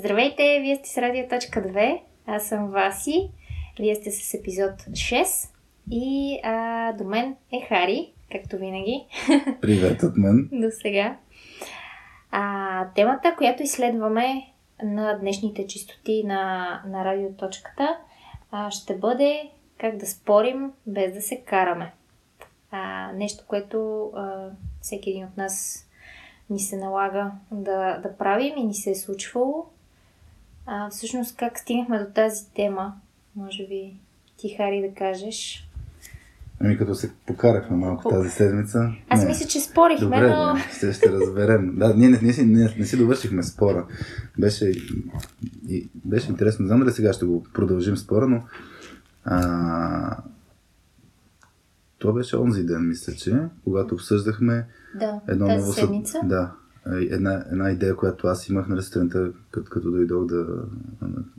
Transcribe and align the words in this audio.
Здравейте, 0.00 0.60
вие 0.60 0.76
сте 0.76 0.88
с 0.88 0.98
Радио.2, 0.98 2.00
аз 2.26 2.48
съм 2.48 2.70
Васи, 2.70 3.30
вие 3.78 3.94
сте 3.94 4.10
с 4.10 4.34
епизод 4.34 4.70
6 4.70 5.50
и 5.90 6.40
а, 6.44 6.92
до 6.92 7.04
мен 7.04 7.36
е 7.52 7.66
Хари, 7.68 8.12
както 8.32 8.56
винаги. 8.56 9.06
Привет 9.60 10.02
от 10.02 10.16
мен. 10.16 10.48
до 10.52 10.66
сега. 10.70 11.16
А, 12.30 12.86
темата, 12.94 13.34
която 13.38 13.62
изследваме 13.62 14.52
на 14.82 15.18
днешните 15.18 15.66
чистоти 15.66 16.24
на, 16.24 16.82
на 16.86 17.04
радиоточката, 17.04 17.96
а, 18.50 18.70
ще 18.70 18.98
бъде 18.98 19.50
как 19.78 19.96
да 19.96 20.06
спорим 20.06 20.72
без 20.86 21.14
да 21.14 21.22
се 21.22 21.40
караме. 21.40 21.92
А, 22.70 23.12
нещо, 23.12 23.44
което 23.48 24.10
а, 24.14 24.50
всеки 24.80 25.10
един 25.10 25.24
от 25.24 25.36
нас 25.36 25.86
ни 26.50 26.60
се 26.60 26.76
налага 26.76 27.32
да, 27.52 27.98
да 27.98 28.16
правим 28.16 28.56
и 28.56 28.64
ни 28.64 28.74
се 28.74 28.90
е 28.90 28.94
случвало. 28.94 29.66
А, 30.72 30.90
всъщност 30.90 31.36
как 31.36 31.58
стигнахме 31.58 31.98
до 31.98 32.04
тази 32.14 32.44
тема? 32.56 32.92
Може 33.36 33.66
би 33.68 33.96
ти, 34.36 34.48
Хари, 34.56 34.88
да 34.88 34.94
кажеш. 34.94 35.68
Ами 36.60 36.78
като 36.78 36.94
се 36.94 37.12
покарахме 37.26 37.76
малко 37.76 38.02
По- 38.02 38.10
тази 38.10 38.30
седмица. 38.30 38.92
Аз 39.08 39.22
не. 39.22 39.26
мисля, 39.28 39.46
че 39.46 39.60
спорихме, 39.60 40.04
Добре, 40.04 40.28
но... 40.28 40.54
бе, 40.54 40.60
ще, 40.76 40.92
ще 40.92 41.12
разберем. 41.12 41.74
Да, 41.76 41.94
ние 41.94 42.08
не, 42.08 42.18
не, 42.22 42.32
си, 42.32 42.46
не, 42.46 42.74
не 42.78 42.86
си 42.86 42.96
довършихме 42.96 43.42
спора. 43.42 43.86
Беше, 44.38 44.72
и, 45.68 45.88
беше 45.94 46.30
интересно. 46.30 46.66
Знам 46.66 46.80
дали 46.80 46.90
сега 46.90 47.12
ще 47.12 47.24
го 47.24 47.42
продължим 47.54 47.96
спора, 47.96 48.28
но 48.28 48.42
а, 49.24 50.16
това 51.98 52.12
беше 52.12 52.36
онзи 52.36 52.66
ден, 52.66 52.88
мисля, 52.88 53.12
че, 53.12 53.36
когато 53.64 53.94
обсъждахме 53.94 54.66
Да, 54.94 55.20
едно 55.28 55.46
тази 55.46 55.58
ново 55.58 55.72
седмица. 55.72 56.20
Да, 56.24 56.52
една, 56.86 57.44
една 57.52 57.70
идея, 57.70 57.96
която 57.96 58.26
аз 58.26 58.48
имах 58.48 58.68
на 58.68 58.82
сутринта, 58.82 59.32
като, 59.50 59.70
като 59.70 59.90
дойдох 59.90 60.26
да 60.26 60.46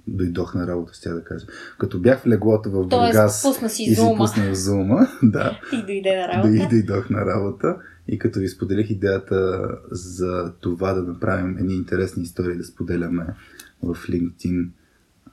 дойдох 0.07 0.55
на 0.55 0.67
работа, 0.67 0.93
ще 0.93 1.09
да 1.09 1.23
кажа. 1.23 1.45
Като 1.79 1.99
бях 1.99 2.21
в 2.21 2.27
леглото 2.27 2.69
в 2.69 2.89
Тоест, 2.89 2.89
Бургас 2.89 3.41
пусна 3.41 3.69
си 3.69 3.83
и 3.83 3.87
си 3.87 3.95
зума 3.95 4.17
пуснах 4.17 4.53
зума, 4.53 5.07
да, 5.23 5.59
и 5.73 5.77
дойде 5.85 6.15
на 6.15 6.27
да 6.27 6.33
работа. 6.33 6.55
и 6.55 6.67
дойдох 6.67 7.09
на 7.09 7.25
работа 7.25 7.77
и 8.07 8.19
като 8.19 8.39
ви 8.39 8.47
споделих 8.47 8.89
идеята 8.89 9.69
за 9.91 10.53
това 10.61 10.93
да 10.93 11.03
направим 11.03 11.57
едни 11.57 11.73
интересни 11.73 12.23
истории 12.23 12.57
да 12.57 12.63
споделяме 12.63 13.25
в 13.83 13.95
LinkedIn 13.95 14.69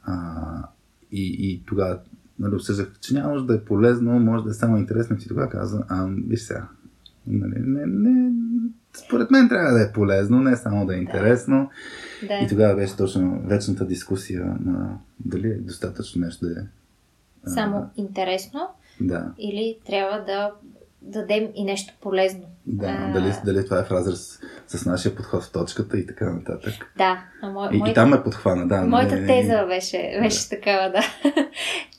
а, 0.03 0.69
и, 1.13 1.37
и 1.41 1.63
тогава 1.67 1.99
нали, 2.39 2.55
обсъждах, 2.55 2.93
че 3.01 3.15
няма 3.15 3.33
нужда 3.33 3.47
да 3.47 3.55
е 3.55 3.65
полезно, 3.65 4.21
може 4.21 4.45
да 4.45 4.51
е 4.51 4.55
само 4.55 4.79
интересно 4.79 5.17
ти 5.17 5.29
тогава 5.29 5.49
каза, 5.49 5.85
а, 5.89 6.09
виж 6.29 6.41
сега, 6.41 6.69
нали, 7.27 7.55
не, 7.59 7.87
не, 7.87 8.33
според 8.95 9.31
мен 9.31 9.49
трябва 9.49 9.73
да 9.73 9.83
е 9.83 9.93
полезно, 9.93 10.41
не 10.41 10.57
само 10.57 10.87
да 10.87 10.95
е 10.95 10.99
интересно. 10.99 11.71
Да. 12.29 12.35
И 12.35 12.49
тогава 12.49 12.75
беше 12.75 12.97
точно 12.97 13.41
вечната 13.45 13.87
дискусия 13.87 14.45
на 14.61 14.99
дали 15.21 15.49
е 15.49 15.55
достатъчно 15.55 16.21
нещо 16.25 16.47
да 16.47 16.53
е. 16.53 16.65
а, 17.47 17.51
Само 17.51 17.91
интересно 17.97 18.69
Да. 19.01 19.33
или 19.39 19.79
трябва 19.87 20.25
да 20.25 20.53
дадем 21.03 21.49
и 21.55 21.65
нещо 21.65 21.95
полезно. 22.01 22.43
Да, 22.67 22.87
А, 22.87 23.13
дали, 23.13 23.33
дали 23.45 23.65
това 23.65 23.79
е 23.79 23.85
в 23.85 23.91
разрез 23.91 24.41
с 24.67 24.87
нашия 24.87 25.15
подход 25.15 25.43
в 25.45 25.53
точката 25.53 25.99
и 25.99 26.07
така 26.07 26.33
нататък. 26.33 26.93
Да, 26.97 27.25
а 27.43 27.51
мо, 27.51 27.69
И, 27.73 27.77
моята, 27.77 27.91
и 27.91 27.95
там 27.95 28.15
е 28.15 28.23
подхвана, 28.23 28.69
да. 28.69 28.83
моята 28.83 29.15
не, 29.15 29.21
не, 29.21 29.27
теза 29.27 29.67
беше, 29.67 30.19
беше 30.23 30.49
такава, 30.49 30.91
да. 30.91 31.03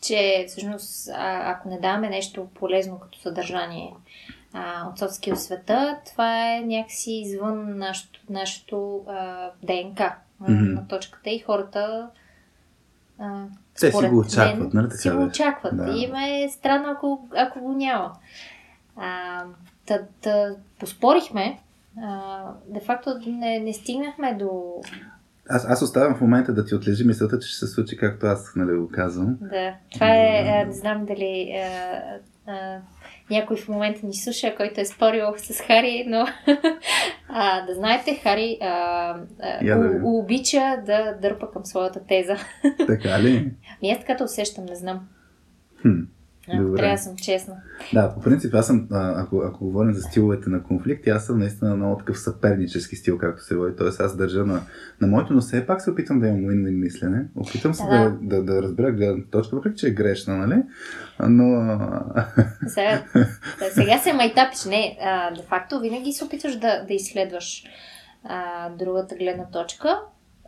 че 0.02 0.46
всъщност, 0.48 1.10
а, 1.14 1.52
ако 1.52 1.70
не 1.70 1.80
даваме 1.80 2.10
нещо 2.10 2.48
полезно 2.56 3.00
като 3.00 3.20
съдържание 3.20 3.94
а, 4.54 4.90
от 4.90 5.00
соцки 5.00 5.32
от 5.32 5.40
света, 5.40 5.98
това 6.12 6.56
е 6.56 6.62
някакси 6.62 7.12
извън 7.12 7.78
нашето, 7.78 8.20
нашето 8.30 9.04
а, 9.08 9.50
ДНК 9.64 10.16
Мгм. 10.40 10.74
на 10.74 10.88
точката 10.88 11.30
и 11.30 11.40
хората 11.40 12.10
а, 13.20 13.44
Те 13.80 13.92
си 13.92 14.08
го 14.08 14.20
очакват, 14.20 14.74
нали 14.74 14.90
така 14.90 15.02
Си 15.02 15.10
го 15.10 15.18
беше? 15.18 15.28
очакват. 15.28 15.78
Да. 15.78 15.92
И 15.92 16.04
им 16.04 16.16
е 16.16 16.50
странно, 16.52 16.90
ако, 16.90 17.28
ако 17.36 17.60
го 17.60 17.74
няма. 17.74 18.14
А, 18.96 19.44
та, 19.86 20.00
та, 20.22 20.56
поспорихме. 20.80 21.60
А, 22.02 22.42
де 22.68 22.80
факто 22.80 23.20
не, 23.28 23.60
не 23.60 23.74
стигнахме 23.74 24.34
до... 24.34 24.82
Аз, 25.50 25.66
аз 25.70 25.82
оставям 25.82 26.16
в 26.16 26.22
момента 26.22 26.54
да 26.54 26.66
ти 26.66 26.76
отлежи 26.76 27.04
мисълта, 27.04 27.40
че 27.40 27.48
ще 27.48 27.58
се 27.58 27.68
случи 27.68 27.98
както 27.98 28.26
аз 28.26 28.56
нали, 28.56 28.78
го 28.78 28.90
казвам. 28.90 29.38
Да, 29.42 29.74
това 29.94 30.08
е... 30.08 30.46
А, 30.48 30.66
не 30.66 30.74
знам 30.74 31.06
дали... 31.06 31.52
А, 31.52 32.02
а, 32.50 32.78
някой 33.30 33.58
в 33.58 33.68
момента 33.68 34.06
ни 34.06 34.14
слуша, 34.14 34.56
който 34.56 34.82
е 34.82 34.86
спорил 34.86 35.26
с 35.38 35.62
Хари, 35.62 36.04
но 36.08 36.26
а, 37.30 37.62
да 37.62 37.74
знаете, 37.74 38.16
Хари 38.16 38.58
а, 38.62 38.68
а, 38.68 39.66
Я 39.66 39.78
да 39.78 40.00
у- 40.04 40.20
обича 40.20 40.78
да 40.86 41.18
дърпа 41.22 41.52
към 41.52 41.66
своята 41.66 42.06
теза. 42.06 42.36
Така 42.88 43.20
ли? 43.20 43.52
Ми 43.82 43.92
аз 43.92 44.00
така 44.00 44.24
усещам, 44.24 44.66
не 44.66 44.76
знам. 44.76 45.08
Хм. 45.82 45.90
Ако 46.54 46.64
Добре. 46.64 46.78
трябва 46.78 46.96
да 46.96 47.02
съм 47.02 47.16
честна. 47.16 47.56
Да, 47.94 48.14
по 48.14 48.22
принцип 48.22 48.54
аз 48.54 48.68
съм, 48.68 48.88
ако, 48.92 49.42
ако 49.46 49.66
говорим 49.66 49.94
за 49.94 50.02
стиловете 50.02 50.50
на 50.50 50.64
конфликт, 50.64 51.08
аз 51.08 51.26
съм 51.26 51.40
наистина 51.40 51.76
много 51.76 51.98
такъв 51.98 52.20
съпернически 52.20 52.96
стил, 52.96 53.18
както 53.18 53.44
се 53.44 53.56
води. 53.56 53.76
Тоест 53.76 54.00
аз 54.00 54.16
държа 54.16 54.46
на, 54.46 54.62
на 55.02 55.08
моето, 55.08 55.34
но 55.34 55.42
все 55.42 55.66
пак 55.66 55.82
се 55.82 55.92
опитам 55.92 56.20
да 56.20 56.28
имам 56.28 56.42
win-win 56.42 56.80
мислене. 56.80 57.26
Опитам 57.36 57.74
се 57.74 57.84
Да, 57.84 58.10
да, 58.10 58.18
да, 58.22 58.44
да 58.44 58.62
разбера 58.62 58.92
гледната 58.92 59.30
точка, 59.30 59.56
въпреки 59.56 59.78
че 59.78 59.88
е 59.88 59.92
грешна, 59.92 60.38
нали? 60.38 60.64
Но 61.30 61.80
Сега, 62.68 63.04
да, 63.60 63.66
сега 63.72 63.98
се 63.98 64.14
майтапиш. 64.14 64.66
Не, 64.66 64.98
а, 65.02 65.34
де 65.34 65.42
факто 65.42 65.80
винаги 65.80 66.14
се 66.14 66.24
опитваш 66.24 66.56
да, 66.56 66.86
да 66.88 66.94
изследваш 66.94 67.64
а, 68.24 68.70
другата 68.70 69.16
гледна 69.16 69.46
точка. 69.46 70.00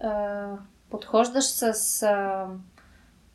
А, 0.03 0.47
подхождаш 0.89 1.45
с 1.45 2.03
а, 2.03 2.45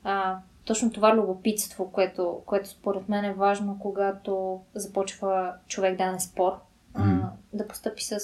а, 0.05 0.39
точно 0.67 0.93
това 0.93 1.17
любопитство, 1.17 1.93
което, 1.93 2.43
което 2.47 2.69
според 2.69 3.09
мен 3.09 3.25
е 3.25 3.33
важно, 3.33 3.79
когато 3.79 4.61
започва 4.75 5.53
човек 5.69 5.99
да 5.99 6.13
не 6.13 6.21
спор. 6.21 6.53
А, 6.95 7.05
Мгм. 7.05 7.27
да 7.53 7.69
постъпи 7.69 8.05
с 8.05 8.19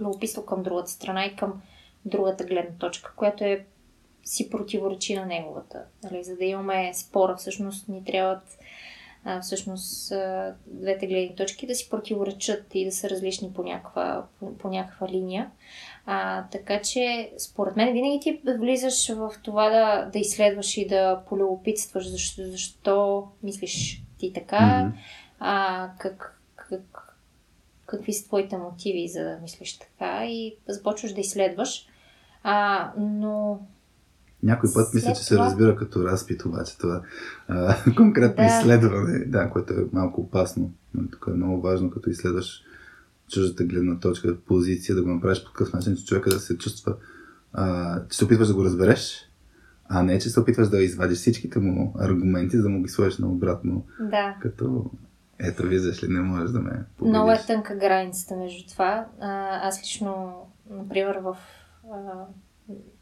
любопитство 0.00 0.46
към 0.46 0.62
другата 0.62 0.90
страна 0.90 1.24
и 1.24 1.36
към 1.36 1.62
другата 2.04 2.44
гледна 2.44 2.78
точка, 2.78 3.12
която 3.16 3.44
е 3.44 3.66
си 4.24 4.50
противоречи 4.50 5.16
на 5.16 5.26
неговата. 5.26 5.84
Нали? 6.04 6.24
За 6.24 6.36
да 6.36 6.44
имаме 6.44 6.94
спора, 6.94 7.36
всъщност 7.36 7.88
ни 7.88 8.04
трябват 8.04 8.58
а, 9.24 9.40
всъщност 9.40 10.12
а, 10.12 10.54
двете 10.66 11.06
гледни 11.06 11.36
точки 11.36 11.66
да 11.66 11.74
си 11.74 11.90
противоречат 11.90 12.74
и 12.74 12.84
да 12.84 12.92
са 12.92 13.10
различни 13.10 13.52
по 13.52 13.62
някаква, 13.62 14.26
по, 14.40 14.58
по 14.58 14.68
някаква 14.68 15.08
линия. 15.08 15.50
А, 16.10 16.44
така 16.52 16.80
че, 16.80 17.32
според 17.38 17.76
мен, 17.76 17.92
винаги 17.92 18.20
ти 18.22 18.40
влизаш 18.58 19.14
в 19.14 19.30
това 19.42 19.70
да, 19.70 20.10
да 20.12 20.18
изследваш 20.18 20.76
и 20.76 20.86
да 20.86 21.22
полюбопитстваш 21.28 22.10
защо, 22.10 22.42
защо 22.50 23.28
мислиш 23.42 24.02
ти 24.18 24.32
така, 24.32 24.84
мгм. 24.84 24.96
а, 25.40 25.88
как, 25.98 26.40
как, 26.56 27.16
какви 27.86 28.12
са 28.12 28.26
твоите 28.26 28.56
мотиви 28.56 29.08
за 29.08 29.24
да 29.24 29.38
мислиш 29.42 29.78
така 29.78 30.24
и 30.26 30.56
започваш 30.68 31.12
да 31.12 31.20
изследваш. 31.20 31.86
А, 32.42 32.92
но 32.98 33.60
някой 34.42 34.70
път 34.74 34.94
мисля, 34.94 35.12
че 35.12 35.24
се 35.24 35.36
разбира 35.36 35.76
като 35.76 36.04
разпит, 36.04 36.44
обаче 36.44 36.78
това 36.78 37.02
а, 37.48 37.76
конкретно 37.96 38.36
Да. 38.36 38.46
изследване, 38.46 39.24
да, 39.24 39.50
което 39.50 39.72
е 39.72 39.86
малко 39.92 40.20
опасно. 40.20 40.70
Но 40.94 41.10
Тук 41.10 41.24
е 41.28 41.36
много 41.36 41.60
важно, 41.60 41.90
като 41.90 42.10
изследваш 42.10 42.62
чуждата 43.28 43.64
гледна 43.64 44.00
точка, 44.00 44.36
позиция, 44.40 44.94
да 44.94 45.02
го 45.02 45.08
направиш 45.08 45.44
по 45.44 45.50
такъв 45.50 45.72
начин, 45.72 45.96
че 45.96 46.04
човека 46.04 46.30
да 46.30 46.40
се 46.40 46.58
чувства, 46.58 46.96
а, 47.52 48.00
че 48.10 48.18
се 48.18 48.24
опитваш 48.24 48.48
да 48.48 48.54
го 48.54 48.64
разбереш, 48.64 49.30
а 49.88 50.02
не, 50.02 50.18
че 50.18 50.28
се 50.28 50.40
опитваш 50.40 50.68
да 50.68 50.82
извадиш 50.82 51.18
всичките 51.18 51.58
му 51.58 51.94
аргументи, 51.98 52.56
за 52.56 52.62
да 52.62 52.68
му 52.68 52.82
ги 52.82 52.88
сложиш 52.88 53.18
на 53.18 53.28
обратно, 53.28 53.84
да, 54.00 54.36
като 54.42 54.90
ето, 55.38 55.62
виждаш 55.62 56.02
ли, 56.02 56.08
не 56.08 56.20
можеш 56.20 56.50
да 56.50 56.60
ме 56.60 56.70
победиш. 56.70 57.16
Много 57.16 57.30
е 57.30 57.38
тънка 57.46 57.76
границата 57.76 58.36
между 58.36 58.68
това. 58.68 59.06
А, 59.20 59.60
аз 59.68 59.80
лично, 59.80 60.32
например, 60.70 61.16
в, 61.16 61.36
а, 61.92 62.24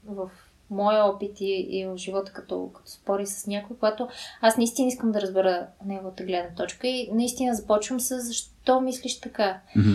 в 0.06 0.30
моя 0.70 1.04
опит 1.04 1.40
и, 1.40 1.66
и 1.70 1.86
в 1.86 1.96
живота, 1.96 2.32
като, 2.32 2.70
като 2.74 2.90
спори 2.90 3.26
с 3.26 3.46
някой, 3.46 3.76
когато 3.76 4.08
аз 4.40 4.56
наистина 4.56 4.88
искам 4.88 5.12
да 5.12 5.20
разбера 5.20 5.66
неговата 5.86 6.24
гледна 6.24 6.54
точка 6.54 6.86
и 6.86 7.10
наистина 7.12 7.54
започвам 7.54 8.00
с 8.00 8.20
защо 8.20 8.80
мислиш 8.80 9.20
така. 9.20 9.60
Мгм. 9.76 9.90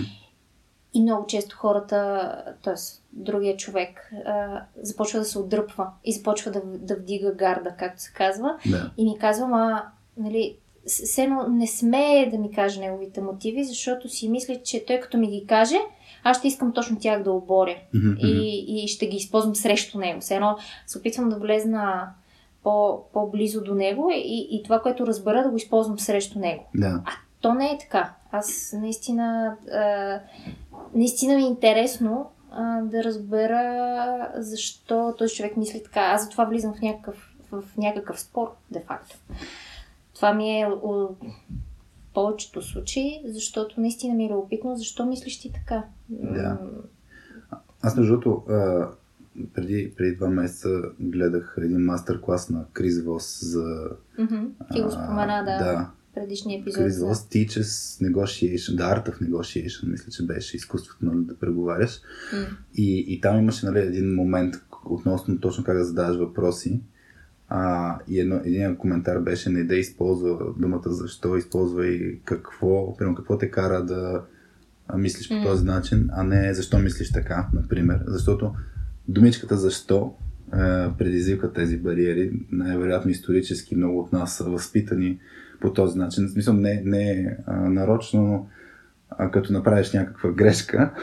И 0.94 1.02
много 1.02 1.28
често 1.28 1.58
хората, 1.58 2.32
т.е. 2.64 2.74
другия 3.14 3.58
човек, 3.58 4.12
а, 4.26 4.62
започва 4.82 5.20
да 5.20 5.26
се 5.26 5.40
отдръпва 5.40 5.88
и 6.04 6.14
започва 6.14 6.52
да, 6.52 6.62
да 6.66 6.96
вдига 6.96 7.34
гарда, 7.34 7.76
както 7.80 8.02
се 8.02 8.14
казва. 8.14 8.58
Да. 8.66 8.92
И 8.98 9.06
ми 9.06 9.18
казва, 9.20 9.48
ма, 9.48 9.84
нали, 10.18 10.58
все 10.86 11.24
едно 11.24 11.48
не 11.50 11.68
смее 11.68 12.30
да 12.32 12.38
ми 12.38 12.52
каже 12.52 12.80
неговите 12.80 13.22
мотиви, 13.22 13.64
защото 13.64 14.10
си 14.10 14.30
мисли, 14.30 14.62
че 14.64 14.86
той 14.86 15.00
като 15.00 15.18
ми 15.18 15.28
ги 15.28 15.46
каже, 15.48 15.78
аз 16.24 16.38
ще 16.38 16.48
искам 16.48 16.74
точно 16.74 17.00
тях 17.00 17.24
да 17.24 17.32
оборя 17.32 17.78
и, 18.24 18.66
и 18.68 18.88
ще 18.88 19.08
ги 19.08 19.18
използвам 19.18 19.56
срещу 19.56 20.00
него. 20.00 20.22
Все 20.22 20.36
едно 20.36 20.58
се 20.88 20.98
опитвам 20.98 21.30
да 21.30 21.36
влезна 21.36 22.10
по, 22.64 23.04
по-близо 23.14 23.64
до 23.64 23.76
него 23.76 24.10
и, 24.14 24.48
и 24.52 24.64
това, 24.64 24.80
което 24.80 25.08
разбера, 25.08 25.44
да 25.44 25.50
го 25.50 25.58
използвам 25.58 26.00
срещу 26.00 26.40
него. 26.40 26.70
Да. 26.76 27.04
То 27.42 27.54
не 27.54 27.72
е 27.72 27.78
така. 27.78 28.14
Аз 28.32 28.76
наистина, 28.82 29.56
а, 29.74 30.20
наистина 30.96 31.36
ми 31.36 31.44
е 31.44 31.48
интересно 31.48 32.32
а, 32.52 32.82
да 32.82 33.04
разбера 33.04 34.32
защо 34.38 35.16
този 35.18 35.36
човек 35.36 35.58
мисли 35.58 35.84
така. 35.84 36.00
Аз 36.00 36.24
затова 36.24 36.46
влизам 36.46 36.74
в 36.74 36.82
някакъв, 36.82 37.36
в 37.52 37.64
някакъв 37.78 38.20
спор, 38.20 38.52
де-факто. 38.72 39.18
Това 40.16 40.34
ми 40.34 40.62
е 40.62 40.70
в 40.70 41.10
повечето 42.14 42.62
случаи, 42.62 43.22
защото 43.26 43.82
наистина 43.82 44.16
ми 44.16 44.26
е 44.26 44.30
любопитно, 44.30 44.76
защо 44.76 45.06
мислиш 45.06 45.40
ти 45.40 45.54
така. 45.54 45.84
Да. 46.10 46.58
Аз, 47.82 47.96
между 47.96 48.12
другото, 48.12 48.44
преди, 49.54 49.94
преди 49.98 50.16
два 50.16 50.28
месеца 50.28 50.70
гледах 51.00 51.56
един 51.58 51.80
мастер-клас 51.80 52.50
на 52.50 52.66
Крис 52.74 53.04
Вос 53.04 53.40
за... 53.44 53.90
Mm-hmm. 54.20 54.50
Ти 54.74 54.82
го 54.82 54.92
спомена, 54.92 55.44
да. 55.46 55.58
да 55.64 55.90
предишния 56.16 56.62
епизод. 56.62 56.84
Крис 56.84 57.00
Вос 57.00 57.18
teaches 57.18 58.02
negotiation, 58.02 58.76
the 58.76 58.96
art 58.96 59.10
of 59.10 59.30
negotiation, 59.30 59.92
мисля, 59.92 60.12
че 60.12 60.26
беше 60.26 60.58
изкуството 60.58 61.06
нали, 61.06 61.26
да 61.26 61.38
преговаряш. 61.38 62.02
Mm. 62.34 62.48
И, 62.76 63.06
и 63.08 63.22
там 63.22 63.40
имаше 63.40 63.66
нали, 63.66 63.80
един 63.80 64.16
момент 64.16 64.56
относно 64.86 65.40
точно 65.40 65.64
как 65.64 65.78
да 65.78 65.86
задаваш 65.86 66.18
въпроси. 66.18 66.82
А, 67.50 67.98
и 68.08 68.20
едно, 68.20 68.42
един 68.46 68.76
коментар 68.76 69.20
беше 69.20 69.50
не 69.50 69.64
да 69.64 69.76
използва 69.76 70.54
думата 70.58 70.82
защо, 70.86 71.38
използвай 71.38 72.20
какво, 72.26 72.98
примерно 72.98 73.16
какво 73.16 73.38
те 73.38 73.52
кара 73.52 73.86
да 73.86 74.24
мислиш 74.98 75.28
по 75.28 75.34
mm. 75.34 75.44
този 75.44 75.66
начин, 75.66 76.10
а 76.12 76.24
не 76.24 76.54
защо 76.54 76.80
мислиш 76.80 77.12
така, 77.12 77.48
например. 77.54 78.04
Защото 78.08 78.54
думичката 79.08 79.58
защо 79.58 80.14
е, 80.54 80.58
предизвика 80.98 81.54
тези 81.54 81.78
бариери. 81.78 82.32
Най-вероятно 82.52 83.12
исторически 83.12 83.76
много 83.76 84.00
от 84.00 84.14
нас 84.14 84.38
са 84.38 84.44
възпитани 84.44 85.20
по 85.62 85.74
този 85.74 85.98
начин. 85.98 86.28
В 86.28 86.32
смисъл 86.32 86.54
не, 86.54 86.82
не 86.86 87.38
а, 87.46 87.56
нарочно, 87.56 88.22
но 88.22 88.48
а, 89.10 89.32
като 89.32 89.54
направиш 89.54 89.94
някаква 89.94 90.32
грешка. 90.32 90.94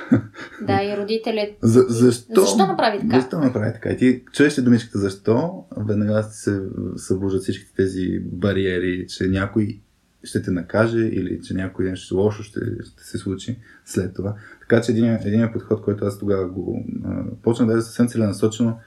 Да, 0.66 0.82
и 0.82 0.96
родителят. 0.96 1.48
За, 1.62 1.84
защо? 1.88 2.40
Защо 2.40 2.66
направи 2.66 2.98
така? 2.98 3.20
Защо 3.20 3.38
направи 3.38 3.72
така? 3.72 3.90
И 3.90 3.96
ти 3.96 4.22
чуеш 4.32 4.58
ли 4.58 4.62
думичката 4.62 4.98
защо, 4.98 5.64
веднага 5.76 6.22
се 6.22 6.60
събуждат 6.96 7.42
всички 7.42 7.74
тези 7.74 8.20
бариери, 8.20 9.06
че 9.08 9.28
някой 9.28 9.80
ще 10.24 10.42
те 10.42 10.50
накаже 10.50 10.98
или 10.98 11.40
че 11.42 11.54
някой 11.54 11.84
нещо 11.84 12.16
лошо 12.16 12.42
ще, 12.42 12.60
ще 12.60 13.04
се 13.04 13.18
случи 13.18 13.58
след 13.84 14.14
това. 14.14 14.34
Така 14.60 14.80
че 14.80 14.92
един, 14.92 15.14
един 15.14 15.52
подход, 15.52 15.82
който 15.82 16.04
аз 16.04 16.18
тогава 16.18 16.48
го 16.48 16.84
а, 17.04 17.24
почнах 17.42 17.68
да 17.68 17.78
е 17.78 17.80
съвсем 17.80 18.08
целенасочено 18.08 18.78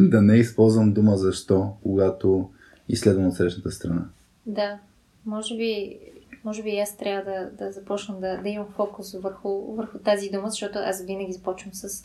да 0.00 0.22
не 0.22 0.36
използвам 0.36 0.92
дума 0.92 1.16
защо, 1.16 1.72
когато 1.82 2.50
изследвам 2.88 3.26
от 3.26 3.34
срещната 3.34 3.70
страна. 3.70 4.04
Да, 4.46 4.78
може 5.26 5.56
би, 5.56 5.98
може 6.44 6.62
би 6.62 6.78
аз 6.78 6.96
трябва 6.96 7.32
да, 7.32 7.50
да 7.50 7.72
започна 7.72 8.20
да, 8.20 8.42
да 8.42 8.48
имам 8.48 8.68
фокус 8.76 9.12
върху, 9.12 9.74
върху 9.74 9.98
тази 9.98 10.30
дума, 10.30 10.50
защото 10.50 10.78
аз 10.78 11.04
винаги 11.04 11.32
започвам 11.32 11.74
с 11.74 12.04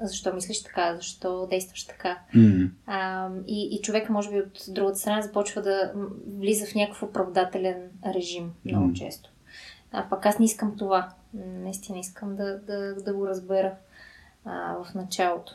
защо 0.00 0.34
мислиш 0.34 0.62
така, 0.62 0.96
защо 0.96 1.46
действаш 1.46 1.86
така. 1.86 2.18
Mm-hmm. 2.34 2.70
А, 2.86 3.30
и, 3.46 3.68
и 3.72 3.82
човек, 3.82 4.10
може 4.10 4.30
би 4.30 4.40
от 4.40 4.64
другата 4.68 4.98
страна, 4.98 5.22
започва 5.22 5.62
да 5.62 5.92
влиза 6.38 6.66
в 6.66 6.74
някакъв 6.74 7.02
оправдателен 7.02 7.90
режим 8.14 8.52
много 8.64 8.88
mm-hmm. 8.88 8.92
често. 8.92 9.30
А 9.92 10.08
пък 10.08 10.26
аз 10.26 10.38
не 10.38 10.44
искам 10.44 10.76
това. 10.76 11.14
Наистина 11.34 11.98
искам 11.98 12.36
да, 12.36 12.58
да, 12.58 12.94
да 12.94 13.14
го 13.14 13.26
разбера 13.26 13.74
а, 14.44 14.74
в 14.84 14.94
началото. 14.94 15.52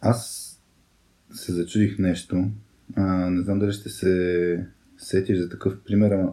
Аз 0.00 0.52
се 1.32 1.52
зачудих 1.52 1.98
нещо. 1.98 2.44
А, 2.94 3.30
не 3.30 3.42
знам 3.42 3.58
дали 3.58 3.72
ще 3.72 3.88
се 3.88 4.66
сетиш 4.98 5.38
за 5.38 5.48
такъв 5.48 5.80
пример, 5.84 6.10
ама 6.10 6.32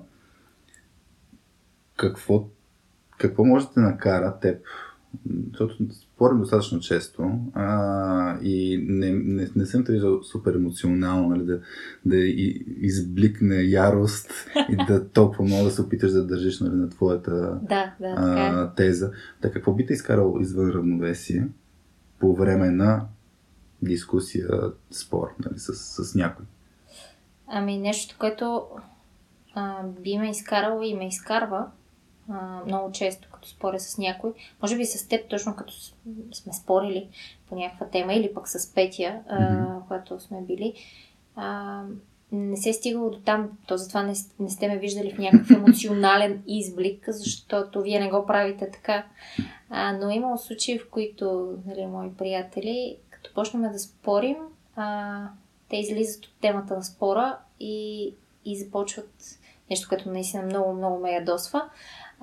какво, 1.98 2.50
какво 3.18 3.46
може 3.46 3.66
да 3.76 3.82
накара 3.82 4.40
теб 4.40 4.62
защото 5.52 5.78
спорим 5.94 6.40
достатъчно 6.40 6.80
често 6.80 7.40
а, 7.54 8.40
и 8.42 8.86
не, 8.88 9.12
не, 9.12 9.50
не 9.56 9.66
съм 9.66 9.84
виждал 9.84 10.24
супер 10.24 10.56
емоционално, 10.56 11.30
нали, 11.30 11.46
да, 11.46 11.60
да 12.06 12.18
избликне 12.82 13.56
ярост 13.56 14.32
и 14.70 14.86
да 14.88 15.10
толкова 15.10 15.44
много 15.44 15.64
да 15.64 15.72
се 15.72 15.82
опиташ 15.82 16.12
да 16.12 16.28
държиш 16.28 16.60
нали, 16.60 16.76
на 16.76 16.90
твоята 16.90 17.32
да, 17.70 17.96
да, 18.00 18.16
а, 18.18 18.64
е. 18.64 18.76
теза. 18.76 19.12
Така, 19.42 19.54
какво 19.54 19.74
би 19.74 19.86
те 19.86 19.94
изкарал 19.94 20.38
извън 20.42 20.72
равновесие 20.72 21.48
по 22.20 22.36
време 22.36 22.70
на 22.70 23.06
дискусия, 23.84 24.50
спор 24.92 25.36
нали, 25.46 25.60
с, 25.60 25.74
с 25.74 26.16
някой? 26.16 26.46
Ами 27.48 27.78
нещо, 27.78 28.16
което 28.20 28.68
а, 29.54 29.84
би 29.84 30.18
ме 30.18 30.30
изкарало 30.30 30.82
и 30.82 30.94
ме 30.94 31.08
изкарва 31.08 31.68
а, 32.30 32.62
много 32.66 32.92
често, 32.92 33.28
като 33.32 33.48
споря 33.48 33.80
с 33.80 33.98
някой. 33.98 34.34
Може 34.62 34.78
би 34.78 34.86
с 34.86 35.08
теб, 35.08 35.30
точно 35.30 35.56
като 35.56 35.74
сме 36.32 36.54
спорили 36.54 37.10
по 37.50 37.56
някаква 37.56 37.88
тема 37.88 38.14
или 38.14 38.34
пък 38.34 38.48
с 38.48 38.74
Петя, 38.74 39.20
mm-hmm. 39.32 39.88
когато 39.88 40.20
сме 40.20 40.42
били. 40.42 40.74
А, 41.36 41.84
не 42.32 42.58
се 42.58 42.70
е 42.70 42.74
стигало 42.74 43.10
до 43.10 43.20
там, 43.20 43.50
то 43.68 43.78
затова 43.78 44.04
не, 44.04 44.14
не 44.40 44.50
сте 44.50 44.68
ме 44.68 44.78
виждали 44.78 45.14
в 45.14 45.18
някакъв 45.18 45.50
емоционален 45.58 46.44
изблик, 46.48 47.06
защото 47.08 47.82
вие 47.82 48.00
не 48.00 48.10
го 48.10 48.26
правите 48.26 48.72
така. 48.72 49.06
А, 49.70 49.94
но 49.94 50.10
имало 50.10 50.38
случаи, 50.38 50.80
в 50.80 50.90
които 50.90 51.58
нали, 51.66 51.86
мои 51.86 52.14
приятели, 52.14 52.98
като 53.24 53.34
почнем 53.34 53.72
да 53.72 53.80
спорим, 53.80 54.38
а, 54.76 55.28
те 55.70 55.78
излизат 55.78 56.26
от 56.26 56.32
темата 56.42 56.76
на 56.76 56.84
спора 56.84 57.38
и, 57.60 58.16
и 58.46 58.58
започват 58.58 59.40
нещо, 59.70 59.90
което 59.90 60.10
наистина 60.10 60.44
много, 60.44 60.74
много 60.74 61.00
ме 61.00 61.12
ядосва 61.12 61.70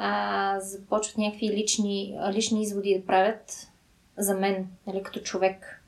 а, 0.03 0.61
започват 0.61 1.19
някакви 1.19 1.49
лични, 1.49 2.19
лични 2.33 2.63
изводи 2.63 2.99
да 2.99 3.07
правят 3.07 3.69
за 4.19 4.35
мен, 4.35 4.69
нали, 4.87 5.03
като 5.03 5.21
човек. 5.21 5.83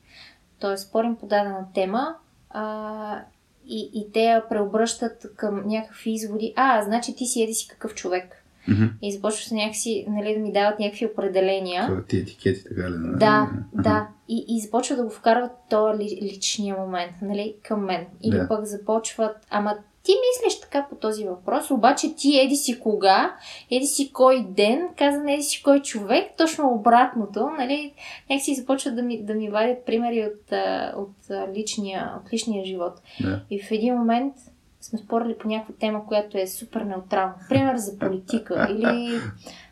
Тоест, 0.59 0.87
спорим 0.87 1.15
по 1.15 1.25
дадена 1.25 1.65
тема 1.73 2.15
а, 2.49 3.21
и, 3.65 3.91
и 3.93 4.11
те 4.11 4.23
я 4.23 4.49
преобръщат 4.49 5.35
към 5.35 5.67
някакви 5.67 6.11
изводи. 6.11 6.53
А, 6.55 6.83
значи 6.83 7.15
ти 7.15 7.25
си 7.25 7.43
еди 7.43 7.53
си 7.53 7.67
какъв 7.67 7.95
човек. 7.95 8.42
Mm-hmm. 8.69 8.89
И 9.01 9.11
започват 9.11 9.51
някакси, 9.51 10.05
нали, 10.07 10.33
да 10.33 10.39
ми 10.39 10.51
дават 10.51 10.79
някакви 10.79 11.05
определения. 11.05 11.87
Това 11.87 12.03
ти 12.03 12.17
етикети, 12.17 12.63
така 12.63 12.89
ли? 12.91 12.95
Да, 12.97 13.49
да. 13.73 13.83
да. 13.83 14.07
И, 14.29 14.45
и 14.47 14.59
започват 14.59 14.97
да 14.97 15.03
го 15.03 15.09
вкарват 15.09 15.51
този 15.69 16.03
личния 16.03 16.75
момент, 16.77 17.11
нали, 17.21 17.55
към 17.63 17.85
мен. 17.85 18.05
Или 18.23 18.37
да. 18.37 18.47
пък 18.47 18.65
започват, 18.65 19.37
ама 19.49 19.75
ти 20.03 20.11
мислиш 20.11 20.59
така 20.61 20.85
по 20.89 20.95
този 20.95 21.25
въпрос, 21.25 21.71
обаче 21.71 22.15
ти 22.15 22.39
еди 22.39 22.55
си 22.55 22.79
кога, 22.79 23.35
еди 23.71 23.85
си 23.85 24.11
кой 24.13 24.45
ден, 24.49 24.89
каза 24.97 25.19
не 25.19 25.33
еди 25.33 25.43
си 25.43 25.63
кой 25.63 25.81
човек, 25.81 26.31
точно 26.37 26.73
обратното, 26.73 27.49
нали, 27.57 27.93
някакси 28.29 28.55
започват 28.55 28.95
да 28.95 29.03
ми, 29.03 29.23
да 29.23 29.33
ми 29.33 29.49
вадят 29.49 29.85
примери 29.85 30.25
от, 30.25 30.53
от, 30.97 31.15
личния, 31.55 32.13
от 32.21 32.33
личния 32.33 32.65
живот. 32.65 32.93
Да. 33.21 33.41
И 33.49 33.61
в 33.61 33.71
един 33.71 33.95
момент 33.95 34.35
сме 34.83 34.99
спорили 34.99 35.37
по 35.37 35.47
някаква 35.47 35.73
тема, 35.79 36.05
която 36.05 36.37
е 36.37 36.47
супер 36.47 36.81
неутрална. 36.81 37.33
Пример 37.49 37.77
за 37.77 37.99
политика 37.99 38.67
или 38.71 39.19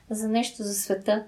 за 0.10 0.27
нещо 0.27 0.63
за 0.63 0.74
света. 0.74 1.24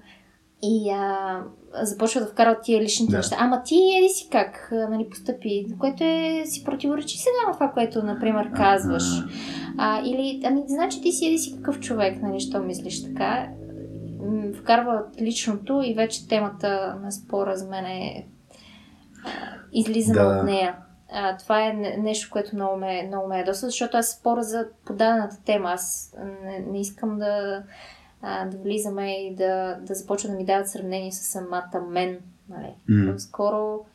И 0.62 0.90
а, 0.90 1.40
започва 1.82 2.22
да 2.22 2.28
вкарват 2.28 2.64
тия 2.64 2.82
личните 2.82 3.12
да. 3.12 3.18
неща. 3.18 3.36
Ама 3.40 3.64
ти 3.64 3.76
еди 3.98 4.10
си 4.10 4.28
как 4.32 4.70
нали, 4.90 5.10
постъпи, 5.10 5.66
което 5.80 6.04
е, 6.04 6.44
си 6.46 6.64
противоречи 6.64 7.18
сега 7.18 7.48
на 7.48 7.54
това, 7.54 7.72
което, 7.72 8.04
например, 8.04 8.52
казваш. 8.56 9.04
А, 9.78 10.02
или, 10.06 10.42
ами, 10.46 10.64
значи 10.68 11.02
ти 11.02 11.12
си 11.12 11.28
еди 11.28 11.38
си 11.38 11.56
какъв 11.56 11.80
човек, 11.80 12.22
нали, 12.22 12.40
що 12.40 12.60
мислиш 12.60 13.04
така. 13.04 13.48
Вкарват 14.60 15.22
личното 15.22 15.82
и 15.86 15.94
вече 15.94 16.28
темата 16.28 17.00
на 17.04 17.12
спора 17.12 17.58
за 17.58 17.68
мен 17.68 17.86
е 17.86 18.28
излизаме 19.74 20.20
да. 20.20 20.28
от 20.28 20.46
нея. 20.46 20.76
А, 21.16 21.38
това 21.38 21.68
е 21.68 21.74
нещо, 21.98 22.30
което 22.32 22.56
много 22.56 22.78
ме, 22.78 23.04
много 23.08 23.28
ме 23.28 23.40
е 23.40 23.44
доста, 23.44 23.66
защото 23.66 23.98
аз 23.98 24.12
спора 24.12 24.44
за 24.44 24.68
подадената 24.86 25.44
тема. 25.46 25.70
Аз 25.70 26.16
не, 26.44 26.60
не 26.60 26.82
искам 26.82 27.20
да 27.20 27.64
а, 28.22 28.46
да 28.46 28.58
влизаме 28.58 29.28
и 29.28 29.36
да, 29.36 29.80
да 29.82 29.94
започва 29.94 30.30
да 30.30 30.36
ми 30.36 30.46
дават 30.46 30.70
сравнение 30.70 31.12
с 31.12 31.16
самата 31.16 31.82
мен. 31.90 32.20
Нали. 32.50 32.74
Mm. 32.90 33.18
Скоро 33.18 33.86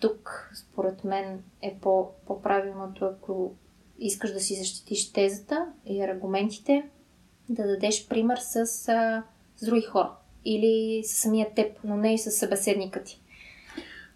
тук, 0.00 0.50
според 0.54 1.04
мен, 1.04 1.42
е 1.62 1.78
по, 1.80 2.10
по-правилното, 2.26 3.04
ако 3.04 3.54
искаш 3.98 4.32
да 4.32 4.40
си 4.40 4.54
защитиш 4.54 5.12
тезата 5.12 5.66
и 5.86 6.02
аргументите, 6.02 6.84
да 7.48 7.66
дадеш 7.66 8.08
пример 8.08 8.36
с, 8.36 8.56
а, 8.88 9.22
с 9.56 9.66
други 9.66 9.82
хора 9.82 10.10
или 10.44 11.02
с 11.04 11.22
самия 11.22 11.54
теб, 11.54 11.78
но 11.84 11.96
не 11.96 12.14
и 12.14 12.18
с 12.18 12.30
събеседника 12.30 13.02
ти. 13.02 13.20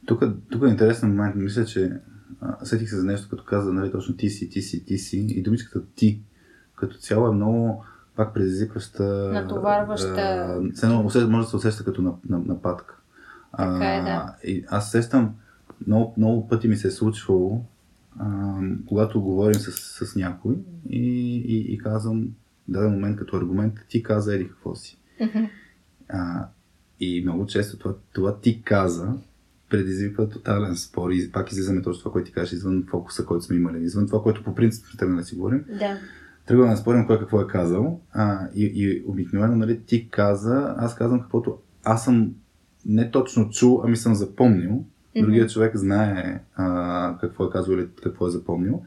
Тук, 0.06 0.22
тук 0.50 0.62
е 0.64 0.70
интересен 0.70 1.08
момент. 1.08 1.34
Мисля, 1.36 1.64
че 1.64 1.92
а, 2.40 2.64
сетих 2.64 2.88
се 2.88 2.96
за 2.96 3.04
нещо, 3.04 3.28
като 3.28 3.44
каза, 3.44 3.72
нали, 3.72 3.92
точно 3.92 4.16
ти 4.16 4.30
си, 4.30 4.50
ти 4.50 4.62
си, 4.62 4.84
ти 4.84 4.98
си. 4.98 5.18
И 5.28 5.42
думичката 5.42 5.86
ти 5.94 6.20
като 6.76 6.98
цяло 6.98 7.28
е 7.28 7.34
много 7.34 7.84
пак 8.16 8.34
предизвикваща. 8.34 9.30
Натоварваща. 9.32 10.60
може 11.28 11.44
да 11.44 11.50
се 11.50 11.56
усеща 11.56 11.84
като 11.84 12.18
нападка. 12.28 12.96
Така 13.56 13.96
е, 13.96 14.02
да. 14.02 14.36
И 14.44 14.64
аз 14.68 14.90
сещам, 14.90 15.34
много, 15.86 16.14
много 16.16 16.48
пъти 16.48 16.68
ми 16.68 16.76
се 16.76 16.88
е 16.88 16.90
случвало, 16.90 17.64
а, 18.18 18.58
когато 18.86 19.22
говорим 19.22 19.54
с, 19.54 19.72
с 20.06 20.16
някой 20.16 20.58
и, 20.88 21.36
и, 21.36 21.74
и 21.74 21.78
казвам 21.78 22.28
даден 22.68 22.92
момент 22.92 23.16
като 23.16 23.36
аргумент, 23.36 23.74
ти 23.88 24.02
каза 24.02 24.34
еди 24.34 24.48
какво 24.48 24.74
си. 24.74 24.98
А, 26.08 26.48
и 27.00 27.22
много 27.22 27.46
често 27.46 27.78
това, 27.78 27.94
това 28.12 28.36
ти 28.36 28.62
каза 28.62 29.12
предизвиква 29.70 30.28
тотален 30.28 30.76
спор 30.76 31.10
и 31.10 31.32
пак 31.32 31.52
излизаме 31.52 31.82
точно 31.82 32.00
това, 32.00 32.12
което 32.12 32.26
ти 32.26 32.32
кажеш, 32.32 32.52
извън 32.52 32.84
фокуса, 32.90 33.24
който 33.24 33.44
сме 33.44 33.56
имали, 33.56 33.82
извън 33.82 34.06
това, 34.06 34.22
което 34.22 34.44
по 34.44 34.54
принцип 34.54 34.86
тръгваме 34.98 35.20
да 35.20 35.26
си 35.26 35.34
говорим. 35.34 35.64
Да. 35.78 35.98
Тръгваме 36.46 36.70
да 36.70 36.76
спорим 36.76 37.06
кой 37.06 37.18
какво 37.18 37.40
е 37.40 37.46
казал 37.46 38.00
а, 38.12 38.48
и, 38.54 38.72
и 38.74 39.04
обикновено 39.06 39.56
нали, 39.56 39.80
ти 39.80 40.08
каза, 40.10 40.74
аз 40.78 40.94
казвам 40.94 41.20
каквото 41.20 41.58
аз 41.84 42.04
съм 42.04 42.34
не 42.86 43.10
точно 43.10 43.50
чул, 43.50 43.80
ами 43.84 43.96
съм 43.96 44.14
запомнил. 44.14 44.84
Другият 45.16 45.50
човек 45.50 45.76
знае 45.76 46.42
а, 46.54 47.18
какво 47.20 47.44
е 47.44 47.50
казал 47.50 47.72
или 47.72 47.88
какво 48.02 48.26
е 48.26 48.30
запомнил. 48.30 48.82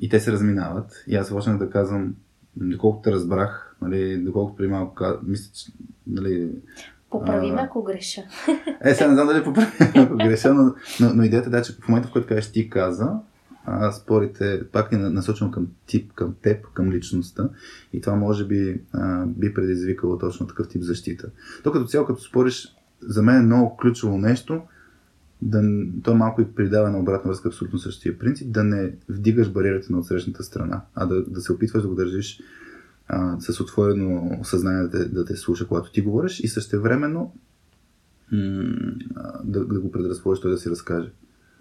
И 0.00 0.08
те 0.08 0.20
се 0.20 0.32
разминават. 0.32 1.04
И 1.06 1.16
аз 1.16 1.30
почнах 1.30 1.58
да 1.58 1.70
казвам, 1.70 2.14
доколкото 2.56 3.12
разбрах, 3.12 3.76
нали, 3.82 4.18
доколкото 4.18 4.56
при 4.56 4.68
малко 4.68 5.04
мисля, 5.26 5.52
че 5.54 5.72
нали, 6.06 6.50
Поправи 7.18 7.52
ме, 7.52 7.60
ако 7.60 7.82
греша. 7.82 8.22
Е, 8.84 8.94
сега 8.94 9.08
не 9.08 9.14
знам 9.14 9.26
дали 9.26 9.44
поправи 9.44 9.70
ако 9.96 10.16
греша, 10.16 10.54
но, 10.54 10.74
но, 11.00 11.14
но 11.14 11.22
идеята 11.22 11.48
е, 11.48 11.50
да, 11.50 11.62
че 11.62 11.72
в 11.72 11.88
момента, 11.88 12.08
в 12.08 12.12
който 12.12 12.28
кажеш 12.28 12.52
ти 12.52 12.70
каза, 12.70 13.10
а, 13.64 13.92
спорите 13.92 14.62
пак 14.72 14.92
е 14.92 14.96
насочено 14.96 15.50
към 15.50 15.66
тип, 15.86 16.12
към 16.12 16.34
теб, 16.42 16.66
към 16.72 16.92
личността 16.92 17.48
и 17.92 18.00
това 18.00 18.16
може 18.16 18.46
би 18.46 18.80
а, 18.92 19.26
би 19.26 19.54
предизвикало 19.54 20.18
точно 20.18 20.46
такъв 20.46 20.68
тип 20.68 20.82
защита. 20.82 21.28
То 21.64 21.72
като 21.72 21.86
цяло, 21.86 22.06
като 22.06 22.22
спориш, 22.22 22.76
за 23.00 23.22
мен 23.22 23.36
е 23.36 23.46
много 23.46 23.76
ключово 23.76 24.18
нещо, 24.18 24.62
да, 25.42 25.62
то 26.02 26.14
малко 26.14 26.40
и 26.40 26.54
придава 26.54 26.90
на 26.90 26.98
обратна 26.98 27.28
връзка 27.28 27.48
абсолютно 27.48 27.78
същия 27.78 28.18
принцип, 28.18 28.52
да 28.52 28.64
не 28.64 28.92
вдигаш 29.08 29.52
бариерите 29.52 29.92
на 29.92 29.98
отсрещната 29.98 30.42
страна, 30.42 30.80
а 30.94 31.06
да, 31.06 31.24
да 31.24 31.40
се 31.40 31.52
опитваш 31.52 31.82
да 31.82 31.88
го 31.88 31.94
държиш 31.94 32.40
а, 33.08 33.40
с 33.40 33.60
отворено 33.60 34.38
съзнание 34.42 34.82
да 34.82 34.90
те, 34.90 35.04
да 35.04 35.24
те 35.24 35.36
слуша, 35.36 35.66
когато 35.68 35.92
ти 35.92 36.00
говориш 36.00 36.40
и 36.40 36.48
същевременно 36.48 37.34
м- 38.32 38.92
да, 39.44 39.64
да 39.64 39.80
го 39.80 39.90
предразположиш 39.90 40.42
той 40.42 40.50
да 40.50 40.58
си 40.58 40.70
разкаже. 40.70 41.12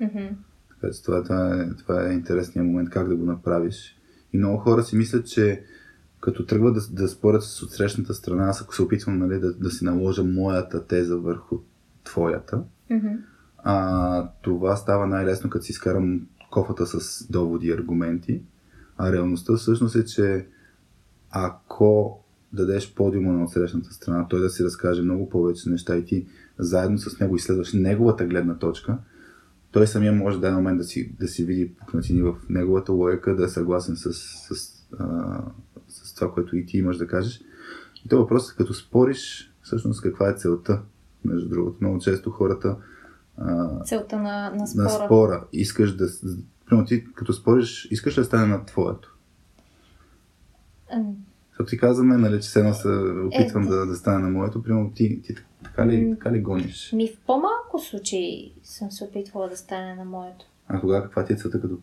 Mm-hmm. 0.02 0.30
Така 0.70 0.94
че 0.94 1.04
това, 1.04 1.24
това, 1.24 1.56
е, 1.56 1.70
това 1.74 2.08
е 2.08 2.14
интересният 2.14 2.68
момент, 2.68 2.90
как 2.90 3.08
да 3.08 3.16
го 3.16 3.26
направиш. 3.26 3.98
И 4.34 4.38
много 4.38 4.58
хора 4.58 4.84
си 4.84 4.96
мислят, 4.96 5.28
че 5.28 5.64
като 6.20 6.46
тръгват 6.46 6.74
да, 6.74 6.82
да 7.04 7.08
спорят 7.08 7.44
с 7.44 7.64
отсрещната 7.64 8.14
страна, 8.14 8.50
аз 8.50 8.62
ако 8.62 8.76
се 8.76 8.82
опитвам 8.82 9.18
нали, 9.18 9.40
да, 9.40 9.54
да 9.54 9.72
си 9.72 9.86
наложа 9.86 10.24
моята 10.24 10.88
теза 10.88 11.18
върху 11.18 11.60
твоята, 12.04 12.64
Mm-hmm. 12.92 13.18
а, 13.58 14.30
това 14.42 14.76
става 14.76 15.08
най-лесно, 15.08 15.50
като 15.50 15.66
си 15.66 15.72
изкарам 15.72 16.28
кофата 16.52 16.86
с 16.86 17.28
доводи 17.30 17.68
и 17.68 17.72
аргументи. 17.72 18.42
А 18.98 19.12
реалността 19.12 19.56
всъщност 19.56 19.96
е, 19.96 20.06
че 20.06 20.48
ако 21.34 22.20
дадеш 22.54 22.94
подиума 22.94 23.34
на 23.34 23.44
отсрещната 23.44 23.94
страна, 23.94 24.28
той 24.30 24.40
да 24.40 24.50
си 24.50 24.64
разкаже 24.64 25.02
много 25.02 25.30
повече 25.30 25.70
неща 25.70 25.96
и 25.98 26.06
ти 26.06 26.28
заедно 26.60 26.98
с 26.98 27.20
него 27.20 27.36
изследваш 27.36 27.74
неговата 27.74 28.26
гледна 28.26 28.58
точка, 28.58 28.98
той 29.72 29.88
самия 29.88 30.14
може 30.14 30.40
да 30.40 30.52
момент 30.52 30.78
да 30.78 30.84
си, 30.84 31.12
да 31.20 31.28
си 31.28 31.46
види 31.46 31.74
пукнатини 31.80 32.22
в 32.22 32.36
неговата 32.50 32.92
логика, 32.92 33.36
да 33.36 33.46
е 33.46 33.48
съгласен 33.48 33.96
с, 33.96 34.14
с, 34.14 34.74
а, 35.00 35.42
с 35.88 36.16
това, 36.16 36.32
което 36.32 36.58
и 36.58 36.66
ти 36.66 36.78
имаш 36.78 36.98
да 36.98 37.08
кажеш. 37.08 37.42
И 38.06 38.10
то 38.10 38.18
въпрос 38.18 38.52
е 38.52 38.56
като 38.56 38.74
спориш, 38.74 39.54
всъщност 39.62 40.02
каква 40.02 40.30
е 40.30 40.34
целта, 40.34 40.82
между 41.26 41.50
другото. 41.50 41.78
Много 41.82 42.00
често 42.00 42.32
хората 42.32 42.78
а, 43.38 43.84
Целта 43.84 44.18
на, 44.18 44.54
на 44.56 44.68
спора. 44.68 44.84
на 44.84 44.90
спора 44.90 45.44
искаш 45.54 45.96
да... 45.96 46.08
Примерно 46.66 46.88
ти 46.88 47.04
като 47.14 47.34
спориш, 47.34 47.88
искаш 47.92 48.16
да 48.16 48.24
стане 48.24 48.46
на 48.46 48.66
твоето? 48.66 49.13
Защото 51.50 51.70
ти 51.70 51.78
казваме, 51.78 52.18
нали, 52.18 52.42
че 52.42 52.50
се 52.50 52.60
едно 52.60 52.74
се 52.74 52.88
опитвам 53.28 53.64
Е, 53.64 53.68
да, 53.68 53.86
да 53.86 53.96
стане 53.96 54.20
на 54.20 54.30
моето, 54.30 54.64
примерно 54.64 54.92
ти, 54.92 55.22
ти 55.22 55.36
така, 55.64 55.88
ли, 55.88 56.12
така 56.12 56.32
ли 56.32 56.42
гониш? 56.42 56.92
Ми 56.94 57.08
в 57.08 57.20
по-малко 57.26 57.80
случаи 57.80 58.54
съм 58.64 58.92
се 58.92 59.04
опитвала 59.04 59.50
да 59.50 59.58
стане 59.58 59.96
на 59.96 60.06
моето. 60.06 60.46
А 60.68 60.82
тогава 60.82 61.04
каква 61.04 61.26
ти 61.26 61.34
е 61.34 61.36
целта, 61.36 61.62
като 61.62 61.78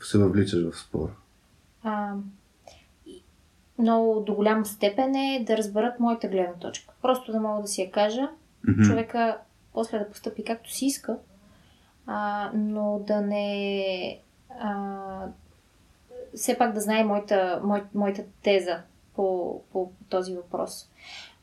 се 0.00 0.18
въвличаш 0.18 0.70
в 0.70 0.78
спор? 0.78 1.10
А, 1.82 2.14
много 3.78 4.20
до 4.20 4.34
голяма 4.34 4.64
степен 4.66 5.14
е 5.14 5.44
да 5.46 5.56
разберат 5.56 6.00
моята 6.00 6.28
гледна 6.28 6.54
точка. 6.54 6.94
Просто 7.02 7.32
да 7.32 7.40
мога 7.40 7.62
да 7.62 7.68
си 7.68 7.82
я 7.82 7.90
кажа, 7.90 8.28
Мгм. 8.68 8.82
човека 8.82 9.38
после 9.74 9.98
да 9.98 10.08
постъпи 10.08 10.44
както 10.44 10.72
си 10.72 10.86
иска, 10.86 11.16
а, 12.06 12.50
но 12.54 13.04
да 13.06 13.20
не. 13.20 14.20
А, 14.60 15.26
все 16.34 16.58
пак 16.58 16.72
да 16.72 16.80
знае 16.80 17.04
моята, 17.04 17.60
мой, 17.64 17.82
моята 17.94 18.22
теза 18.42 18.82
по, 19.14 19.60
по 19.72 19.92
този 20.08 20.34
въпрос. 20.36 20.90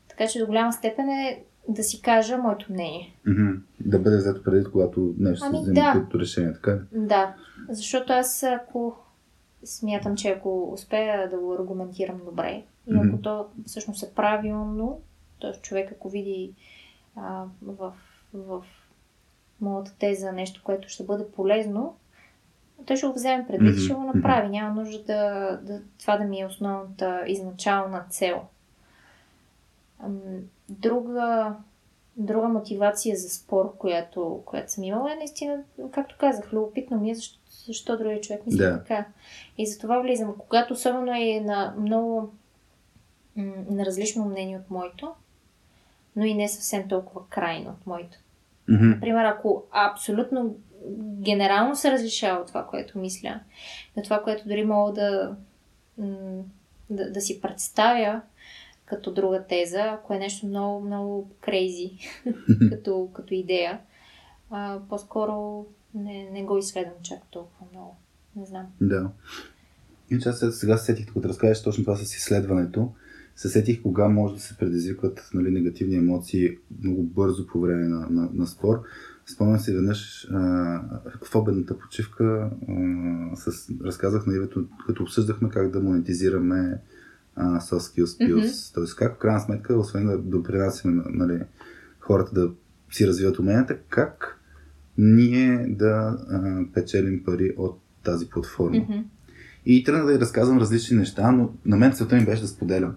Така 0.08 0.26
че 0.26 0.38
до 0.38 0.46
голяма 0.46 0.72
степен 0.72 1.08
е 1.08 1.42
да 1.68 1.82
си 1.82 2.02
кажа 2.02 2.38
моето 2.38 2.72
мнение. 2.72 3.14
Мгм. 3.26 3.50
Да 3.80 3.98
бъде 3.98 4.16
взето 4.16 4.42
преди, 4.42 4.64
когато 4.64 5.14
нещо 5.18 5.46
Ами 5.46 5.56
се 5.56 5.62
вземе 5.62 5.80
да. 5.80 5.92
като 5.92 6.20
решение, 6.20 6.52
така? 6.52 6.78
Да, 6.92 7.34
защото 7.68 8.12
аз 8.12 8.42
ако 8.42 8.96
смятам, 9.64 10.16
че 10.16 10.28
ако 10.28 10.72
успея 10.72 11.30
да 11.30 11.38
го 11.38 11.52
аргументирам 11.52 12.20
добре 12.24 12.62
и 12.86 12.94
ако 13.08 13.18
то 13.22 13.46
всъщност 13.66 14.02
е 14.02 14.14
правилно, 14.14 15.00
т.е. 15.40 15.52
човек 15.60 15.92
ако 15.92 16.08
види 16.08 16.54
а, 17.16 17.44
в, 17.62 17.92
в 18.34 18.64
моята 19.60 19.94
теза 19.98 20.32
нещо, 20.32 20.60
което 20.64 20.88
ще 20.88 21.04
бъде 21.04 21.24
полезно, 21.36 21.96
той 22.86 22.96
ще 22.96 23.06
го 23.06 23.12
вземе 23.12 23.46
предвид 23.46 23.76
и 23.76 23.80
ще 23.80 23.94
го 23.94 24.02
направи. 24.02 24.48
Няма 24.48 24.74
нужда 24.74 25.02
да, 25.04 25.58
да, 25.62 25.80
това 26.00 26.16
да 26.16 26.24
ми 26.24 26.40
е 26.40 26.46
основната 26.46 27.24
изначална 27.26 28.04
цел. 28.10 28.42
Друга, 30.68 31.56
друга 32.16 32.48
мотивация 32.48 33.16
за 33.16 33.28
спор, 33.28 33.76
която, 33.78 34.42
която 34.44 34.72
съм 34.72 34.84
имала 34.84 35.12
е 35.12 35.16
наистина, 35.16 35.62
както 35.90 36.16
казах, 36.18 36.52
любопитно 36.52 37.00
ми 37.00 37.10
е 37.10 37.14
защо, 37.14 37.38
защо 37.66 37.98
другия 37.98 38.20
човек 38.20 38.46
мисли 38.46 38.58
Да. 38.58 38.78
така. 38.78 39.06
И 39.58 39.66
за 39.66 39.78
това 39.78 40.00
влизам. 40.00 40.34
Когато 40.38 40.74
особено 40.74 41.12
е 41.12 41.40
на 41.40 41.74
много 41.78 42.32
на 43.70 43.86
различно 43.86 44.24
мнение 44.24 44.58
от 44.58 44.70
моето, 44.70 45.12
но 46.16 46.24
и 46.24 46.34
не 46.34 46.48
съвсем 46.48 46.88
толкова 46.88 47.28
крайно 47.28 47.70
от 47.70 47.86
моето. 47.86 48.18
Мгм. 48.68 48.88
Например, 48.88 49.24
ако 49.24 49.64
абсолютно 49.72 50.56
генерално 51.20 51.76
се 51.76 51.90
различава 51.90 52.40
от 52.40 52.46
това, 52.46 52.66
което 52.66 52.98
мисля, 52.98 53.40
на 53.96 54.02
това, 54.02 54.22
което 54.22 54.48
дори 54.48 54.64
мога 54.64 54.92
да, 54.92 55.36
да, 56.90 57.12
да 57.12 57.20
си 57.20 57.40
представя 57.40 58.20
като 58.84 59.12
друга 59.12 59.44
теза, 59.48 59.80
ако 59.80 60.14
е 60.14 60.18
нещо 60.18 60.46
много, 60.46 60.86
много 60.86 61.30
крейзи 61.40 61.90
като, 62.70 63.08
като 63.12 63.34
идея, 63.34 63.80
а, 64.50 64.78
по-скоро 64.88 65.66
не, 65.94 66.30
не 66.30 66.44
го 66.44 66.58
изследвам 66.58 66.94
чак 67.02 67.18
толкова 67.30 67.66
много. 67.72 67.96
Не 68.36 68.46
знам. 68.46 68.66
Да. 68.80 69.10
Аз 70.26 70.38
сега- 70.38 70.52
сега 70.52 70.76
се 70.76 70.84
сетих, 70.84 71.06
като 71.06 71.28
разкажеш 71.28 71.62
точно 71.62 71.84
това 71.84 71.96
с 71.96 72.02
изследването, 72.02 72.92
се 73.36 73.48
сетих 73.48 73.82
кога 73.82 74.08
може 74.08 74.34
да 74.34 74.40
се 74.40 74.56
предизвикват 74.56 75.30
нали, 75.34 75.50
негативни 75.50 75.96
емоции 75.96 76.50
много 76.80 77.02
бързо 77.02 77.46
по 77.46 77.60
време 77.60 77.88
на, 77.88 78.06
на, 78.10 78.28
на 78.32 78.46
спор. 78.46 78.82
Спомням 79.32 79.58
си 79.58 79.72
веднъж 79.72 80.28
а, 80.32 80.38
в 81.24 81.34
обедната 81.34 81.78
почивка 81.78 82.50
а, 82.68 83.36
с, 83.36 83.68
разказах 83.84 84.26
на 84.26 84.36
Ивето, 84.36 84.64
като 84.86 85.02
обсъждахме 85.02 85.48
как 85.48 85.70
да 85.70 85.80
монетизираме 85.80 86.80
а, 87.36 87.60
soft 87.60 87.78
skills 87.78 88.04
skills. 88.04 88.44
Mm-hmm. 88.44 88.74
Тоест 88.74 88.96
как 88.96 89.14
в 89.14 89.18
крайна 89.18 89.40
сметка, 89.40 89.78
освен 89.78 90.06
да 90.06 90.18
допринасяме 90.18 91.02
нали, 91.10 91.42
хората 92.00 92.34
да 92.34 92.50
си 92.90 93.06
развиват 93.06 93.38
уменията, 93.38 93.78
как 93.88 94.40
ние 94.98 95.66
да 95.68 96.18
а, 96.30 96.60
печелим 96.74 97.24
пари 97.24 97.54
от 97.56 97.80
тази 98.04 98.28
платформа. 98.28 98.78
Мгм. 98.78 98.98
И 99.66 99.84
тръгнах 99.84 100.06
да 100.06 100.20
разказвам 100.20 100.58
различни 100.58 100.96
неща, 100.96 101.30
но 101.30 101.50
на 101.64 101.76
мен 101.76 101.92
целта 101.92 102.16
ми 102.16 102.24
беше 102.24 102.42
да 102.42 102.48
споделям. 102.48 102.94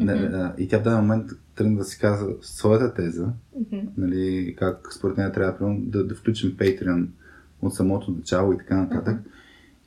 Не, 0.00 0.12
а, 0.12 0.54
И 0.58 0.68
тя 0.68 0.78
в 0.78 0.82
даден 0.82 1.00
момент 1.00 1.30
тръгна 1.54 1.76
да 1.76 1.84
си 1.84 1.98
каза 1.98 2.26
своята 2.42 2.94
теза, 2.94 3.28
нали, 3.96 4.54
как 4.58 4.92
според 4.92 5.16
нея 5.16 5.32
трябва 5.32 5.58
примерно, 5.58 5.80
да, 5.80 6.06
да 6.06 6.14
включим 6.14 6.56
Patreon 6.56 7.06
от 7.62 7.74
самото 7.74 8.10
начало 8.10 8.52
и 8.52 8.58
така 8.58 8.76
нататък. 8.76 9.20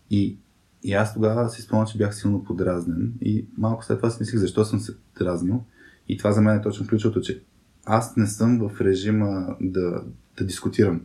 И, 0.10 0.38
и 0.84 0.94
аз 0.94 1.14
тогава 1.14 1.50
си 1.50 1.62
спомням, 1.62 1.88
че 1.88 1.98
бях 1.98 2.16
силно 2.16 2.44
подразнен 2.44 3.14
и 3.22 3.46
малко 3.58 3.86
след 3.86 3.98
това 3.98 4.10
си 4.10 4.18
мислих 4.20 4.40
защо 4.40 4.66
съм 4.66 4.80
се 4.80 4.94
дразнил. 5.20 5.64
И 6.08 6.18
това 6.18 6.32
за 6.32 6.42
мен 6.42 6.58
е 6.58 6.62
точно 6.62 6.88
ключовото, 6.88 7.22
че 7.22 7.44
аз 7.86 8.16
не 8.18 8.28
съм 8.28 8.70
в 8.70 8.82
режима 8.82 9.56
да, 9.62 10.04
да 10.38 10.46
дискутирам. 10.46 11.02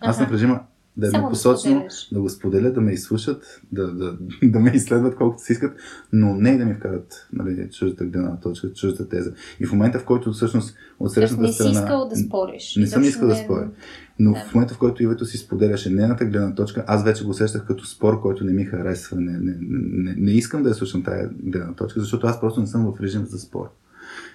Аз 0.00 0.16
съм 0.16 0.26
в 0.26 0.32
режима 0.32 0.60
да 0.96 1.06
е 1.06 1.10
Само 1.10 1.30
да 1.30 1.88
да 2.12 2.20
го 2.20 2.28
споделят, 2.28 2.74
да 2.74 2.80
ме 2.80 2.92
изслушат, 2.92 3.60
да, 3.72 3.92
да, 3.94 4.16
да 4.42 4.60
ме 4.60 4.70
изследват 4.74 5.16
колкото 5.16 5.42
си 5.42 5.52
искат, 5.52 5.76
но 6.12 6.34
не 6.34 6.50
и 6.50 6.58
да 6.58 6.64
ми 6.64 6.74
вкарат 6.74 7.28
нали, 7.32 7.68
чуждата 7.70 8.04
гледна 8.04 8.40
точка, 8.40 8.72
чуждата 8.72 9.08
теза. 9.08 9.32
И 9.60 9.66
в 9.66 9.72
момента, 9.72 9.98
в 9.98 10.04
който 10.04 10.32
всъщност 10.32 10.76
от 11.00 11.12
срещната 11.12 11.42
не 11.42 11.48
си 11.48 11.54
страна... 11.54 11.70
искал 11.72 12.08
да 12.08 12.16
спориш. 12.16 12.76
Не 12.76 12.86
съм 12.86 13.02
искал 13.02 13.28
да 13.28 13.34
не- 13.34 13.44
споря. 13.44 13.70
Но 14.18 14.32
Да. 14.32 14.44
в 14.44 14.54
момента, 14.54 14.74
в 14.74 14.78
който 14.78 15.02
Ивето 15.02 15.24
си 15.24 15.38
споделяше 15.38 15.90
нейната 15.90 16.24
гледна 16.24 16.54
точка, 16.54 16.84
аз 16.86 17.04
вече 17.04 17.24
го 17.24 17.30
усещах 17.30 17.66
като 17.66 17.86
спор, 17.86 18.20
който 18.20 18.44
не 18.44 18.52
ми 18.52 18.64
харесва. 18.64 19.20
Не, 19.20 19.32
не, 19.32 19.56
не, 19.60 20.14
не 20.16 20.30
искам 20.30 20.62
да 20.62 20.68
я 20.68 20.74
слушам 20.74 21.02
тая 21.02 21.30
гледна 21.42 21.74
точка, 21.74 22.00
защото 22.00 22.26
аз 22.26 22.40
просто 22.40 22.60
не 22.60 22.66
съм 22.66 22.92
в 22.92 23.00
режим 23.00 23.26
за 23.26 23.38
спор. 23.38 23.70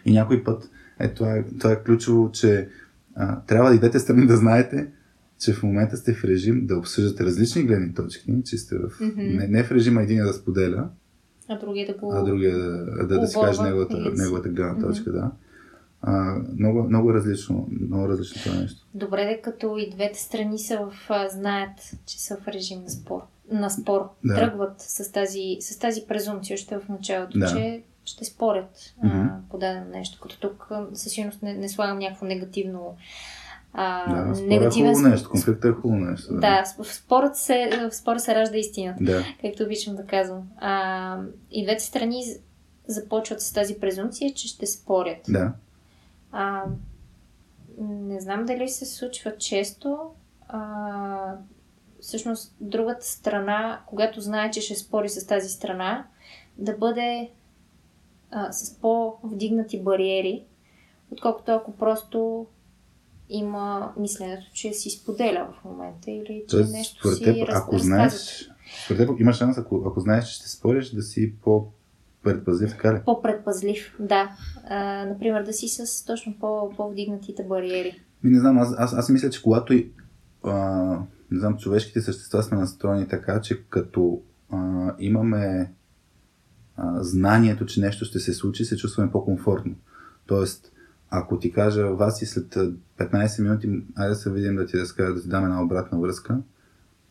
И 0.05 0.13
някой 0.13 0.43
път 0.43 0.69
Е, 0.99 1.13
това, 1.13 1.35
е, 1.35 1.43
това 1.59 1.71
е 1.71 1.83
ключово, 1.83 2.31
че 2.31 2.69
а, 3.15 3.41
трябва 3.41 3.75
и 3.75 3.77
двете 3.77 3.99
страни 3.99 4.27
да 4.27 4.37
знаете, 4.37 4.87
че 5.39 5.53
в 5.53 5.63
момента 5.63 5.97
сте 5.97 6.13
в 6.13 6.23
режим 6.23 6.65
да 6.65 6.77
обсъждате 6.77 7.23
различни 7.23 7.63
гледни 7.63 7.93
точки, 7.93 8.33
че 8.45 8.57
сте 8.57 8.75
в, 8.77 8.99
Мгм. 9.01 9.21
не, 9.21 9.47
не 9.47 9.63
в 9.63 9.71
режима 9.71 10.01
един 10.03 10.17
да 10.17 10.33
споделя, 10.33 10.89
А 11.47 11.59
другия 11.59 11.87
да 11.87 11.93
го... 11.93 12.11
а 12.13 12.23
другия 12.23 12.57
да, 12.57 13.07
да, 13.07 13.19
да 13.19 13.27
си 13.27 13.37
каже 13.41 13.61
неговата, 13.61 13.97
или- 13.97 14.11
неговата 14.13 14.49
гледна 14.49 14.79
точка, 14.79 15.11
да. 15.11 15.31
А, 16.01 16.35
много, 16.53 16.83
много 16.83 17.13
различно, 17.13 17.67
много 17.81 18.07
различно 18.09 18.41
това 18.43 18.61
нещо. 18.61 18.85
Добре, 18.93 19.25
де 19.25 19.41
като 19.41 19.77
и 19.77 19.89
двете 19.89 20.19
страни 20.19 20.59
са 20.59 20.77
в, 20.77 20.93
знаят, 21.29 21.71
че 22.05 22.21
са 22.21 22.37
в 22.37 22.47
режим 22.47 22.81
на 22.83 22.89
спор. 22.89 23.21
На 23.51 23.69
спор. 23.69 24.09
Да. 24.23 24.35
Тръгват 24.35 24.73
с 24.77 25.11
тази, 25.11 25.57
с 25.59 25.79
тази 25.79 26.01
презумпция 26.07 26.53
още 26.55 26.77
в 26.77 26.89
началото, 26.89 27.39
Да. 27.39 27.47
че 27.47 27.83
ще 28.05 28.25
спорят 28.25 28.93
Мгм. 29.03 29.17
а, 29.17 29.39
по 29.51 29.57
дадено 29.57 29.85
нещо. 29.91 30.19
Като 30.21 30.39
тук 30.39 30.67
със 30.93 31.11
сигурност 31.11 31.41
не, 31.41 31.53
не 31.53 31.69
слагам 31.69 31.99
някакво 31.99 32.25
негативно. 32.25 32.95
А, 33.77 34.13
Да, 34.13 34.39
е 34.39 34.41
негативен 34.41 34.71
хубаво 34.93 35.07
см- 35.07 35.11
нещо, 35.11 35.29
конфликта 35.29 35.67
е 35.67 35.71
хубаво 35.71 35.95
нещо. 35.95 36.27
Да, 36.33 36.63
в 36.79 36.93
спорът 36.93 37.37
се, 37.37 37.69
в 37.81 37.95
спора 37.95 38.19
се 38.19 38.35
ражда 38.35 38.57
истината, 38.57 39.03
Да, 39.03 39.23
както 39.41 39.63
обичам 39.63 39.95
да 39.95 40.05
казвам. 40.05 40.43
А, 40.57 41.17
и 41.51 41.63
двете 41.63 41.83
страни 41.83 42.23
започват 42.87 43.41
с 43.41 43.53
тази 43.53 43.79
презумпция, 43.79 44.33
че 44.33 44.47
ще 44.47 44.65
спорят. 44.65 45.17
да. 45.29 45.51
А, 46.31 46.63
не 47.79 48.19
знам 48.19 48.45
дали 48.45 48.69
се 48.69 48.85
случва 48.85 49.37
често. 49.37 49.97
А, 50.47 51.33
всъщност, 52.01 52.55
другата 52.61 53.05
страна, 53.05 53.81
когато 53.85 54.21
знае, 54.21 54.51
че 54.51 54.61
ще 54.61 54.75
спори 54.75 55.09
с 55.09 55.27
тази 55.27 55.49
страна, 55.49 56.05
да 56.57 56.73
бъде 56.73 57.29
а, 58.31 58.51
с 58.51 58.75
по-вдигнати 58.75 59.81
бариери, 59.81 60.43
отколкото 61.11 61.51
ако 61.51 61.71
просто 61.71 62.45
има 63.29 63.93
мисленето, 63.99 64.45
че 64.53 64.73
си 64.73 64.89
споделя 64.89 65.47
в 65.53 65.63
момента 65.65 66.11
или 66.11 66.43
че 66.49 66.55
Тоест, 66.55 66.73
нещо 66.73 66.99
според 66.99 67.17
си 67.17 67.23
теб, 67.23 67.47
раз, 67.47 67.55
ако 67.55 67.77
знаеш, 67.77 68.49
според 68.85 69.07
теб 69.07 69.19
има 69.19 69.33
шанс, 69.33 69.57
ако, 69.57 69.83
ако 69.87 69.99
знаеш, 69.99 70.25
че 70.25 70.35
ще 70.35 70.49
спориш, 70.49 70.89
да 70.89 71.01
си 71.01 71.33
по-предпазлив, 71.43 72.71
така 72.71 72.93
ли? 72.93 73.01
По-предпазлив, 73.05 73.95
да. 73.99 74.35
А, 74.69 75.05
например, 75.05 75.43
да 75.43 75.53
си 75.53 75.67
с 75.67 76.05
точно 76.05 76.35
по- 76.39 76.69
по-вдигнатите 76.77 77.43
бариери. 77.43 78.01
Ми 78.23 78.29
не 78.29 78.39
знам, 78.39 78.57
аз, 78.57 78.75
аз, 78.77 78.93
аз 78.93 79.09
мисля, 79.09 79.29
че 79.29 79.41
когато 79.41 79.73
и, 79.73 79.91
а, 80.43 80.55
не 81.31 81.39
знам, 81.39 81.57
човешките 81.57 82.01
същества 82.01 82.43
сме 82.43 82.57
настроени 82.57 83.07
така, 83.07 83.41
че 83.41 83.63
като 83.63 84.21
а, 84.51 84.91
имаме 84.99 85.73
а, 86.77 87.03
знанието, 87.03 87.65
че 87.65 87.81
нещо 87.81 88.05
ще 88.05 88.19
се 88.19 88.33
случи, 88.33 88.65
се 88.65 88.77
чувстваме 88.77 89.11
по-комфортно. 89.11 89.75
Тоест, 90.25 90.71
ако 91.09 91.39
ти 91.39 91.51
кажа, 91.51 91.85
вас 91.85 92.21
и 92.21 92.25
след 92.25 92.55
а, 92.55 92.71
15 92.99 93.41
минути, 93.41 93.69
айде 93.95 94.09
да 94.09 94.15
се 94.15 94.31
видим 94.31 94.55
да 94.55 94.65
ти 94.65 94.77
разкажа, 94.77 95.13
да 95.13 95.21
ти 95.21 95.27
дам 95.27 95.43
една 95.43 95.63
обратна 95.63 95.99
връзка, 95.99 96.37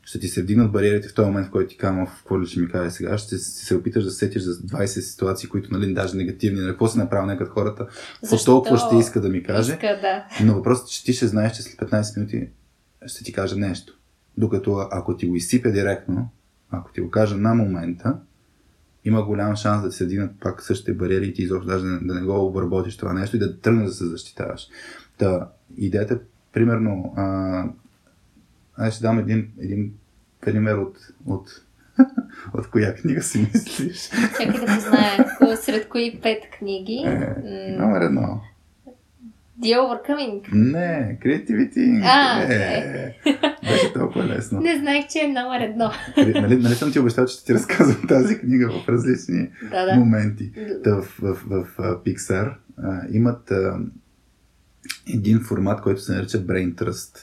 ще 0.04 0.20
ти 0.20 0.28
се 0.28 0.42
вдигнат 0.42 0.72
бариерите 0.72 1.08
в 1.08 1.14
този 1.14 1.26
момент, 1.26 1.46
в 1.46 1.50
който 1.50 1.68
ти 1.68 1.76
казвам, 1.76 2.06
в 2.06 2.16
какво 2.16 2.40
ли 2.40 2.46
ще 2.46 2.60
ми 2.60 2.68
каже 2.68 2.90
сега, 2.90 3.18
ще 3.18 3.38
се 3.38 3.74
опиташ 3.74 4.04
да 4.04 4.10
се 4.10 4.18
сетиш 4.18 4.42
за 4.42 4.54
20 4.54 4.86
ситуации, 4.86 5.48
които, 5.48 5.72
нали, 5.72 5.94
даже 5.94 6.16
негативни, 6.16 6.60
нали, 6.60 6.70
какво 6.70 6.88
си 6.88 6.98
направил 6.98 7.26
нека 7.26 7.46
хората, 7.46 7.86
какво 8.20 8.44
толкова 8.44 8.78
ще 8.78 8.96
иска 8.96 9.20
да 9.20 9.28
ми 9.28 9.42
каже. 9.42 9.72
Иска, 9.72 9.98
да. 10.02 10.44
Но 10.44 10.54
въпросът 10.54 10.88
е, 10.88 10.90
че 10.90 11.04
ти 11.04 11.12
ще 11.12 11.26
знаеш, 11.26 11.56
че 11.56 11.62
след 11.62 11.90
15 11.90 12.16
минути 12.16 12.48
ще 13.06 13.24
ти 13.24 13.32
каже 13.32 13.56
нещо. 13.56 13.98
Докато 14.36 14.88
ако 14.90 15.16
ти 15.16 15.26
го 15.26 15.36
изсипя 15.36 15.72
директно, 15.72 16.28
ако 16.70 16.92
ти 16.92 17.00
го 17.00 17.10
кажа 17.10 17.36
на 17.36 17.54
момента, 17.54 18.16
има 19.04 19.22
голям 19.22 19.56
шанс 19.56 19.82
да 19.82 19.92
се 19.92 20.06
дигнат 20.06 20.40
пак 20.40 20.62
същите 20.62 20.94
бариери 20.94 21.26
и 21.26 21.34
ти 21.34 21.42
изобщо 21.42 21.68
даже 21.68 21.84
да, 21.84 22.00
да 22.02 22.14
не 22.14 22.20
го 22.20 22.46
обработиш 22.46 22.96
това 22.96 23.12
нещо 23.12 23.36
и 23.36 23.38
да 23.38 23.60
тръгнеш 23.60 23.86
да 23.86 23.92
се 23.92 24.06
защитаваш. 24.06 24.68
Та, 25.18 25.48
идеята, 25.76 26.18
примерно, 26.52 27.14
а, 27.16 27.64
аз 28.76 28.94
ще 28.94 29.02
дам 29.02 29.18
един, 29.18 29.50
един 29.60 29.92
пример 30.40 30.74
от, 30.74 30.96
от, 31.26 31.48
от 32.54 32.70
коя 32.70 32.94
книга 32.94 33.22
си 33.22 33.50
мислиш. 33.54 34.10
Чакай 34.10 34.46
да 34.46 34.52
позная 34.52 35.36
ко- 35.40 35.56
сред 35.56 35.88
кои 35.88 36.20
пет 36.22 36.42
книги. 36.58 37.02
Е, 37.06 37.76
Номер 37.78 38.00
едно. 38.00 38.40
The 39.60 39.76
Overcoming. 39.76 40.42
Не, 40.52 41.18
Creativity. 41.22 42.00
А, 42.04 42.42
е, 42.42 43.16
беше 43.62 43.92
толкова 43.92 44.24
лесно. 44.24 44.60
Не 44.60 44.78
знаех, 44.78 45.06
че 45.08 45.18
е 45.18 45.28
номер 45.28 45.60
едно. 45.60 45.90
Нали, 46.16 46.40
нали, 46.40 46.56
нали 46.56 46.74
съм 46.74 46.92
ти 46.92 46.98
обещал, 46.98 47.26
че 47.26 47.34
ще 47.34 47.44
ти 47.44 47.54
разказвам 47.54 48.08
тази 48.08 48.38
книга 48.38 48.70
в 48.72 48.88
различни 48.88 49.48
Да, 49.70 49.86
да. 49.86 49.94
моменти. 49.96 50.52
Та 50.84 50.90
в, 50.92 51.18
в, 51.18 51.34
в, 51.46 51.66
в 51.78 52.04
Pixar 52.04 52.54
а, 52.78 53.00
имат 53.12 53.50
а, 53.50 53.78
един 55.14 55.40
формат, 55.40 55.80
който 55.80 56.00
се 56.00 56.12
нарича 56.12 56.38
Brain 56.38 56.74
Trust. 56.74 57.18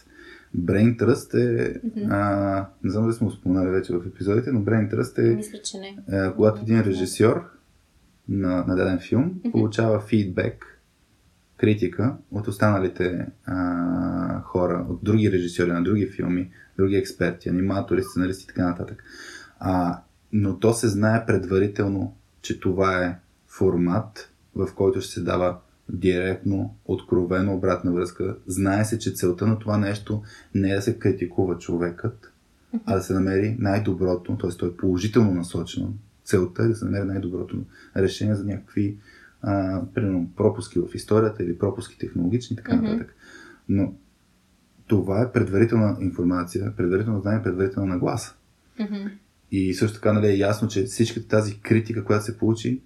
Brain 0.58 0.98
Trust 0.98 1.34
е, 1.36 1.80
Мгм. 1.86 2.12
а, 2.12 2.66
не 2.84 2.92
знам 2.92 3.04
дали 3.04 3.14
сме 3.14 3.30
споменали 3.32 3.70
вече 3.70 3.94
в 3.94 4.08
епизодите, 4.08 4.52
но 4.52 4.60
Brain 4.60 4.94
Trust 4.94 5.32
е 5.32 5.36
Мисля, 5.36 5.60
че 5.62 5.78
не. 5.78 5.98
а, 6.12 6.34
когато 6.34 6.62
един 6.62 6.82
режисьор 6.82 7.44
на, 8.30 8.66
на 8.68 8.76
даден 8.76 9.00
филм 9.00 9.32
получава 9.52 10.00
фидбек, 10.00 10.81
критика 11.62 12.16
от 12.32 12.48
останалите 12.48 13.28
а, 13.46 14.42
хора, 14.42 14.86
от 14.90 15.04
други 15.04 15.32
режисьори 15.32 15.72
на 15.72 15.84
други 15.84 16.08
филми, 16.08 16.52
други 16.78 16.96
експерти, 16.96 17.50
аниматори, 17.50 18.04
сценаристи 18.04 18.44
и 18.44 18.48
така 18.48 18.66
нататък. 18.66 19.04
А, 19.60 20.02
но 20.34 20.60
то 20.60 20.74
се 20.74 20.88
знае 20.88 21.26
предварително, 21.26 22.16
че 22.42 22.60
това 22.60 23.04
е 23.04 23.20
формат, 23.48 24.32
в 24.56 24.70
който 24.76 25.02
ще 25.02 25.14
се 25.14 25.22
дава 25.22 25.58
директно, 25.90 26.76
откровено 26.86 27.54
обратна 27.54 27.92
връзка. 27.92 28.36
Знае 28.48 28.86
се, 28.86 29.00
че 29.00 29.14
целта 29.14 29.48
на 29.48 29.60
това 29.60 29.78
нещо 29.78 30.24
не 30.56 30.72
е 30.72 30.76
да 30.76 30.82
се 30.82 31.00
критикува 31.00 31.58
човекът, 31.58 32.32
а 32.86 32.96
да 32.96 33.02
се 33.02 33.14
намери 33.14 33.56
най-доброто, 33.60 34.38
т.е. 34.38 34.50
то 34.50 34.66
е 34.66 34.78
положително 34.78 35.34
насочено. 35.34 35.94
Целта 36.24 36.64
е 36.64 36.68
да 36.68 36.76
се 36.76 36.86
намери 36.86 37.06
най-доброто 37.06 37.64
решение 37.96 38.36
за 38.36 38.46
някакви 38.46 38.98
а, 39.42 39.82
примерно, 39.94 40.30
пропуски 40.38 40.80
в 40.80 40.96
историята 40.96 41.44
или 41.44 41.58
пропуски 41.58 41.98
технологични 41.98 42.54
и 42.54 42.58
така 42.58 42.76
Мгм. 42.76 42.86
нататък. 42.86 43.16
Но 43.70 43.94
това 44.88 45.22
е 45.22 45.32
предварителна 45.32 45.98
информация, 46.02 46.74
предварително 46.78 47.22
знание, 47.22 47.44
предварителна 47.44 47.94
нагласа. 47.94 48.36
Мгм. 48.80 49.08
И 49.52 49.74
също 49.74 49.96
така 49.96 50.14
нали, 50.14 50.28
е 50.28 50.38
ясно, 50.38 50.68
че 50.68 50.84
всичката 50.84 51.28
тази 51.28 51.60
критика, 51.60 52.04
която 52.06 52.26
се 52.26 52.38
получи, 52.38 52.82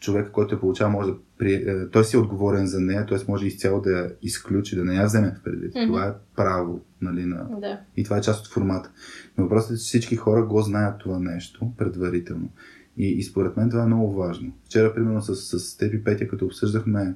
човек, 0.00 0.30
който 0.30 0.54
я 0.54 0.60
получава, 0.60 0.90
може 0.90 1.10
да 1.10 1.16
при... 1.38 1.54
е, 1.54 1.90
той 1.90 2.04
си 2.04 2.16
е 2.16 2.18
отговорен 2.18 2.66
за 2.66 2.80
нея, 2.80 3.06
т.е. 3.06 3.18
може 3.28 3.46
изцяло 3.46 3.80
да 3.80 3.90
я 3.90 4.12
изключи, 4.22 4.76
да 4.76 4.84
не 4.84 4.94
я 4.94 5.06
вземе 5.06 5.36
в 5.40 5.42
предвид. 5.42 5.74
Мгм. 5.74 5.86
Това 5.86 6.06
е 6.06 6.12
право 6.36 6.80
нали, 7.00 7.24
на, 7.24 7.48
Да. 7.60 7.80
и 7.96 8.04
това 8.04 8.16
е 8.16 8.20
част 8.20 8.46
от 8.46 8.52
формата. 8.52 8.90
Но 9.38 9.44
въпросът 9.44 9.70
е, 9.70 9.74
че 9.74 9.78
всички 9.78 10.16
хора 10.16 10.46
го 10.46 10.62
знаят 10.62 10.98
това 11.00 11.18
нещо 11.18 11.72
предварително. 11.78 12.48
И, 12.96 13.06
и 13.08 13.22
според 13.22 13.56
мен 13.56 13.70
това 13.70 13.82
е 13.82 13.86
много 13.86 14.12
важно. 14.12 14.52
Вчера, 14.64 14.94
примерно, 14.94 15.22
с, 15.22 15.58
с 15.60 15.76
теб 15.76 15.94
и 15.94 16.04
Петя, 16.04 16.28
като 16.28 16.44
обсъждахме 16.44 17.14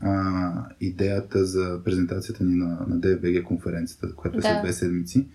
а, 0.00 0.52
идеята 0.80 1.44
за 1.44 1.80
презентацията 1.84 2.44
ни 2.44 2.54
на, 2.54 2.66
на 2.66 2.96
DFBG 2.96 3.42
конференцията, 3.42 4.14
която 4.14 4.38
е 4.38 4.42
след 4.42 4.52
Да. 4.56 4.62
две 4.62 4.72
седмици, 4.72 5.26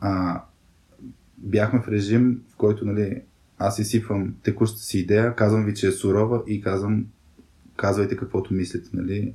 а, 0.00 0.42
бяхме 1.38 1.80
в 1.80 1.88
режим, 1.88 2.42
в 2.52 2.56
който 2.56 2.84
нали, 2.84 3.22
аз 3.58 3.78
изсипвам 3.78 4.34
текущата 4.42 4.82
си 4.82 4.98
идея, 4.98 5.34
казвам 5.34 5.64
ви, 5.64 5.74
че 5.74 5.88
е 5.88 5.92
сурова 5.92 6.42
и 6.46 6.60
казвам, 6.60 7.06
казвайте 7.76 8.16
каквото 8.16 8.54
мислите, 8.54 8.88
нали, 8.92 9.34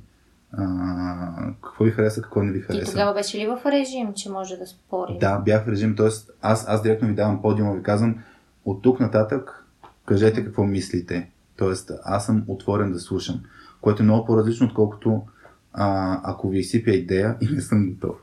а, 0.52 1.52
какво 1.62 1.84
ви 1.84 1.90
хареса, 1.90 2.22
какво 2.22 2.42
не 2.42 2.52
ви 2.52 2.60
Ти 2.60 2.64
хареса. 2.66 2.92
тогава 2.92 3.14
беше 3.14 3.38
ли 3.38 3.46
в 3.46 3.60
режим, 3.66 4.08
че 4.16 4.30
може 4.30 4.56
да 4.56 4.66
спори? 4.66 5.18
Да, 5.20 5.38
бях 5.38 5.64
в 5.64 5.68
режим, 5.68 5.96
т.е. 5.96 6.08
аз, 6.42 6.64
аз 6.68 6.82
директно 6.82 7.08
ви 7.08 7.14
давам 7.14 7.42
подиума, 7.42 7.74
ви 7.74 7.82
казвам, 7.82 8.18
от 8.64 8.82
тук 8.82 9.00
нататък 9.00 9.65
кажете 10.06 10.44
какво 10.44 10.64
мислите. 10.64 11.30
Тоест, 11.56 11.92
аз 12.04 12.26
съм 12.26 12.44
отворен 12.46 12.92
да 12.92 13.00
слушам, 13.00 13.40
което 13.80 14.02
е 14.02 14.04
много 14.04 14.26
по-различно, 14.26 14.66
отколкото 14.66 15.22
а, 15.72 16.20
ако 16.24 16.48
ви 16.48 16.58
изсипя 16.58 16.90
идея 16.90 17.36
и 17.40 17.48
не 17.48 17.60
съм 17.60 17.92
готов. 17.92 18.16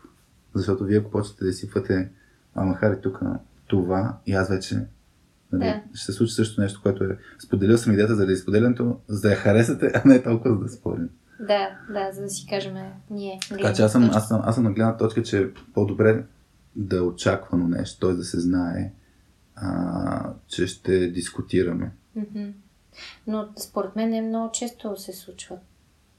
Защото 0.54 0.84
вие 0.84 0.98
ако 0.98 1.12
почнете 1.12 1.44
да 1.44 1.50
изсипвате, 1.50 2.10
ама 2.56 2.76
хари 2.76 3.02
тук 3.02 3.20
това 3.68 4.18
и 4.26 4.34
аз 4.34 4.50
вече 4.50 4.76
нали, 5.52 5.64
Да. 5.64 5.82
ще 5.94 6.06
се 6.06 6.12
случи 6.12 6.34
също 6.34 6.62
нещо, 6.62 6.80
което 6.84 7.04
е 7.04 7.18
споделил 7.46 7.78
съм 7.78 7.94
идеята 7.94 8.16
заради 8.16 8.36
споделянето, 8.36 9.00
за 9.08 9.22
да 9.22 9.30
я 9.30 9.36
харесате, 9.36 9.92
а 9.94 10.02
не 10.06 10.24
толкова 10.24 10.56
за 10.56 10.64
да 10.64 10.70
спорим. 10.70 11.10
Да, 11.40 11.70
да, 11.94 12.12
за 12.14 12.22
да 12.22 12.30
си 12.30 12.46
кажем 12.50 12.74
ние. 13.10 13.40
Така 13.50 13.74
че 13.74 13.82
аз 13.82 13.92
съм, 13.92 14.10
аз 14.14 14.28
съм, 14.28 14.42
аз 14.44 14.56
съм 14.56 14.64
на 14.64 14.72
гледна 14.72 14.98
точка, 14.98 15.24
че 15.24 15.42
е 15.42 15.48
по-добре 15.74 16.24
да 16.76 16.98
е 16.98 17.02
очаквано 17.02 17.68
нещо, 17.68 18.00
т.е. 18.08 18.16
да 18.16 18.24
се 18.24 18.40
знае, 18.40 18.92
а, 19.64 20.34
че 20.48 20.68
ще 20.68 21.08
дискутираме. 21.08 21.92
Но 23.28 23.48
според 23.58 23.96
мен 23.96 24.10
не 24.10 24.22
много 24.22 24.52
често 24.52 24.98
се 24.98 25.14
случва 25.14 25.58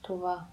това. 0.03 0.45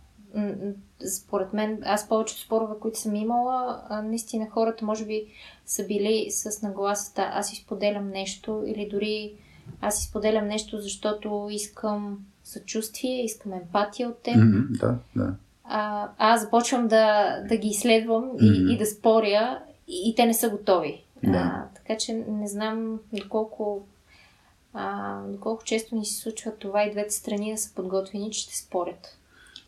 Според 1.17 1.53
мен, 1.53 1.81
аз 1.85 2.09
повечето 2.09 2.41
спорове, 2.41 2.73
които 2.81 2.99
съм 2.99 3.15
имала, 3.15 3.81
наистина 4.03 4.47
хората 4.49 4.85
може 4.85 5.05
би 5.05 5.25
са 5.65 5.87
били 5.87 6.27
с 6.29 6.61
нагласата 6.61 7.29
аз 7.33 7.53
изподелям 7.53 8.09
нещо 8.09 8.63
или 8.67 8.89
дори 8.91 9.33
аз 9.81 10.03
изподелям 10.03 10.47
нещо, 10.47 10.79
защото 10.79 11.47
искам 11.51 12.19
съчувствие, 12.43 13.23
искам 13.23 13.53
емпатия 13.53 14.09
от 14.09 14.21
теб. 14.21 14.35
Mm-hmm, 14.35 14.79
да, 14.79 14.97
да. 15.15 15.35
А, 15.63 16.09
аз 16.17 16.41
започвам 16.41 16.87
да, 16.87 17.37
да 17.49 17.57
ги 17.57 17.67
изследвам 17.67 18.23
Mm-hmm. 18.23 18.69
и, 18.69 18.73
и 18.73 18.77
да 18.77 18.85
споря, 18.85 19.59
и, 19.87 20.09
и 20.09 20.15
те 20.15 20.25
не 20.25 20.33
са 20.33 20.49
готови. 20.49 21.03
Да. 21.23 21.29
А, 21.37 21.70
така 21.91 21.99
че 21.99 22.13
не 22.13 22.47
знам 22.47 22.99
доколко, 23.13 23.87
а, 24.73 25.21
доколко 25.27 25.63
често 25.63 25.95
ни 25.95 26.05
се 26.05 26.21
случва 26.21 26.51
това 26.59 26.83
и 26.83 26.91
двете 26.91 27.13
страни 27.13 27.51
да 27.51 27.57
са 27.57 27.75
подготвени, 27.75 28.31
че 28.31 28.41
ще 28.41 28.57
спорят. 28.57 29.17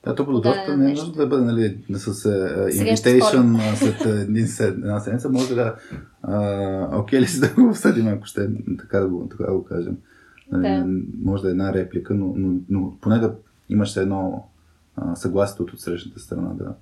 Да, 0.06 0.16
то 0.16 0.26
подготовката 0.26 0.72
Да, 0.72 0.78
не 0.78 0.92
е 0.92 0.94
нужно 0.94 1.14
да 1.14 1.28
бъде 1.28 1.44
нали, 1.44 1.78
с 1.90 2.14
uh, 2.14 2.96
invitation 2.96 3.76
след 3.76 4.06
един 4.06 4.48
сед, 4.48 4.74
една 4.74 5.00
седмица. 5.00 5.30
Може 5.30 5.56
да... 5.56 5.76
а, 6.22 7.00
Окей 7.00 7.22
ли 7.22 7.28
си 7.28 7.40
да 7.40 7.50
го 7.50 7.70
обсъдим, 7.70 8.08
ако 8.08 8.26
ще 8.26 8.50
така 8.80 9.00
да 9.00 9.08
го, 9.08 9.28
така 9.32 9.44
да 9.44 9.54
го 9.54 9.64
кажем. 9.64 9.98
Нали, 10.52 10.62
Да. 10.62 10.86
Може 11.24 11.44
да 11.44 11.50
е 11.50 11.52
една 11.52 11.74
реплика, 11.74 12.14
но, 12.14 12.34
но, 12.36 12.60
но 12.70 12.98
поне 13.02 13.20
да 13.20 13.36
имаш 13.70 13.98
едно 13.98 14.48
а, 14.96 15.16
съгласие 15.16 15.64
от 15.64 15.80
срещната 15.80 16.20
страна. 16.20 16.54
Да. 16.54 16.76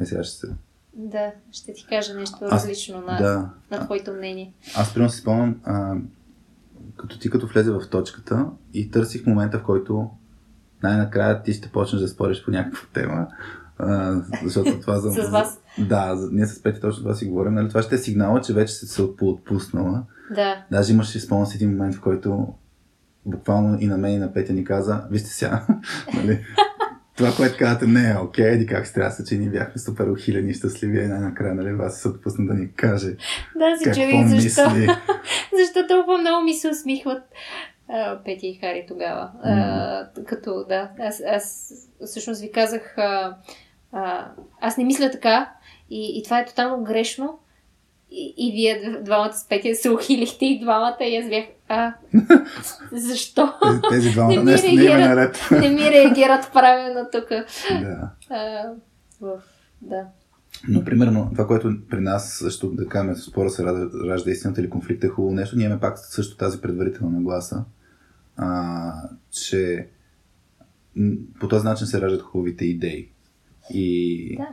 Ай 0.00 0.06
сега 0.06 0.24
ще 0.24 0.36
се... 0.36 0.54
Да, 0.94 1.30
ще 1.52 1.72
ти 1.72 1.86
кажа 1.88 2.14
нещо 2.14 2.36
Аз- 2.42 2.52
различно 2.52 3.00
на, 3.00 3.18
Да. 3.18 3.50
на 3.70 3.84
твоето 3.84 4.12
мнение. 4.12 4.52
Аз 4.76 4.94
примерно 4.94 5.10
си 5.10 5.20
спомням, 5.20 5.60
а, 5.64 5.94
като 6.96 7.18
ти 7.18 7.30
като 7.30 7.46
влезе 7.46 7.70
в 7.70 7.88
точката 7.90 8.46
и 8.74 8.90
търсих 8.90 9.26
момента, 9.26 9.58
в 9.58 9.62
който 9.62 10.10
най-накрая 10.82 11.42
ти 11.42 11.52
ще 11.52 11.68
почнеш 11.68 12.02
да 12.02 12.08
спориш 12.08 12.44
по 12.44 12.50
някаква 12.50 12.88
тема. 12.92 13.26
А, 13.78 14.20
защото 14.44 14.80
това 14.80 14.98
за... 14.98 15.12
С 15.22 15.30
вас. 15.30 15.60
Да, 15.78 16.16
за- 16.16 16.28
ние 16.32 16.46
с 16.46 16.62
Пети 16.62 16.80
точно 16.80 17.02
това 17.02 17.14
си 17.14 17.26
говорим. 17.26 17.54
Нали? 17.54 17.68
Това 17.68 17.82
ще 17.82 17.94
е 17.94 17.98
сигнала, 17.98 18.40
че 18.40 18.52
вече 18.52 18.74
си 18.74 18.86
се 18.86 19.02
отпуснала. 19.02 20.02
Да, 20.34 20.64
Даже 20.70 20.92
имаше, 20.92 21.20
спомням 21.20 21.46
си 21.46 21.56
един 21.56 21.70
момент, 21.70 21.94
в 21.94 22.00
който 22.00 22.48
буквално 23.26 23.80
и 23.80 23.86
на 23.86 23.98
мен 23.98 24.12
и 24.12 24.18
на 24.18 24.32
Петя 24.32 24.52
ни 24.52 24.64
каза, 24.64 25.04
вижте 25.10 25.28
сега, 25.28 25.66
нали, 26.14 26.44
това, 27.16 27.32
което 27.36 27.58
казвате, 27.58 27.86
не 27.86 28.10
е 28.10 28.16
окей, 28.16 28.48
еди 28.48 28.66
как 28.66 28.86
се 28.86 28.92
трябва, 28.92 29.24
че 29.24 29.34
ние 29.34 29.50
бяхме 29.50 29.78
супер 29.78 30.06
ухилени 30.06 30.50
и 30.50 30.54
щастливи 30.54 30.98
и 30.98 31.06
най-накрая, 31.06 31.54
нали, 31.54 31.72
вас 31.72 32.00
се 32.00 32.08
отпусна 32.08 32.46
да 32.46 32.54
ни 32.54 32.72
каже 32.72 33.16
да 33.56 33.76
се 33.78 33.90
чуди 33.90 34.24
защо. 34.26 34.70
Защо 35.58 35.86
толкова 35.88 36.18
много 36.18 36.44
ми 36.44 36.54
се 36.54 36.68
усмихват 36.68 37.22
Пети 38.24 38.46
и 38.46 38.54
Хари 38.54 38.84
тогава. 38.88 39.30
А, 39.42 40.24
като, 40.26 40.64
да, 40.68 40.90
аз, 40.98 41.22
аз 41.26 41.72
всъщност 42.06 42.40
ви 42.40 42.52
казах, 42.52 42.98
а, 42.98 43.36
аз 44.60 44.76
не 44.76 44.84
мисля 44.84 45.10
така 45.10 45.52
и, 45.90 46.18
и 46.18 46.22
това 46.22 46.40
е 46.40 46.44
тотално 46.44 46.84
грешно. 46.84 47.38
И, 48.14 48.34
и 48.38 48.52
вие 48.52 49.00
двамата 49.02 49.32
с 49.32 49.48
Петя 49.48 49.74
се 49.74 49.90
ухилихте 49.90 50.46
и 50.46 50.60
двамата 50.60 50.96
и 51.00 51.16
аз 51.16 51.28
бях, 51.28 51.44
а, 51.68 51.94
защо? 52.92 53.52
Тези, 53.90 54.10
двамата 54.10 54.32
Не 54.32 54.38
ми 54.38 54.44
нещо 54.44 54.66
не 54.74 54.82
реагират. 54.82 55.00
наред. 55.00 55.38
не 55.50 55.68
ми 55.68 55.90
реагират 55.90 56.50
правилно 56.52 57.08
тук. 57.12 57.28
да. 57.70 58.10
А, 58.30 58.64
в, 59.20 59.42
да. 59.82 60.04
Но, 60.68 60.84
примерно, 60.84 61.28
това, 61.32 61.46
което 61.46 61.72
при 61.90 62.00
нас 62.00 62.32
също, 62.32 62.70
да 62.70 62.88
кажем, 62.88 63.16
спора 63.16 63.50
се 63.50 63.64
ражда, 63.64 63.88
ражда 64.08 64.30
истината 64.30 64.60
или 64.60 64.70
конфликта 64.70 65.06
е 65.06 65.10
хубаво 65.10 65.34
нещо, 65.34 65.56
ние 65.56 65.66
имаме 65.66 65.80
пак 65.80 65.98
също 65.98 66.36
тази 66.36 66.60
предварителна 66.60 67.10
нагласа, 67.18 67.64
а, 68.36 68.92
че 69.30 69.88
по 71.40 71.48
този 71.48 71.64
начин 71.64 71.86
се 71.86 72.00
раждат 72.00 72.22
хубавите 72.22 72.64
идеи. 72.64 73.08
И 73.70 74.36
Да. 74.36 74.48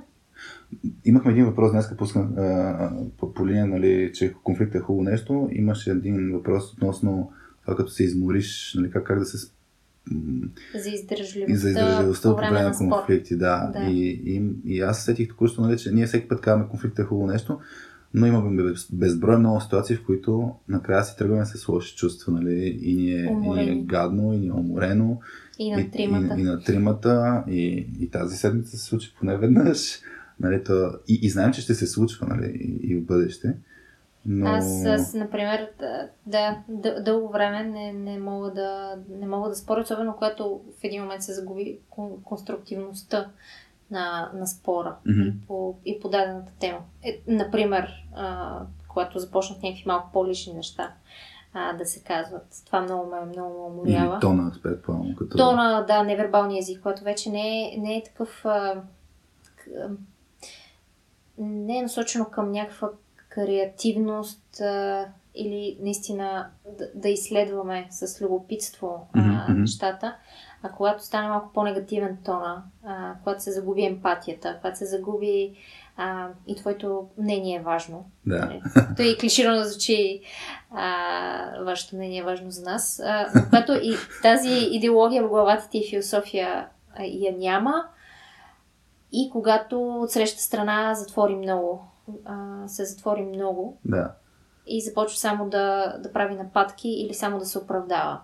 Имахме 1.06 1.32
един 1.32 1.46
въпрос 1.46 1.72
днес, 1.72 1.98
пуснах 1.98 2.38
а, 2.38 2.92
по, 3.18 3.34
по 3.34 3.48
линия, 3.48 3.66
нали, 3.66 4.12
че 4.14 4.34
конфликт 4.44 4.76
е 4.76 4.80
хубаво 4.80 5.04
нещо. 5.04 5.50
Имаше 5.52 5.92
един 5.92 6.32
въпрос 6.34 6.74
относно 6.74 7.32
това, 7.62 7.76
като 7.76 7.90
се 7.90 8.04
измориш, 8.04 8.74
нали, 8.78 8.92
как, 8.92 9.04
как 9.04 9.20
да 9.20 9.26
се 9.26 9.38
За 10.76 10.90
издържливостта, 10.90 11.58
за 11.58 11.70
издържливостта 11.70 12.30
по 12.30 12.36
по 12.36 12.42
време 12.42 12.62
на 12.62 12.72
конфликти, 12.78 13.38
да. 13.38 13.72
Да. 13.74 13.80
И, 13.80 14.22
и, 14.26 14.52
и 14.66 14.82
аз 14.82 15.06
сетих 15.06 15.30
току-що, 15.30 15.62
нали, 15.62 15.78
че 15.78 15.92
ние 15.92 16.06
всеки 16.06 16.28
път 16.28 16.42
казваме 16.42 16.70
конфликт 16.70 17.00
е 17.00 17.04
хубаво 17.04 17.28
нещо, 17.28 17.60
но 18.14 18.28
имаме 18.28 18.64
без, 18.64 18.88
безброй 18.92 19.38
много 19.38 19.62
ситуации, 19.62 19.96
в 19.96 20.06
които 20.06 20.56
накрая 20.68 21.04
си 21.04 21.18
тръгваме 21.18 21.46
с 21.46 21.68
лоши 21.68 21.96
чувства, 21.96 22.34
нали, 22.34 22.80
и 22.82 22.96
ни 22.96 23.12
е, 23.12 23.24
и 23.26 23.50
ни 23.50 23.72
е 23.72 23.76
гадно, 23.76 24.34
и 24.34 24.38
ни 24.38 24.48
е 24.48 24.52
уморено. 24.52 25.20
И 25.60 25.72
на 25.72 25.92
тримата. 25.92 26.36
И, 26.38 26.40
и, 26.40 26.42
и 26.42 26.44
на 26.44 26.60
тримата, 26.60 27.44
и, 27.50 27.88
и 28.00 28.10
тази 28.10 28.38
седмица 28.38 28.78
се 28.78 28.86
случи 28.86 29.16
поне 29.20 29.38
веднъж. 29.38 30.00
Нали, 30.40 30.64
то, 30.64 30.92
и, 31.08 31.20
и 31.22 31.30
знаем, 31.30 31.54
че 31.54 31.62
ще 31.62 31.74
се 31.74 31.88
случва 31.88 32.28
нали, 32.28 32.48
и, 32.48 32.92
и 32.92 32.96
в 32.96 33.06
бъдеще. 33.06 33.56
Но... 34.26 34.48
Аз, 34.50 34.86
аз, 34.86 35.14
например, 35.14 35.70
да, 35.80 36.08
да, 36.26 36.64
дъл- 36.72 37.04
дълго 37.04 37.30
време 37.30 37.64
не, 37.64 37.94
не, 37.94 38.20
мога 38.20 38.54
да, 38.54 38.98
не 39.10 39.28
мога 39.28 39.50
да 39.50 39.56
споря, 39.56 39.82
особено 39.82 40.14
когато 40.14 40.62
в 40.80 40.84
един 40.84 41.02
момент 41.02 41.24
се 41.24 41.34
загуби 41.34 41.80
кон- 41.92 42.24
конструктивността 42.24 43.30
на, 43.92 44.32
на 44.36 44.48
спора 44.48 44.96
Мгм. 45.06 45.22
и, 45.22 45.34
по, 45.48 45.76
и 45.86 46.00
по 46.00 46.10
дадената 46.10 46.52
тема. 46.60 46.80
Е, 47.04 47.22
например, 47.28 47.90
а, 48.16 48.60
когато 48.88 49.20
започнат 49.20 49.64
някакви 49.64 49.84
малко 49.88 50.10
по-лични 50.14 50.54
неща 50.54 50.94
а, 51.54 51.74
да 51.74 51.86
се 51.86 52.04
казват. 52.04 52.64
Това 52.66 52.82
много 52.82 53.10
ме, 53.10 53.26
много 53.26 53.60
ме 53.60 53.66
уморява. 53.66 54.20
тона, 54.20 54.52
предполагам. 54.64 55.16
Като... 55.16 55.38
Тона, 55.38 55.86
да, 55.88 56.04
невербалния 56.04 56.60
език, 56.60 56.82
който 56.84 57.04
вече 57.04 57.30
не 57.30 57.62
е, 57.62 57.78
не 57.78 57.96
е 57.98 58.04
такъв. 58.04 58.46
А, 58.46 58.82
не 61.40 61.78
е 61.78 61.82
насочено 61.82 62.26
към 62.26 62.52
някаква 62.52 62.90
креативност 63.30 64.62
а, 64.62 65.06
или 65.36 65.78
наистина 65.82 66.50
да, 66.78 66.90
да 66.96 67.10
изследваме 67.10 67.88
с 67.90 68.22
любопитство 68.22 69.08
а, 69.14 69.22
мгм. 69.50 69.62
нещата. 69.62 70.16
А 70.64 70.70
когато 70.70 71.04
стане 71.04 71.28
малко 71.28 71.54
по-негативен 71.54 72.18
тона, 72.26 72.64
а, 72.86 73.14
когато 73.24 73.44
се 73.44 73.52
загуби 73.52 73.86
емпатията, 73.86 74.58
когато 74.62 74.78
се 74.78 74.86
загуби 74.86 75.54
а, 75.98 76.28
и 76.48 76.56
твоето 76.56 77.08
мнение 77.18 77.58
е 77.58 77.64
важно. 77.64 78.06
Да. 78.26 78.46
Нали, 78.46 78.62
То 78.96 79.02
и 79.02 79.18
клиширано 79.18 79.64
звучи 79.64 80.22
а, 80.72 81.64
вашето 81.64 81.96
мнение 81.96 82.20
е 82.20 82.24
важно 82.24 82.52
за 82.52 82.64
нас. 82.64 83.02
А, 83.06 83.28
но 83.36 83.44
когато 83.44 83.74
и 83.74 83.96
тази 84.22 84.68
идеология 84.72 85.24
в 85.24 85.30
главата 85.30 85.70
ти 85.70 85.78
и 85.78 85.90
философия 85.90 86.68
а, 86.96 87.04
я 87.04 87.38
няма 87.38 87.86
и 89.12 89.30
когато 89.32 89.82
от 89.82 90.12
среща 90.12 90.42
страна 90.42 90.94
затвори 90.96 91.36
много, 91.36 91.88
а, 92.26 92.68
се 92.68 92.86
затвори 92.86 93.26
много 93.26 93.78
да. 93.86 94.12
и 94.68 94.82
започва 94.82 95.18
само 95.18 95.50
да, 95.50 95.98
да 95.98 96.14
прави 96.14 96.36
нападки 96.36 96.90
или 96.90 97.14
само 97.14 97.40
да 97.40 97.46
се 97.46 97.58
оправдава. 97.58 98.20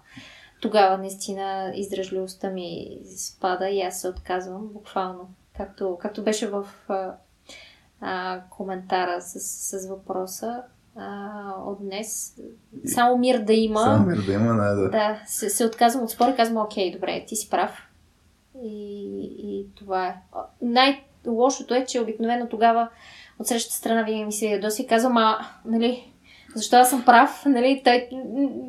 Тогава 0.62 0.98
наистина 0.98 1.72
издръжливостта 1.76 2.50
ми 2.50 2.98
спада 3.18 3.70
и 3.70 3.82
аз 3.82 4.02
се 4.02 4.10
отказвам 4.10 4.68
буквално. 4.74 5.30
Както, 5.58 5.98
както 6.02 6.24
беше 6.24 6.48
в 6.48 6.68
а, 6.90 7.16
а, 8.02 8.42
коментара 8.50 9.22
с, 9.22 9.40
с 9.40 9.88
въпроса 9.88 10.64
а, 10.96 11.32
от 11.66 11.78
днес. 11.82 12.36
Само 12.86 13.18
мир 13.18 13.40
да 13.40 13.54
има. 13.54 13.80
Само 13.80 14.08
мир 14.08 14.18
да 14.26 14.34
има, 14.34 14.54
да, 14.54 14.76
да. 14.76 14.90
Да, 14.90 15.22
се, 15.26 15.50
се 15.50 15.66
отказвам 15.66 16.04
от 16.04 16.10
спор 16.10 16.28
и 16.28 16.36
казвам, 16.36 16.66
окей, 16.66 16.92
добре, 16.92 17.26
ти 17.28 17.36
си 17.36 17.50
прав. 17.50 17.72
И, 18.64 19.12
и 19.44 19.66
това 19.76 20.08
е. 20.08 20.16
Най-лошото 20.62 21.74
е, 21.74 21.86
че 21.86 22.02
обикновено 22.02 22.48
тогава 22.50 22.90
от 23.40 23.48
срещата 23.48 23.76
страна 23.76 24.04
винаги 24.04 24.26
ми 24.26 24.32
се 24.32 24.46
ядоси 24.46 24.82
и 24.82 24.88
казвам, 24.88 25.18
а, 25.18 25.38
нали, 25.66 26.14
защо 26.56 26.76
аз 26.76 26.90
съм 26.90 27.06
прав, 27.06 27.44
нали, 27.46 27.82
той 27.84 28.08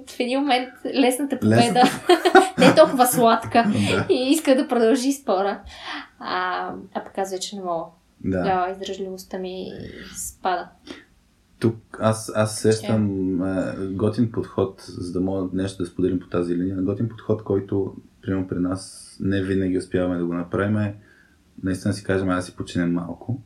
в 0.09 0.20
един 0.20 0.40
момент 0.40 0.68
лесната 0.94 1.38
победа 1.38 1.83
не 2.59 2.66
е 2.66 2.75
толкова 2.75 3.07
сладка 3.07 3.64
и 4.11 4.31
иска 4.31 4.57
да 4.57 4.68
продължи 4.68 5.12
спора. 5.12 5.61
А, 6.18 6.70
а 6.94 7.05
пък 7.05 7.18
аз 7.18 7.31
вече 7.31 7.57
не 7.57 7.62
мога. 7.62 7.85
да. 8.25 8.42
Тогава 8.42 8.70
издръжливостта 8.70 9.38
ми 9.38 9.72
спада. 10.16 10.68
Тук 11.59 11.99
аз, 12.01 12.33
аз 12.35 12.59
сещам 12.59 13.42
е, 13.42 13.75
готин 13.87 14.33
подход, 14.33 14.85
за 14.88 15.12
да 15.12 15.20
мога 15.20 15.49
нещо 15.53 15.83
да 15.83 15.88
споделим 15.88 16.20
по 16.20 16.27
тази 16.27 16.57
линия. 16.57 16.77
Готин 16.77 17.09
подход, 17.09 17.44
който, 17.44 17.94
примерно 18.22 18.49
при 18.49 18.59
нас, 18.59 19.05
не 19.20 19.42
винаги 19.42 19.79
успяваме 19.79 20.18
да 20.18 20.26
го 20.26 20.35
направим. 20.35 20.92
Наистина 21.62 21.94
си 21.94 22.05
кажем, 22.05 22.29
аз 22.29 22.46
си 22.46 22.57
починем 22.57 22.92
малко. 22.92 23.42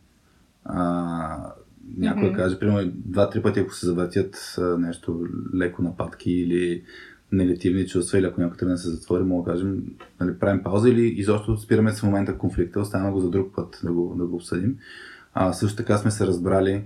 А, 0.64 1.52
някой 1.96 2.22
mm-hmm. 2.22 2.37
каже, 2.37 2.59
примерно, 2.59 2.92
два-три 2.94 3.42
пъти, 3.42 3.61
ако 3.61 3.74
се 3.74 3.87
завъртят 3.87 4.56
нещо 4.78 5.26
леко 5.54 5.83
нападки 5.83 6.33
или 6.33 6.85
негативни 7.33 7.87
чувства, 7.87 8.18
или 8.18 8.26
ако 8.26 8.40
някой 8.40 8.56
тръгне 8.56 8.74
да 8.74 8.78
се 8.78 8.90
затвори, 8.90 9.24
мога 9.24 9.44
да 9.44 9.52
кажем, 9.52 9.83
нали, 10.20 10.38
правим 10.38 10.62
пауза 10.62 10.88
или 10.88 11.06
изобщо 11.06 11.56
спираме 11.56 11.92
в 11.92 12.02
момента 12.02 12.38
конфликта, 12.38 12.80
оставяме 12.80 13.11
го 13.11 13.20
за 13.20 13.30
друг 13.30 13.54
път 13.54 13.80
да 13.85 13.92
го, 13.92 14.14
да 14.18 14.26
го 14.26 14.37
обсъдим. 14.37 14.78
А, 15.35 15.52
също 15.52 15.76
така 15.76 15.98
сме 15.98 16.11
се 16.11 16.26
разбрали 16.26 16.85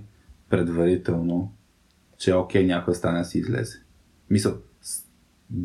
предварително, 0.49 1.51
че 2.17 2.33
окей 2.33 2.65
някой 2.65 2.91
да 2.91 2.97
стане 2.97 3.19
да 3.19 3.25
си 3.25 3.39
излезе. 3.39 3.81
Мисъл, 4.29 4.57
с- 4.81 5.05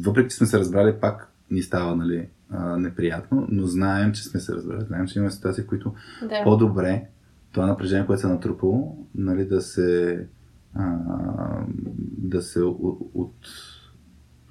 въпреки 0.02 0.30
че 0.30 0.36
сме 0.36 0.46
се 0.46 0.58
разбрали, 0.58 1.00
пак 1.00 1.32
ни 1.50 1.62
става 1.62 1.96
нали, 1.96 2.28
а, 2.50 2.76
неприятно, 2.76 3.46
но 3.50 3.66
знаем, 3.66 4.12
че 4.12 4.24
сме 4.24 4.40
се 4.40 4.52
разбрали. 4.52 4.84
Знаем, 4.84 5.06
че 5.06 5.18
има 5.18 5.30
ситуации, 5.30 5.64
в 5.64 5.66
които 5.66 5.94
Да. 6.22 6.40
по-добре 6.44 7.06
това 7.52 7.66
напрежение, 7.66 8.06
което 8.06 8.20
се 8.20 8.26
е 8.26 8.30
натрупало, 8.30 9.06
нали, 9.14 9.44
да 9.44 9.60
се 9.60 10.26
а, 10.74 10.96
да 12.18 12.42
се 12.42 12.62
от, 12.62 13.10
от 13.14 13.34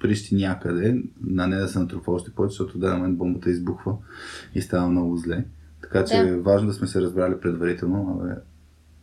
прищи 0.00 0.34
някъде, 0.34 1.02
на 1.20 1.46
не 1.46 1.56
да 1.56 1.68
се 1.68 1.78
натрупва 1.78 2.12
още 2.12 2.30
повече, 2.30 2.52
защото 2.52 2.74
в 2.74 2.80
даден 2.80 2.96
момент 2.96 3.18
бомбата 3.18 3.50
избухва 3.50 3.96
и 4.54 4.60
става 4.60 4.88
много 4.88 5.16
зле. 5.16 5.44
Така 5.82 6.04
че 6.04 6.16
Да. 6.16 6.28
е 6.28 6.36
важно 6.36 6.68
да 6.68 6.74
сме 6.74 6.86
се 6.86 7.00
разбрали 7.00 7.40
предварително. 7.40 8.20
Абе, 8.22 8.34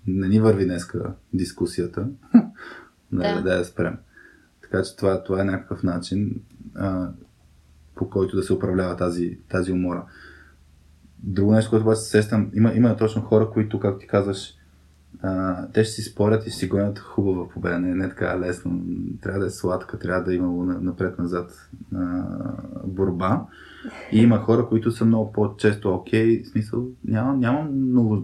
не 0.08 0.28
ни 0.28 0.40
върви 0.40 0.66
днеска 0.66 1.14
дискусията. 1.34 2.08
да, 2.34 2.44
Да. 3.12 3.36
да. 3.36 3.42
да 3.42 3.58
я 3.58 3.66
спрем. 3.66 3.98
Така 4.62 4.84
че 4.84 4.96
това, 4.96 5.24
това 5.24 5.42
е 5.42 5.46
някакъв 5.46 5.84
начин, 5.84 6.42
а, 6.76 7.10
по 7.98 8.10
който 8.10 8.36
да 8.36 8.44
се 8.44 8.54
управлява 8.54 8.96
тази, 8.96 9.38
тази 9.50 9.72
умора. 9.72 10.06
Друго 11.24 11.52
нещо, 11.52 11.70
което 11.70 11.86
обаче 11.86 12.02
се 12.02 12.10
сещам, 12.10 12.52
има, 12.54 12.74
има 12.74 12.98
точно 12.98 13.22
хора, 13.22 13.50
които, 13.50 13.80
както 13.80 14.00
ти 14.00 14.08
казваш, 14.08 14.54
а, 15.22 15.68
те 15.74 15.84
ще 15.84 15.94
си 15.94 16.02
спорят 16.02 16.48
и 16.48 16.50
ще 16.50 16.60
си 16.60 16.68
гонят 16.68 17.00
хубава 17.00 17.50
победа. 17.50 17.80
Не, 17.80 17.96
не 17.96 18.06
е 18.06 18.10
така 18.10 18.40
лесно. 18.40 18.82
Трябва 19.22 19.40
да 19.40 19.46
е 19.46 19.50
сладка, 19.50 20.00
трябва 20.00 20.24
да 20.24 20.34
има 20.34 20.66
на- 20.66 20.82
напред-назад 20.82 21.70
а, 21.96 22.24
борба. 22.86 23.46
И 24.12 24.20
има 24.22 24.38
хора, 24.38 24.68
които 24.68 24.92
са 24.92 25.06
много 25.06 25.32
по-често 25.32 25.94
окей, 25.94 26.44
в 26.44 26.48
смисъл, 26.48 26.88
нямам, 27.06 27.40
нямам, 27.40 27.68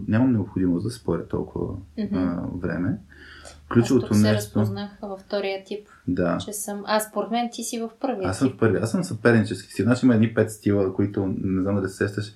нямам 0.08 0.32
необходимост 0.32 0.84
да 0.84 0.90
споря 0.90 1.28
толкова 1.28 1.74
а, 2.12 2.40
време. 2.60 2.98
Аз 3.74 3.82
Ключовото 3.82 4.06
тук 4.06 4.16
се 4.16 4.22
нещо. 4.22 4.36
разпознах 4.36 4.90
във 5.02 5.20
втория 5.20 5.64
тип, 5.64 5.88
Да. 6.08 6.38
че 6.44 6.52
съм... 6.52 6.82
А, 6.86 7.00
според 7.00 7.30
мен 7.30 7.48
ти 7.52 7.62
си 7.62 7.78
в 7.78 7.90
първия 8.00 8.28
Аз 8.28 8.38
съм 8.38 8.50
в 8.50 8.56
първи. 8.56 8.78
Аз 8.82 8.90
съм 8.90 9.04
съпернически 9.04 9.72
стил. 9.72 9.84
Значи 9.84 10.06
има 10.06 10.14
едни 10.14 10.34
пет 10.34 10.50
стила, 10.50 10.94
които 10.94 11.34
не 11.38 11.62
знам 11.62 11.82
да 11.82 11.88
се 11.88 11.96
сещаш, 11.96 12.32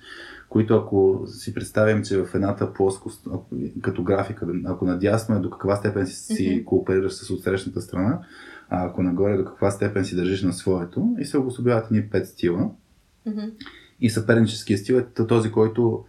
които 0.49 0.75
ако 0.75 1.23
си 1.27 1.53
представим, 1.53 2.03
че 2.03 2.17
в 2.17 2.35
едната 2.35 2.73
плоскост, 2.73 3.27
като 3.81 4.03
графика, 4.03 4.47
ако 4.65 4.85
надясно 4.85 5.35
е 5.35 5.39
до 5.39 5.49
каква 5.49 5.75
степен 5.75 6.07
си, 6.07 6.15
си 6.35 6.55
Мгм. 6.55 6.65
кооперираш 6.65 7.13
с 7.13 7.29
отсрещната 7.29 7.81
страна, 7.81 8.19
а 8.69 8.85
ако 8.85 9.03
нагоре 9.03 9.37
до 9.37 9.45
каква 9.45 9.71
степен 9.71 10.05
си 10.05 10.15
държиш 10.15 10.43
на 10.43 10.53
своето 10.53 11.15
и 11.19 11.25
се 11.25 11.37
обособяват 11.37 11.85
едни 11.85 12.09
пет 12.09 12.27
стила. 12.27 12.69
И 14.01 14.09
съперническия 14.09 14.77
стил 14.77 14.95
е 14.95 15.05
този, 15.27 15.51
който 15.51 16.05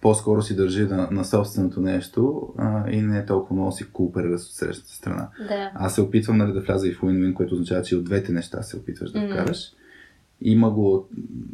по-скоро 0.00 0.42
си 0.42 0.56
държи 0.56 0.84
на, 0.84 1.08
на 1.10 1.24
собственото 1.24 1.80
нещо 1.80 2.48
а, 2.58 2.90
и 2.90 3.02
не 3.02 3.18
е 3.18 3.26
толкова 3.26 3.56
много 3.56 3.72
си 3.72 3.92
кооперира 3.92 4.38
с 4.38 4.48
отсрещната 4.50 4.92
страна. 4.92 5.28
Да. 5.48 5.70
Аз 5.74 5.94
се 5.94 6.00
опитвам 6.00 6.36
нали, 6.36 6.52
да 6.52 6.60
вляза 6.60 6.88
и 6.88 6.92
в 6.92 7.00
win-win, 7.00 7.34
което 7.34 7.54
означава, 7.54 7.82
че 7.82 7.96
от 7.96 8.04
двете 8.04 8.32
неща 8.32 8.62
се 8.62 8.76
опитваш 8.76 9.10
да 9.10 9.20
вкараш. 9.20 9.72
Има 10.40 10.70
го, 10.70 11.08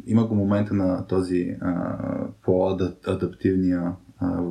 има 0.05 0.27
го 0.27 0.35
момента 0.35 0.73
на 0.73 1.07
този 1.07 1.57
а, 1.61 1.97
по-адаптивния, 2.43 3.91
а, 4.19 4.41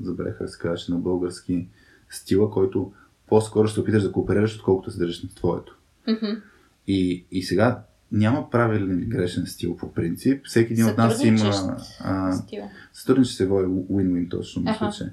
забравих 0.00 0.38
как 0.38 0.50
се 0.50 0.58
казваше 0.58 0.92
на 0.92 0.98
български, 0.98 1.68
стила, 2.10 2.50
който 2.50 2.92
по-скоро 3.28 3.68
ще 3.68 3.74
се 3.74 3.80
опиташ 3.80 4.02
да 4.02 4.12
кооперираш, 4.12 4.56
отколкото 4.56 4.90
се 4.90 4.98
държиш 4.98 5.22
на 5.22 5.28
твоето. 5.28 5.78
Мгм. 6.08 6.40
И, 6.86 7.24
и 7.30 7.42
сега 7.42 7.82
няма 8.12 8.50
правилен 8.50 8.98
или 8.98 9.06
грешен 9.06 9.46
стил 9.46 9.76
по 9.76 9.92
принцип. 9.92 10.46
Всеки 10.46 10.72
един 10.72 10.86
от 10.86 10.98
нас 10.98 11.24
има... 11.24 11.76
А, 12.00 12.32
Стил. 12.32 12.62
Сътрудничество 12.92 13.36
се 13.36 13.46
води 13.46 13.66
win-win 13.66 14.30
точно, 14.30 14.62
мисля, 14.62 14.90
че. 14.98 15.04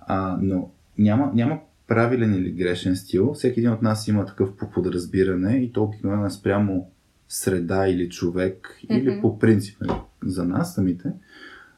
А, 0.00 0.38
но 0.42 0.70
няма, 0.98 1.30
няма 1.34 1.58
правилен 1.86 2.34
или 2.34 2.52
грешен 2.52 2.96
стил. 2.96 3.32
Всеки 3.34 3.60
един 3.60 3.72
от 3.72 3.82
нас 3.82 4.08
има 4.08 4.26
такъв 4.26 4.56
по 4.56 4.70
подразбиране 4.70 5.56
и 5.56 5.72
то 5.72 5.82
обикновено 5.82 6.26
е 6.26 6.30
спрямо 6.30 6.90
среда 7.28 7.88
или 7.88 8.08
човек, 8.08 8.78
или 8.90 9.10
Мгм. 9.10 9.20
по 9.20 9.38
принцип 9.38 9.80
нали, 9.80 9.98
за 10.24 10.44
нас 10.44 10.74
самите. 10.74 11.12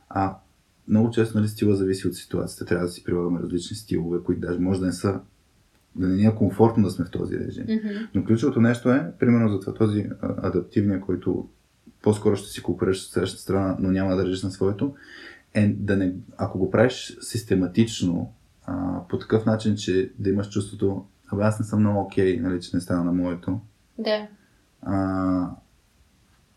А 0.09 0.37
много 0.89 1.11
често 1.11 1.39
нали, 1.39 1.49
стила 1.49 1.77
зависи 1.77 2.09
от 2.09 2.15
ситуацията. 2.15 2.65
Трябва 2.65 2.87
да 2.87 2.93
си 2.93 3.05
прилагаме 3.05 3.41
различни 3.41 3.77
стилове, 3.77 4.19
които 4.25 4.41
даже 4.41 4.59
може 4.59 4.81
да 4.81 4.87
не 4.87 4.93
са 4.93 5.21
да 5.97 6.09
не 6.09 6.17
ни 6.17 6.25
е 6.27 6.35
комфортно 6.35 6.85
да 6.85 6.91
сме 6.91 7.05
в 7.05 7.11
този 7.11 7.39
режим. 7.39 7.65
Мгм. 7.69 7.89
Но 8.15 8.25
ключовото 8.25 8.61
нещо 8.61 8.91
е, 8.91 9.13
примерно 9.19 9.49
за 9.49 9.75
този 9.75 10.07
адаптивния, 10.21 11.01
който 11.01 11.49
по-скоро 12.03 12.37
ще 12.37 12.49
си 12.49 12.63
кооперираш 12.63 13.03
с 13.03 13.11
следващата 13.11 13.43
страна, 13.43 13.77
но 13.79 13.91
няма 13.91 14.11
да 14.11 14.17
държиш 14.17 14.43
на 14.43 14.51
своето, 14.51 14.95
е 15.55 15.69
да 15.69 15.97
не, 15.97 16.13
ако 16.37 16.59
го 16.59 16.71
правиш 16.71 17.17
систематично, 17.21 18.33
а, 18.67 19.01
по 19.09 19.19
такъв 19.19 19.47
начин, 19.47 19.77
че 19.77 20.13
да 20.19 20.31
имаш 20.31 20.49
чувството, 20.49 21.05
абе 21.33 21.43
аз 21.43 21.61
не 21.61 21.67
съм 21.67 21.81
много 21.81 22.01
окей, 22.01 22.41
нали, 22.41 22.61
че 22.61 22.77
не 22.77 22.81
стана 22.81 23.05
на 23.05 23.13
моето, 23.13 23.61
Да. 23.99 24.29
а, 24.83 25.51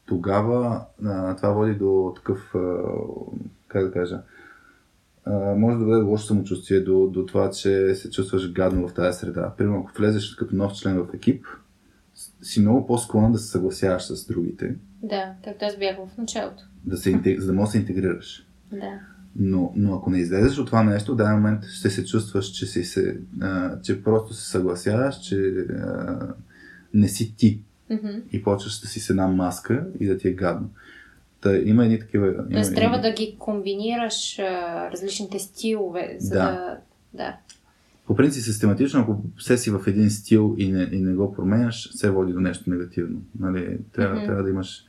тогава 0.05 0.85
а, 1.05 1.35
това 1.35 1.49
води 1.49 1.73
до 1.75 2.13
такъв, 2.15 2.55
а, 2.55 2.77
как 3.67 3.85
да 3.85 3.91
кажа, 3.91 4.21
а, 5.25 5.55
може 5.55 5.77
да 5.77 5.85
бъде 5.85 6.01
лошо 6.03 6.25
самочувствие 6.25 6.79
до, 6.79 7.07
до 7.07 7.25
това, 7.25 7.49
че 7.49 7.95
се 7.95 8.09
чувстваш 8.09 8.51
гадно 8.51 8.87
в 8.87 8.93
тази 8.93 9.19
среда. 9.19 9.53
Примерно, 9.57 9.79
ако 9.79 9.97
влезеш 9.97 10.35
като 10.35 10.55
нов 10.55 10.73
член 10.73 10.97
в 10.97 11.07
екип, 11.13 11.45
си 12.41 12.61
много 12.61 12.87
по-склонен 12.87 13.31
да 13.31 13.37
се 13.37 13.51
съгласяваш 13.51 14.03
с 14.03 14.27
другите, 14.27 14.75
Да, 15.03 15.33
както 15.43 15.65
аз 15.65 15.77
бях 15.77 15.95
в 15.97 16.17
началото. 16.17 16.63
да 16.85 16.97
се, 16.97 17.21
за 17.39 17.47
да 17.47 17.53
можеш 17.53 17.67
да 17.67 17.71
се 17.71 17.77
интегрираш. 17.77 18.47
Да. 18.71 18.99
Но, 19.35 19.73
но 19.75 19.95
ако 19.95 20.09
не 20.09 20.19
излезеш 20.19 20.57
от 20.57 20.65
това 20.65 20.83
нещо, 20.83 21.13
в 21.13 21.17
даден 21.17 21.35
момент 21.35 21.65
ще 21.65 21.89
се 21.89 22.05
чувстваш, 22.05 22.45
че, 22.45 22.65
си 22.65 22.83
се, 22.83 23.17
а, 23.41 23.81
че 23.81 24.03
просто 24.03 24.33
се 24.33 24.49
съгласяваш, 24.49 25.19
че 25.19 25.49
а, 25.69 26.33
не 26.93 27.07
си 27.07 27.33
ти 27.37 27.61
Мгм. 27.89 28.07
и 28.31 28.43
почваш 28.43 28.79
да 28.79 28.87
си 28.87 28.99
с 28.99 29.09
една 29.09 29.27
маска 29.27 29.87
и 29.99 30.07
да 30.07 30.17
ти 30.17 30.27
е 30.27 30.33
гадно. 30.33 30.69
Та, 31.43 31.57
има 31.57 31.85
едни 31.85 31.99
такива... 31.99 32.27
Има, 32.27 32.45
Тоест 32.51 32.75
трябва 32.75 32.95
има- 32.97 33.01
да 33.01 33.11
ги 33.11 33.35
комбинираш 33.39 34.39
а, 34.39 34.43
различните 34.91 35.39
стилове, 35.39 36.17
за 36.19 36.29
Да. 36.35 36.39
да... 36.45 36.77
Да. 37.13 37.37
По 38.07 38.15
принцип, 38.15 38.43
систематично, 38.43 39.01
ако 39.01 39.21
се 39.39 39.57
си 39.57 39.71
в 39.71 39.81
един 39.87 40.09
стил 40.09 40.55
и 40.57 40.71
не, 40.71 40.89
и 40.91 40.99
не 40.99 41.13
го 41.13 41.33
променяш, 41.33 41.89
се 41.91 42.11
води 42.11 42.33
до 42.33 42.39
нещо 42.39 42.69
негативно. 42.69 43.21
Нали? 43.39 43.77
Трябва, 43.93 44.15
Мгм. 44.15 44.25
трябва 44.25 44.43
да 44.43 44.49
имаш... 44.49 44.85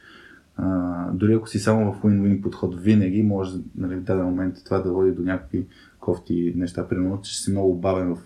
А, 0.57 1.11
дори 1.13 1.35
ако 1.35 1.49
си 1.49 1.59
само 1.59 1.93
в 1.93 2.03
win-win 2.03 2.43
подход, 2.43 2.81
винаги 2.81 3.23
може 3.23 3.53
нали, 3.77 3.97
в 3.97 4.01
даден 4.01 4.25
момент 4.25 4.57
това 4.65 4.79
да 4.79 4.93
води 4.93 5.13
до 5.13 5.23
някакви 5.23 5.67
кофти 6.01 6.53
неща. 6.57 6.89
Примерно, 6.89 7.21
че 7.23 7.43
си 7.43 7.51
много 7.51 7.75
бавен 7.75 8.15
в 8.15 8.19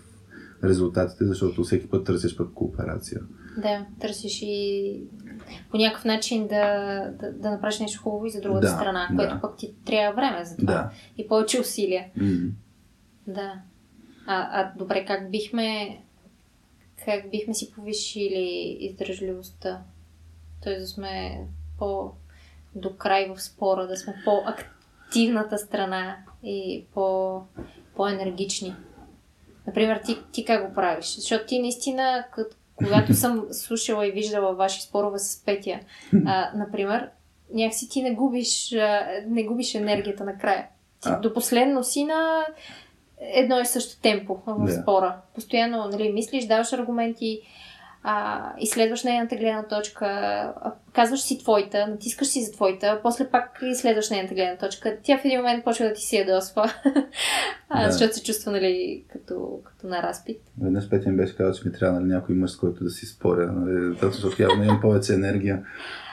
резултатите, 0.63 1.25
защото 1.25 1.63
всеки 1.63 1.87
път 1.89 2.05
търсиш 2.05 2.37
пък 2.37 2.47
кооперация. 2.53 3.21
Да, 3.57 3.85
търсиш 3.99 4.41
и 4.41 5.01
по 5.71 5.77
някакъв 5.77 6.05
начин 6.05 6.47
да, 6.47 6.99
да, 7.19 7.31
да 7.33 7.51
направиш 7.51 7.79
нещо 7.79 8.01
хубаво 8.01 8.25
и 8.25 8.29
за 8.29 8.41
другата 8.41 8.67
Да, 8.67 8.73
страна, 8.73 9.07
да. 9.11 9.15
което 9.15 9.41
пък 9.41 9.57
ти 9.57 9.73
трябва 9.85 10.15
време 10.15 10.45
за 10.45 10.57
това. 10.57 10.73
Да. 10.73 10.91
И 11.17 11.27
повече 11.27 11.59
усилия. 11.59 12.05
М. 12.15 12.49
Да. 13.27 13.53
А, 14.27 14.61
а 14.61 14.73
добре, 14.77 15.05
как 15.05 15.31
бихме 15.31 15.99
как 17.05 17.29
бихме 17.31 17.53
си 17.53 17.71
повишили 17.71 18.77
издържливостта? 18.79 19.81
Т.е. 20.63 20.79
да 20.79 20.87
сме 20.87 21.45
по 21.77 22.11
до 22.75 22.95
край 22.95 23.29
в 23.29 23.41
спора, 23.41 23.87
да 23.87 23.97
сме 23.97 24.21
по-активната 24.25 25.57
страна 25.57 26.17
и 26.43 26.85
по, 26.93 27.41
по-енергични. 27.95 28.75
Например, 29.67 30.01
ти, 30.05 30.17
ти 30.31 30.45
как 30.45 30.67
го 30.67 30.75
правиш? 30.75 31.15
Защото 31.15 31.45
ти 31.45 31.59
наистина, 31.59 32.25
кът, 32.31 32.57
когато 32.83 33.13
съм 33.13 33.45
слушала 33.51 34.07
и 34.07 34.11
виждала 34.11 34.53
ваши 34.55 34.81
спорове 34.81 35.19
с 35.19 35.45
Петя, 35.45 35.79
а, 36.25 36.51
например, 36.55 37.09
някакси 37.53 37.89
ти 37.89 38.01
не 38.03 38.11
губиш, 38.11 38.73
а, 38.73 39.07
не 39.27 39.43
губиш 39.43 39.75
енергията 39.75 40.23
накрая. 40.23 40.67
Ти 41.01 41.09
А. 41.09 41.19
до 41.19 41.33
последно 41.33 41.83
си 41.83 42.03
на 42.03 42.45
едно 43.19 43.59
и 43.59 43.65
също 43.65 44.01
темпо 44.01 44.39
в 44.47 44.65
Да. 44.65 44.71
спора. 44.71 45.15
Постоянно 45.35 45.87
нали, 45.87 46.11
мислиш, 46.11 46.45
даваш 46.45 46.73
аргументи, 46.73 47.41
а, 48.03 48.43
изследваш 48.59 49.03
нейната 49.03 49.35
гледна 49.35 49.63
точка, 49.63 50.05
а, 50.05 50.73
казваш 50.93 51.21
си 51.21 51.39
твоята, 51.39 51.87
натискаш 51.87 52.27
си 52.27 52.43
за 52.43 52.51
твоята, 52.51 52.99
после 53.03 53.29
пак 53.29 53.59
изследваш 53.71 54.09
нейната 54.09 54.33
гледна 54.33 54.57
точка. 54.57 54.97
Тя 55.03 55.17
в 55.17 55.25
един 55.25 55.37
момент 55.37 55.63
почва 55.63 55.85
да 55.85 55.93
ти 55.93 56.01
се 56.01 56.17
ядосва, 56.17 56.73
а, 57.69 57.85
Да. 57.85 57.91
защото 57.91 58.15
се 58.15 58.23
чувства 58.23 58.51
нали, 58.51 59.03
като, 59.13 59.59
като 59.63 59.87
на 59.87 60.03
разпит. 60.03 60.41
Веднъж 60.61 60.89
Петя 60.89 61.09
ми 61.09 61.17
беше 61.17 61.35
казал, 61.35 61.53
че 61.53 61.69
ми 61.69 61.73
трябва 61.73 61.99
нали, 61.99 62.11
някой 62.13 62.35
мъж, 62.35 62.51
с 62.51 62.57
който 62.57 62.83
да 62.83 62.89
си 62.89 63.05
споря, 63.05 63.51
нали, 63.51 63.97
защото 64.01 64.41
явно 64.41 64.63
имам 64.63 64.81
повече 64.81 65.13
енергия. 65.13 65.63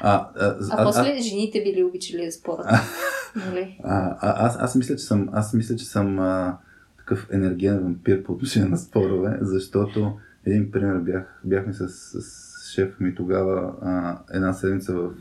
А, 0.00 0.28
а, 0.36 0.56
А, 0.70 0.84
после 0.84 1.20
жените 1.20 1.62
били 1.62 1.84
обичали 1.84 2.24
да 2.24 2.32
спорят. 2.32 2.66
нали? 3.36 3.78
А, 3.84 4.16
а, 4.20 4.46
аз, 4.46 4.56
аз 4.60 4.74
мисля, 4.74 4.96
че 4.96 5.04
съм, 5.04 5.28
аз 5.32 5.54
мисля, 5.54 5.76
че 5.76 5.84
съм 5.84 6.18
а, 6.18 6.58
такъв 6.98 7.28
енергиен 7.32 7.78
вампир 7.78 8.22
по 8.22 8.32
отношение 8.32 8.68
на 8.68 8.76
спорове, 8.76 9.38
защото 9.40 10.12
един 10.46 10.70
пример 10.70 10.98
бях, 10.98 11.40
бяхме 11.44 11.72
с, 11.72 11.88
с 11.88 12.72
шефа 12.72 13.04
ми 13.04 13.14
тогава 13.14 13.74
а, 13.82 14.18
една 14.32 14.52
седмица 14.52 14.94
в 14.94 15.14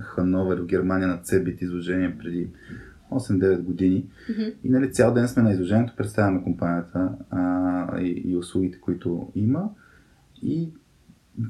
Хановер, 0.00 0.58
в 0.58 0.66
Германия 0.66 1.08
на 1.08 1.18
Цебит 1.18 1.62
изложение 1.62 2.18
преди 2.18 2.50
8-9 3.10 3.60
години. 3.60 4.06
Мгм. 4.30 4.42
И 4.64 4.70
нали, 4.70 4.92
цял 4.92 5.14
ден 5.14 5.28
сме 5.28 5.42
на 5.42 5.52
изложението, 5.52 5.96
представяме 5.96 6.42
компанията 6.42 7.12
а, 7.30 8.00
и, 8.00 8.22
и 8.26 8.36
услугите, 8.36 8.80
които 8.80 9.32
има. 9.34 9.70
И 10.42 10.72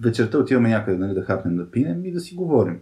вечерта 0.02 0.38
отиваме 0.38 0.68
някъде 0.68 0.98
нали, 0.98 1.14
да 1.14 1.22
хапнем, 1.22 1.56
да 1.56 1.70
пинем 1.70 2.04
и 2.04 2.12
да 2.12 2.20
си 2.20 2.34
говорим. 2.34 2.78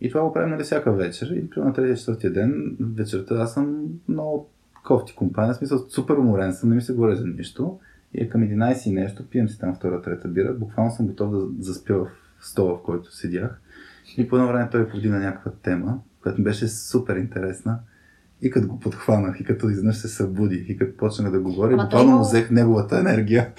И 0.00 0.08
това 0.08 0.22
го 0.22 0.32
правим 0.32 0.50
нали, 0.50 0.62
всяка 0.62 0.92
вечер. 0.92 1.26
И 1.26 1.60
на 1.60 1.72
третия, 1.72 1.96
четвъртия 1.96 2.32
ден, 2.32 2.76
вечерта, 2.80 3.34
аз 3.34 3.54
съм 3.54 3.86
много 4.08 4.50
кофти 4.84 5.14
компания, 5.14 5.54
в 5.54 5.56
смисъл 5.56 5.78
супер 5.78 6.14
уморен 6.14 6.52
съм, 6.52 6.68
не 6.68 6.74
ми 6.74 6.82
се 6.82 6.94
говори 6.94 7.16
за 7.16 7.26
нищо. 7.26 7.78
И 8.16 8.22
е 8.22 8.28
към 8.28 8.42
11 8.42 8.88
и 8.88 8.92
нещо, 8.92 9.30
пием 9.30 9.48
си 9.48 9.58
там 9.58 9.74
втора, 9.74 10.02
трета 10.02 10.28
бира, 10.28 10.54
буквално 10.54 10.90
съм 10.92 11.06
готов 11.06 11.30
да 11.30 11.46
заспя 11.58 11.94
в 11.94 12.08
стола, 12.40 12.74
в 12.76 12.82
който 12.82 13.16
седях. 13.16 13.60
И 14.16 14.28
по 14.28 14.36
едно 14.36 14.48
време 14.48 14.68
той 14.72 14.88
повдигна 14.88 15.18
някаква 15.18 15.50
тема, 15.62 15.98
която 16.22 16.40
ми 16.40 16.44
беше 16.44 16.68
супер 16.68 17.16
интересна. 17.16 17.78
И 18.42 18.50
като 18.50 18.68
го 18.68 18.80
подхванах, 18.80 19.40
и 19.40 19.44
като 19.44 19.68
изведнъж 19.68 19.96
се 19.96 20.08
събудих, 20.08 20.68
и 20.68 20.76
като 20.76 20.96
почнах 20.96 21.30
да 21.30 21.40
говоря, 21.40 21.72
Ама 21.72 21.82
буквално 21.82 22.12
му 22.12 22.20
взех 22.20 22.50
неговата 22.50 22.98
енергия. 22.98 23.52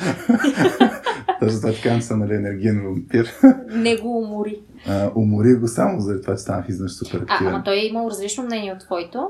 Точно 1.39 1.59
това 1.59 1.73
така 1.73 2.01
съм 2.01 2.19
нали, 2.19 2.33
енергиен 2.35 2.83
вампир. 2.85 3.33
Не 3.75 3.97
го 3.97 4.17
умори. 4.17 4.61
А, 4.87 5.11
уморих 5.15 5.59
го 5.59 5.67
само 5.67 5.99
заради 5.99 6.21
това, 6.21 6.35
че 6.35 6.41
станах 6.41 6.69
изведнъж 6.69 6.91
супер 6.91 7.19
А, 7.19 7.33
активен. 7.33 7.53
ама 7.53 7.63
той 7.63 7.75
е 7.75 7.85
имал 7.85 8.07
различно 8.07 8.43
мнение 8.43 8.73
от 8.73 8.79
твоето? 8.79 9.29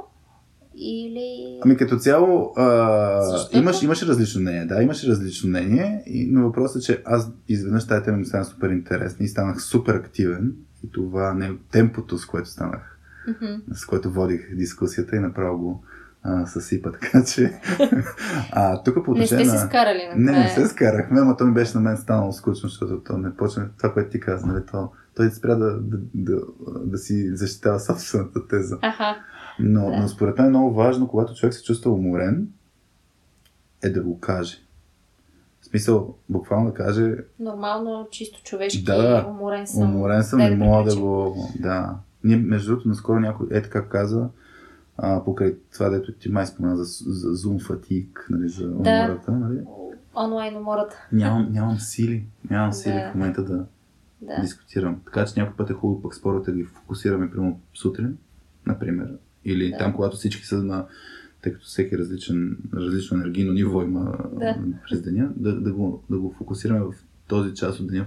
Или... 0.80 1.60
Ами 1.66 1.78
като 1.78 1.98
цяло 1.98 2.54
а, 2.56 3.22
Защото? 3.22 3.58
имаш, 3.58 3.84
имаше 3.84 4.06
различно 4.06 4.42
мнение. 4.42 4.66
Да, 4.66 4.84
имаше 4.84 5.08
различно 5.08 5.50
мнение, 5.50 6.04
и, 6.06 6.30
но 6.32 6.44
въпросът 6.44 6.82
е, 6.82 6.86
че 6.86 7.02
аз 7.06 7.32
изведнъж 7.48 7.88
тази 7.88 8.04
тема 8.04 8.18
ми 8.18 8.26
стана 8.26 8.46
супер 8.46 8.70
интересна 8.70 9.26
и 9.26 9.30
станах 9.30 9.62
супер 9.62 9.96
активен. 9.96 10.54
И 10.84 10.92
това 10.92 11.34
не 11.34 11.52
темпото, 11.72 12.18
с 12.18 12.26
което 12.26 12.50
станах, 12.50 12.98
Мгм. 13.28 13.54
с 13.74 13.86
което 13.86 14.12
водих 14.12 14.56
дискусията 14.56 15.16
и 15.16 15.20
направо 15.20 15.58
го 15.58 15.84
а, 16.24 16.46
съсипа. 16.46 16.92
Така 17.02 17.24
че 17.24 17.54
а, 18.52 18.84
тук 18.84 18.96
по 18.96 19.02
Не 19.02 19.04
отношение 19.12 19.46
сте 19.46 19.58
се 19.58 19.64
на... 19.64 19.70
скарали 19.70 20.10
Не, 20.16 20.32
не 20.32 20.38
накрая. 20.38 20.56
се 20.56 20.68
скарахме, 20.68 21.20
ама 21.20 21.38
то 21.38 21.46
ми 21.46 21.54
беше 21.54 21.78
на 21.78 21.82
мен 21.84 21.98
станало 21.98 22.32
скучно, 22.32 22.70
защото 22.70 23.00
то 23.00 23.18
не 23.18 23.36
почна 23.36 23.70
това, 23.78 23.94
което 23.94 24.10
ти 24.10 24.20
каза, 24.20 24.48
нали, 24.48 24.64
то, 24.72 24.92
той 25.16 25.32
спря 25.32 25.56
да, 25.56 25.80
да, 25.80 25.98
да, 26.14 26.42
да 26.86 26.98
си 26.98 27.36
защитава 27.36 27.80
собствената 27.80 28.48
теза. 28.48 28.78
Аха. 28.82 29.16
Но, 29.60 29.90
Да. 29.90 29.98
но 29.98 30.08
според 30.08 30.38
мен 30.38 30.48
е 30.48 30.50
много 30.50 30.74
важно, 30.74 31.08
когато 31.08 31.34
човек 31.34 31.54
се 31.54 31.64
чувства 31.64 31.92
уморен, 31.92 32.48
е 33.84 33.90
да 33.90 34.02
го 34.02 34.20
каже. 34.20 34.58
В 35.62 35.66
смисъл, 35.66 36.16
буквално 36.30 36.68
да 36.68 36.74
каже, 36.74 37.16
Нормално, 37.40 38.08
чисто 38.12 38.44
човешки, 38.44 38.84
Да, 38.84 39.26
уморен 39.30 39.68
съм. 39.68 39.96
уморен 39.96 40.24
съм, 40.24 40.40
не 40.40 40.56
мога 40.56 40.90
да 40.90 41.00
го... 41.00 41.36
Да. 41.60 41.96
Ние, 42.24 42.38
между 42.38 42.70
другото, 42.70 42.88
наскоро 42.90 43.20
някой 43.20 43.48
е 43.52 43.62
така 43.62 43.90
каза, 43.90 44.30
а, 44.98 45.24
покрай 45.24 45.56
това, 45.74 45.90
дето 45.90 46.12
ти 46.12 46.30
май 46.30 46.46
спомена 46.46 46.76
за, 46.78 46.84
за 47.06 47.28
Zoom 47.30 47.66
фатик, 47.68 48.28
нали, 48.30 48.50
за 48.50 48.66
умората, 48.66 49.32
нали? 49.32 49.60
Онлайн 50.16 50.58
умората. 50.58 51.08
Нямам, 51.12 51.48
нямам 51.52 51.80
сили. 51.80 52.26
Нямам 52.50 52.74
сили 52.74 52.94
Да. 52.94 53.12
в 53.12 53.16
момента 53.16 53.44
да, 53.44 53.66
Да. 54.22 54.42
дискутирам. 54.42 55.02
Така 55.06 55.26
че 55.26 55.40
някой 55.40 55.56
път 55.56 55.70
е 55.70 55.74
хубаво 55.74 56.02
пък 56.02 56.16
спорите 56.16 56.52
да 56.52 56.58
ги 56.58 56.64
фокусираме 56.64 57.32
прямо 57.32 57.60
сутрин, 57.74 58.18
например. 58.66 59.14
Или 59.48 59.72
Да. 59.72 59.78
там, 59.78 59.94
когато 59.94 60.18
всички 60.18 60.46
са 60.46 60.64
на 60.64 60.88
тъй 61.42 61.54
като 61.54 61.66
всеки 61.66 61.96
е 61.96 61.98
различен, 61.98 62.58
различно 62.74 63.18
енергийно 63.18 63.54
ниво 63.54 63.82
има 63.82 64.18
Да. 64.34 64.58
през 64.90 65.02
деня, 65.02 65.30
да, 65.36 65.62
да, 65.62 65.74
го, 65.74 66.04
да 66.10 66.20
го 66.20 66.32
фокусираме 66.32 66.80
в 66.80 66.94
този 67.28 67.56
част 67.56 67.80
от 67.80 67.88
деня, 67.88 68.06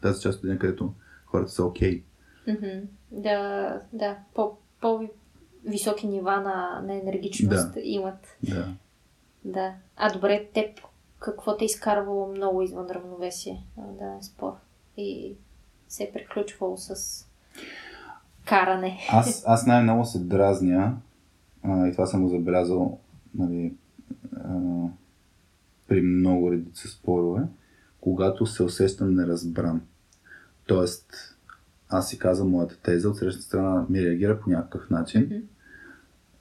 тази 0.00 0.22
част 0.22 0.38
от 0.38 0.42
деня, 0.42 0.58
където 0.58 0.92
хората 1.26 1.50
са 1.50 1.64
окей. 1.64 2.02
Мгм. 2.48 2.86
Да, 3.10 3.80
да. 3.92 4.16
По, 4.34 4.56
по-високи 4.80 6.06
нива 6.06 6.40
на, 6.40 6.82
на 6.86 6.94
енергичност 6.94 7.68
имат. 7.82 8.36
Да. 8.42 8.74
Да. 9.44 9.74
А 9.96 10.12
добре, 10.12 10.48
теб 10.54 10.80
какво 11.18 11.56
те 11.56 11.64
е 11.64 11.66
изкарвало 11.66 12.32
много 12.32 12.62
извън 12.62 12.86
равновесие? 12.90 13.64
Да, 13.76 14.18
спор. 14.22 14.52
И 14.96 15.34
се 15.88 16.04
е 16.04 16.12
приключвало 16.12 16.76
с 16.76 16.94
каране. 18.44 18.98
Аз, 19.10 19.44
аз 19.46 19.66
най-много 19.66 20.04
се 20.04 20.18
дразня, 20.18 20.96
а, 21.62 21.88
и 21.88 21.92
това 21.92 22.06
съм 22.06 22.22
го 22.22 22.28
забелязал 22.28 22.98
нали, 23.34 23.74
а, 24.36 24.54
при 25.88 26.02
много 26.02 26.52
редица 26.52 26.88
спорове, 26.88 27.42
когато 28.00 28.46
се 28.46 28.62
усещам 28.62 29.14
неразбран. 29.14 29.80
Тоест, 30.66 31.36
аз 31.88 32.08
си 32.08 32.18
казвам 32.18 32.50
моята 32.50 32.76
теза, 32.82 33.08
от 33.08 33.16
срещната 33.16 33.46
страна 33.46 33.86
ми 33.90 34.02
реагира 34.02 34.40
по 34.40 34.50
някакъв 34.50 34.90
начин, 34.90 35.42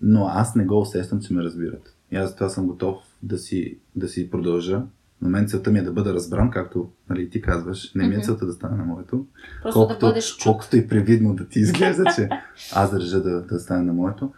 но 0.01 0.25
аз 0.27 0.55
не 0.55 0.65
го 0.65 0.79
усещам, 0.79 1.21
че 1.21 1.33
ме 1.33 1.43
разбират. 1.43 1.95
И 2.11 2.15
аз 2.15 2.29
затова 2.29 2.49
съм 2.49 2.67
готов 2.67 2.97
да 3.23 3.37
си, 3.37 3.77
да 3.95 4.07
си 4.07 4.29
продължа. 4.29 4.83
На 5.23 5.29
мен 5.29 5.47
целта 5.47 5.71
ми 5.71 5.79
е 5.79 5.83
да 5.83 5.91
бъда 5.91 6.13
разбран, 6.13 6.51
както 6.51 6.89
нали, 7.09 7.29
ти 7.29 7.41
казваш. 7.41 7.93
Не 7.95 8.07
ми 8.07 8.15
е 8.15 8.21
целта 8.21 8.45
да 8.45 8.53
стане 8.53 8.77
на 8.77 8.85
моето. 8.85 9.25
Просто 9.63 9.79
колкото, 9.79 9.99
да 9.99 10.07
бъдеш 10.07 10.35
чут. 10.35 10.43
колкото 10.43 10.77
и 10.77 10.87
привидно 10.87 11.35
да 11.35 11.47
ти 11.47 11.59
изглежда, 11.59 12.03
че 12.15 12.29
аз 12.75 12.91
държа 12.91 13.21
да, 13.21 13.41
да 13.41 13.59
стане 13.59 13.83
на 13.83 13.93
моето. 13.93 14.33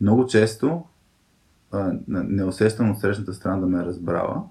Много 0.00 0.26
често 0.26 0.84
а, 1.72 1.92
не 2.08 2.44
усещам 2.44 2.90
от 2.90 3.00
срещната 3.00 3.34
страна 3.34 3.60
да 3.60 3.66
ме 3.66 3.78
е 3.78 3.84
разбрала. 3.84 4.44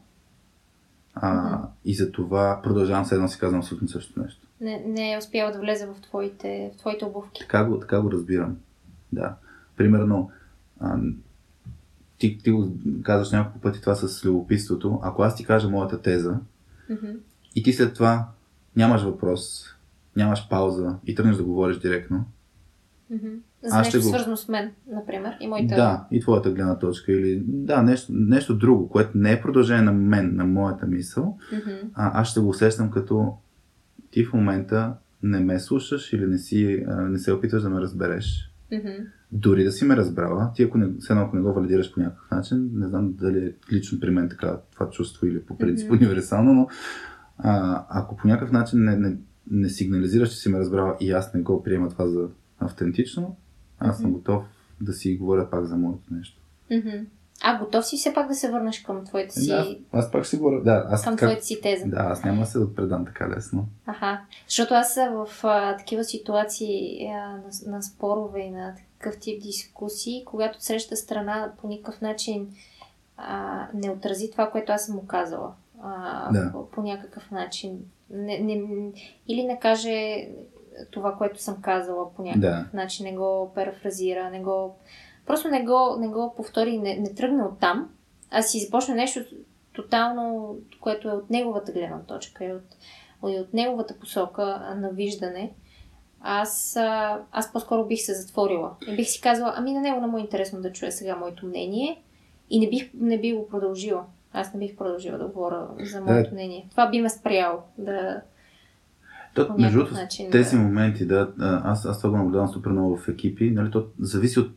А. 1.13 1.61
И 1.85 1.95
за 1.95 2.11
това 2.11 2.59
продължавам 2.63 3.05
се 3.05 3.15
едно 3.15 3.27
си 3.27 3.39
казвам 3.39 3.59
абсолютно 3.59 3.87
същото 3.87 4.21
нещо. 4.21 4.47
Не, 4.61 4.83
не 4.87 5.13
е 5.13 5.17
успяла 5.17 5.51
да 5.51 5.59
влезе 5.59 5.85
в 5.85 6.01
твоите, 6.01 6.71
в 6.75 6.77
твоите 6.77 7.05
обувки. 7.05 7.41
Така 7.41 7.65
го, 7.65 7.79
така 7.79 8.01
го 8.01 8.11
разбирам. 8.11 8.57
Да. 9.13 9.35
Примерно, 9.77 10.31
а, 10.79 10.97
ти, 12.19 12.37
ти 12.37 12.51
го 12.51 12.71
казваш 13.03 13.31
няколко 13.31 13.59
пъти 13.59 13.81
това 13.81 13.95
с 13.95 14.25
любопитството. 14.25 14.99
Ако 15.03 15.21
аз 15.23 15.35
ти 15.35 15.45
кажа 15.45 15.69
моята 15.69 16.01
теза 16.01 16.37
Мгм. 16.89 17.07
и 17.55 17.63
ти 17.63 17.73
след 17.73 17.93
това 17.93 18.27
нямаш 18.75 19.03
въпрос, 19.03 19.65
нямаш 20.15 20.49
пауза 20.49 20.95
и 21.05 21.15
тръгнеш 21.15 21.35
да 21.35 21.43
говориш 21.43 21.77
директно, 21.77 22.25
Мгм. 23.11 23.27
За 23.63 23.69
Аз 23.69 23.77
нещо 23.77 23.89
ще 23.89 23.97
го- 23.97 24.03
свързано 24.03 24.37
с 24.37 24.47
мен, 24.47 24.71
например. 24.87 25.33
И 25.39 25.47
моята... 25.47 25.75
Да, 25.75 26.07
и 26.11 26.19
твоята 26.19 26.51
гледна 26.51 26.79
точка 26.79 27.11
или 27.11 27.43
да, 27.45 27.81
нещо, 27.81 28.11
нещо 28.11 28.57
друго, 28.57 28.89
което 28.89 29.11
не 29.15 29.31
е 29.31 29.41
продължение 29.41 29.81
на 29.81 29.91
мен, 29.91 30.35
на 30.35 30.45
моята 30.45 30.85
мисъл, 30.85 31.37
Мгм. 31.53 31.69
а 31.93 32.21
аз 32.21 32.27
ще 32.27 32.39
го 32.39 32.49
усещам 32.49 32.91
като 32.91 33.33
ти 34.11 34.25
в 34.25 34.33
момента 34.33 34.93
не 35.23 35.39
ме 35.39 35.59
слушаш 35.59 36.13
или 36.13 36.25
не, 36.25 36.37
си, 36.37 36.85
а, 36.87 36.95
не 36.95 37.19
се 37.19 37.33
опитваш 37.33 37.61
да 37.63 37.69
ме 37.69 37.81
разбереш. 37.81 38.51
Дори 39.31 39.63
да 39.63 39.71
си 39.71 39.85
ме 39.85 39.95
разбрала, 39.95 40.51
ти 40.55 40.63
ако 40.63 40.77
не, 40.77 40.85
едно, 41.09 41.21
ако 41.21 41.35
не 41.35 41.41
го 41.41 41.53
валидираш 41.53 41.93
по 41.93 41.99
някакъв 41.99 42.31
начин, 42.31 42.69
не 42.73 42.87
знам 42.87 43.13
дали 43.13 43.45
е 43.45 43.53
лично 43.73 43.99
при 43.99 44.11
мен 44.11 44.29
така 44.29 44.59
това 44.73 44.89
чувство 44.89 45.27
или 45.27 45.41
по 45.41 45.57
принцип 45.57 45.91
Мгм. 45.91 46.05
универсално, 46.05 46.53
но 46.53 46.67
а, 47.37 47.85
ако 47.89 48.17
по 48.17 48.27
някакъв 48.27 48.51
начин 48.51 48.83
не, 48.83 48.97
не, 48.97 49.17
не 49.51 49.69
сигнализираш, 49.69 50.29
че 50.29 50.37
си 50.37 50.49
ме 50.49 50.59
разбрала 50.59 50.97
и 50.99 51.11
аз 51.11 51.33
не 51.33 51.41
го 51.41 51.63
приема 51.63 51.89
това 51.89 52.07
за 52.07 52.27
автентично, 52.59 53.37
аз 53.79 53.97
съм 53.97 54.09
Мгм. 54.09 54.17
готов 54.17 54.43
да 54.81 54.93
си 54.93 55.17
говоря 55.17 55.49
пак 55.49 55.65
за 55.65 55.77
моето 55.77 56.13
нещо. 56.13 56.41
Мгм. 56.71 57.05
А, 57.43 57.59
готов 57.59 57.85
си 57.85 57.97
все 57.97 58.13
пак 58.13 58.27
да 58.27 58.35
се 58.35 58.51
върнеш 58.51 58.81
към 58.81 59.05
твоята 59.05 59.33
си, 59.39 59.47
Да, 59.47 59.75
аз 59.91 60.11
пак 60.11 60.23
ще 60.23 60.37
говоря. 60.37 60.63
Да, 60.63 60.87
аз, 60.89 61.03
към 61.03 61.15
как... 61.15 61.29
твоята 61.29 61.45
си 61.45 61.61
теза. 61.61 61.85
да, 61.87 61.97
аз 61.99 62.23
няма 62.23 62.39
да 62.39 62.45
се 62.45 62.59
отпредам 62.59 63.05
така 63.05 63.29
лесно. 63.29 63.67
Аха. 63.85 64.21
Защото 64.47 64.73
аз 64.73 64.95
в 64.95 65.27
а, 65.43 65.77
такива 65.77 66.03
ситуации 66.03 67.05
а, 67.07 67.27
на, 67.27 67.75
на 67.75 67.81
спорове 67.83 68.39
и 68.39 68.51
на 68.51 68.73
такъв 68.99 69.19
тип 69.19 69.41
дискусии, 69.41 70.23
когато 70.25 70.63
среща 70.63 70.95
страна 70.95 71.51
по 71.61 71.67
никакъв 71.67 72.01
начин 72.01 72.47
а, 73.17 73.67
не 73.73 73.89
отрази 73.91 74.31
това, 74.31 74.49
което 74.51 74.71
аз 74.71 74.85
съм 74.85 74.95
му 74.95 75.07
казала. 75.07 75.51
А, 75.83 76.31
Да. 76.31 76.51
по, 76.51 76.69
по 76.69 76.81
някакъв 76.81 77.31
начин. 77.31 77.79
Не, 78.09 78.39
не, 78.39 78.63
или 79.27 79.43
не 79.43 79.59
каже 79.59 80.27
това, 80.91 81.15
което 81.15 81.41
съм 81.41 81.61
казала 81.61 82.13
по 82.13 82.21
някакъв 82.21 82.41
Да. 82.41 82.65
начин, 82.73 83.05
не 83.05 83.15
го 83.15 83.51
парафразира, 83.55 84.29
не 84.29 84.39
го... 84.39 84.75
Просто 85.29 85.49
не 85.49 85.63
го, 85.63 85.95
не 85.99 86.07
го 86.07 86.33
повтори, 86.37 86.77
не, 86.77 86.95
не 86.95 87.13
тръгне 87.13 87.43
от 87.43 87.59
там, 87.59 87.89
а 88.31 88.41
си 88.41 88.59
започне 88.59 88.95
нещо 88.95 89.19
тотално, 89.73 90.55
което 90.79 91.09
е 91.09 91.11
от 91.11 91.29
неговата 91.29 91.71
гледна 91.71 91.99
точка 91.99 92.45
и 92.45 92.53
от, 92.53 92.63
и 93.27 93.39
от 93.39 93.53
неговата 93.53 93.99
посока 93.99 94.73
на 94.77 94.89
виждане. 94.89 95.51
Аз, 96.21 96.77
аз 97.31 97.53
по-скоро 97.53 97.85
бих 97.85 98.01
се 98.01 98.13
затворила. 98.13 98.75
И 98.87 98.95
бих 98.95 99.07
си 99.07 99.21
казала, 99.21 99.53
ами 99.55 99.73
на 99.73 99.81
него 99.81 100.01
не 100.01 100.07
му 100.07 100.17
е 100.17 100.21
интересно 100.21 100.61
да 100.61 100.71
чуе 100.71 100.91
сега 100.91 101.15
моето 101.15 101.45
мнение 101.45 102.01
и 102.49 102.59
не 102.59 102.69
бих, 102.69 102.89
не 102.93 103.19
би 103.19 103.33
го 103.33 103.47
продължила. 103.47 104.05
Аз 104.33 104.53
не 104.53 104.59
бих 104.59 104.77
продължила 104.77 105.17
да 105.17 105.27
говоря 105.27 105.67
за 105.79 106.01
моето 106.01 106.33
мнение. 106.33 106.67
Това 106.71 106.89
би 106.89 107.01
ме 107.01 107.09
спряло 107.09 107.59
да... 107.77 108.21
То, 109.47 109.47
По 109.47 109.61
между 109.61 109.77
другото, 109.77 109.93
начин, 109.95 110.31
тези 110.31 110.55
да. 110.55 110.61
моменти, 110.61 111.05
да, 111.05 111.31
аз, 111.39 111.85
аз 111.85 111.97
това 112.01 112.09
го 112.09 112.17
наблюдавам 112.17 112.47
супер 112.47 112.71
много 112.71 112.97
в 112.97 113.07
екипи, 113.07 113.51
нали, 113.51 113.71
то 113.71 113.87
зависи 113.99 114.39
от 114.39 114.51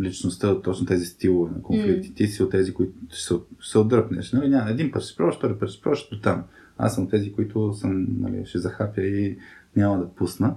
личността, 0.00 0.48
от 0.48 0.62
точно 0.62 0.86
тези 0.86 1.06
стилове 1.06 1.50
на 1.56 1.62
конфликти. 1.62 2.08
М. 2.08 2.14
Ти 2.14 2.26
си 2.26 2.42
от 2.42 2.50
тези, 2.50 2.74
които 2.74 2.92
ще 3.10 3.22
се, 3.22 3.34
се 3.62 3.78
отдръпнеш. 3.78 4.32
Нали, 4.32 4.48
няма, 4.48 4.70
един 4.70 4.90
път 4.90 5.02
ще 5.02 5.12
спробваш, 5.12 5.36
втори 5.36 5.54
път 5.58 5.68
ще 5.68 5.78
спробваш 5.80 6.08
до 6.12 6.20
там. 6.20 6.44
Аз 6.78 6.94
съм 6.94 7.08
тези, 7.08 7.32
които 7.32 7.72
съм, 7.72 8.06
нали, 8.20 8.46
ще 8.46 8.58
захапя 8.58 9.02
и 9.02 9.38
няма 9.76 9.98
да 9.98 10.08
пусна. 10.08 10.54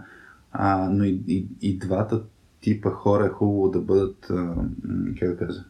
А, 0.52 0.90
но 0.90 1.04
и, 1.04 1.22
и, 1.28 1.48
и 1.62 1.78
двата 1.78 2.22
типа 2.62 2.90
хора 2.90 3.26
е 3.26 3.30
хубаво 3.30 3.70
да 3.70 3.82
бъдат, 3.82 4.28
а, 4.30 4.56
как 5.20 5.30
да 5.30 5.38
кажа, 5.38 5.64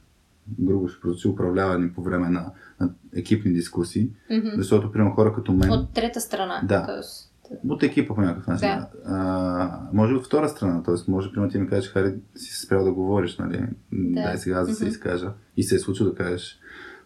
грубо 0.59 0.87
ще 0.87 1.01
прозвучи, 1.01 1.27
управлявани 1.27 1.91
по 1.93 2.01
време 2.01 2.29
на, 2.29 2.51
на 2.79 2.89
екипни 3.15 3.53
дискусии, 3.53 4.09
Мгм. 4.31 4.47
защото, 4.55 4.91
примерно, 4.91 5.15
хора 5.15 5.33
като 5.33 5.53
мен... 5.53 5.71
От 5.71 5.93
трета 5.93 6.21
страна. 6.21 6.61
Да. 6.63 6.85
Тоест, 6.85 7.30
От 7.69 7.83
екипа 7.83 8.15
по 8.15 8.21
някакъв 8.21 8.47
начин. 8.47 8.69
Да. 8.69 8.87
А, 9.05 9.79
може 9.93 10.13
от 10.13 10.25
втора 10.25 10.49
страна, 10.49 10.83
т.е. 10.83 11.11
може 11.11 11.31
примерно 11.31 11.51
ти 11.51 11.57
ми 11.57 11.69
кажеш, 11.69 11.91
Хари, 11.91 12.13
си 12.35 12.65
спрял 12.65 12.83
да 12.83 12.91
говориш, 12.93 13.37
нали? 13.37 13.65
Да. 13.91 14.21
Дай 14.21 14.37
сега 14.37 14.55
аз 14.55 14.67
да 14.67 14.73
се 14.73 14.87
изкажа. 14.87 15.31
И 15.57 15.63
се 15.63 15.75
е 15.75 15.79
случило 15.79 16.09
да 16.09 16.15
кажеш 16.15 16.59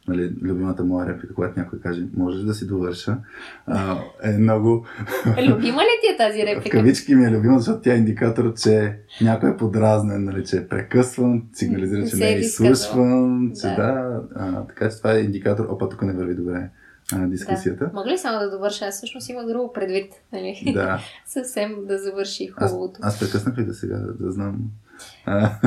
нали, 0.07 0.33
любимата 0.41 0.83
моя 0.83 1.07
реплика, 1.07 1.33
когато 1.33 1.59
някой 1.59 1.79
каже, 1.79 2.07
можеш 2.17 2.41
да 2.41 2.53
си 2.53 2.67
довърша, 2.67 3.17
а, 3.65 3.97
е 4.23 4.37
много... 4.37 4.85
Любима 5.27 5.81
ли 5.81 5.95
ти 6.01 6.13
е 6.13 6.17
тази 6.17 6.41
В 6.41 6.45
реплика? 6.45 6.77
кавички 6.77 7.15
ми 7.15 7.25
е 7.25 7.31
любима, 7.31 7.59
защото 7.59 7.81
тя 7.81 7.93
е 7.93 7.97
индикатор, 7.97 8.53
че 8.53 8.97
някой 9.21 9.49
е 9.49 9.57
подразнен, 9.57 10.23
нали, 10.23 10.45
че 10.45 10.57
е 10.57 10.67
прекъсван, 10.67 11.43
сигнализира, 11.53 12.07
че 12.07 12.15
не 12.15 12.29
е 12.29 12.33
е 12.33 12.39
изслушван, 12.39 13.51
че 13.61 13.67
Да. 13.67 13.75
да. 13.75 14.21
а, 14.35 14.67
така 14.67 14.89
че 14.89 14.97
това 14.97 15.13
е 15.13 15.19
индикатор, 15.19 15.65
опа, 15.69 15.89
тук 15.89 16.01
не 16.01 16.13
върви 16.13 16.35
добре 16.35 16.69
а, 17.13 17.27
дискусията. 17.27 17.89
Мога 17.93 18.09
ли 18.09 18.17
само 18.17 18.39
да 18.39 18.49
довърша? 18.51 18.85
Аз 18.85 18.95
всъщност 18.97 19.29
имах 19.29 19.45
друго 19.47 19.73
предвид. 19.73 20.13
Нали? 20.33 20.71
Да. 20.73 20.99
Съвсем 21.25 21.85
да 21.87 21.97
завърши 21.97 22.49
Аз, 22.57 22.71
хубавото. 22.71 22.99
аз 23.03 23.19
прекъснах 23.19 23.57
ли 23.57 23.65
да 23.65 23.73
сега, 23.73 23.97
да, 23.97 24.13
да 24.13 24.31
знам? 24.31 24.57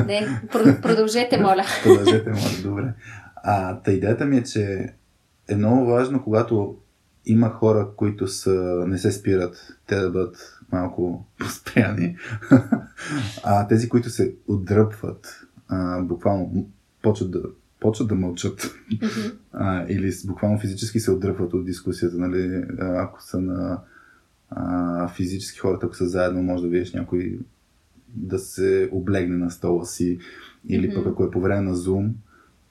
Не, 0.05 0.41
про- 0.47 0.81
продължете, 0.81 1.37
моля. 1.41 1.63
Продължете, 1.83 2.29
моля, 2.29 2.61
добре. 2.63 2.93
А, 3.35 3.81
та 3.81 3.91
идеята 3.91 4.25
ми 4.25 4.37
е, 4.37 4.43
че 4.43 4.93
е 5.49 5.55
много 5.55 5.85
важно, 5.85 6.23
когато 6.23 6.77
има 7.25 7.49
хора, 7.49 7.89
които 7.95 8.27
са, 8.27 8.83
не 8.87 8.97
се 8.97 9.11
спират, 9.11 9.67
те 9.87 9.95
да 9.95 10.09
бъдат 10.09 10.59
малко 10.71 11.25
спряни. 11.49 12.17
а 13.43 13.67
тези, 13.67 13.89
които 13.89 14.09
се 14.09 14.35
отдръпват, 14.47 15.41
а, 15.67 16.01
буквално 16.01 16.69
почват 17.01 17.31
да, 17.31 17.41
почват 17.79 18.07
да 18.07 18.15
мълчат 18.15 18.75
Мгм. 18.93 19.37
а, 19.51 19.85
или 19.89 20.11
буквално 20.25 20.59
физически 20.59 20.99
се 20.99 21.11
отдръпват 21.11 21.53
от 21.53 21.65
дискусията, 21.65 22.17
нали? 22.17 22.63
Ако 22.79 23.23
са 23.23 23.41
на 23.41 23.81
а, 24.49 25.07
физически 25.07 25.59
хората, 25.59 25.85
ако 25.85 25.95
са 25.95 26.07
заедно, 26.09 26.43
може 26.43 26.63
да 26.63 26.69
видиш 26.69 26.93
някой 26.93 27.39
да 28.07 28.39
се 28.39 28.89
облегне 28.91 29.37
на 29.37 29.51
стола 29.51 29.85
си 29.85 30.19
или 30.67 30.87
Мгм. 30.87 30.95
пък 30.95 31.07
ако 31.07 31.23
е 31.23 31.31
по 31.31 31.41
време 31.41 31.61
на 31.61 31.75
Zoom, 31.75 32.11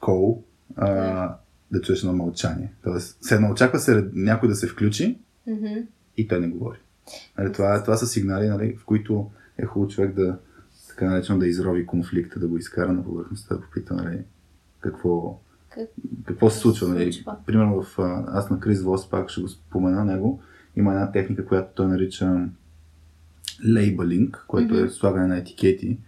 call, 0.01 0.43
а, 0.77 0.91
Да. 0.95 1.37
да 1.73 1.81
чуеш 1.81 2.01
едно 2.01 2.13
мълчание. 2.13 2.73
Тоест, 2.85 3.19
се 3.25 3.39
очаква 3.53 3.79
се 3.79 4.09
някой 4.15 4.49
да 4.49 4.55
се 4.55 4.67
включи 4.67 5.19
Мгм. 5.47 5.67
и 6.17 6.29
той 6.29 6.41
не 6.41 6.49
говори. 6.49 6.79
Нали, 7.39 7.53
това, 7.53 7.83
това 7.83 7.97
са 7.97 8.07
сигнали, 8.07 8.49
нали, 8.49 8.77
в 8.81 8.85
които 8.85 9.31
е 9.59 9.65
хубаво 9.67 9.91
човек 9.91 10.15
да 10.15 10.39
така 10.89 11.11
наречено 11.11 11.39
да 11.39 11.47
изрови 11.49 11.87
конфликта, 11.87 12.41
да 12.41 12.49
го 12.49 12.59
изкара 12.59 12.93
на 12.93 13.05
повърхността, 13.05 13.55
да 13.55 13.61
попита 13.61 13.95
нали, 13.95 14.19
какво, 14.81 15.41
Как- 15.71 15.89
какво 16.25 16.51
се 16.51 16.59
случва. 16.59 16.89
Нали. 16.89 17.25
Примерно 17.47 17.83
в, 17.83 17.99
аз 18.29 18.51
на 18.51 18.61
Крис 18.61 18.83
Вос 18.83 19.11
пак 19.11 19.29
ще 19.31 19.41
го 19.41 19.49
спомена 19.49 20.05
него, 20.05 20.41
има 20.77 20.93
една 20.93 21.13
техника, 21.13 21.47
която 21.47 21.75
той 21.75 21.87
нарича 21.87 22.49
лейбълинг, 23.75 24.45
което 24.49 24.75
е 24.79 24.83
Мгм. 24.83 24.91
слагане 24.91 25.27
на 25.27 25.37
етикети. 25.39 25.99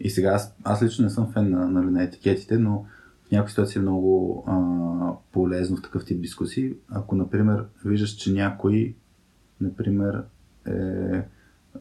И 0.00 0.10
сега 0.10 0.28
аз, 0.28 0.54
аз 0.64 0.82
лично 0.82 1.04
не 1.04 1.10
съм 1.10 1.32
фен 1.32 1.50
на, 1.50 1.68
нали, 1.68 1.90
на 1.90 2.02
етикетите, 2.02 2.58
но 2.58 2.86
в 3.28 3.30
някакви 3.32 3.50
ситуации 3.50 3.78
е 3.78 3.82
много 3.82 4.44
а, 4.46 5.32
полезно 5.32 5.76
в 5.76 5.82
такъв 5.82 6.04
тип 6.04 6.20
дискусии. 6.20 6.72
Ако, 6.90 7.14
например, 7.14 7.64
виждаш, 7.84 8.10
че 8.10 8.32
някой, 8.32 8.94
например, 9.60 10.22
е 10.66 11.22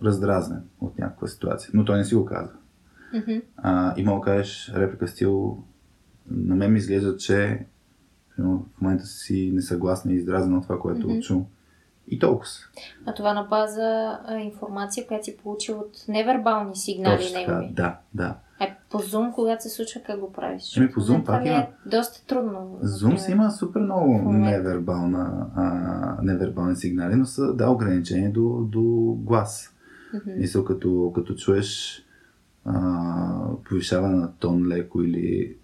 раздразнен 0.04 0.62
от 0.82 1.00
някаква 1.00 1.28
ситуация, 1.28 1.72
но 1.74 1.86
той 1.86 1.98
не 1.98 2.06
си 2.06 2.16
го 2.16 2.26
казва. 2.26 2.54
Мгм. 3.14 3.32
А, 3.58 3.94
и 3.98 4.04
мога 4.04 4.20
да 4.20 4.26
кажеш 4.26 4.72
реплика 4.76 5.08
стил, 5.08 5.64
на 6.32 6.56
мен 6.56 6.72
ми 6.72 6.78
изглежда, 6.78 7.18
че 7.18 7.66
в 8.40 8.60
момента 8.82 9.06
си 9.06 9.52
несъгласна 9.54 10.12
и 10.12 10.16
издразнена 10.16 10.58
от 10.58 10.64
това, 10.64 10.80
което 10.80 11.10
Мгм. 11.10 11.20
чу. 11.20 11.42
И 12.08 12.20
толкова. 12.20 12.50
А 13.06 13.14
това 13.14 13.34
на 13.34 13.44
база 13.44 14.20
а, 14.26 14.38
информация, 14.38 15.08
която 15.08 15.26
си 15.26 15.38
получил 15.38 15.80
от 15.80 16.06
невербални 16.08 16.76
сигнали 16.76 17.18
Точно 17.18 17.40
негови. 17.40 17.70
да, 17.74 17.98
да. 18.14 18.38
А 18.60 18.68
по 18.90 19.00
Zoom, 19.00 19.32
когато 19.32 19.64
се 19.64 19.70
случва, 19.70 20.02
как 20.02 20.20
го 20.20 20.32
правиш? 20.34 20.64
Ами, 20.78 20.92
по 20.92 21.02
Zoom 21.02 21.26
пак 21.26 21.44
ми 21.44 21.50
има. 21.50 21.58
е 21.58 21.68
доста 21.86 22.26
трудно. 22.26 22.80
Zoom 22.84 23.16
си 23.18 23.32
има 23.32 23.52
супер 23.52 23.82
много 23.82 24.32
невербална, 24.32 25.48
а, 25.56 26.18
невербални 26.24 26.76
сигнали, 26.76 27.16
но 27.16 27.26
са 27.26 27.54
да 27.54 27.70
ограничени 27.70 28.32
до, 28.32 28.42
до 28.62 28.82
глас. 29.20 29.74
Мгм. 30.14 30.32
Мисъл, 30.38 30.66
като, 30.66 31.12
като 31.16 31.36
чуеш 31.36 32.04
а, 32.66 33.40
повишаване 33.66 34.16
на 34.16 34.32
тон 34.32 34.68
леко 34.68 35.02
или 35.02 35.56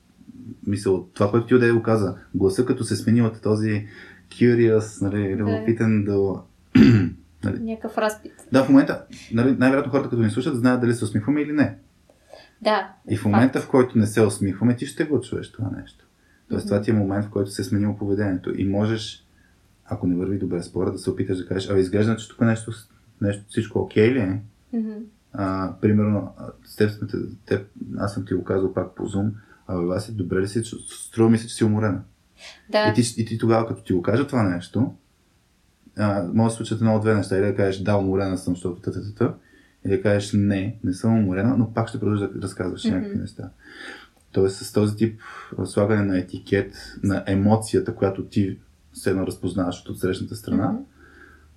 мисъл, 0.67 1.07
това, 1.13 1.31
което 1.31 1.47
ти 1.47 1.55
отде 1.55 1.71
го 1.71 1.83
каза, 1.83 2.15
гласа 2.35 2.65
като 2.65 2.83
се 2.83 2.95
смени 2.95 3.21
от 3.21 3.41
този 3.41 3.87
curious, 4.29 5.01
нали, 5.01 5.35
любопитен 5.35 6.05
до... 6.05 6.41
нали, 7.43 7.59
Някакъв 7.59 7.97
разпит. 7.97 8.33
да, 8.51 8.63
в 8.63 8.69
момента, 8.69 9.03
нали, 9.33 9.55
най-вероятно 9.59 9.91
хората, 9.91 10.09
като 10.09 10.21
ни 10.21 10.29
слушат, 10.29 10.55
знаят 10.55 10.81
дали 10.81 10.93
се 10.93 11.05
усмихваме 11.05 11.41
или 11.41 11.51
не. 11.53 11.77
Да. 12.61 12.93
И 13.09 13.17
в 13.17 13.19
факт. 13.19 13.31
момента, 13.33 13.61
в 13.61 13.69
който 13.69 13.97
не 13.97 14.07
се 14.07 14.21
усмихваме, 14.21 14.75
ти 14.75 14.85
ще 14.85 15.03
го 15.03 15.21
чуеш 15.21 15.51
това 15.51 15.69
нещо. 15.81 16.05
Тоест, 16.49 16.65
Мгм. 16.65 16.69
това 16.69 16.81
ти 16.81 16.91
е 16.91 16.93
момент, 16.93 17.25
в 17.25 17.29
който 17.29 17.51
се 17.51 17.61
е 17.61 17.65
сменило 17.65 17.97
поведението. 17.97 18.61
И 18.61 18.65
можеш, 18.65 19.25
ако 19.85 20.07
не 20.07 20.15
върви 20.15 20.37
добре 20.37 20.63
спора, 20.63 20.91
да 20.91 20.97
се 20.97 21.09
опиташ 21.09 21.37
да 21.37 21.47
кажеш, 21.47 21.69
а 21.69 21.77
изглежда, 21.77 22.15
че 22.15 22.29
тук 22.29 22.41
нещо, 22.41 22.71
нещо 23.21 23.43
всичко 23.49 23.79
окей 23.79 24.11
ли 24.13 24.19
е? 24.19 24.41
Мгм. 24.73 24.91
А, 25.33 25.73
примерно, 25.81 26.33
с 26.65 26.75
теб, 26.75 26.91
сме, 26.91 27.07
теб, 27.45 27.67
аз 27.97 28.13
съм 28.13 28.25
ти 28.25 28.33
го 28.33 28.43
казал 28.43 28.73
пак 28.73 28.95
по 28.95 29.03
Zoom, 29.03 29.29
а 29.69 29.75
Васи, 29.75 30.11
добре 30.11 30.41
ли 30.41 30.47
си? 30.47 30.61
Струва 30.89 31.29
ми 31.29 31.37
се, 31.37 31.47
че 31.47 31.55
си 31.55 31.63
уморена. 31.63 32.01
Да. 32.69 32.87
И, 32.87 32.93
ти, 32.93 33.21
и 33.21 33.25
ти 33.25 33.37
тогава, 33.37 33.67
като 33.67 33.83
ти 33.83 33.93
го 33.93 34.01
кажа 34.01 34.27
това 34.27 34.43
нещо, 34.43 34.95
а, 35.97 36.29
може 36.33 36.51
да 36.51 36.55
случат 36.57 36.81
едно 36.81 36.95
от 36.95 37.01
две 37.01 37.15
неща. 37.15 37.37
Или 37.37 37.45
да 37.45 37.55
кажеш, 37.55 37.81
да, 37.81 37.97
уморена 37.97 38.37
съм, 38.37 38.53
защото 38.53 38.81
та, 38.81 38.91
та, 39.17 39.35
или 39.85 39.97
да 39.97 40.01
кажеш, 40.01 40.33
не, 40.33 40.79
не 40.83 40.93
съм 40.93 41.17
уморена, 41.17 41.57
но 41.57 41.73
пак 41.73 41.89
ще 41.89 41.99
продължиш 41.99 42.27
да 42.27 42.41
разказваш 42.41 42.85
Мгм. 42.85 42.95
някакви 42.95 43.17
неща. 43.17 43.49
Тоест, 44.31 44.57
с 44.57 44.73
този 44.73 44.95
тип 44.95 45.21
слагане 45.65 46.03
на 46.05 46.17
етикет, 46.17 46.73
на 47.03 47.23
емоцията, 47.27 47.95
която 47.95 48.25
ти 48.25 48.57
все 48.93 49.09
едно 49.09 49.27
разпознаваш 49.27 49.81
от 49.81 49.89
отсрещната 49.89 50.35
страна, 50.35 50.71
Мгм. 50.71 50.81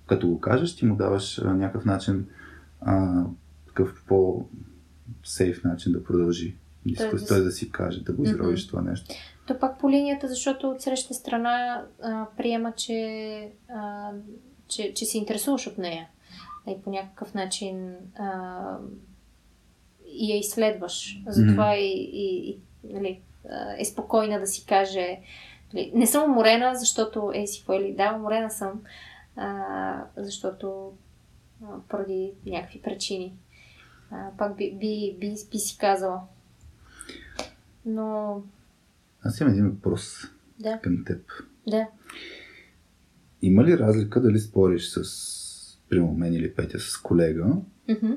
като 0.07 0.27
го 0.27 0.39
кажеш, 0.39 0.75
ти 0.75 0.85
му 0.85 0.95
даваш 0.95 1.39
а, 1.39 1.53
някакъв 1.53 1.85
начин, 1.85 2.25
а, 2.81 3.23
такъв 3.67 4.03
по-сейф 4.07 5.63
начин 5.63 5.93
да 5.93 6.03
продължи 6.03 6.55
дискусия, 6.85 7.11
да 7.11 7.27
той 7.27 7.39
с- 7.39 7.43
да 7.43 7.51
си 7.51 7.71
каже, 7.71 8.03
да 8.03 8.13
го 8.13 8.23
изровиш 8.23 8.67
това 8.67 8.81
нещо. 8.81 9.15
То 9.47 9.59
пак 9.59 9.79
по 9.79 9.89
линията, 9.89 10.27
защото 10.27 10.69
от 10.69 10.81
среща 10.81 11.13
страна 11.13 11.85
а, 12.03 12.25
приема, 12.37 12.71
че, 12.71 13.51
а, 13.69 14.11
че, 14.67 14.93
че 14.93 15.05
се 15.05 15.17
интересуваш 15.17 15.67
от 15.67 15.77
нея. 15.77 16.07
И 16.67 16.81
по 16.83 16.89
някакъв 16.89 17.33
начин 17.33 17.95
а, 18.15 18.77
и 20.07 20.31
я 20.31 20.39
изследваш. 20.39 21.21
Затова 21.27 21.75
и, 21.75 22.09
и, 22.13 22.49
и 22.49 22.57
нали, 22.83 23.21
е 23.77 23.85
спокойна 23.85 24.39
да 24.39 24.47
си 24.47 24.65
каже 24.65 25.19
нали, 25.73 25.91
не 25.95 26.07
съм 26.07 26.31
уморена, 26.31 26.75
защото 26.75 27.31
е 27.35 27.47
си 27.47 27.65
или 27.71 27.93
да, 27.93 28.13
уморена 28.15 28.51
съм, 28.51 28.81
а, 29.35 30.03
защото 30.17 30.91
а, 31.63 31.67
поради 31.89 32.31
някакви 32.45 32.81
причини. 32.81 33.33
А, 34.11 34.29
пак 34.37 34.57
би, 34.57 34.71
би, 34.71 35.15
би, 35.19 35.35
би 35.51 35.57
си 35.57 35.77
казала. 35.77 36.21
Но 37.85 38.41
Аз 39.23 39.39
имам 39.39 39.53
един 39.53 39.69
въпрос 39.69 40.23
да, 40.59 40.79
към 40.83 41.03
теб. 41.05 41.21
да. 41.67 41.87
Има 43.41 43.63
ли 43.63 43.77
разлика 43.77 44.21
дали 44.21 44.39
спориш 44.39 44.89
с, 44.89 45.77
примерно, 45.89 46.13
мен 46.13 46.33
или 46.33 46.53
Петя 46.53 46.79
с 46.79 46.97
колега, 46.97 47.45
Мгм. 47.89 48.11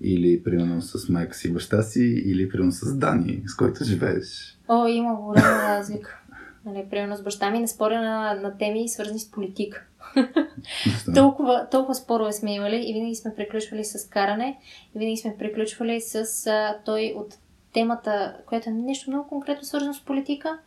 или, 0.00 0.42
примерно, 0.42 0.82
с 0.82 1.08
майка 1.08 1.34
си, 1.34 1.52
баща 1.52 1.82
си, 1.82 2.22
или, 2.26 2.48
примерно, 2.48 2.72
с 2.72 2.96
Дани, 2.96 3.42
с 3.46 3.54
който 3.56 3.84
живееш? 3.84 4.58
О, 4.68 4.86
има 4.86 5.14
голяма 5.16 5.62
разлика. 5.68 6.16
Нали, 6.64 6.86
примерно 6.90 7.16
с 7.16 7.22
баща 7.22 7.50
ми 7.50 7.58
не 7.58 7.68
споря 7.68 8.00
на, 8.00 8.34
на 8.34 8.58
теми, 8.58 8.88
свързани 8.88 9.18
с 9.18 9.30
политика. 9.30 9.86
Толкова, 11.14 11.68
толкова 11.70 11.94
спорове 11.94 12.32
сме 12.32 12.54
имали 12.54 12.84
и 12.86 12.92
винаги 12.92 13.14
сме 13.14 13.34
приключвали 13.36 13.84
с 13.84 14.08
каране 14.08 14.58
и 14.94 14.98
винаги 14.98 15.16
сме 15.16 15.36
приключвали 15.38 16.00
с 16.00 16.14
а, 16.46 16.78
той 16.84 17.14
от 17.16 17.34
темата, 17.72 18.36
която 18.46 18.68
е 18.68 18.72
нещо 18.72 19.10
много 19.10 19.28
конкретно 19.28 19.64
свързано 19.64 19.94
с 19.94 20.04
политика. 20.04 20.58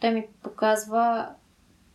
Той 0.00 0.10
ми 0.10 0.26
показва, 0.42 1.28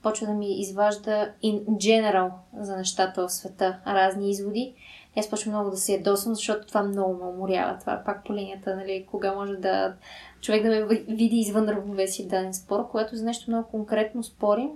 почва 0.04 0.28
да 0.28 0.34
ми 0.34 0.60
изважда 0.60 1.32
in 1.43 1.66
general 1.66 2.32
за 2.60 2.78
нещата 2.78 3.28
в 3.28 3.32
света, 3.32 3.80
разни 3.88 4.30
изводи. 4.30 4.74
И 5.16 5.20
Аз 5.20 5.30
почвам 5.30 5.54
много 5.54 5.70
да 5.70 5.78
се 5.78 5.93
ядосвам, 5.93 6.36
защото 6.36 6.68
това 6.68 6.84
много 6.84 7.14
ме 7.14 7.30
уморява. 7.30 7.80
Това 7.80 7.93
е 7.93 8.04
пак 8.04 8.26
по 8.26 8.34
линията, 8.34 8.76
нали, 8.76 9.06
кога 9.12 9.34
може 9.34 9.56
да 9.56 9.95
човек 10.41 10.64
да 10.64 10.70
ме 10.70 10.86
види 11.08 11.39
извън 11.39 11.70
равновесие 11.70 12.26
даден 12.26 12.54
спор, 12.54 12.89
когато 12.91 13.16
за 13.16 13.26
нещо 13.26 13.52
много 13.52 13.70
конкретно 13.70 14.24
спорим 14.24 14.70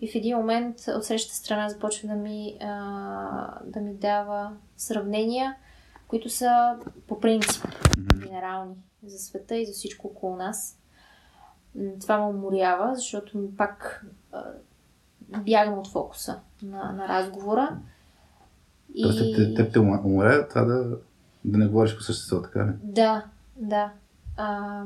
и 0.00 0.08
в 0.08 0.14
един 0.14 0.36
момент 0.36 0.76
от 0.88 1.04
срещата 1.04 1.36
страна 1.36 1.68
започва 1.68 2.08
да 2.08 2.14
ми, 2.14 2.56
а, 2.60 3.60
да 3.64 3.80
ми 3.80 3.94
дава 3.94 4.52
сравнения, 4.76 5.56
които 6.08 6.30
са 6.30 6.76
по 7.08 7.20
принцип 7.20 7.64
генерални 8.24 8.74
за 9.06 9.18
света 9.18 9.56
и 9.56 9.66
за 9.66 9.72
всичко 9.72 10.06
около 10.06 10.36
нас. 10.36 10.78
Това 12.00 12.18
ме 12.18 12.26
уморява, 12.26 12.94
защото 12.94 13.50
пак 13.56 14.06
бягам 15.38 15.78
от 15.78 15.86
фокуса 15.88 16.40
на, 16.62 16.92
на 16.92 17.08
разговора. 17.08 17.78
Тоест, 19.02 19.18
теб, 19.18 19.36
теб, 19.36 19.56
теб 19.56 19.72
те 19.72 19.78
ума- 19.78 20.04
уморя 20.04 20.48
това 20.48 20.64
да, 20.64 20.96
да 21.44 21.58
не 21.58 21.66
говориш 21.66 21.96
по 21.96 22.02
същество, 22.02 22.42
така 22.42 22.66
ли? 22.66 22.70
Да, 22.82 23.24
да. 23.56 23.92
А, 24.36 24.84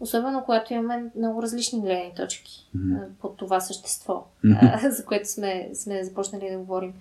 Особено 0.00 0.44
когато 0.44 0.72
имаме 0.72 1.10
много 1.16 1.42
различни 1.42 1.80
гледни 1.80 2.12
точки 2.16 2.70
а, 2.76 3.06
по 3.20 3.28
това 3.28 3.60
същество, 3.60 4.26
а, 4.62 4.90
за 4.90 5.04
което 5.04 5.30
сме, 5.30 5.70
сме 5.74 6.04
започнали 6.04 6.50
да 6.50 6.58
говорим. 6.58 6.94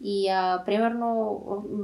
И 0.00 0.28
а, 0.28 0.62
примерно 0.66 1.40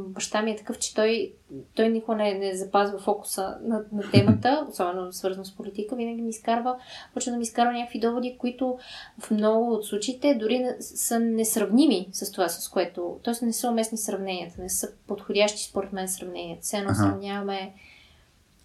баща 0.08 0.42
ми 0.42 0.50
е 0.50 0.56
такъв, 0.56 0.78
че 0.78 0.94
той, 0.94 1.32
той 1.74 1.88
никога 1.88 2.16
не, 2.16 2.34
не 2.34 2.56
запазва 2.56 2.98
фокуса 2.98 3.58
на, 3.62 3.84
на 3.92 4.10
темата, 4.10 4.66
особено 4.70 5.12
свързано 5.12 5.44
с 5.44 5.56
политика, 5.56 5.96
винаги 5.96 6.22
ми 6.22 6.30
изкарва, 6.30 6.76
почва 7.14 7.32
да 7.32 7.36
ми 7.38 7.42
изкарва 7.42 7.72
някакви 7.72 8.00
доводи, 8.00 8.36
които 8.38 8.78
в 9.18 9.30
много 9.30 9.72
от 9.72 9.86
случаите 9.86 10.34
дори 10.34 10.58
не, 10.58 10.76
са 10.80 11.20
несравними 11.20 12.08
с 12.12 12.32
това, 12.32 12.48
с 12.48 12.68
което... 12.68 13.20
Тоест 13.22 13.42
не 13.42 13.52
са 13.52 13.68
уместни 13.68 13.98
сравненията, 13.98 14.62
не 14.62 14.68
са 14.68 14.88
подходящи 15.06 15.62
според 15.62 15.92
мен 15.92 16.08
сравненията. 16.08 16.62
Все 16.62 16.78
едно 16.78 16.94
сравняваме 16.94 17.74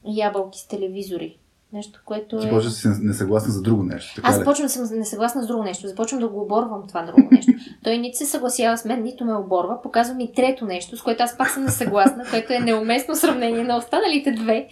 ябълки 0.05 0.59
с 0.59 0.67
телевизори. 0.67 1.37
Нещо, 1.73 2.01
което 2.05 2.35
е... 2.35 2.39
почваш 2.39 2.63
да 2.63 2.71
си 2.71 2.87
несъгласна 3.01 3.53
за 3.53 3.61
друго 3.61 3.83
нещо. 3.83 4.15
Така 4.15 4.27
Аз 4.27 4.39
ли? 4.39 4.43
почвам 4.43 4.67
да 4.67 4.69
съм 4.69 4.99
несъгласна 4.99 5.43
с 5.43 5.47
друго 5.47 5.63
нещо. 5.63 5.87
Започвам 5.87 6.19
да 6.19 6.27
го 6.27 6.41
оборвам 6.41 6.87
това 6.87 7.05
друго 7.05 7.27
нещо. 7.31 7.51
Той 7.83 7.97
нито 7.97 8.17
се 8.17 8.25
съгласява 8.25 8.77
с 8.77 8.85
мен, 8.85 9.03
нито 9.03 9.25
ме 9.25 9.33
оборва. 9.33 9.81
Показва 9.81 10.15
ми 10.15 10.33
трето 10.33 10.65
нещо, 10.65 10.97
с 10.97 11.01
което 11.01 11.23
аз 11.23 11.37
пак 11.37 11.49
съм 11.49 11.63
несъгласна, 11.63 12.25
което 12.29 12.53
е 12.53 12.59
неуместно 12.59 13.15
сравнение 13.15 13.63
на 13.63 13.77
останалите 13.77 14.31
две. 14.31 14.67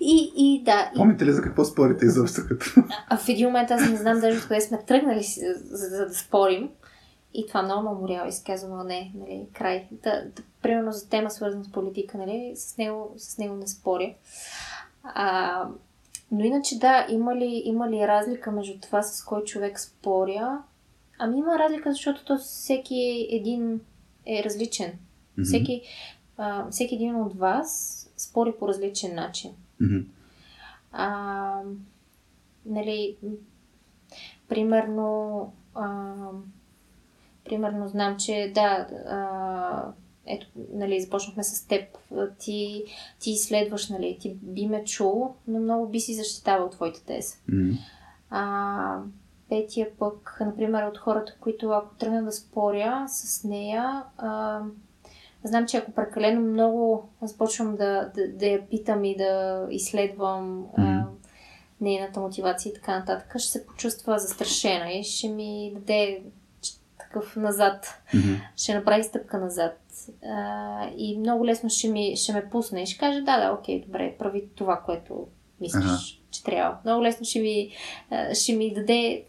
И, 0.00 0.32
и 0.36 0.62
да, 0.64 0.90
и, 0.94 0.96
Помните 0.96 1.26
ли 1.26 1.32
за 1.32 1.42
какво 1.42 1.64
спорите 1.64 2.06
изобщо 2.06 2.40
а 3.08 3.16
в 3.16 3.28
един 3.28 3.46
момент 3.46 3.70
аз 3.70 3.90
не 3.90 3.96
знам 3.96 4.20
даже 4.20 4.38
откъде 4.38 4.60
сме 4.60 4.78
тръгнали, 4.86 5.22
за, 5.22 5.88
за 5.88 6.06
да 6.06 6.14
спорим. 6.14 6.68
И 7.34 7.46
това 7.46 7.62
много 7.62 7.82
ме 7.82 7.96
уморява 7.96 8.28
и 8.28 8.32
си 8.32 8.44
казвам, 8.46 8.86
не, 8.86 9.12
нали, 9.14 9.46
край. 9.52 9.86
Да, 9.90 10.10
да, 10.36 10.42
примерно 10.62 10.92
за 10.92 11.08
тема 11.08 11.30
свързана 11.30 11.64
с 11.64 11.72
политика, 11.72 12.18
нали, 12.18 12.52
с 12.56 12.76
него, 12.78 13.14
с 13.16 13.38
него 13.38 13.54
не 13.54 13.66
споря. 13.66 14.14
А, 15.04 15.64
но 16.30 16.44
иначе 16.44 16.78
да, 16.78 17.06
има 17.10 17.36
ли, 17.36 17.62
има 17.64 17.90
ли 17.90 18.08
разлика 18.08 18.52
между 18.52 18.80
това 18.80 19.02
с 19.02 19.24
кой 19.24 19.44
човек 19.44 19.80
споря? 19.80 20.62
Ами 21.18 21.38
има 21.38 21.58
разлика, 21.58 21.92
защото 21.92 22.24
то 22.24 22.38
всеки 22.38 23.28
един 23.30 23.80
е 24.26 24.44
различен. 24.44 24.92
Мгм. 25.36 25.44
Всеки, 25.44 25.82
а, 26.36 26.70
всеки 26.70 26.94
един 26.94 27.16
от 27.16 27.34
вас 27.34 28.02
спори 28.16 28.52
по 28.58 28.68
различен 28.68 29.14
начин. 29.14 29.50
Мгм. 29.80 29.98
А, 30.92 31.60
нали, 32.66 33.16
примерно, 34.48 35.52
а, 35.74 36.14
примерно 37.44 37.88
знам, 37.88 38.16
че 38.16 38.52
да, 38.54 38.86
а, 39.08 39.92
ето, 40.26 40.46
нали, 40.72 41.00
започнахме 41.00 41.44
с 41.44 41.66
теб. 41.66 41.84
А, 42.16 42.28
Ти, 42.38 42.84
ти 43.20 43.30
изследваш, 43.30 43.88
нали, 43.88 44.18
ти 44.20 44.34
би 44.42 44.66
ме 44.66 44.84
чул, 44.84 45.34
но 45.48 45.60
много 45.60 45.88
би 45.88 46.00
си 46.00 46.14
защитавал 46.14 46.70
твоята 46.70 47.04
теза. 47.04 47.34
Мгм. 47.48 47.72
А, 48.30 49.00
петия 49.48 49.88
пък, 49.98 50.36
например, 50.40 50.82
от 50.82 50.98
хората, 50.98 51.34
които 51.40 51.70
ако 51.70 51.94
тръгна 51.94 52.24
да 52.24 52.32
споря 52.32 53.04
с 53.08 53.44
нея, 53.44 54.02
а, 54.18 54.60
знам, 55.44 55.66
че 55.66 55.76
ако 55.76 55.92
прекалено 55.92 56.40
много 56.40 57.08
започвам 57.22 57.76
да, 57.76 58.10
да, 58.14 58.28
да 58.28 58.46
я 58.46 58.68
питам 58.68 59.04
и 59.04 59.16
да 59.16 59.66
изследвам 59.70 60.66
а, 60.76 60.82
Мгм. 60.82 61.08
нейната 61.80 62.20
мотивация 62.20 62.70
и 62.70 62.74
така 62.74 62.98
нататък, 62.98 63.32
ще 63.38 63.50
се 63.50 63.66
почувства 63.66 64.18
застрашена 64.18 64.92
и 64.92 65.04
ще 65.04 65.28
ми 65.28 65.72
даде 65.74 66.22
такъв 67.16 67.36
назад 67.36 68.02
Мгм. 68.14 68.34
ще 68.56 68.74
направи 68.74 69.02
стъпка 69.02 69.38
назад. 69.38 69.80
А, 70.28 70.88
и 70.96 71.18
много 71.18 71.46
лесно 71.46 71.70
ще, 71.70 71.88
ми, 71.88 72.16
ще 72.16 72.32
ме 72.32 72.48
пусне 72.50 72.82
и 72.82 72.86
ще 72.86 72.98
каже, 72.98 73.20
да, 73.20 73.40
да, 73.40 73.52
окей, 73.52 73.84
добре, 73.86 74.16
прави 74.18 74.44
това, 74.54 74.80
което 74.86 75.26
мислиш, 75.60 75.84
Ага. 75.84 75.98
че 76.30 76.44
трябва. 76.44 76.76
Много 76.84 77.02
лесно 77.02 77.26
ще 77.26 77.40
ми, 77.40 77.70
ще 78.34 78.52
ми 78.52 78.74
даде 78.74 79.24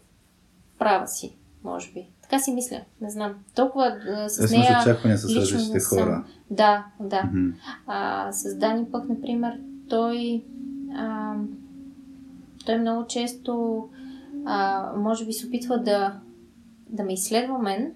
права 0.78 1.08
си, 1.08 1.36
може 1.64 1.92
би. 1.92 2.06
Така 2.22 2.38
си 2.38 2.52
мисля, 2.52 2.80
не 3.00 3.10
знам. 3.10 3.34
Толкова 3.54 3.86
а, 4.08 4.28
с 4.28 4.48
с 4.48 4.50
нея... 4.50 4.78
очаквания 4.82 5.18
с 5.18 5.36
различните 5.36 5.80
хора. 5.80 6.24
Да, 6.50 6.86
да. 7.00 7.22
Мгм. 7.24 7.50
А, 7.86 8.32
с 8.32 8.54
Дани 8.54 8.84
пък, 8.92 9.08
например, 9.08 9.60
той, 9.88 10.44
а, 10.96 11.34
той 12.66 12.78
много 12.78 13.06
често 13.06 13.84
а, 14.46 14.90
може 14.96 15.26
би 15.26 15.32
се 15.32 15.46
опитва 15.46 15.78
да, 15.78 16.20
да 16.88 17.04
ме 17.04 17.12
изследва 17.12 17.58
мен, 17.58 17.94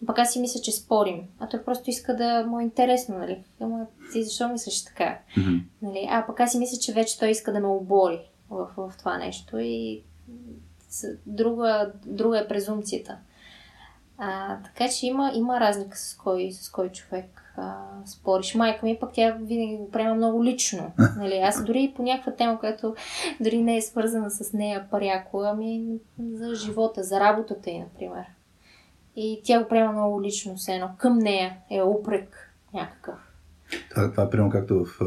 но 0.00 0.06
пък 0.06 0.18
аз 0.18 0.32
си 0.32 0.40
мисля, 0.40 0.60
че 0.60 0.72
спорим. 0.72 1.22
А 1.38 1.48
той 1.48 1.64
просто 1.64 1.90
иска 1.90 2.16
да 2.16 2.46
му 2.46 2.60
е 2.60 2.64
интересно, 2.64 3.18
нали? 3.18 3.44
Ама 3.60 3.86
ти 4.12 4.24
защо 4.24 4.48
мислиш 4.48 4.84
така? 4.84 5.18
Мгм. 5.36 5.56
Нали? 5.82 6.08
А 6.10 6.26
пък 6.26 6.40
аз 6.40 6.52
си 6.52 6.58
мисля, 6.58 6.78
че 6.78 6.92
вече 6.92 7.18
той 7.18 7.28
иска 7.28 7.52
да 7.52 7.60
ме 7.60 7.66
обори 7.66 8.20
в, 8.50 8.68
в 8.76 8.92
това 8.98 9.18
нещо 9.18 9.58
и 9.58 10.02
друга, 11.26 11.92
друга 12.06 12.38
е 12.38 12.48
презумцията. 12.48 13.18
А, 14.18 14.62
така 14.62 14.88
че 14.88 15.06
има, 15.06 15.32
има 15.34 15.60
разлика 15.60 15.98
с 15.98 16.14
кой, 16.16 16.52
с 16.52 16.70
кой 16.70 16.88
човек 16.92 17.45
а, 17.56 17.74
спориш. 18.06 18.54
Майка 18.54 18.86
ми 18.86 18.96
пък 19.00 19.10
тя 19.12 19.36
винаги 19.42 19.76
го 19.76 19.90
приема 19.90 20.14
много 20.14 20.44
лично. 20.44 20.92
Нали? 21.18 21.34
Аз 21.34 21.64
дори 21.64 21.92
по 21.96 22.02
някаква 22.02 22.32
тема, 22.32 22.58
която 22.58 22.94
дори 23.40 23.62
не 23.62 23.76
е 23.76 23.82
свързана 23.82 24.30
с 24.30 24.52
нея 24.52 24.86
пряко, 24.90 25.42
ами 25.42 25.84
за 26.32 26.54
живота, 26.54 27.02
за 27.02 27.20
работата 27.20 27.70
й, 27.70 27.78
например. 27.78 28.24
И 29.16 29.40
тя 29.44 29.62
го 29.62 29.68
приема 29.68 29.92
много 29.92 30.22
лично, 30.22 30.56
все 30.56 30.72
едно. 30.74 30.90
Към 30.98 31.18
нея 31.18 31.56
е 31.70 31.82
упрек 31.82 32.52
някакъв. 32.74 33.14
Това, 33.90 34.10
това 34.10 34.22
е 34.22 34.30
примерно 34.30 34.50
както 34.50 34.84
в 34.84 34.98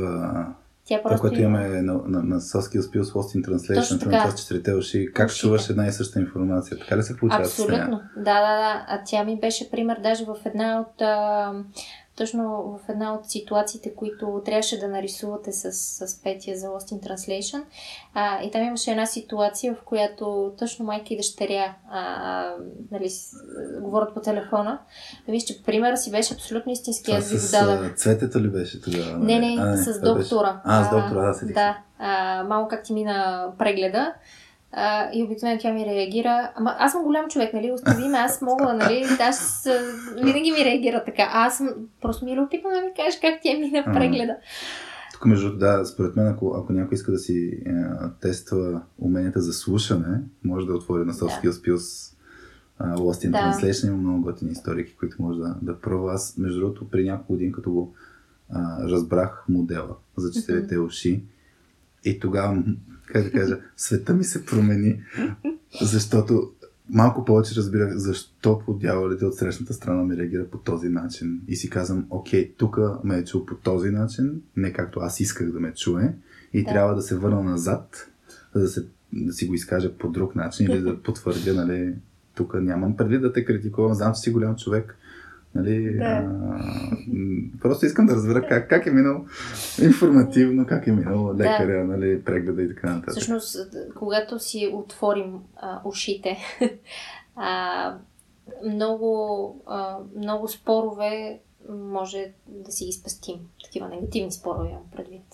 Тя 0.86 1.02
това, 1.02 1.16
което 1.18 1.42
има- 1.42 1.60
имаме 1.62 1.82
на, 1.82 1.94
на, 1.94 2.24
на 2.24 2.40
Soft 2.40 2.78
Skills 2.78 2.98
Plus 2.98 3.02
Lost 3.02 3.40
in 3.40 3.46
Точно 3.46 3.54
Translation, 3.98 4.00
това 4.04 4.32
с 4.32 4.42
четирите 4.42 4.74
уши, 4.74 5.10
как 5.14 5.28
Ушите. 5.28 5.42
чуваш 5.42 5.70
една 5.70 5.88
и 5.88 5.92
съща 5.92 6.20
информация. 6.20 6.80
Така 6.80 6.98
ли 6.98 7.04
се 7.04 7.18
получава 7.18 7.46
с? 7.46 7.60
Абсолютно. 7.60 8.02
Да, 8.16 8.24
да, 8.24 8.58
да. 8.58 8.86
А 8.88 9.02
тя 9.06 9.24
ми 9.24 9.40
беше 9.40 9.72
пример 9.72 10.00
даже 10.04 10.26
в 10.26 10.36
една 10.46 10.80
от. 10.80 11.02
А, 11.02 11.54
точно 12.20 12.64
в 12.64 12.90
една 12.90 13.14
от 13.14 13.26
ситуациите, 13.30 13.96
които 13.96 14.42
трябваше 14.46 14.80
да 14.80 14.88
нарисувате 14.88 15.52
с, 15.52 15.72
с 15.72 16.24
Петия 16.24 16.58
за 16.58 16.68
Lost 16.68 16.94
in 16.94 17.10
Translation. 17.10 17.64
А, 18.14 18.44
и 18.44 18.52
там 18.52 18.64
имаше 18.64 18.92
една 18.92 19.06
ситуация, 19.06 19.76
в 19.76 19.84
която 19.86 20.54
точно 20.60 20.86
майка 20.86 21.14
и 21.14 21.18
дъщеря 21.18 21.76
а, 21.92 22.54
нали, 22.92 23.10
говорят 23.82 24.14
по 24.14 24.22
телефона. 24.22 24.80
Да 25.26 25.32
виж, 25.32 25.44
че 25.44 25.64
примера 25.64 25.98
си 25.98 26.12
беше 26.12 26.34
абсолютно 26.34 26.72
истински. 26.72 27.12
Аз 27.12 27.30
ви 27.32 27.38
го 27.38 27.66
дадах. 27.66 27.96
цветето 27.96 28.40
ли 28.40 28.48
беше 28.48 28.82
тогава? 28.82 29.18
Не, 29.18 29.40
не, 29.40 29.62
А, 29.62 29.78
с 29.78 30.00
това 30.00 30.14
беше- 30.14 30.30
доктора. 30.30 30.62
А, 30.64 30.84
с 30.84 30.90
доктора, 30.90 31.28
да, 31.28 31.34
седих. 31.34 31.56
Да, 31.56 31.78
а, 32.00 32.44
малко 32.44 32.68
как 32.70 32.84
ти 32.84 32.94
мина 32.94 33.48
прегледа. 33.58 34.14
А, 34.72 35.10
и 35.14 35.24
обикновено 35.24 35.60
тя 35.62 35.74
ми 35.74 35.86
реагира. 35.86 36.52
Ама 36.56 36.76
аз 36.80 36.92
съм 36.92 37.04
голям 37.04 37.30
човек, 37.30 37.54
нали? 37.54 37.72
Остави 37.72 38.08
ме, 38.08 38.18
аз 38.18 38.42
мога, 38.42 38.74
нали? 38.74 39.06
Аз 39.20 39.68
винаги 40.16 40.52
ми 40.52 40.66
реагира 40.66 41.04
така. 41.06 41.30
Аз 41.34 41.58
съм, 41.58 41.70
просто 42.02 42.26
ми 42.26 42.32
е 42.32 42.36
любопитно 42.36 42.70
да 42.70 42.82
ми 42.82 42.92
кажеш 42.96 43.20
как 43.22 43.46
е 43.46 43.58
мина 43.58 43.84
прегледа. 43.94 44.36
Тук, 45.14 45.26
между 45.26 45.46
другото, 45.46 45.66
да, 45.66 45.86
според 45.86 46.16
мен, 46.16 46.28
ако, 46.28 46.56
ако 46.58 46.74
някой 46.74 46.96
иска 46.96 47.12
да 47.12 47.18
си 47.18 47.62
е, 47.66 47.72
тества 48.22 48.82
уменията 49.00 49.42
за 49.42 49.54
слушане, 49.54 50.22
може 50.44 50.66
да 50.66 50.74
отвори 50.74 51.06
на 51.06 51.14
Soft 51.14 51.42
Да. 51.44 51.52
Plus 51.52 52.16
Lost 52.82 53.28
in 53.28 53.32
Да. 53.32 53.38
Translation. 53.38 53.88
Има 53.88 53.98
много 53.98 54.22
готини 54.22 54.52
историки, 54.52 54.96
които 54.96 55.16
може 55.20 55.40
да, 55.40 55.56
да 55.62 55.80
пробва. 55.80 56.14
Аз, 56.14 56.38
между 56.38 56.60
другото, 56.60 56.90
при 56.90 57.04
няколко 57.04 57.34
години, 57.34 57.52
като 57.52 57.72
го 57.72 57.94
а, 58.50 58.90
разбрах 58.90 59.46
модела 59.50 59.96
за 60.18 60.32
четирите 60.32 60.80
уши, 60.80 61.24
и 62.06 62.20
тогава, 62.20 62.64
как 63.14 63.24
да 63.24 63.32
кажа, 63.32 63.60
света 63.78 64.14
ми 64.14 64.24
се 64.24 64.46
промени, 64.46 65.02
защото 65.82 66.52
малко 66.90 67.26
повече 67.26 67.56
разбирах 67.56 67.98
защо 67.98 68.62
по 68.66 68.74
дяволите 68.74 69.26
от 69.26 69.36
срещната 69.36 69.74
страна 69.74 70.04
ми 70.04 70.18
реагира 70.18 70.46
по 70.46 70.58
този 70.58 70.90
начин. 70.90 71.42
И 71.48 71.56
си 71.56 71.70
казвам, 71.70 72.06
окей, 72.10 72.54
тук 72.58 72.78
ме 73.04 73.18
е 73.18 73.26
чул 73.26 73.46
по 73.46 73.56
този 73.56 73.90
начин, 73.90 74.42
не 74.56 74.74
както 74.74 75.00
аз 75.00 75.20
исках 75.20 75.52
да 75.52 75.60
ме 75.60 75.74
чуе, 75.74 76.16
и 76.54 76.64
Да. 76.64 76.70
трябва 76.70 76.96
да 76.96 77.02
се 77.02 77.16
върна 77.16 77.44
назад, 77.44 78.08
за 78.54 78.62
да, 78.62 78.68
се, 78.68 78.86
да 79.14 79.34
си 79.34 79.46
го 79.46 79.54
изкажа 79.54 79.98
по 79.98 80.10
друг 80.10 80.36
начин 80.36 80.72
или 80.72 80.82
да 80.82 81.04
потвърдя, 81.04 81.54
нали, 81.54 81.94
тук 82.36 82.62
нямам 82.62 82.98
преди 82.98 83.20
да 83.20 83.34
те 83.34 83.46
критикувам, 83.46 83.94
знам, 83.94 84.14
че 84.14 84.22
си 84.22 84.32
голям 84.32 84.56
човек, 84.56 84.98
Нали, 85.56 85.98
Да. 85.98 86.06
а, 86.06 86.62
просто 87.62 87.86
искам 87.86 88.06
да 88.06 88.16
разбера 88.16 88.48
как, 88.48 88.70
как 88.70 88.86
е 88.86 88.92
минал 88.92 89.26
информативно, 89.82 90.66
как 90.68 90.88
е 90.88 90.92
минал 90.92 91.36
лекаря, 91.36 91.84
нали, 91.86 92.24
прегледа 92.24 92.64
и 92.64 92.68
така 92.68 92.94
нататък. 92.94 93.12
Всъщност, 93.12 93.58
когато 93.96 94.40
си 94.40 94.72
отворим 94.74 95.40
а, 95.56 95.82
ушите, 95.86 96.38
а, 97.36 97.96
много, 98.66 99.62
а, 99.66 99.98
много 100.16 100.48
спорове 100.48 101.40
може 101.70 102.32
да 102.48 102.72
си 102.72 102.86
ги 102.86 102.92
спестим. 102.92 103.36
Такива 103.64 103.90
негативни 103.90 104.32
спорове 104.32 104.70
имам 104.70 104.92
предвид, 104.96 105.26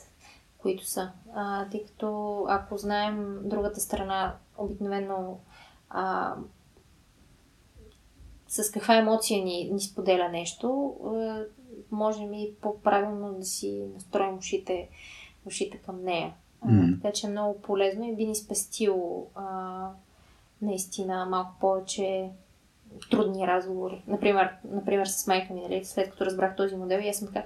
които 0.57 0.85
са. 0.85 1.11
А, 1.35 1.69
тъй 1.69 1.85
като 1.85 2.45
ако 2.49 2.77
знаем 2.77 3.37
другата 3.43 3.79
страна, 3.79 4.35
обикновено 4.57 5.39
а, 5.89 6.35
с 8.55 8.71
каква 8.71 8.95
емоция 8.95 9.43
ни, 9.43 9.69
ни 9.73 9.79
споделя 9.81 10.29
нещо, 10.29 10.95
а, 11.05 11.43
можем 11.91 12.33
и 12.33 12.51
по-правилно 12.61 13.33
да 13.33 13.45
си 13.45 13.83
настроим 13.93 14.37
ушите, 14.37 14.89
ушите 15.45 15.77
към 15.77 16.03
нея. 16.03 16.33
М. 16.65 16.97
така 17.01 17.13
че 17.13 17.27
е 17.27 17.29
много 17.29 17.61
полезно 17.61 18.03
и 18.03 18.15
би 18.15 18.25
ни 18.25 18.35
спестило 18.35 19.27
а, 19.35 19.89
наистина 20.61 21.25
малко 21.25 21.51
повече 21.59 22.29
трудни 23.11 23.47
разговори. 23.47 24.03
Например, 24.07 24.49
например 24.65 25.05
с 25.05 25.27
майка 25.27 25.53
ми, 25.53 25.61
нали, 25.61 25.85
след 25.85 26.09
като 26.11 26.25
разбрах 26.25 26.55
този 26.55 26.75
модел 26.75 26.99
и 26.99 27.09
аз 27.09 27.17
съм 27.17 27.27
така, 27.27 27.43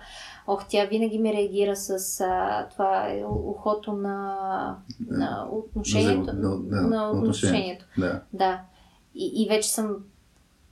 ох, 0.48 0.66
тя 0.70 0.86
винаги 0.86 1.20
ми 1.20 1.34
реагира 1.34 1.76
с 1.76 2.22
а, 2.22 2.68
това 2.72 3.10
е 3.10 3.24
ухото 3.26 3.94
на, 3.94 4.78
на 5.10 5.48
отношението. 5.52 6.34
На- 6.34 6.50
на- 6.50 6.82
на, 6.82 6.88
на 6.88 7.12
отношението. 7.12 7.86
Да. 7.98 8.22
Да. 8.34 8.62
И, 9.16 9.44
и 9.44 9.48
вече 9.50 9.70
съм 9.70 9.98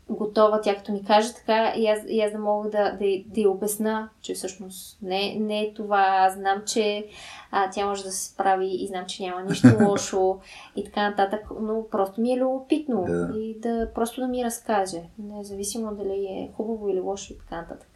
готова, 0.10 0.62
тя 0.62 0.76
като 0.76 0.92
ми 0.92 1.04
каже 1.04 1.34
така, 1.34 1.74
и 1.76 1.88
аз, 1.88 2.00
и 2.08 2.22
аз 2.22 2.32
да 2.32 2.40
мога 2.40 2.70
да, 2.70 2.84
да, 2.84 3.24
да 3.26 3.42
й 3.42 3.48
обясна, 3.48 4.10
че 4.22 4.34
всъщност 4.34 4.98
не, 5.02 5.36
не 5.40 5.62
е 5.62 5.74
това. 5.74 6.06
Аз 6.20 6.34
знам, 6.34 6.64
че 6.66 7.08
а, 7.52 7.70
тя 7.70 7.86
може 7.86 8.04
да 8.04 8.12
се 8.12 8.26
справи 8.26 8.68
и 8.68 8.88
знам, 8.88 9.06
че 9.06 9.24
няма 9.24 9.44
нищо 9.44 9.68
лошо 9.88 10.40
и 10.76 10.84
така 10.84 11.10
нататък, 11.10 11.42
но 11.62 11.88
просто 11.92 12.22
ми 12.22 12.34
е 12.34 12.38
любопитно 12.38 13.06
Да. 13.08 13.40
и 13.40 13.60
да 13.60 13.90
просто 13.96 14.22
да 14.22 14.28
ми 14.28 14.44
разкаже, 14.46 15.02
независимо 15.20 15.96
дали 15.96 16.26
е 16.26 16.52
хубаво 16.58 16.90
или 16.90 17.00
лошо 17.00 17.34
и 17.34 17.38
така 17.38 17.62
нататък. 17.62 17.90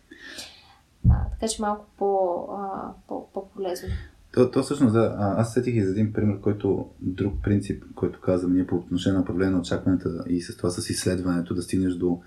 А, 1.10 1.30
така 1.32 1.48
че 1.48 1.62
малко 1.62 1.86
по, 1.98 2.40
а, 2.52 2.92
по, 3.08 3.28
по-полезно. 3.34 3.90
То, 4.34 4.52
то 4.52 4.64
всъщност, 4.64 4.94
да, 4.94 5.16
аз 5.18 5.54
сетих 5.54 5.76
и 5.76 5.84
за 5.84 5.92
един 5.92 6.14
пример, 6.14 6.40
който 6.40 6.90
друг 7.02 7.34
принцип, 7.44 7.84
който 7.96 8.22
казвам 8.22 8.54
ние 8.54 8.68
по 8.68 8.76
отношение 8.76 9.16
на 9.16 9.22
управление 9.22 9.54
на 9.54 9.60
очакванията 9.60 10.24
и 10.30 10.42
с 10.42 10.58
това 10.58 10.70
с 10.70 10.90
изследването 10.90 11.54
да 11.54 11.62
стигнеш 11.62 11.94
до 11.94 12.22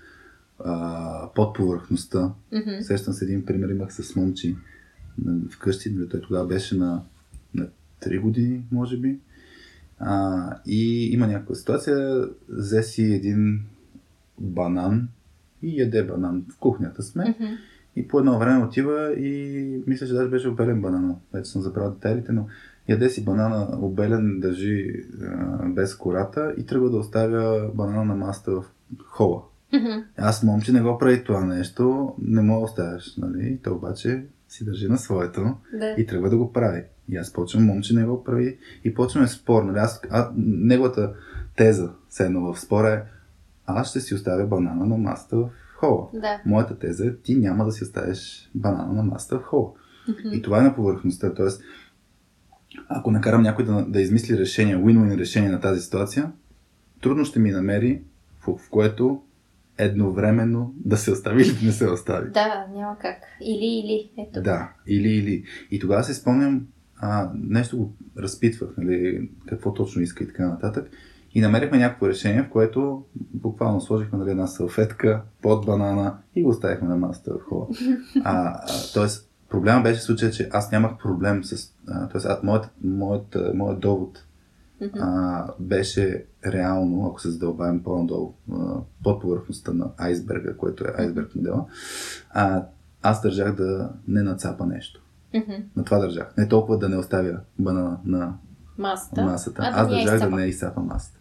а, 0.59 1.29
подповърхността. 1.35 2.33
Мгм. 2.51 2.81
Сещам 2.81 3.13
се 3.13 3.25
един 3.25 3.45
пример, 3.45 3.69
имах 3.69 3.93
с 3.93 4.15
момчи 4.15 4.55
вкъщи, 5.49 5.89
нали, 5.89 6.09
той 6.09 6.21
тогава 6.21 6.47
беше 6.47 6.77
на, 6.77 7.01
на 7.53 7.67
3 8.01 8.21
години, 8.21 8.63
може 8.71 8.97
би. 8.97 9.19
А, 9.99 10.49
и 10.65 11.09
има 11.13 11.27
някаква 11.27 11.55
ситуация, 11.55 12.27
взе 12.49 12.83
си 12.83 13.03
един 13.03 13.61
банан 14.39 15.07
и 15.61 15.81
яде 15.81 16.03
банан 16.03 16.45
в 16.49 16.57
кухнята 16.57 17.03
сме. 17.03 17.35
Мгм. 17.39 17.53
И 17.95 18.07
по 18.07 18.19
едно 18.19 18.39
време 18.39 18.65
отива 18.65 19.13
и 19.13 19.83
мисля, 19.87 20.07
че 20.07 20.13
даже 20.13 20.29
беше 20.29 20.49
обелен 20.49 20.81
банана. 20.81 21.15
Вече 21.33 21.51
съм 21.51 21.61
забрал 21.61 21.91
детайлите, 21.91 22.31
но 22.31 22.47
яде 22.89 23.09
си 23.09 23.25
банана 23.25 23.67
обелен, 23.81 24.39
държи 24.39 25.03
а, 25.21 25.69
без 25.69 25.95
кората 25.95 26.53
и 26.57 26.65
тръгва 26.65 26.89
да 26.89 26.97
оставя 26.97 27.71
банана 27.73 28.05
на 28.05 28.15
маста 28.15 28.51
в 28.51 28.63
хола. 29.05 29.41
Мгм. 29.73 30.03
Аз 30.17 30.43
момче 30.43 30.71
не 30.71 30.81
го 30.81 30.97
прави 30.97 31.23
това 31.23 31.45
нещо, 31.45 32.13
не 32.21 32.41
мога 32.41 32.59
да 32.59 32.65
оставяш, 32.65 33.17
нали? 33.17 33.59
Той 33.63 33.73
обаче 33.73 34.25
си 34.49 34.65
държи 34.65 34.87
на 34.87 34.97
своето 34.97 35.55
Да. 35.73 35.95
и 35.97 36.05
тръгва 36.05 36.29
да 36.29 36.37
го 36.37 36.53
прави. 36.53 36.83
И 37.09 37.17
аз 37.17 37.33
почвам, 37.33 37.65
момче 37.65 37.95
не 37.95 38.05
го 38.05 38.23
прави 38.23 38.57
и 38.83 38.93
почваме 38.93 39.27
спор. 39.27 39.63
Нали? 39.63 39.77
Аз, 39.77 40.01
а, 40.09 40.31
неговата 40.37 41.13
теза, 41.55 41.91
седна 42.09 42.39
в 42.39 42.59
спора 42.59 42.89
е, 42.89 43.03
аз 43.65 43.89
ще 43.89 43.99
си 43.99 44.15
оставя 44.15 44.47
банана 44.47 44.85
на 44.85 44.97
маста 44.97 45.37
в 45.37 45.49
хола. 45.75 46.07
Да. 46.13 46.41
Моята 46.45 46.79
теза 46.79 47.05
е, 47.05 47.15
ти 47.15 47.35
няма 47.35 47.65
да 47.65 47.71
си 47.71 47.83
оставиш 47.83 48.49
банана 48.55 48.93
на 48.93 49.03
маста 49.03 49.39
в 49.39 49.43
хола. 49.43 49.71
И 50.33 50.41
това 50.41 50.59
е 50.59 50.63
на 50.63 50.75
повърхността. 50.75 51.33
Тоест, 51.33 51.63
ако 52.87 53.11
накарам 53.11 53.41
някой 53.41 53.65
да, 53.65 53.85
да 53.85 54.01
измисли 54.01 54.37
решение, 54.37 54.77
win-win 54.77 55.17
решение 55.17 55.49
на 55.49 55.61
тази 55.61 55.81
ситуация, 55.81 56.31
трудно 57.01 57.25
ще 57.25 57.39
ми 57.39 57.51
намери, 57.51 58.01
в, 58.47 58.57
в 58.57 58.69
което 58.69 59.21
едновременно 59.77 60.73
да 60.77 60.97
се 60.97 61.11
остави 61.11 61.41
или 61.41 61.53
да 61.59 61.65
не 61.65 61.71
се 61.71 61.89
остави. 61.89 62.31
Да, 62.31 62.67
няма 62.73 62.97
как. 62.99 63.17
Или, 63.41 63.65
или. 63.65 64.11
Ето. 64.17 64.41
Да, 64.41 64.73
или, 64.87 65.09
или. 65.09 65.43
И 65.71 65.79
тогава 65.79 66.03
си 66.03 66.13
спомням, 66.13 66.67
а, 66.97 67.31
нещо 67.35 67.77
го 67.77 67.93
разпитвах, 68.17 68.69
нали, 68.77 69.29
какво 69.47 69.73
точно 69.73 70.01
иска 70.01 70.23
и 70.23 70.27
така 70.27 70.47
нататък. 70.49 70.89
И 71.35 71.41
намерихме 71.41 71.77
някакво 71.77 72.07
решение, 72.07 72.43
в 72.43 72.49
което 72.49 73.03
буквално 73.33 73.81
сложихме 73.81 74.19
нали, 74.19 74.31
една 74.31 74.47
салфетка 74.47 75.21
под 75.41 75.65
банана 75.65 76.17
и 76.35 76.43
го 76.43 76.49
оставихме 76.49 76.87
на 76.87 76.95
масата 76.95 77.33
в 77.33 77.49
хола. 77.49 77.67
А, 78.23 78.47
а, 78.47 78.93
тоест, 78.93 79.29
проблема 79.49 79.81
беше 79.81 80.01
случая, 80.01 80.31
че 80.31 80.49
аз 80.51 80.71
нямах 80.71 80.97
проблем 80.97 81.43
с... 81.43 81.73
А, 81.87 82.09
тоест, 82.09 82.25
а, 82.25 82.39
моят, 82.43 82.69
моят, 82.83 83.37
моят 83.53 83.79
довод 83.79 84.25
а, 84.99 85.47
беше 85.59 86.25
реално, 86.45 87.07
ако 87.07 87.21
се 87.21 87.29
задълбавим 87.29 87.83
по-надолу, 87.83 88.33
под 89.03 89.21
повърхността 89.21 89.73
на 89.73 89.91
айсберга, 89.97 90.57
което 90.57 90.83
е 90.83 90.93
айсберг 90.97 91.35
модела, 91.35 91.65
а, 92.29 92.65
аз 93.01 93.21
държах 93.21 93.55
да 93.55 93.89
не 94.07 94.21
нацапа 94.21 94.65
нещо. 94.65 95.01
На 95.75 95.83
това 95.83 95.99
държах. 95.99 96.33
Не 96.37 96.47
толкова 96.47 96.77
да 96.77 96.89
не 96.89 96.97
оставя 96.97 97.39
банана 97.59 97.99
на 98.05 98.33
Масата. 98.77 99.25
масата. 99.25 99.61
А, 99.65 99.71
да 99.71 99.77
аз 99.81 99.89
държах 99.89 100.09
да 100.09 100.15
изцапа. 100.15 100.35
не 100.35 100.45
изсапа 100.45 100.81
масата. 100.81 101.19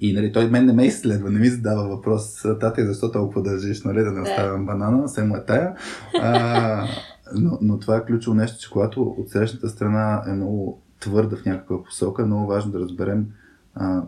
И 0.00 0.12
нали, 0.12 0.32
той 0.32 0.50
мен 0.50 0.66
не 0.66 0.72
ме 0.72 0.86
изследва, 0.86 1.30
не 1.30 1.38
ми 1.38 1.48
задава 1.48 1.88
въпрос, 1.88 2.42
тате, 2.60 2.86
защо 2.86 3.12
толкова 3.12 3.42
държиш, 3.42 3.82
нали, 3.82 4.04
да 4.04 4.12
не 4.12 4.20
оставям 4.20 4.66
банана, 4.66 5.08
се 5.08 5.24
му 5.24 5.36
е 5.36 5.44
тая. 5.44 5.74
А, 6.22 6.88
но, 7.34 7.58
но 7.62 7.78
това 7.78 7.96
е 7.96 8.04
ключово 8.04 8.34
нещо, 8.34 8.60
че 8.60 8.70
когато 8.70 9.02
от 9.02 9.30
срещната 9.30 9.68
страна 9.68 10.22
е 10.28 10.32
много 10.32 10.82
твърда 11.00 11.36
в 11.36 11.44
някаква 11.44 11.84
посока, 11.84 12.22
е 12.22 12.26
много 12.26 12.46
важно 12.46 12.72
да 12.72 12.78
разберем 12.78 13.26
а, 13.74 14.02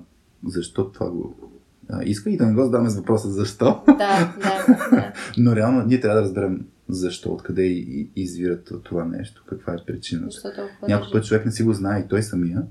защо 0.46 0.90
това 0.90 1.10
го 1.10 1.36
а, 1.90 2.04
иска 2.04 2.30
и 2.30 2.36
да 2.36 2.46
не 2.46 2.54
го 2.54 2.64
задаме 2.64 2.90
с 2.90 2.96
въпроса 2.96 3.28
защо. 3.28 3.82
Да, 3.86 4.34
да, 4.40 4.76
да. 4.90 5.12
Но 5.38 5.56
реално 5.56 5.86
ние 5.86 6.00
трябва 6.00 6.20
да 6.20 6.22
разберем 6.22 6.66
защо, 6.88 7.32
откъде 7.32 7.62
и, 7.62 8.10
и 8.16 8.22
извират 8.22 8.72
това 8.84 9.04
нещо, 9.04 9.44
каква 9.48 9.72
е 9.72 9.84
причината. 9.86 10.52
Някой 10.88 11.08
път 11.12 11.24
човек 11.24 11.46
не 11.46 11.52
си 11.52 11.62
го 11.62 11.72
знае 11.72 12.00
и 12.00 12.08
той 12.08 12.22
самия. 12.22 12.62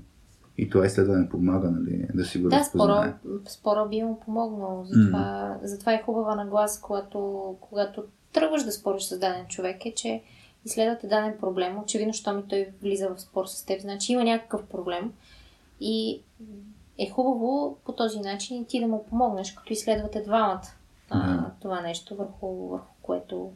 И 0.58 0.70
това 0.70 0.86
изследване 0.86 1.28
помага, 1.28 1.70
нали, 1.70 2.06
да 2.14 2.24
си 2.24 2.38
го 2.38 2.48
Да, 2.48 2.58
разпознае. 2.58 3.14
спора, 3.20 3.40
спора 3.48 3.86
би 3.88 4.02
му 4.02 4.20
помогнал. 4.20 4.84
Затова, 4.86 5.58
затова 5.62 5.92
е 5.92 6.02
хубава 6.02 6.34
нагласа, 6.34 6.80
когато, 6.82 7.56
когато 7.60 8.04
тръгваш 8.32 8.64
да 8.64 8.72
спориш 8.72 9.02
с 9.02 9.18
даден 9.18 9.46
човек, 9.46 9.86
е, 9.86 9.94
че 9.94 10.22
изследвате 10.64 11.06
даден 11.06 11.34
проблем. 11.40 11.78
Очевидно, 11.78 12.12
що 12.12 12.34
ми 12.34 12.42
той 12.48 12.68
влиза 12.82 13.08
в 13.08 13.20
спор 13.20 13.46
с 13.46 13.64
теб, 13.64 13.80
значи 13.80 14.12
има 14.12 14.24
някакъв 14.24 14.66
проблем. 14.66 15.12
И 15.80 16.22
е 16.98 17.10
хубаво 17.10 17.76
по 17.84 17.92
този 17.92 18.20
начин 18.20 18.62
и 18.62 18.66
ти 18.66 18.80
да 18.80 18.86
му 18.86 19.04
помогнеш, 19.10 19.52
като 19.52 19.72
изследвате 19.72 20.22
двамата 20.22 20.62
а, 21.10 21.50
това 21.60 21.80
нещо, 21.80 22.16
върху, 22.16 22.68
върху, 22.68 22.94
което, 23.02 23.52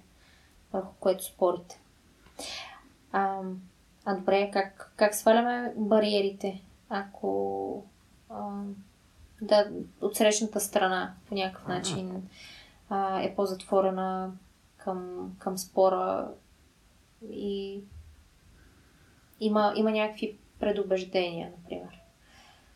върху 0.72 0.92
което 1.00 1.24
спорите. 1.24 1.80
А, 3.12 3.40
а 4.04 4.14
добре, 4.14 4.50
как, 4.52 4.92
как 4.96 5.14
сваляме 5.14 5.72
бариерите, 5.76 6.62
ако 6.92 7.84
а, 8.30 8.62
да, 9.42 9.70
от 10.00 10.16
срещната 10.16 10.60
страна 10.60 11.14
по 11.28 11.34
някакъв 11.34 11.68
начин 11.68 12.28
а, 12.88 13.22
е 13.22 13.34
по-затворена 13.34 14.32
към, 14.76 15.30
към 15.38 15.58
спора 15.58 16.28
и 17.30 17.80
има, 19.40 19.72
има 19.76 19.90
някакви 19.90 20.38
предубеждения, 20.60 21.52
например. 21.58 22.00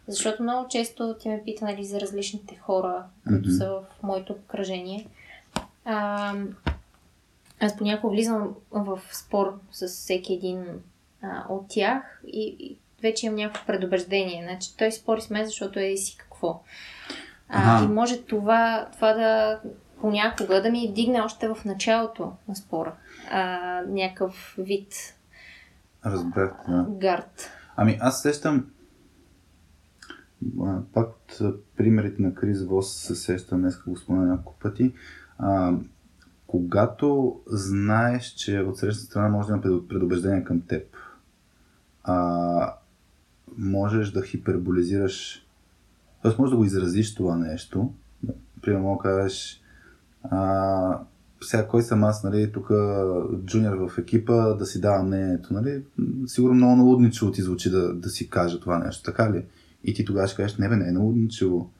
Защото 0.08 0.42
много 0.42 0.68
често 0.68 1.16
ти 1.20 1.28
ме 1.28 1.42
пита 1.44 1.64
нали, 1.64 1.84
за 1.84 2.00
различните 2.00 2.56
хора, 2.56 3.04
които 3.26 3.48
Мгм. 3.48 3.56
са 3.56 3.70
в 3.70 4.02
моето 4.02 4.32
обкръжение. 4.32 5.06
А, 5.84 6.34
аз 7.60 7.76
понякога 7.76 8.14
влизам 8.14 8.54
в 8.70 9.00
спор 9.12 9.60
с 9.72 9.88
всеки 9.88 10.34
един 10.34 10.82
а, 11.22 11.44
от 11.48 11.68
тях 11.68 12.22
и, 12.26 12.56
и 12.60 12.78
вече 13.02 13.26
имам 13.26 13.36
някакво 13.36 13.66
предубеждение. 13.66 14.44
Значи 14.44 14.76
той 14.76 14.92
спори 14.92 15.20
с 15.20 15.30
мен, 15.30 15.46
защото 15.46 15.78
е 15.78 15.96
си 15.96 16.16
какво. 16.18 16.62
А, 17.48 17.76
Аха. 17.76 17.84
и 17.84 17.88
може 17.88 18.22
това, 18.22 18.88
това 18.92 19.12
да 19.12 19.60
понякога 20.00 20.62
да 20.62 20.70
ми 20.70 20.92
дигне 20.92 21.20
още 21.20 21.48
в 21.48 21.56
началото 21.64 22.32
на 22.48 22.56
спора. 22.56 22.92
А, 23.30 23.58
някакъв 23.88 24.54
вид 24.58 24.94
Разбрах. 26.06 26.52
Да. 26.68 26.86
гард. 26.88 27.50
Ами 27.76 27.98
аз 28.00 28.22
сещам 28.22 28.66
пак 30.92 31.08
от 31.40 31.40
примерите 31.76 32.22
на 32.22 32.34
Крис 32.34 32.62
Вос 32.64 32.94
се 32.94 33.14
сещам, 33.14 33.60
днес 33.60 33.78
го 33.78 33.96
спомена 33.96 34.26
няколко 34.26 34.58
пъти. 34.58 34.94
А, 35.38 35.72
когато 36.46 37.40
знаеш, 37.46 38.24
че 38.26 38.60
от 38.60 38.78
срещната 38.78 39.06
страна 39.06 39.28
може 39.28 39.48
да 39.48 39.52
има 39.52 39.62
пред- 39.62 39.88
предубеждение 39.88 40.44
към 40.44 40.60
теб, 40.60 40.96
а, 42.04 42.74
можеш 43.58 44.10
да 44.10 44.22
хиперболизираш, 44.22 45.46
т.е. 46.22 46.32
можеш 46.38 46.50
да 46.50 46.56
го 46.56 46.64
изразиш 46.64 47.14
това 47.14 47.36
нещо. 47.36 47.92
Примерно, 48.62 48.84
мога 48.84 49.02
кажеш, 49.02 49.62
а, 50.22 51.00
сега 51.40 51.68
кой 51.68 51.82
съм 51.82 52.04
аз, 52.04 52.24
нали, 52.24 52.52
тук 52.52 52.70
джуниор 53.44 53.88
в 53.88 53.98
екипа, 53.98 54.54
да 54.54 54.66
си 54.66 54.80
давам 54.80 55.06
мнението, 55.06 55.54
нали, 55.54 55.82
сигурно 56.26 56.54
много 56.54 56.76
налудничево 56.76 57.32
ти 57.32 57.42
звучи 57.42 57.70
да, 57.70 57.94
да 57.94 58.08
си 58.08 58.30
кажа 58.30 58.60
това 58.60 58.78
нещо, 58.78 59.02
така 59.02 59.32
ли? 59.32 59.44
И 59.84 59.94
ти 59.94 60.04
тогава 60.04 60.28
ще 60.28 60.36
кажеш, 60.36 60.58
не 60.58 60.68
бе, 60.68 60.76
не 60.76 60.88
е 60.88 60.92
налудничево. 60.92 61.70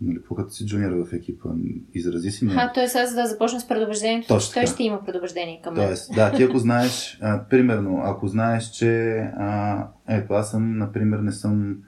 Нали, 0.00 0.18
като 0.36 0.50
си 0.50 0.66
джуниор 0.66 0.90
в 0.90 1.12
екипа? 1.12 1.48
Изрази 1.94 2.30
си 2.30 2.48
А, 2.56 2.72
т.е. 2.72 2.84
аз 2.84 3.14
да 3.14 3.26
започна 3.26 3.60
с 3.60 3.68
предубеждението, 3.68 4.28
Точно 4.28 4.54
той 4.54 4.66
ще 4.66 4.82
има 4.82 5.04
предубеждение 5.04 5.60
към 5.64 5.74
мен. 5.74 5.86
Тоест, 5.86 6.14
да, 6.14 6.32
ти 6.32 6.42
ако 6.42 6.58
знаеш, 6.58 7.18
а, 7.22 7.44
примерно, 7.50 8.00
ако 8.04 8.28
знаеш, 8.28 8.70
че 8.70 9.16
а, 9.36 9.88
ето 10.08 10.34
аз 10.34 10.50
съм, 10.50 10.78
например, 10.78 11.18
не 11.18 11.32
съм, 11.32 11.78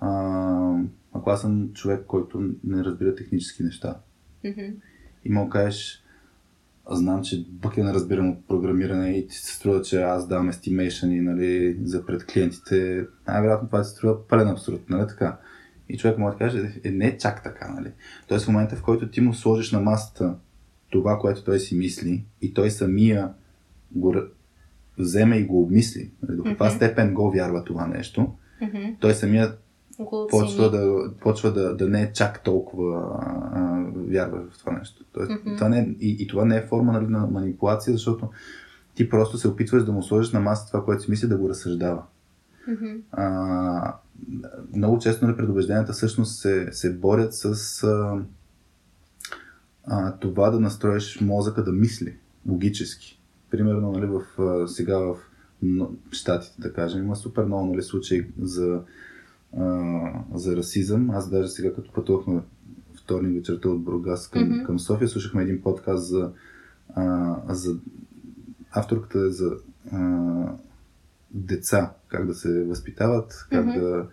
а, 0.00 0.78
ако 1.12 1.30
аз 1.30 1.40
съм 1.40 1.72
човек, 1.72 2.04
който 2.06 2.40
не 2.64 2.84
разбира 2.84 3.14
технически 3.14 3.62
неща 3.62 3.96
Мгм. 4.44 4.60
и 5.24 5.30
мога 5.30 5.46
да 5.46 5.52
кажеш, 5.52 6.04
знам, 6.90 7.22
че 7.22 7.46
бък 7.48 7.76
я 7.76 7.84
не 7.84 7.92
разбирам 7.92 8.30
от 8.30 8.48
програмиране 8.48 9.10
и 9.10 9.28
ти 9.28 9.36
се 9.36 9.54
струва, 9.54 9.82
че 9.82 10.02
аз 10.02 10.28
давам 10.28 10.52
estimation 10.52 11.20
нали, 11.20 11.78
за 11.84 12.06
пред 12.06 12.26
клиентите. 12.26 13.06
Най-вероятно 13.28 13.68
това 13.68 13.84
се 13.84 13.90
струва 13.90 14.28
пълен 14.28 14.48
абсурд, 14.48 14.80
нали 14.88 15.08
така? 15.08 15.38
И 15.90 15.98
човек 15.98 16.18
може 16.18 16.32
да 16.32 16.38
каже, 16.38 16.80
е, 16.84 16.90
не 16.90 17.06
е 17.06 17.18
чак 17.18 17.42
така, 17.42 17.68
нали? 17.68 17.92
Тоест 18.28 18.44
в 18.44 18.48
момента, 18.48 18.76
в 18.76 18.82
който 18.82 19.10
ти 19.10 19.20
му 19.20 19.34
сложиш 19.34 19.72
на 19.72 19.80
масата 19.80 20.34
това, 20.90 21.18
което 21.18 21.44
той 21.44 21.58
си 21.58 21.76
мисли 21.76 22.24
и 22.42 22.54
той 22.54 22.70
самия 22.70 23.32
го 23.92 24.14
вземе 24.98 25.36
и 25.36 25.44
го 25.44 25.62
обмисли, 25.62 26.10
нали, 26.22 26.36
до 26.36 26.44
каква 26.44 26.70
степен 26.70 27.14
го 27.14 27.30
вярва 27.30 27.64
това 27.64 27.86
нещо, 27.86 28.32
той 29.00 29.14
самия 29.14 29.52
почва, 30.30 30.70
да, 30.70 31.10
почва 31.20 31.52
да, 31.52 31.76
да 31.76 31.88
не 31.88 32.02
е 32.02 32.12
чак 32.12 32.42
толкова 32.42 33.18
а, 33.52 33.84
вярва 33.94 34.42
в 34.50 34.58
това 34.58 34.72
нещо. 34.72 35.04
Тоест, 35.12 35.32
това 35.56 35.68
не 35.68 35.78
е, 35.78 35.88
и, 36.00 36.16
и 36.20 36.26
това 36.26 36.44
не 36.44 36.56
е 36.56 36.66
форма 36.66 36.92
нали, 36.92 37.06
на 37.06 37.26
манипулация, 37.26 37.92
защото 37.92 38.30
ти 38.94 39.08
просто 39.08 39.38
се 39.38 39.48
опитваш 39.48 39.84
да 39.84 39.92
му 39.92 40.02
сложиш 40.02 40.32
на 40.32 40.40
маса 40.40 40.66
това, 40.66 40.84
което 40.84 41.02
си 41.02 41.10
мисли, 41.10 41.28
да 41.28 41.36
го 41.36 41.48
разсъждава. 41.48 42.02
А, 43.12 43.94
много 44.76 44.98
често 44.98 45.26
нали, 45.26 45.36
предубежденията 45.36 45.92
всъщност 45.92 46.40
се, 46.40 46.68
се 46.72 46.94
борят 46.94 47.34
с 47.34 47.82
а, 47.82 48.22
а, 49.84 50.16
това 50.16 50.50
да 50.50 50.60
настроиш 50.60 51.20
мозъка 51.20 51.64
да 51.64 51.72
мисли 51.72 52.16
логически. 52.48 53.20
Примерно 53.50 53.92
нали, 53.92 54.06
в, 54.06 54.22
сега 54.68 54.98
в 54.98 55.16
щатите, 56.10 56.60
да 56.60 56.72
кажем, 56.72 57.04
има 57.04 57.16
супер 57.16 57.44
много 57.44 57.66
нали, 57.66 57.82
случаи 57.82 58.26
за, 58.40 58.80
а, 59.56 59.88
за 60.34 60.56
расизъм. 60.56 61.10
Аз 61.10 61.30
даже 61.30 61.48
сега 61.48 61.74
като 61.74 61.92
пътувахме 61.92 62.40
вторник 62.94 63.34
вечерта 63.34 63.68
от 63.68 63.82
Бургас 63.82 64.28
към, 64.28 64.48
Мгм. 64.48 64.64
към 64.64 64.78
София, 64.78 65.08
слушахме 65.08 65.42
един 65.42 65.62
подкаст 65.62 66.08
за, 66.08 66.32
а, 66.94 67.36
за 67.48 67.76
авторката 68.72 69.18
е 69.18 69.30
за 69.30 69.56
а, 69.92 70.52
деца, 71.30 71.92
как 72.08 72.26
да 72.26 72.34
се 72.34 72.64
възпитават, 72.64 73.46
как 73.50 73.66
Мгм. 73.66 73.80
да... 73.80 74.06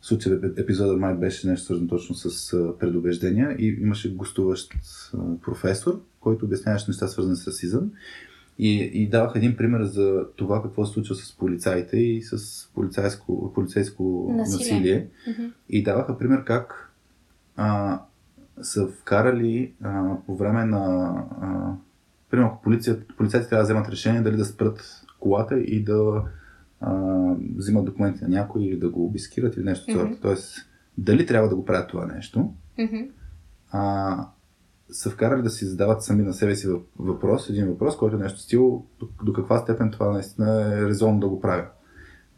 В 0.00 0.06
случая 0.06 0.40
еп- 0.40 0.60
епизода 0.60 0.96
май 0.96 1.14
беше 1.14 1.48
нещо 1.48 1.64
свързано 1.64 1.88
точно 1.88 2.14
с 2.14 2.50
предубеждения 2.78 3.56
и 3.58 3.78
имаше 3.82 4.14
гостуващ 4.14 4.74
професор, 5.42 6.00
който 6.20 6.44
обясняваше 6.44 6.84
неща 6.88 7.08
свързани 7.08 7.36
с 7.36 7.46
расизъм 7.46 7.90
и, 8.58 8.74
и 8.76 9.08
давах 9.08 9.32
един 9.34 9.56
пример 9.56 9.82
за 9.82 10.24
това 10.36 10.62
какво 10.62 10.86
се 10.86 10.92
случва 10.92 11.14
с 11.14 11.36
полицаите 11.36 11.96
и 11.96 12.22
с 12.22 12.38
полицейско, 12.74 13.52
полицейско 13.54 14.32
Насилие. 14.36 14.74
насилие. 14.74 15.08
Мгм. 15.28 15.42
И 15.68 15.82
даваха 15.82 16.18
пример 16.18 16.44
как 16.44 16.92
а, 17.56 18.00
са 18.62 18.86
вкарали 18.86 19.72
а, 19.82 20.16
по 20.26 20.36
време 20.36 20.64
на... 20.64 20.78
А, 21.40 21.72
примерно, 22.30 22.58
полицията, 22.62 23.14
полицайите 23.16 23.48
трябва 23.48 23.62
да 23.62 23.66
вземат 23.66 23.88
решение 23.88 24.20
дали 24.20 24.36
да 24.36 24.44
спрат 24.44 25.03
колата 25.24 25.58
и 25.58 25.84
да 25.84 26.22
а, 26.80 26.92
взимат 27.56 27.84
документи 27.84 28.24
на 28.24 28.30
някой 28.30 28.62
или 28.62 28.78
да 28.78 28.90
го 28.90 29.04
обискират 29.04 29.56
или 29.56 29.64
нещо 29.64 29.90
от 29.90 29.96
сорта. 29.96 30.18
Тоест, 30.20 30.56
дали 30.98 31.26
трябва 31.26 31.48
да 31.48 31.56
го 31.56 31.64
правят 31.64 31.88
това 31.88 32.06
нещо, 32.06 32.52
Мгм. 32.78 32.96
а, 33.70 34.28
са 34.90 35.10
вкарали 35.10 35.42
да 35.42 35.50
си 35.50 35.64
задават 35.64 36.02
сами 36.02 36.22
на 36.22 36.32
себе 36.32 36.56
си 36.56 36.66
въп- 36.66 36.84
въпрос, 36.98 37.50
един 37.50 37.66
въпрос, 37.68 37.96
който 37.96 38.16
е 38.16 38.20
нещо 38.20 38.38
стил 38.38 38.84
до, 39.00 39.08
до 39.24 39.32
каква 39.32 39.58
степен 39.58 39.90
това 39.90 40.12
наистина 40.12 40.62
е 40.74 40.86
резонно 40.86 41.20
да 41.20 41.28
го 41.28 41.40
правя. 41.40 41.66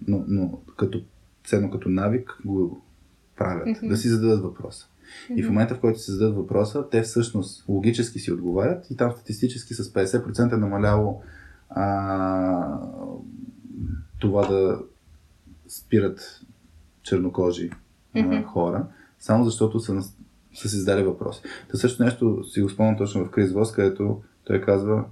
Но, 0.09 0.25
но 0.29 0.59
като 0.77 1.01
ценно 1.47 1.71
като 1.71 1.89
навик 1.89 2.39
го 2.45 2.81
правят, 3.37 3.67
Мгм. 3.69 3.89
да 3.89 3.97
си 3.97 4.09
зададат 4.09 4.43
въпроса. 4.43 4.87
И 5.37 5.43
в 5.43 5.49
момента, 5.49 5.75
в 5.75 5.81
който 5.81 5.99
си 5.99 6.11
зададат 6.11 6.37
въпроса, 6.37 6.85
те 6.91 7.03
всъщност 7.03 7.69
логически 7.69 8.19
си 8.19 8.33
отговарят 8.33 8.91
и 8.91 8.97
там 8.97 9.13
статистически 9.13 9.75
с 9.75 9.85
50% 9.85 10.53
е 10.53 10.57
намаляло 10.57 11.23
а, 11.71 12.79
това 14.21 14.47
да 14.47 14.79
спират 15.69 16.41
чернокожи 17.03 17.71
Мгм. 18.15 18.43
хора, 18.43 18.87
само 19.19 19.45
защото 19.45 19.81
са, 19.81 20.03
са 20.55 20.69
си 20.69 20.77
задали 20.77 21.03
въпрос. 21.03 21.43
Та 21.71 21.77
също 21.77 22.05
нещо 22.05 22.45
си 22.45 22.63
го 22.63 22.69
спомням 22.69 22.97
точно 22.97 23.25
в 23.25 23.31
Крис 23.31 23.53
Вос, 23.53 23.73
където 23.73 24.23
той 24.45 24.61
казва 24.61 25.05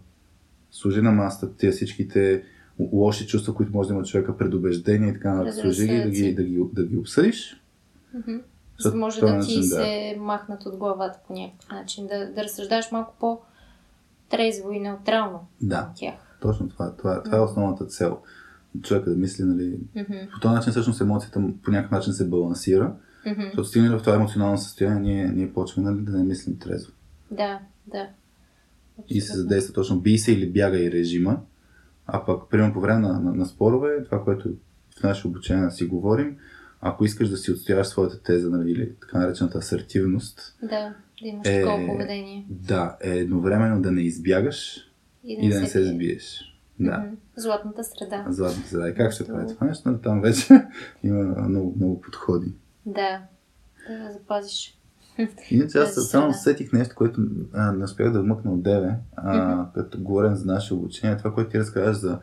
сложи 0.70 1.00
на 1.00 1.12
масата 1.12 1.56
тия 1.56 1.72
всичките 1.72 2.42
лоши 2.92 3.26
чувства, 3.26 3.54
които 3.54 3.72
може 3.72 3.88
да 3.88 3.94
има 3.94 4.04
човека, 4.04 4.36
предубеждения 4.36 5.10
и 5.10 5.14
така 5.14 5.34
нататък. 5.34 5.60
Сложи 5.60 5.86
ги 5.86 5.96
да, 5.96 6.10
ги 6.10 6.34
да, 6.34 6.42
ги 6.42 6.64
да 6.72 6.84
ги 6.84 6.96
обсъдиш. 6.96 7.60
За 8.78 8.90
да 8.90 8.96
може 8.96 9.20
да 9.20 9.40
ти 9.40 9.56
да. 9.56 9.62
се 9.62 10.16
махнат 10.20 10.66
от 10.66 10.76
главата 10.76 11.18
по 11.26 11.32
някакъв 11.32 11.70
начин. 11.70 12.06
Да, 12.06 12.32
да 12.32 12.44
разсъждаш 12.44 12.92
малко 12.92 13.14
по-трезво 13.20 14.72
и 14.72 14.80
неутрално 14.80 15.46
Да, 15.60 15.76
на 15.76 15.92
тях. 15.94 16.14
Точно 16.44 16.68
това. 16.68 16.92
Това, 16.92 17.22
това 17.22 17.36
е 17.36 17.40
основната 17.40 17.86
цел. 17.86 18.18
Човека 18.82 19.10
да 19.10 19.16
мисли, 19.16 19.44
нали, 19.44 19.78
Мгм. 19.96 20.12
по 20.32 20.40
този 20.40 20.54
начин 20.54 20.70
всъщност 20.70 21.00
емоцията 21.00 21.42
по 21.62 21.70
някакъв 21.70 21.90
начин 21.90 22.12
се 22.12 22.28
балансира, 22.28 22.94
Мгм. 23.26 23.40
защото 23.44 23.64
стигнали 23.64 23.94
в 23.94 24.00
това 24.00 24.14
емоционално 24.14 24.58
състояние, 24.58 25.14
ние, 25.14 25.26
ние 25.26 25.52
почваме 25.52 25.90
нали, 25.90 26.02
да 26.02 26.12
не 26.12 26.24
мислим 26.24 26.58
трезво. 26.58 26.92
Да, 27.30 27.60
да. 27.86 28.08
И 29.08 29.20
се 29.20 29.24
Абсолютно. 29.24 29.42
задейства 29.42 29.74
точно 29.74 30.00
бий 30.00 30.18
се 30.18 30.32
или 30.32 30.50
бяга 30.50 30.78
и 30.78 30.92
режима, 30.92 31.40
а 32.06 32.24
пък, 32.24 32.50
примерно 32.50 32.72
по 32.72 32.80
време 32.80 33.00
на, 33.00 33.20
на, 33.20 33.34
на 33.34 33.46
спорове, 33.46 34.04
това, 34.04 34.24
което 34.24 34.48
в 35.00 35.02
наше 35.02 35.26
обучение 35.26 35.70
си 35.70 35.84
говорим, 35.84 36.36
ако 36.80 37.04
искаш 37.04 37.28
да 37.28 37.36
си 37.36 37.52
отстояваш 37.52 37.86
своята 37.86 38.22
теза, 38.22 38.50
нали, 38.50 38.70
или 38.70 38.92
така 39.00 39.18
наречената 39.18 39.58
асертивност, 39.58 40.56
Да, 40.62 40.68
да 40.68 40.94
имаш 41.20 41.48
Е, 41.48 41.60
такова 41.60 41.86
поведение. 41.86 42.46
да, 42.50 42.96
е 43.00 43.18
едновременно 43.18 43.82
да 43.82 43.92
не 43.92 44.00
избягаш 44.00 44.76
и 45.24 45.50
да 45.52 45.60
не 45.60 45.66
се 45.66 45.80
бие. 45.80 45.92
сбиеш. 45.92 46.54
Да. 46.80 47.10
Златната 47.36 47.84
среда. 47.84 48.24
Златната 48.28 48.68
среда. 48.68 48.88
И 48.88 48.94
как 48.94 49.12
ще 49.12 49.26
прави 49.26 49.54
това 49.54 49.66
нещо? 49.66 49.88
Нали, 49.88 50.00
Там 50.02 50.20
вече 50.20 50.46
има 51.02 51.48
много, 51.48 51.74
много 51.76 52.00
подходи. 52.00 52.52
Да. 52.86 53.22
Да 53.88 54.12
запазиш. 54.12 54.78
Иначе 55.50 55.78
аз 55.78 55.94
само 55.94 56.32
сетих 56.32 56.72
нещо, 56.72 56.94
което 56.94 57.20
а, 57.52 57.72
не 57.72 57.84
успях 57.84 58.12
да 58.12 58.22
вмъкна 58.22 58.52
от 58.52 58.62
деве, 58.62 58.94
а, 59.16 59.66
като 59.74 59.98
говорим 60.00 60.36
за 60.36 60.52
наше 60.52 60.74
обучение. 60.74 61.16
Това, 61.16 61.34
което 61.34 61.50
ти 61.50 61.58
разказваш 61.58 61.96
за 61.96 62.18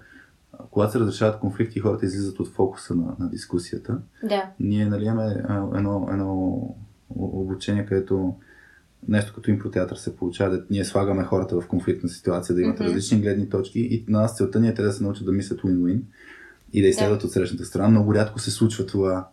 когато 0.72 0.92
се 0.92 1.00
разрешават 1.00 1.40
конфликти 1.40 1.80
и 1.80 1.82
хората 1.82 2.06
излизат 2.06 2.40
от 2.40 2.48
фокуса 2.48 2.96
на, 2.96 3.16
на 3.20 3.30
дискусията. 3.30 3.98
Да. 4.24 4.50
Ние 4.60 4.86
нали, 4.86 5.06
имаме 5.06 5.44
едно, 5.76 6.08
едно 6.12 6.76
обучение, 7.10 7.86
където 7.86 8.36
нещо 9.08 9.34
като 9.36 9.52
импротеатър 9.52 9.96
се 9.96 10.16
получава, 10.16 10.52
да 10.52 10.66
ние 10.70 10.86
слагаме 10.86 11.24
хората 11.24 11.62
в 11.62 11.68
конфликтна 11.68 12.10
ситуация, 12.10 12.56
да 12.56 12.62
имат 12.62 12.80
Мгм. 12.80 12.84
различни 12.90 13.22
гледни 13.22 13.50
точки 13.50 13.80
и 13.80 14.06
на 14.08 14.22
нас 14.22 14.38
целта 14.38 14.60
ни 14.60 14.68
е 14.68 14.74
те 14.74 14.82
да 14.82 14.94
се 14.94 15.04
научат 15.04 15.26
да 15.26 15.32
мислят 15.32 15.62
win-win 15.62 16.00
и 16.74 16.82
да 16.82 16.88
изследват 16.88 17.24
от 17.24 17.32
срещната 17.32 17.66
страна. 17.66 17.90
Много 17.90 18.16
рядко 18.16 18.40
се 18.40 18.52
случва 18.52 18.86
това 18.86 19.28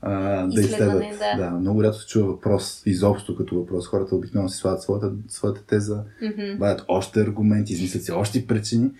а, 0.00 0.46
да 0.46 0.60
изследват. 0.60 1.02
да. 1.18 1.44
да. 1.44 1.50
много 1.50 1.82
рядко 1.82 2.00
се 2.00 2.06
чува 2.06 2.26
въпрос, 2.26 2.82
изобщо 2.86 3.36
като 3.36 3.56
въпрос. 3.56 3.86
Хората 3.86 4.16
обикновено 4.16 4.48
си 4.48 4.58
слагат 4.58 4.82
своята, 4.82 5.12
своята 5.28 5.64
теза, 5.66 6.04
Мгм. 6.22 6.58
дават 6.58 6.84
още 6.88 7.20
аргументи, 7.20 7.72
измислят 7.72 8.04
си 8.04 8.12
още 8.12 8.46
причини. 8.46 8.90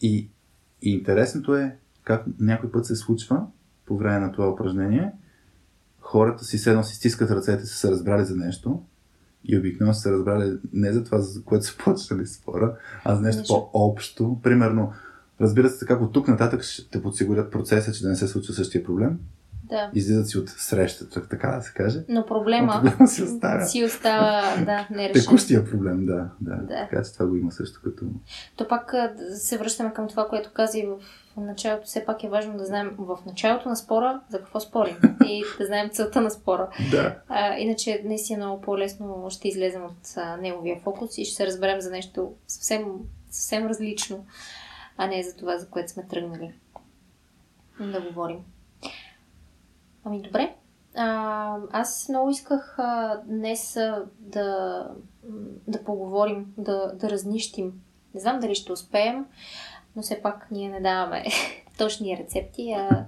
И, 0.00 0.28
и 0.82 0.90
интересното 0.90 1.56
е 1.56 1.76
как 2.04 2.24
някой 2.40 2.72
път 2.72 2.86
се 2.86 2.96
случва 2.96 3.42
по 3.86 3.96
време 3.96 4.18
на 4.18 4.32
това 4.32 4.48
упражнение, 4.50 5.12
хората 6.00 6.44
си 6.44 6.58
седно 6.58 6.84
си 6.84 6.94
стискат 6.94 7.30
ръцете, 7.30 7.66
са 7.66 7.76
се 7.76 7.90
разбрали 7.90 8.24
за 8.24 8.36
нещо 8.36 8.82
и 9.48 9.58
обикновено 9.58 9.94
са 9.94 10.00
се 10.00 10.12
разбрали 10.12 10.58
не 10.72 10.92
за 10.92 11.04
това, 11.04 11.18
за 11.18 11.42
което 11.42 11.64
са 11.64 11.76
почнали 11.76 12.26
спора, 12.26 12.76
а 13.04 13.14
за 13.14 13.22
нещо 13.22 13.42
по-общо. 13.48 14.40
Примерно, 14.42 14.92
разбира 15.40 15.68
се, 15.68 15.86
как 15.86 16.02
от 16.02 16.12
тук 16.12 16.28
нататък 16.28 16.62
ще 16.62 16.90
те 16.90 17.02
подсигурят 17.02 17.52
процеса, 17.52 17.92
че 17.92 18.02
да 18.02 18.08
не 18.08 18.16
се 18.16 18.28
случва 18.28 18.54
същия 18.54 18.84
проблем. 18.84 19.18
Да. 19.68 19.90
Излизат 19.94 20.28
си 20.28 20.38
от 20.38 20.48
срещата, 20.48 21.28
така 21.28 21.50
да 21.50 21.62
се 21.62 21.72
каже. 21.72 22.04
Но 22.08 22.26
проблема 22.26 22.74
Но 22.74 22.90
проблема 22.90 23.08
си 23.08 23.22
остава. 23.22 23.64
си 23.64 23.84
остава, 23.84 24.64
да, 24.64 24.88
нерешен. 24.90 25.22
Текущия 25.22 25.64
проблем, 25.64 26.06
да, 26.06 26.28
да. 26.40 26.56
Да. 26.56 26.88
Така 26.90 27.02
че 27.02 27.12
това 27.12 27.26
го 27.26 27.36
има 27.36 27.52
също 27.52 27.80
като... 27.84 28.04
То 28.56 28.68
пак 28.68 28.94
се 29.34 29.58
връщаме 29.58 29.92
към 29.92 30.08
това, 30.08 30.28
което 30.28 30.50
каза 30.54 30.78
и 30.78 30.86
в 30.86 30.96
началото. 31.40 31.86
Все 31.86 32.04
пак 32.04 32.24
е 32.24 32.28
важно 32.28 32.56
да 32.56 32.64
знаем 32.64 32.94
в 32.98 33.18
началото 33.26 33.68
на 33.68 33.76
спора 33.76 34.20
за 34.28 34.38
какво 34.38 34.60
спорим 34.60 34.96
и 35.26 35.44
да 35.58 35.66
знаем 35.66 35.90
целта 35.90 36.20
на 36.20 36.30
спора. 36.30 36.70
Да. 36.90 37.18
А, 37.28 37.58
иначе 37.58 38.02
наистина 38.04 38.46
много 38.46 38.60
по-лесно 38.62 39.26
ще 39.30 39.48
излезем 39.48 39.84
от 39.84 40.16
а, 40.16 40.36
неговия 40.36 40.80
фокус 40.80 41.18
и 41.18 41.24
ще 41.24 41.34
се 41.34 41.46
разберем 41.46 41.80
за 41.80 41.90
нещо 41.90 42.32
съвсем, 42.46 42.84
съвсем 43.30 43.66
различно, 43.66 44.26
а 44.96 45.06
не 45.06 45.22
за 45.22 45.36
това, 45.36 45.58
за 45.58 45.68
което 45.68 45.90
сме 45.90 46.06
тръгнали 46.08 46.52
да 47.80 48.00
говорим. 48.00 48.38
Ами 50.04 50.22
добре. 50.22 50.54
А, 50.96 51.58
аз 51.70 52.08
много 52.08 52.30
исках 52.30 52.78
а, 52.78 53.20
днес 53.26 53.76
а, 53.76 54.04
да, 54.18 54.88
да 55.68 55.84
поговорим, 55.84 56.54
да, 56.58 56.92
да 56.94 57.10
разнищим. 57.10 57.72
Не 58.14 58.20
знам 58.20 58.40
дали 58.40 58.54
ще 58.54 58.72
успеем, 58.72 59.26
но 59.96 60.02
все 60.02 60.22
пак 60.22 60.46
ние 60.50 60.68
не 60.68 60.80
даваме 60.80 61.24
точни 61.78 62.16
рецепти, 62.16 62.72
а, 62.72 63.04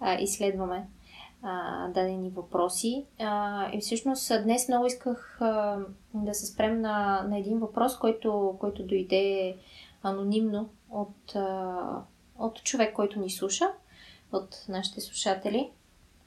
а 0.00 0.14
изследваме 0.20 0.86
а, 1.42 1.88
дадени 1.88 2.30
въпроси. 2.30 3.04
А, 3.18 3.66
и 3.72 3.80
всъщност 3.80 4.32
днес 4.44 4.68
много 4.68 4.86
исках 4.86 5.38
а, 5.40 5.78
да 6.14 6.34
се 6.34 6.46
спрем 6.46 6.80
на, 6.80 7.26
на 7.28 7.38
един 7.38 7.58
въпрос, 7.58 7.98
който, 7.98 8.56
който 8.60 8.86
дойде 8.86 9.56
анонимно 10.02 10.70
от, 10.90 11.36
а, 11.36 11.76
от 12.38 12.62
човек, 12.64 12.94
който 12.94 13.20
ни 13.20 13.30
слуша, 13.30 13.64
от 14.32 14.64
нашите 14.68 15.00
слушатели, 15.00 15.70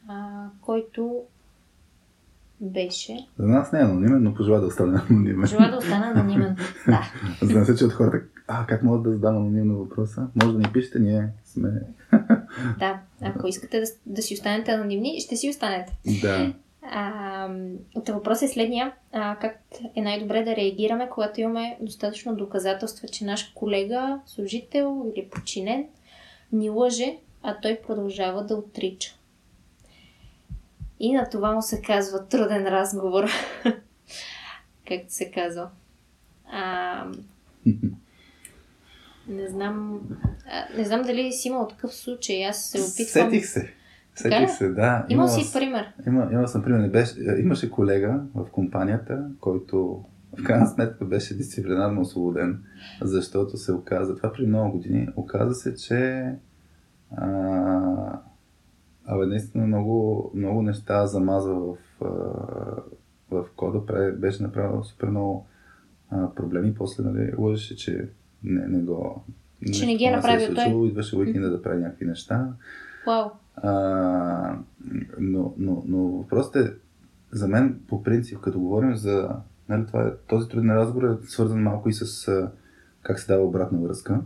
а, 0.08 0.46
който 0.62 1.22
беше... 2.62 3.28
За 3.38 3.48
нас 3.48 3.72
не 3.72 3.80
е 3.80 3.84
анонимен, 3.84 4.24
но 4.24 4.34
пожела 4.34 4.60
да 4.60 4.68
остане 4.68 5.02
анонимен. 5.10 5.42
Пожела 5.42 5.72
да 5.72 5.78
остане 5.78 6.06
анонимен, 6.06 6.58
да. 6.88 7.12
Знам 7.42 7.66
се, 7.66 7.76
че 7.76 7.86
от 7.86 7.94
хората, 7.94 8.18
а, 8.48 8.66
как 8.68 8.84
могат 8.84 9.04
да 9.04 9.12
задам 9.12 9.38
анонимно 9.38 9.78
въпроса? 9.78 10.28
Може 10.44 10.54
да 10.54 10.60
ни 10.60 10.74
пишете, 10.74 11.00
ние 11.00 11.30
сме... 11.46 11.70
да, 12.80 13.00
ако 13.22 13.48
искате 13.48 13.80
да, 13.80 13.86
да 14.06 14.22
си 14.22 14.34
останете 14.34 14.72
анонимни, 14.72 15.20
ще 15.20 15.36
си 15.36 15.50
останете. 15.50 15.98
Да. 16.22 16.54
А, 16.86 17.50
от 17.96 18.10
въпрос 18.10 18.42
е 18.42 18.48
следния. 18.48 18.94
А, 19.12 19.36
как 19.36 19.60
е 19.96 20.02
най-добре 20.02 20.44
да 20.44 20.56
реагираме, 20.56 21.10
когато 21.10 21.42
имаме 21.42 21.78
достатъчно 21.82 22.36
доказателства, 22.36 23.08
че 23.08 23.26
наш 23.26 23.52
колега, 23.56 24.20
служител 24.26 25.06
или 25.16 25.30
подчинен 25.30 25.86
ни 26.52 26.70
лъже, 26.70 27.18
а 27.44 27.58
той 27.62 27.80
продължава 27.88 28.46
да 28.46 28.56
отрича? 28.56 29.16
И 31.00 31.14
на 31.14 31.30
това 31.30 31.52
му 31.52 31.62
се 31.62 31.82
казва 31.82 32.28
труден 32.28 32.68
разговор. 32.68 33.30
Както 34.88 35.14
се 35.14 35.32
казва. 35.32 35.70
А, 36.52 37.06
не 39.28 39.48
знам. 39.48 40.02
Не 40.78 40.86
знам 40.86 41.02
дали 41.02 41.32
си 41.32 41.48
имал 41.48 41.68
такъв 41.68 41.94
случай. 41.94 42.48
Аз 42.48 42.66
се 42.66 42.78
опитвам. 42.78 43.32
Сетих 43.32 43.46
се. 43.46 43.74
Сетих 44.16 44.50
се, 44.50 44.70
да. 44.70 45.06
Имал 45.10 45.28
си 45.28 45.60
пример. 45.60 45.94
Има, 46.08 46.30
имал 46.32 46.48
съм 46.48 46.64
пример. 46.64 46.90
Беше, 46.90 47.16
имаше 47.40 47.72
колега 47.72 48.22
в 48.36 48.46
компанията, 48.52 49.30
който 49.40 50.06
в 50.40 50.44
крайна 50.44 50.68
сметка 50.68 51.06
беше 51.06 51.38
дисциплинарно 51.38 52.02
освободен, 52.02 52.64
защото 53.02 53.58
се 53.58 53.74
оказа, 53.74 54.16
това 54.16 54.34
при 54.34 54.48
много 54.48 54.72
години, 54.72 55.08
оказа 55.16 55.54
се, 55.54 55.76
че 55.76 56.32
а, 57.18 58.20
Абе, 59.06 59.26
наистина 59.26 59.68
много, 59.68 60.32
много 60.36 60.62
неща 60.62 61.08
замазва 61.08 61.56
в, 61.56 61.78
в 63.32 63.46
кода. 63.56 64.12
Беше 64.12 64.44
направил 64.44 64.84
супер 64.84 65.08
много 65.08 65.48
а, 66.10 66.36
проблеми. 66.36 66.74
После 66.74 67.04
нали, 67.04 67.34
лъжеше, 67.38 67.76
че 67.76 68.10
не, 68.44 68.68
не 68.68 68.80
го... 68.80 69.24
Че 69.74 69.86
не 69.86 69.96
ги 69.96 70.04
е 70.04 70.12
направил 70.12 70.46
е 70.46 70.54
той. 70.54 70.88
Идваше 70.88 71.18
уикенда 71.18 71.50
да 71.50 71.62
прави 71.62 71.82
някакви 71.82 72.06
неща. 72.06 72.48
Вау. 73.08 73.30
А, 73.56 74.58
но, 75.20 75.54
но, 75.58 75.84
но 75.88 75.98
въпросът 75.98 76.56
е, 76.56 76.74
за 77.32 77.48
мен, 77.48 77.80
по 77.88 78.04
принцип, 78.04 78.40
като 78.40 78.60
говорим 78.60 78.96
за... 78.96 79.30
Нали, 79.70 79.86
това 79.86 80.08
е, 80.08 80.12
този 80.28 80.50
труден 80.50 80.72
разговор 80.72 81.04
е 81.04 81.28
свързан 81.28 81.64
малко 81.64 81.90
и 81.90 81.94
с 81.94 82.50
как 83.02 83.20
се 83.20 83.34
дава 83.34 83.44
обратна 83.44 83.80
връзка. 83.80 84.22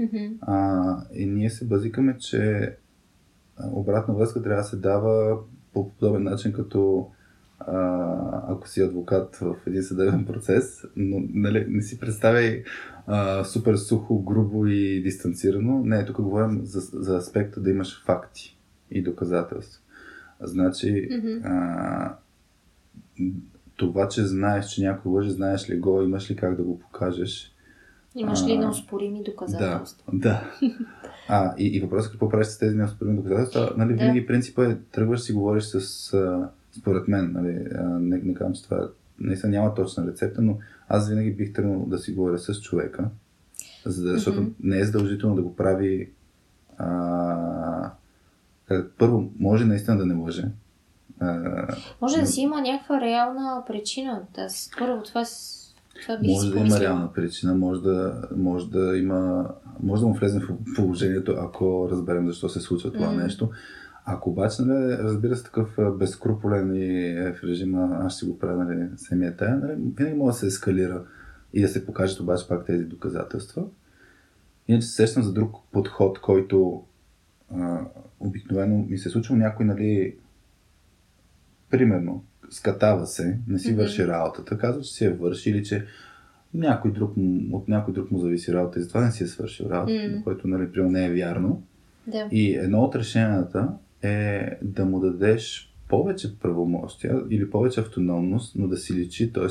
Mm-hmm. 0.00 0.32
А, 0.40 0.96
и 1.14 1.26
ние 1.26 1.50
се 1.50 1.66
базикаме, 1.66 2.16
че 2.18 2.76
обратна 3.72 4.14
връзка 4.14 4.42
трябва 4.42 4.62
да 4.62 4.68
се 4.68 4.76
дава 4.76 5.38
по 5.72 5.90
подобен 5.90 6.22
начин, 6.22 6.52
като 6.52 7.10
а, 7.60 8.52
ако 8.52 8.68
си 8.68 8.80
адвокат 8.82 9.36
в 9.36 9.56
един 9.66 9.82
съдебен 9.82 10.24
процес, 10.24 10.84
но 10.96 11.22
нали, 11.34 11.66
не 11.68 11.82
си 11.82 12.00
представяй 12.00 12.64
а, 13.06 13.44
супер 13.44 13.76
сухо, 13.76 14.22
грубо 14.22 14.66
и 14.66 15.02
дистанцирано. 15.02 15.82
Не, 15.84 16.04
тук 16.04 16.20
говорим 16.20 16.60
за, 16.64 16.80
за 16.80 17.16
аспекта 17.16 17.60
да 17.60 17.70
имаш 17.70 18.04
факти 18.04 18.58
и 18.90 19.02
доказателства. 19.02 19.80
Значи, 20.40 20.86
mm-hmm. 20.86 21.40
а, 21.44 22.16
това, 23.76 24.08
че 24.08 24.26
знаеш, 24.26 24.66
че 24.66 24.82
някой 24.82 25.12
лъже, 25.12 25.30
знаеш 25.30 25.70
ли 25.70 25.78
го, 25.78 26.02
имаш 26.02 26.30
ли 26.30 26.36
как 26.36 26.56
да 26.56 26.62
го 26.62 26.78
покажеш, 26.78 27.54
Имаш 28.16 28.46
ли 28.46 28.58
неоспорими 28.58 29.22
доказателства? 29.22 30.12
Да, 30.12 30.28
да. 30.62 30.68
А, 31.28 31.54
и, 31.58 31.66
и 31.66 31.80
въпросът 31.80 32.08
е 32.08 32.12
какво 32.12 32.28
правиш 32.28 32.46
с 32.46 32.58
тези 32.58 32.76
неоспорими 32.76 33.16
доказателства? 33.16 33.74
Нали, 33.76 33.88
да. 33.88 33.94
Винаги 33.94 34.26
принципа 34.26 34.64
е, 34.64 34.76
тръгваш 34.92 35.20
си 35.20 35.32
говориш 35.32 35.64
с, 35.64 36.14
а, 36.14 36.48
според 36.78 37.08
мен, 37.08 37.32
нали, 37.32 37.66
не, 38.00 38.18
не 38.18 38.34
казвам, 38.34 38.54
че 38.54 38.64
това 38.64 38.88
наистина 39.18 39.52
няма 39.52 39.74
точна 39.74 40.06
рецепта, 40.06 40.42
но 40.42 40.58
аз 40.88 41.08
винаги 41.08 41.32
бих 41.32 41.52
тръгнал 41.52 41.86
да 41.86 41.98
си 41.98 42.12
говоря 42.12 42.38
с 42.38 42.60
човека, 42.60 43.08
за 43.86 44.02
да, 44.02 44.12
защото 44.12 44.40
mm-hmm. 44.40 44.52
не 44.60 44.78
е 44.78 44.84
задължително 44.84 45.36
да 45.36 45.42
го 45.42 45.56
прави 45.56 46.10
а, 46.78 47.90
първо, 48.98 49.30
може 49.38 49.64
наистина 49.64 49.98
да 49.98 50.06
не 50.06 50.14
лъже. 50.14 50.44
А, 51.20 51.66
може 52.00 52.16
но... 52.16 52.22
да 52.22 52.26
си 52.26 52.40
има 52.40 52.60
някаква 52.60 53.00
реална 53.00 53.62
причина. 53.66 54.22
Да, 54.34 54.46
първо 54.78 55.02
това 55.02 55.24
това 56.02 56.16
бих 56.16 56.30
може 56.30 56.50
да 56.50 56.58
има 56.58 56.80
реална 56.80 57.12
причина, 57.12 57.54
може 57.54 57.82
да, 57.82 58.22
може 58.36 58.70
да 58.70 58.98
има, 58.98 59.50
може 59.82 60.02
да 60.02 60.08
му 60.08 60.14
влезем 60.14 60.40
в 60.40 60.74
положението, 60.76 61.34
ако 61.38 61.88
разберем 61.90 62.28
защо 62.28 62.48
се 62.48 62.60
случва 62.60 62.92
това 62.92 63.06
mm. 63.06 63.22
нещо. 63.22 63.50
Ако 64.04 64.30
обаче, 64.30 64.62
нали, 64.62 64.98
разбира 64.98 65.36
се, 65.36 65.44
такъв 65.44 65.78
безкруполен 65.98 66.74
и 66.74 67.06
е 67.08 67.32
в 67.32 67.44
режима, 67.44 67.98
аз 68.00 68.16
ще 68.16 68.26
го 68.26 68.38
правя, 68.38 68.64
нали, 68.64 68.88
самия 68.96 69.36
тая, 69.36 69.56
нали, 69.56 69.72
винаги 69.96 70.16
може 70.16 70.34
да 70.34 70.38
се 70.38 70.46
ескалира 70.46 71.04
и 71.52 71.62
да 71.62 71.68
се 71.68 71.86
покажат 71.86 72.20
обаче 72.20 72.48
пак 72.48 72.66
тези 72.66 72.84
доказателства. 72.84 73.64
Иначе 74.68 74.86
се 74.86 74.94
сещам 74.94 75.22
за 75.22 75.32
друг 75.32 75.56
подход, 75.72 76.20
който 76.20 76.82
а, 77.54 77.80
обикновено 78.20 78.86
ми 78.88 78.98
се 78.98 79.10
случва 79.10 79.36
някой, 79.36 79.66
нали, 79.66 80.16
примерно, 81.70 82.24
скатава 82.50 83.06
се, 83.06 83.38
не 83.48 83.58
си 83.58 83.68
mm-hmm. 83.68 83.76
върши 83.76 84.06
работата, 84.06 84.58
казва, 84.58 84.82
че 84.82 84.92
си 84.92 85.04
я 85.04 85.14
върши 85.14 85.50
или 85.50 85.64
че 85.64 85.86
някой 86.54 86.92
друг, 86.92 87.12
от 87.52 87.68
някой 87.68 87.94
друг 87.94 88.10
му 88.10 88.18
зависи 88.18 88.52
работа 88.52 88.78
и 88.78 88.82
затова 88.82 89.00
не 89.00 89.10
си 89.10 89.24
е 89.24 89.26
свършил 89.26 89.66
работа, 89.70 89.92
mm-hmm. 89.92 90.24
което 90.24 90.48
нали, 90.48 90.68
не 90.76 91.06
е 91.06 91.12
вярно. 91.12 91.62
Да. 92.06 92.28
И 92.30 92.54
едно 92.54 92.80
от 92.80 92.96
решенията 92.96 93.68
е 94.04 94.58
да 94.62 94.84
му 94.84 95.00
дадеш 95.00 95.74
повече 95.88 96.38
правомощия 96.38 97.22
или 97.30 97.50
повече 97.50 97.80
автономност, 97.80 98.56
но 98.56 98.68
да 98.68 98.76
си 98.76 98.94
личи, 98.94 99.32
т.е. 99.32 99.46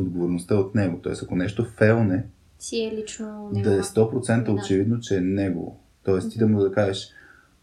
отговорността 0.00 0.54
от 0.54 0.74
него. 0.74 1.00
Т.е. 1.02 1.12
ако 1.22 1.36
нещо 1.36 1.64
фелне, 1.64 2.26
си 2.58 2.84
е 2.84 2.96
лично 2.96 3.50
него. 3.52 3.68
да 3.68 3.74
е 3.74 3.82
100% 3.82 4.44
да. 4.44 4.52
очевидно, 4.52 5.00
че 5.00 5.16
е 5.16 5.20
него. 5.20 5.80
Тоест 6.04 6.26
mm-hmm. 6.26 6.32
ти 6.32 6.38
да 6.38 6.46
му 6.46 6.60
да 6.60 6.72
кажеш, 6.72 7.08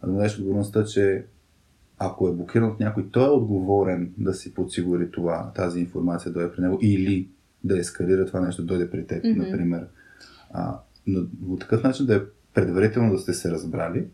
да 0.01 0.07
му 0.07 0.17
дадеш 0.17 0.39
отговорността, 0.39 0.85
че 0.85 1.25
ако 1.97 2.27
е 2.27 2.33
блокиран 2.33 2.71
от 2.71 2.79
някой, 2.79 3.09
той 3.11 3.25
е 3.25 3.29
отговорен 3.29 4.13
да 4.17 4.33
си 4.33 4.53
подсигури 4.53 5.11
това, 5.11 5.51
тази 5.55 5.79
информация 5.79 6.31
да 6.31 6.43
е 6.43 6.51
при 6.51 6.61
него 6.61 6.79
или 6.81 7.29
да 7.63 7.79
ескалира 7.79 8.25
това 8.25 8.41
нещо, 8.41 8.63
дойде 8.63 8.91
при 8.91 9.07
теб, 9.07 9.23
mm-hmm. 9.23 9.37
например. 9.37 9.87
А, 10.51 10.79
но 11.07 11.27
по 11.47 11.55
такъв 11.55 11.83
начин 11.83 12.05
да 12.05 12.15
е 12.15 12.21
предварително 12.53 13.11
да 13.11 13.19
сте 13.19 13.33
се 13.33 13.51
разбрали, 13.51 14.07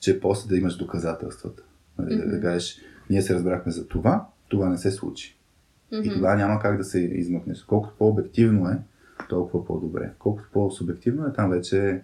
че 0.00 0.20
после 0.20 0.48
да 0.48 0.56
имаш 0.56 0.76
доказателствата. 0.76 1.62
Mm-hmm. 2.00 2.24
Да, 2.24 2.36
да 2.36 2.40
кажеш, 2.40 2.78
ние 3.10 3.22
се 3.22 3.34
разбрахме 3.34 3.72
за 3.72 3.88
това, 3.88 4.26
това 4.48 4.68
не 4.68 4.78
се 4.78 4.90
случи. 4.90 5.38
Mm-hmm. 5.92 6.02
И 6.02 6.14
тогава 6.14 6.36
няма 6.36 6.60
как 6.60 6.76
да 6.76 6.84
се 6.84 7.00
измъкнеш. 7.00 7.62
Колкото 7.62 7.94
по-обективно 7.98 8.68
е, 8.68 8.78
толкова 9.28 9.64
по-добре. 9.64 10.12
Колкото 10.18 10.48
по-субективно 10.52 11.26
е, 11.26 11.32
там 11.32 11.50
вече 11.50 12.02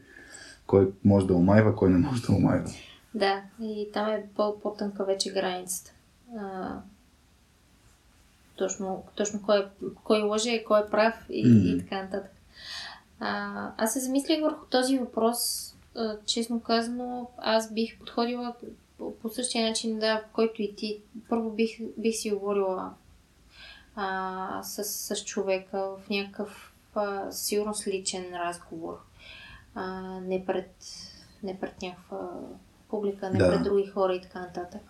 кой 0.66 0.92
може 1.04 1.26
да 1.26 1.34
омайва, 1.34 1.76
кой 1.76 1.90
не 1.90 1.98
може 1.98 2.22
да 2.22 2.32
омайва. 2.32 2.70
Да, 3.14 3.42
и 3.60 3.88
там 3.92 4.08
е 4.08 4.26
по-тънка 4.36 5.04
вече 5.04 5.32
границата. 5.32 5.92
А, 6.38 6.76
точно, 8.56 9.04
точно 9.14 9.42
кой, 9.42 9.66
кой 10.04 10.22
лъже, 10.22 10.64
кой 10.64 10.80
е 10.80 10.90
прав 10.90 11.14
и, 11.30 11.46
mm-hmm. 11.46 11.76
и 11.76 11.78
така 11.78 12.02
нататък. 12.02 12.30
А, 13.20 13.70
аз 13.76 13.92
се 13.92 14.00
замислих 14.00 14.40
върху 14.42 14.66
този 14.66 14.98
въпрос. 14.98 15.65
Честно 16.26 16.60
казано, 16.60 17.30
аз 17.38 17.72
бих 17.72 17.98
подходила 17.98 18.54
по, 18.98 19.28
същия 19.28 19.68
начин, 19.68 19.98
да, 19.98 20.24
който 20.32 20.62
и 20.62 20.74
ти. 20.74 21.00
Първо 21.28 21.50
бих, 21.50 21.80
бих 21.96 22.16
си 22.16 22.30
говорила 22.30 22.94
а, 23.96 24.62
с, 24.62 24.84
с 24.84 25.24
човека 25.24 25.78
в 25.78 26.10
някакъв 26.10 26.74
а, 26.94 27.30
личен 27.86 28.34
разговор. 28.34 28.98
А, 29.74 30.00
не 30.20 30.46
пред, 30.46 30.74
не 31.42 31.60
пред 31.60 31.82
някаква 31.82 32.30
публика, 32.88 33.30
не 33.30 33.38
да. 33.38 33.50
пред 33.50 33.62
други 33.62 33.86
хора 33.86 34.14
и 34.14 34.20
така 34.20 34.40
нататък. 34.40 34.80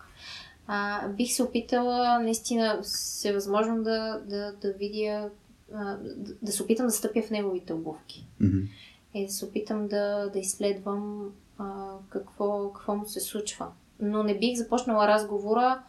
А, 0.67 1.07
бих 1.07 1.31
се 1.31 1.43
опитала 1.43 2.19
наистина 2.19 2.79
всевъзможно 2.83 3.83
да, 3.83 4.21
да, 4.25 4.53
да 4.61 4.73
видя, 4.73 5.29
а, 5.73 5.97
да, 5.97 6.33
да 6.41 6.51
се 6.51 6.63
опитам 6.63 6.85
да 6.85 6.91
стъпя 6.91 7.21
в 7.21 7.29
неговите 7.29 7.73
обувки. 7.73 8.27
Mm-hmm. 8.41 8.67
И 9.13 9.25
да 9.25 9.31
се 9.31 9.45
опитам 9.45 9.87
да, 9.87 10.29
да 10.33 10.39
изследвам 10.39 11.31
а, 11.57 11.93
какво, 12.09 12.73
какво 12.73 12.95
му 12.95 13.05
се 13.05 13.19
случва. 13.19 13.67
Но 13.99 14.23
не 14.23 14.37
бих 14.37 14.57
започнала 14.57 15.07
разговора 15.07 15.83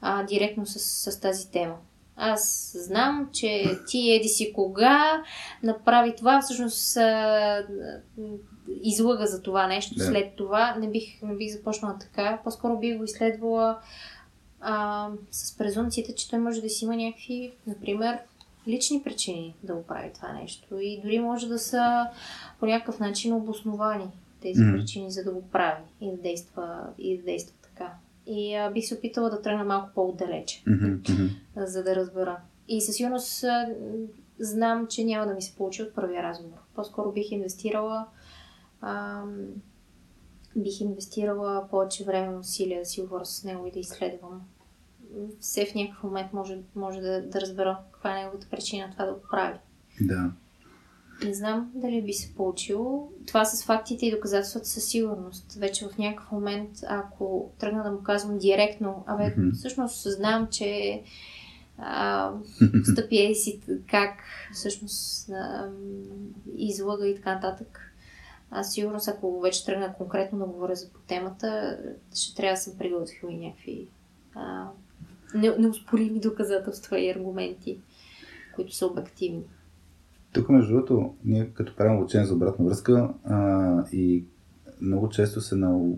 а, 0.00 0.22
директно 0.22 0.66
с, 0.66 0.78
с 1.12 1.20
тази 1.20 1.50
тема. 1.50 1.76
Аз 2.16 2.72
знам, 2.78 3.30
че 3.32 3.64
ти 3.88 4.10
еди 4.10 4.28
си 4.28 4.52
кога 4.52 5.22
направи 5.62 6.16
това, 6.16 6.40
всъщност 6.40 6.96
а, 6.96 7.66
излъга 8.82 9.26
за 9.26 9.42
това 9.42 9.66
нещо. 9.66 9.94
Да. 9.94 10.04
След 10.04 10.36
това 10.36 10.74
не 10.74 10.90
бих, 10.90 11.22
не 11.22 11.36
бих 11.36 11.52
започнала 11.52 11.98
така. 11.98 12.40
По-скоро 12.44 12.78
бих 12.78 12.98
го 12.98 13.04
изследвала 13.04 13.78
а, 14.60 15.08
с 15.30 15.56
презумцията, 15.58 16.14
че 16.14 16.30
той 16.30 16.38
може 16.38 16.60
да 16.60 16.68
си 16.68 16.84
има 16.84 16.96
някакви, 16.96 17.52
например, 17.66 18.18
лични 18.68 19.02
причини 19.02 19.56
да 19.62 19.74
го 19.74 19.82
прави 19.82 20.12
това 20.14 20.32
нещо. 20.32 20.78
И 20.78 21.00
дори 21.02 21.18
може 21.18 21.48
да 21.48 21.58
са 21.58 22.06
по 22.60 22.66
някакъв 22.66 23.00
начин 23.00 23.34
обосновани 23.34 24.10
тези 24.40 24.60
mm-hmm. 24.60 24.76
причини, 24.76 25.10
за 25.10 25.24
да 25.24 25.32
го 25.32 25.42
прави 25.42 25.82
и 26.00 26.10
да 26.10 26.16
действа, 26.16 26.86
и 26.98 27.18
да 27.18 27.24
действа 27.24 27.56
така. 27.62 27.94
И 28.26 28.54
а, 28.54 28.70
бих 28.70 28.86
се 28.86 28.94
опитала 28.94 29.30
да 29.30 29.42
тръгна 29.42 29.64
малко 29.64 29.90
по-отдалече, 29.94 30.62
mm-hmm. 30.64 31.30
за 31.56 31.84
да 31.84 31.96
разбера. 31.96 32.40
И 32.68 32.80
със 32.80 32.96
сигурност 32.96 33.44
а, 33.44 33.68
знам, 34.38 34.86
че 34.86 35.04
няма 35.04 35.26
да 35.26 35.34
ми 35.34 35.42
се 35.42 35.56
получи 35.56 35.82
от 35.82 35.94
първия 35.94 36.22
разговор. 36.22 36.58
По-скоро 36.74 37.12
бих 37.12 37.30
инвестирала 37.30 38.06
а, 38.80 39.22
бих 40.56 40.80
инвестирала 40.80 41.68
повече 41.70 42.04
време 42.04 42.34
и 42.34 42.38
усилия 42.38 42.80
да 42.80 42.86
си 42.86 43.00
говоря 43.00 43.24
с 43.24 43.44
него 43.44 43.66
и 43.66 43.70
да 43.70 43.78
изследвам. 43.78 44.42
Все 45.40 45.66
в 45.66 45.74
някакъв 45.74 46.02
момент 46.02 46.32
може, 46.32 46.58
може 46.74 47.00
да, 47.00 47.22
да 47.22 47.40
разбера 47.40 47.78
каква 47.92 48.18
е 48.18 48.22
неговата 48.22 48.46
причина 48.50 48.90
това 48.92 49.04
да 49.04 49.12
го 49.12 49.20
прави. 49.30 49.58
Да. 50.00 50.32
Не 51.24 51.34
знам 51.34 51.72
дали 51.74 52.02
би 52.02 52.12
се 52.12 52.34
получило. 52.34 53.08
Това 53.26 53.44
с 53.44 53.64
фактите 53.64 54.06
и 54.06 54.10
доказателствата 54.10 54.66
със 54.66 54.84
сигурност. 54.84 55.54
Вече 55.54 55.88
в 55.88 55.98
някакъв 55.98 56.32
момент, 56.32 56.70
ако 56.88 57.50
тръгна 57.58 57.82
да 57.82 57.90
му 57.90 58.02
казвам 58.02 58.38
директно, 58.38 59.04
абе, 59.06 59.22
mm-hmm. 59.22 59.54
всъщност 59.54 60.12
знам, 60.12 60.48
че 60.50 61.02
а, 61.78 62.32
стъпи 62.92 63.22
е 63.22 63.34
си 63.34 63.60
как 63.90 64.22
всъщност 64.52 65.28
а, 65.30 65.70
излъга 66.56 67.06
и 67.06 67.14
така 67.14 67.34
нататък. 67.34 67.80
Аз 68.50 68.72
сигурно, 68.72 68.98
ако 69.08 69.40
вече 69.40 69.64
тръгна 69.64 69.94
конкретно 69.94 70.38
да 70.38 70.44
говоря 70.44 70.74
за 70.74 70.90
по 70.92 70.98
темата, 70.98 71.78
ще 72.14 72.36
трябва 72.36 72.54
да 72.54 72.60
съм 72.60 72.78
приготвила 72.78 73.32
и 73.32 73.36
някакви 73.36 73.88
а, 74.34 74.68
неуспорими 75.34 76.20
доказателства 76.20 77.00
и 77.00 77.10
аргументи, 77.10 77.80
които 78.54 78.74
са 78.74 78.86
обективни. 78.86 79.42
Тук, 80.32 80.48
между 80.48 80.72
другото, 80.72 81.14
ние 81.24 81.50
като 81.54 81.76
правим 81.76 81.96
обучение 81.96 82.26
за 82.26 82.34
обратна 82.34 82.64
връзка 82.64 83.08
а, 83.24 83.84
и 83.92 84.24
много 84.80 85.08
често 85.08 85.40
се, 85.40 85.56
на, 85.56 85.94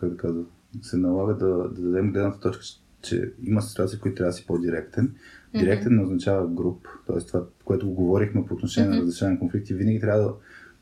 как 0.00 0.10
да 0.10 0.16
кажа, 0.16 0.38
се 0.82 0.96
налага 0.96 1.34
да, 1.34 1.46
да 1.46 1.82
дадем 1.82 2.12
гледната 2.12 2.40
точка, 2.40 2.64
че 3.02 3.32
има 3.42 3.62
ситуации, 3.62 3.98
в 3.98 4.00
които 4.00 4.16
трябва 4.16 4.30
да 4.30 4.36
си 4.36 4.46
по-директен. 4.46 5.14
Директен 5.54 5.92
mm-hmm. 5.92 5.96
не 5.96 6.04
означава 6.04 6.46
груп, 6.46 6.88
т.е. 7.06 7.20
това, 7.20 7.44
което 7.64 7.90
говорихме 7.90 8.46
по 8.46 8.54
отношение 8.54 8.90
mm-hmm. 8.90 8.94
на 8.94 9.02
разрешение 9.02 9.32
на 9.32 9.38
конфликти, 9.38 9.74
винаги 9.74 10.00
трябва 10.00 10.22
да, 10.22 10.34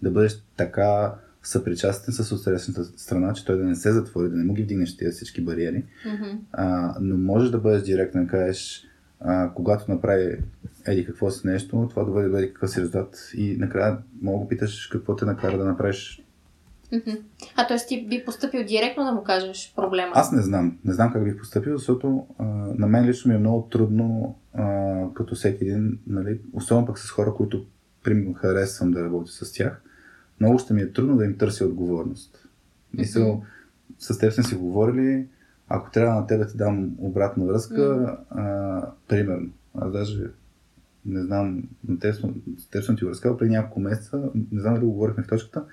да 0.03 0.11
бъдеш 0.11 0.43
така 0.57 1.15
съпричастен 1.45 2.15
с 2.15 2.33
отсрещната 2.33 2.85
страна, 2.85 3.33
че 3.33 3.45
той 3.45 3.57
да 3.57 3.65
не 3.65 3.75
се 3.75 3.93
затвори, 3.93 4.29
да 4.29 4.37
не 4.37 4.45
му 4.45 4.55
ги 4.55 4.63
вдигнеш 4.63 4.97
тези 4.97 5.17
всички 5.17 5.45
бариери. 5.45 5.85
Mm-hmm. 6.07 6.39
А, 6.53 6.97
но 7.01 7.17
можеш 7.17 7.51
да 7.51 7.59
бъдеш 7.59 7.83
директен, 7.83 8.25
да 8.25 8.31
кажеш, 8.31 8.85
а, 9.21 9.51
когато 9.55 9.91
направи 9.91 10.37
еди 10.87 11.07
какво 11.07 11.31
си 11.31 11.47
нещо, 11.47 11.87
това 11.91 12.05
доведе 12.05 12.29
до 12.29 12.37
еди 12.37 12.53
какъв 12.53 12.71
си 12.71 12.81
резултат 12.81 13.31
и 13.35 13.57
накрая 13.57 13.99
мога 14.23 14.45
да 14.45 14.49
питаш 14.49 14.87
какво 14.87 15.17
те 15.17 15.25
накара 15.25 15.59
да 15.59 15.65
направиш 15.65 16.25
а 17.57 17.67
т.е. 17.67 17.77
ти 17.89 18.07
би 18.09 18.25
поступил 18.25 18.65
директно 18.65 19.05
да 19.05 19.13
му 19.13 19.23
кажеш 19.23 19.73
проблема? 19.77 20.13
Аз 20.15 20.33
не 20.33 20.43
знам. 20.43 20.79
Не 20.85 20.93
знам 20.93 21.13
как 21.13 21.25
бих 21.25 21.39
поступил, 21.39 21.79
защото 21.79 22.27
а, 22.39 22.45
на 22.79 22.87
мен 22.87 23.07
лично 23.07 23.29
ми 23.29 23.35
е 23.35 23.39
много 23.39 23.69
трудно, 23.71 24.37
а, 24.55 24.95
като 25.15 25.35
всеки 25.35 25.65
един, 25.65 25.99
нали, 26.07 26.41
особено 26.53 26.87
пък 26.87 26.99
с 26.99 27.11
хора, 27.11 27.35
които 27.35 27.67
примерно 28.03 28.35
харесвам 28.35 28.91
да 28.91 29.05
работя 29.05 29.31
с 29.31 29.53
тях, 29.53 29.83
много 30.41 30.59
ще 30.59 30.75
ми 30.75 30.83
е 30.83 30.93
трудно 30.93 31.17
да 31.17 31.25
им 31.25 31.39
търся 31.39 31.67
отговорност. 31.67 32.49
Мисъл, 32.95 33.25
mm-hmm. 33.25 34.15
с 34.15 34.19
теб 34.19 34.33
сме 34.33 34.45
си 34.45 34.55
говорили, 34.55 35.27
ако 35.69 35.91
трябва 35.91 36.21
на 36.21 36.27
теб 36.27 36.39
да 36.39 36.47
ти 36.47 36.57
дам 36.57 36.95
обратна 36.99 37.45
връзка, 37.45 37.75
mm-hmm. 37.75 38.17
а, 38.31 38.91
примерно, 39.09 39.51
аз 39.75 39.93
даже 39.93 40.25
не 41.07 41.23
знам, 41.23 41.63
на 41.89 41.99
теб, 41.99 42.15
теб 42.71 42.85
съм 42.85 42.97
ти 42.97 43.05
го 43.05 43.11
разказал 43.11 43.37
преди 43.37 43.51
няколко 43.51 43.81
месеца, 43.81 44.31
не 44.53 44.61
знам 44.61 44.75
дали 44.75 44.85
го 44.85 44.93
говорихме 44.93 45.25
в 45.25 45.29
точката, 45.29 45.65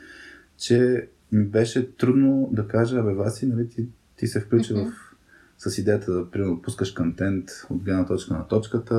че 0.57 1.07
ми 1.31 1.45
беше 1.45 1.95
трудно 1.97 2.49
да 2.51 2.67
кажа, 2.67 2.99
абе 2.99 3.13
Васи, 3.13 3.45
нали, 3.45 3.69
ти, 3.69 3.87
ти 4.17 4.27
се 4.27 4.39
включи 4.39 4.73
mm-hmm. 4.73 4.91
в, 5.57 5.71
с 5.71 5.77
идеята 5.77 6.13
да 6.13 6.31
примерно 6.31 6.61
пускаш 6.61 6.91
контент 6.91 7.49
от 7.69 7.83
гледна 7.83 8.05
точка 8.05 8.33
на 8.33 8.47
точката, 8.47 8.95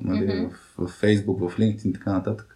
нали, 0.00 0.26
mm-hmm. 0.26 0.50
в, 0.50 0.88
в 0.88 1.02
Facebook, 1.02 1.48
в 1.48 1.58
LinkedIn 1.58 1.86
и 1.86 1.92
така 1.92 2.12
нататък. 2.12 2.55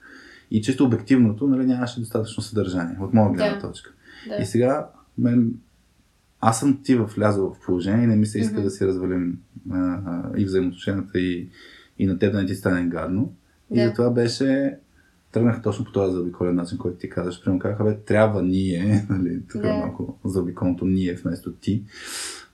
И 0.50 0.62
чисто 0.62 0.84
обективното 0.84 1.46
нали, 1.46 1.66
нямаше 1.66 2.00
достатъчно 2.00 2.42
съдържание 2.42 2.96
от 3.00 3.14
моя 3.14 3.32
гледна 3.32 3.54
да. 3.54 3.60
точка. 3.60 3.92
Да. 4.28 4.42
И 4.42 4.46
сега 4.46 4.88
мен, 5.18 5.54
аз 6.40 6.60
съм 6.60 6.80
ти 6.82 6.94
влязъл 6.94 7.54
в 7.54 7.60
положение 7.66 8.04
и 8.04 8.06
не 8.06 8.16
ми 8.16 8.26
се 8.26 8.38
иска 8.38 8.56
mm-hmm. 8.56 8.62
да 8.62 8.70
си 8.70 8.86
развалим 8.86 9.38
а, 9.70 9.78
а, 10.06 10.30
и 10.36 10.44
взаимоотношенията 10.44 11.20
и, 11.20 11.48
и 11.98 12.06
на 12.06 12.18
теб 12.18 12.32
да 12.32 12.40
не 12.40 12.46
ти 12.46 12.54
стане 12.54 12.86
гадно. 12.86 13.32
Да. 13.70 13.80
И 13.80 13.86
затова 13.86 14.10
беше 14.10 14.78
тръгнах 15.32 15.62
точно 15.62 15.84
по 15.84 15.92
този 15.92 16.14
заобиколен 16.14 16.54
начин, 16.54 16.78
който 16.78 16.98
ти 16.98 17.10
казваш. 17.10 17.44
Примерно 17.44 17.60
казаха, 17.60 17.84
бе, 17.84 17.96
трябва 17.96 18.42
ние, 18.42 19.06
нали, 19.10 19.42
тук 19.52 19.62
yeah. 19.62 19.78
малко 19.78 20.18
заобиколното 20.24 20.84
ние 20.84 21.14
вместо 21.14 21.52
ти. 21.52 21.84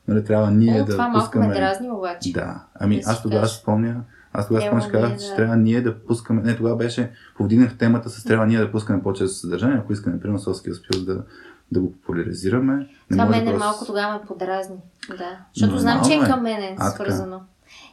Нали, 0.09 0.25
трябва 0.25 0.51
ние 0.51 0.83
О, 0.83 0.85
да 0.85 0.93
това 0.93 1.13
пускаме... 1.15 1.47
малко 1.47 1.61
ме 1.61 1.67
дразни 1.67 1.91
обаче. 1.91 2.33
Да, 2.33 2.67
ами 2.75 3.03
аз 3.07 3.23
тогава 3.23 3.47
спомня, 3.47 4.05
аз 4.37 4.49
тогава 4.49 4.67
спомня, 4.67 4.85
че 4.85 4.91
казах, 4.91 5.19
че 5.19 5.35
трябва 5.37 5.57
ние 5.57 5.81
да 5.81 5.99
пускаме, 6.05 6.43
не, 6.43 6.57
тогава 6.57 6.77
беше, 6.77 7.11
повдигнах 7.37 7.79
темата 7.79 8.11
с 8.11 8.25
трябва 8.25 8.47
ние 8.47 8.59
да 8.59 8.73
пускаме 8.73 9.03
по-често 9.03 9.37
съдържание, 9.37 9.77
ако 9.77 9.93
искаме, 9.93 10.21
примерно, 10.21 10.39
Соски 10.39 10.71
успил 10.71 11.05
да, 11.05 11.23
да 11.73 11.81
го 11.81 11.93
популяризираме. 11.93 12.75
Не 12.77 12.89
това 13.11 13.27
мене 13.27 13.51
просто... 13.51 13.59
малко 13.59 13.87
тогава 13.87 14.15
ме 14.15 14.27
подразни. 14.27 14.77
Да. 15.09 15.39
Защото 15.55 15.73
Но, 15.73 15.79
знам, 15.79 16.05
че 16.05 16.15
е 16.15 16.21
към 16.21 16.43
мене 16.43 16.77
свързано. 16.95 17.41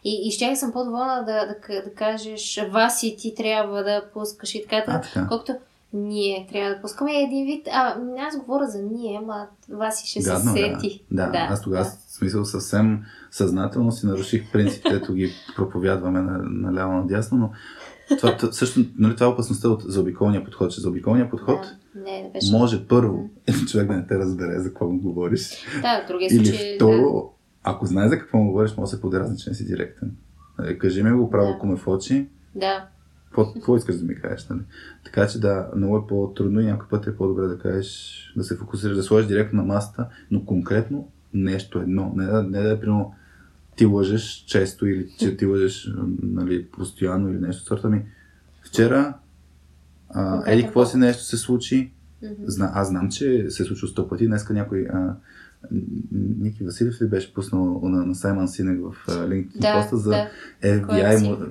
И, 0.04 0.28
и 0.28 0.32
ще 0.32 0.56
съм 0.56 0.72
по-доволна 0.72 1.24
да, 1.26 1.46
да, 1.46 1.82
да 1.84 1.94
кажеш, 1.96 2.60
Васи, 2.70 3.16
ти 3.20 3.36
трябва 3.36 3.84
да 3.84 4.04
пускаш 4.14 4.56
и 4.56 4.66
така, 4.70 5.02
така. 5.02 5.28
колкото 5.28 5.56
ние 5.94 6.48
трябва 6.52 6.76
да 6.76 6.82
пускаме 6.82 7.22
един 7.22 7.46
вид. 7.46 7.68
А, 7.72 7.96
аз 8.20 8.38
говоря 8.39 8.68
за 8.68 8.82
ние, 8.82 9.20
ама 9.24 9.48
Васи 9.70 10.08
ще 10.08 10.30
Гадно, 10.30 10.52
се 10.54 10.58
сети. 10.58 11.06
Да, 11.12 11.26
да, 11.26 11.32
да 11.32 11.38
аз 11.38 11.62
тогава, 11.62 11.84
да. 11.84 11.89
смисъл, 11.89 12.46
съвсем 12.46 13.04
съзнателно 13.32 13.91
си 13.91 14.06
наруших 14.06 14.52
принципите, 14.52 14.96
ето 14.96 15.14
ги 15.14 15.32
проповядваме 15.56 16.22
на, 16.22 16.38
наляво 16.44 16.94
надясно, 16.94 17.38
но 17.38 17.52
това, 18.18 18.38
също, 18.52 18.80
нали, 18.98 19.16
това 19.16 19.26
е 19.26 19.30
опасността 19.30 19.70
от 19.70 19.82
заобиколния 19.82 20.44
подход, 20.44 20.72
че 20.72 20.82
заобиколния 20.82 21.30
подход 21.30 21.60
да, 21.96 22.02
не, 22.02 22.30
беше... 22.34 22.52
може 22.52 22.88
първо 22.88 23.30
човек 23.68 23.88
да 23.88 23.94
не 23.94 24.08
те 24.08 24.18
разбере 24.18 24.60
за 24.60 24.70
какво 24.70 24.89
му 24.89 25.02
говориш. 25.02 25.66
Да, 25.82 26.06
другия 26.08 26.30
случай. 26.30 26.70
Или 26.70 26.76
второ, 26.76 27.30
ако 27.64 27.86
знаеш 27.86 28.10
за 28.10 28.20
какво 28.20 28.38
му 28.38 28.52
говориш, 28.52 28.78
може 28.78 28.89
да 28.91 28.96
се 28.96 29.02
подразни, 29.02 29.38
че 29.38 29.50
не 29.50 29.56
си 29.56 29.66
директен. 29.66 30.12
Нали, 30.60 30.80
кажи 30.80 31.04
ми 31.04 31.12
го 31.12 31.30
право, 31.30 31.48
да. 31.48 31.54
ако 31.54 31.68
ме 31.68 31.76
в 31.76 31.88
очи. 31.88 32.28
Да. 32.56 32.88
Какво 33.36 33.78
искаш 33.78 33.96
да 33.96 34.06
ми 34.06 34.16
кажеш? 34.16 34.48
Нали? 34.50 34.62
Така 35.06 35.28
че 35.28 35.40
да, 35.40 35.70
много 35.76 35.98
е 35.98 36.08
по-трудно 36.08 36.62
и 36.62 36.66
някой 36.66 36.88
път 36.88 37.08
е 37.08 37.16
по-добре 37.16 37.48
да 37.48 37.58
кажеш, 37.58 38.34
да 38.38 38.44
се 38.44 38.58
фокусираш, 38.58 38.96
да 38.96 39.04
сложиш 39.04 39.28
директно 39.28 39.58
на 39.58 39.66
масата, 39.66 40.08
но 40.32 40.46
конкретно 40.46 41.08
нещо 41.34 41.80
едно. 41.80 42.14
Не, 42.16 42.26
не, 42.26 42.42
не 42.42 42.62
да 42.62 42.72
е 42.72 42.80
примерно 42.80 43.14
ти 43.76 43.86
лъжеш 43.86 44.44
често 44.48 44.88
или 44.88 45.10
че 45.20 45.38
ти 45.38 45.46
лъжеш 45.46 45.92
нали, 46.24 46.66
постоянно 46.66 47.30
или 47.30 47.40
нещо 47.40 47.64
сорта 47.64 47.90
ми. 47.90 48.06
Вчера 48.62 49.14
а, 50.10 50.52
еди 50.52 50.64
какво 50.64 50.86
си 50.86 50.98
нещо 50.98 51.24
се 51.24 51.38
случи, 51.38 51.92
Зна, 52.46 52.72
аз 52.74 52.88
знам, 52.88 53.12
че 53.12 53.50
се 53.50 53.64
е 53.64 53.66
случило 53.66 53.90
сто 53.90 54.08
пъти. 54.08 54.28
Днеска 54.28 54.54
някой 54.54 54.88
а, 54.94 55.16
Ники 56.11 56.64
Василев 56.64 57.01
ли 57.01 57.07
беше 57.07 57.34
пуснал 57.34 57.82
на, 57.84 58.05
на 58.05 58.16
Саймон 58.16 58.47
Синек 58.47 58.82
в 58.82 59.07
LinkedIn 59.07 59.59
да, 59.59 59.82
поста 59.82 59.97
за 59.97 60.09
да. 60.09 60.30
FBI, 60.64 61.30
модел, 61.30 61.47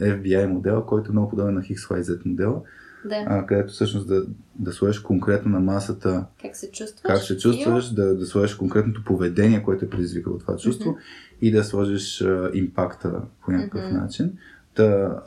FBI 0.00 0.46
модела, 0.46 0.86
който 0.86 1.10
е 1.10 1.12
много 1.12 1.30
подобен 1.30 1.54
на 1.54 1.62
XYZ 1.62 2.26
модела. 2.26 2.62
Да. 3.04 3.24
А, 3.26 3.46
където 3.46 3.72
всъщност 3.72 4.08
да, 4.08 4.26
да 4.58 4.72
сложиш 4.72 5.00
конкретно 5.00 5.50
на 5.50 5.60
масата 5.60 6.24
как 6.42 6.56
се 6.56 6.70
чувстваш, 6.70 7.02
как 7.02 7.18
се 7.18 7.36
чувстваш 7.36 7.90
да, 7.90 8.16
да 8.16 8.26
сложиш 8.26 8.54
конкретното 8.54 9.04
поведение, 9.04 9.62
което 9.62 9.84
е 9.84 9.90
предизвикало 9.90 10.38
това 10.38 10.56
чувство 10.56 10.90
mm-hmm. 10.90 11.38
и 11.42 11.50
да 11.50 11.64
сложиш 11.64 12.22
а, 12.22 12.50
импакта 12.54 13.22
по 13.44 13.50
някакъв 13.50 13.80
mm-hmm. 13.80 14.02
начин. 14.02 14.32
Та, 14.74 15.18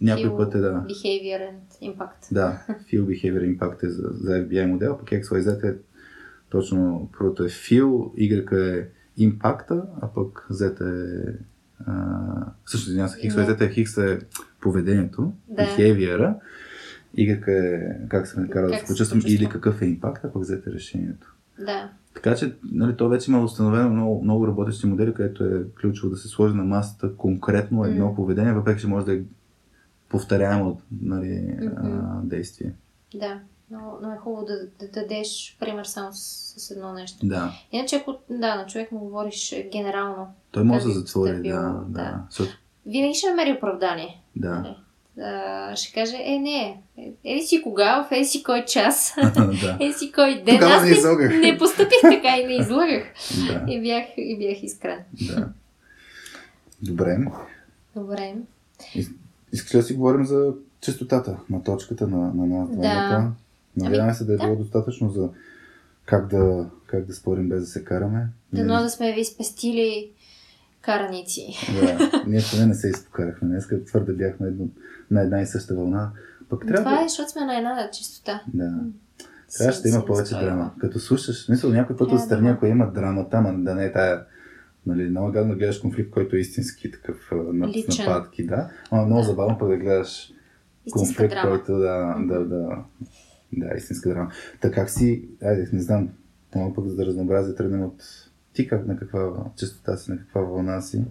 някой 0.00 0.24
feel 0.24 0.36
път 0.36 0.54
е 0.54 0.58
да... 0.58 0.84
Behavior 0.88 1.50
and 1.50 1.94
impact. 1.94 2.32
Да, 2.32 2.62
feel 2.92 3.02
behavior 3.02 3.58
impact 3.58 3.86
е 3.86 3.88
за, 3.88 4.08
за 4.12 4.32
FBI 4.32 4.66
модел, 4.66 4.98
пък 4.98 5.08
XYZ 5.08 5.70
е 5.70 5.76
точно 6.50 7.10
първото 7.18 7.44
е 7.44 7.48
feel, 7.48 7.86
Y 8.14 8.78
е 8.78 8.88
импакта, 9.16 9.82
а 10.02 10.12
пък 10.14 10.46
Z 10.50 10.80
е 10.80 11.38
а, 11.86 12.04
всъщност, 12.64 12.88
извинявам 12.88 13.08
се, 13.08 13.18
Z 13.20 13.60
е 13.60 13.84
X 13.84 14.14
е 14.14 14.20
поведението, 14.60 15.32
да. 15.48 15.62
behavior 15.62 16.34
Y 17.18 17.48
е 17.48 17.98
как 18.08 18.26
се 18.26 18.40
накара 18.40 18.68
да 18.68 18.76
се 18.78 18.84
почувствам 18.86 19.20
или 19.26 19.48
какъв 19.48 19.82
е 19.82 19.86
импакта, 19.86 20.32
пък 20.32 20.42
Z 20.42 20.68
е 20.68 20.72
решението. 20.72 21.34
Да. 21.58 21.90
Така 22.14 22.34
че, 22.34 22.54
нали, 22.72 22.96
то 22.96 23.08
вече 23.08 23.30
има 23.30 23.44
установено 23.44 23.90
много, 23.90 24.24
много 24.24 24.46
работещи 24.46 24.86
модели, 24.86 25.14
където 25.14 25.44
е 25.44 25.64
ключово 25.80 26.10
да 26.10 26.16
се 26.16 26.28
сложи 26.28 26.54
на 26.54 26.64
масата 26.64 27.16
конкретно 27.16 27.84
едно 27.84 28.08
М. 28.08 28.14
поведение, 28.14 28.52
въпреки 28.52 28.80
че 28.80 28.86
може 28.88 29.06
да 29.06 29.14
е 29.14 29.20
повторяемо 30.08 30.80
нали, 31.02 31.58
а, 31.76 31.88
Мгм. 31.88 32.28
действие. 32.28 32.72
Да, 33.14 33.40
но, 33.70 33.98
но 34.02 34.12
е 34.12 34.16
хубаво 34.16 34.46
да, 34.46 34.66
да 34.80 34.88
дадеш 35.00 35.56
пример 35.60 35.84
само 35.84 36.12
с, 36.12 36.54
с 36.56 36.70
едно 36.70 36.92
нещо. 36.92 37.26
Да. 37.26 37.52
Иначе, 37.72 37.96
ако 37.96 38.14
да, 38.30 38.54
на 38.54 38.66
човек 38.66 38.92
му 38.92 38.98
говориш 38.98 39.52
е, 39.52 39.68
генерално, 39.72 40.26
Той 40.50 40.64
може 40.64 40.82
да 40.82 40.88
би 40.88 40.94
затвори, 40.94 41.32
да, 41.32 41.42
да. 41.42 41.84
да. 41.88 42.20
Защото, 42.30 42.58
винаги 42.86 43.14
ще 43.14 43.30
намери 43.30 43.52
оправдание. 43.52 44.22
да. 44.36 44.50
Нали? 44.50 44.76
А, 45.20 45.76
ще 45.76 45.92
каже, 45.92 46.16
е, 46.20 46.38
не, 46.38 46.82
е, 46.98 47.12
еди 47.24 47.42
си 47.42 47.62
кога, 47.62 48.02
в 48.04 48.12
еди 48.12 48.24
си 48.24 48.42
кой 48.42 48.64
час, 48.64 49.14
да. 49.34 49.76
еди 49.80 49.92
си 49.92 50.12
кой 50.12 50.42
ден. 50.42 50.54
Тогава 50.54 50.74
Аз 50.74 50.82
не 50.82 50.90
излъгах. 50.90 51.32
не 51.40 51.58
поступих 51.58 52.00
така 52.02 52.36
и 52.36 52.46
не 52.46 52.52
излъгах. 52.54 53.04
да. 53.48 53.72
И 53.72 53.80
бях, 53.82 54.04
и 54.16 54.38
бях 54.38 54.62
искрен. 54.62 54.98
да. 55.12 55.48
Добре. 56.82 57.18
Добре. 57.96 58.34
Искаш 59.52 59.72
да 59.72 59.82
си 59.82 59.94
говорим 59.94 60.24
за 60.24 60.52
чистотата 60.80 61.36
на 61.50 61.62
точката 61.62 62.06
на, 62.06 62.18
на, 62.34 62.46
на 62.46 62.66
Да. 62.76 63.32
Темата? 63.74 63.90
Надяваме 63.90 64.14
се 64.14 64.24
да 64.24 64.32
е 64.32 64.36
да. 64.36 64.44
било 64.44 64.56
достатъчно 64.56 65.08
за 65.10 65.28
как 66.06 66.26
да, 66.26 66.66
как 66.86 67.04
да 67.04 67.14
спорим 67.14 67.48
без 67.48 67.60
да 67.60 67.66
се 67.66 67.84
караме. 67.84 68.28
Дано 68.52 68.74
Ние- 68.74 68.82
да 68.82 68.90
сме 68.90 69.12
ви 69.12 69.24
спестили 69.24 70.10
караници. 70.80 71.46
Да, 71.80 72.22
ние 72.26 72.40
поне 72.50 72.66
не 72.66 72.74
се 72.74 72.88
изпокарахме. 72.88 73.48
Днес 73.48 73.68
твърде 73.86 74.12
бяхме 74.12 74.46
едно, 74.46 74.66
на 75.10 75.22
една 75.22 75.40
и 75.40 75.46
съща 75.46 75.74
вълна. 75.74 76.10
Пък 76.48 76.66
трябва 76.66 76.84
Това 76.84 76.98
да... 76.98 77.04
е, 77.04 77.08
защото 77.08 77.30
сме 77.30 77.44
на 77.44 77.56
една 77.58 77.90
чистота. 77.90 78.42
Да. 78.54 78.72
Трябваше 79.58 79.82
да 79.82 79.88
има 79.88 80.04
повече 80.04 80.34
драма. 80.34 80.70
Като 80.78 80.98
слушаш, 80.98 81.48
мисля, 81.48 81.68
някой 81.68 81.96
път 81.96 82.08
да 82.08 82.14
отстрани, 82.14 82.46
има. 82.46 82.56
ако 82.56 82.66
има 82.66 82.92
драмата, 82.92 83.36
ама 83.36 83.54
да 83.54 83.74
не 83.74 83.84
е 83.84 83.92
тая 83.92 84.24
Нали, 84.86 85.10
много 85.10 85.32
гадно 85.32 85.52
да 85.52 85.58
гледаш 85.58 85.78
конфликт, 85.78 86.10
който 86.10 86.36
е 86.36 86.38
истински 86.38 86.90
такъв 86.90 87.28
а, 87.32 87.34
на, 87.34 87.68
с 87.68 87.76
Личен. 87.76 88.06
нападки, 88.06 88.46
да. 88.46 88.70
Ама 88.90 89.06
много 89.06 89.20
Да. 89.20 89.26
забавно 89.26 89.58
пък 89.58 89.68
да 89.68 89.76
гледаш 89.76 90.32
Истинска 90.86 91.06
конфликт, 91.06 91.30
драма. 91.34 91.50
който 91.50 91.72
да, 91.78 92.16
да, 92.18 92.44
да, 92.44 92.76
да, 93.60 93.76
истинска 93.76 94.08
драма. 94.08 94.30
Така 94.60 94.74
как 94.74 94.90
си, 94.90 95.28
айде, 95.42 95.68
не 95.72 95.82
знам, 95.82 96.08
мога 96.54 96.74
пък 96.74 96.86
за 96.86 96.96
да 96.96 97.06
разнообразя 97.06 97.54
тръгнем 97.54 97.82
от 97.84 98.02
ти 98.52 98.68
как, 98.68 98.86
на 98.86 98.96
каква 98.96 99.32
частота 99.56 99.96
си, 99.96 100.10
на 100.10 100.18
каква 100.18 100.40
вълна 100.40 100.80
си 100.80 101.04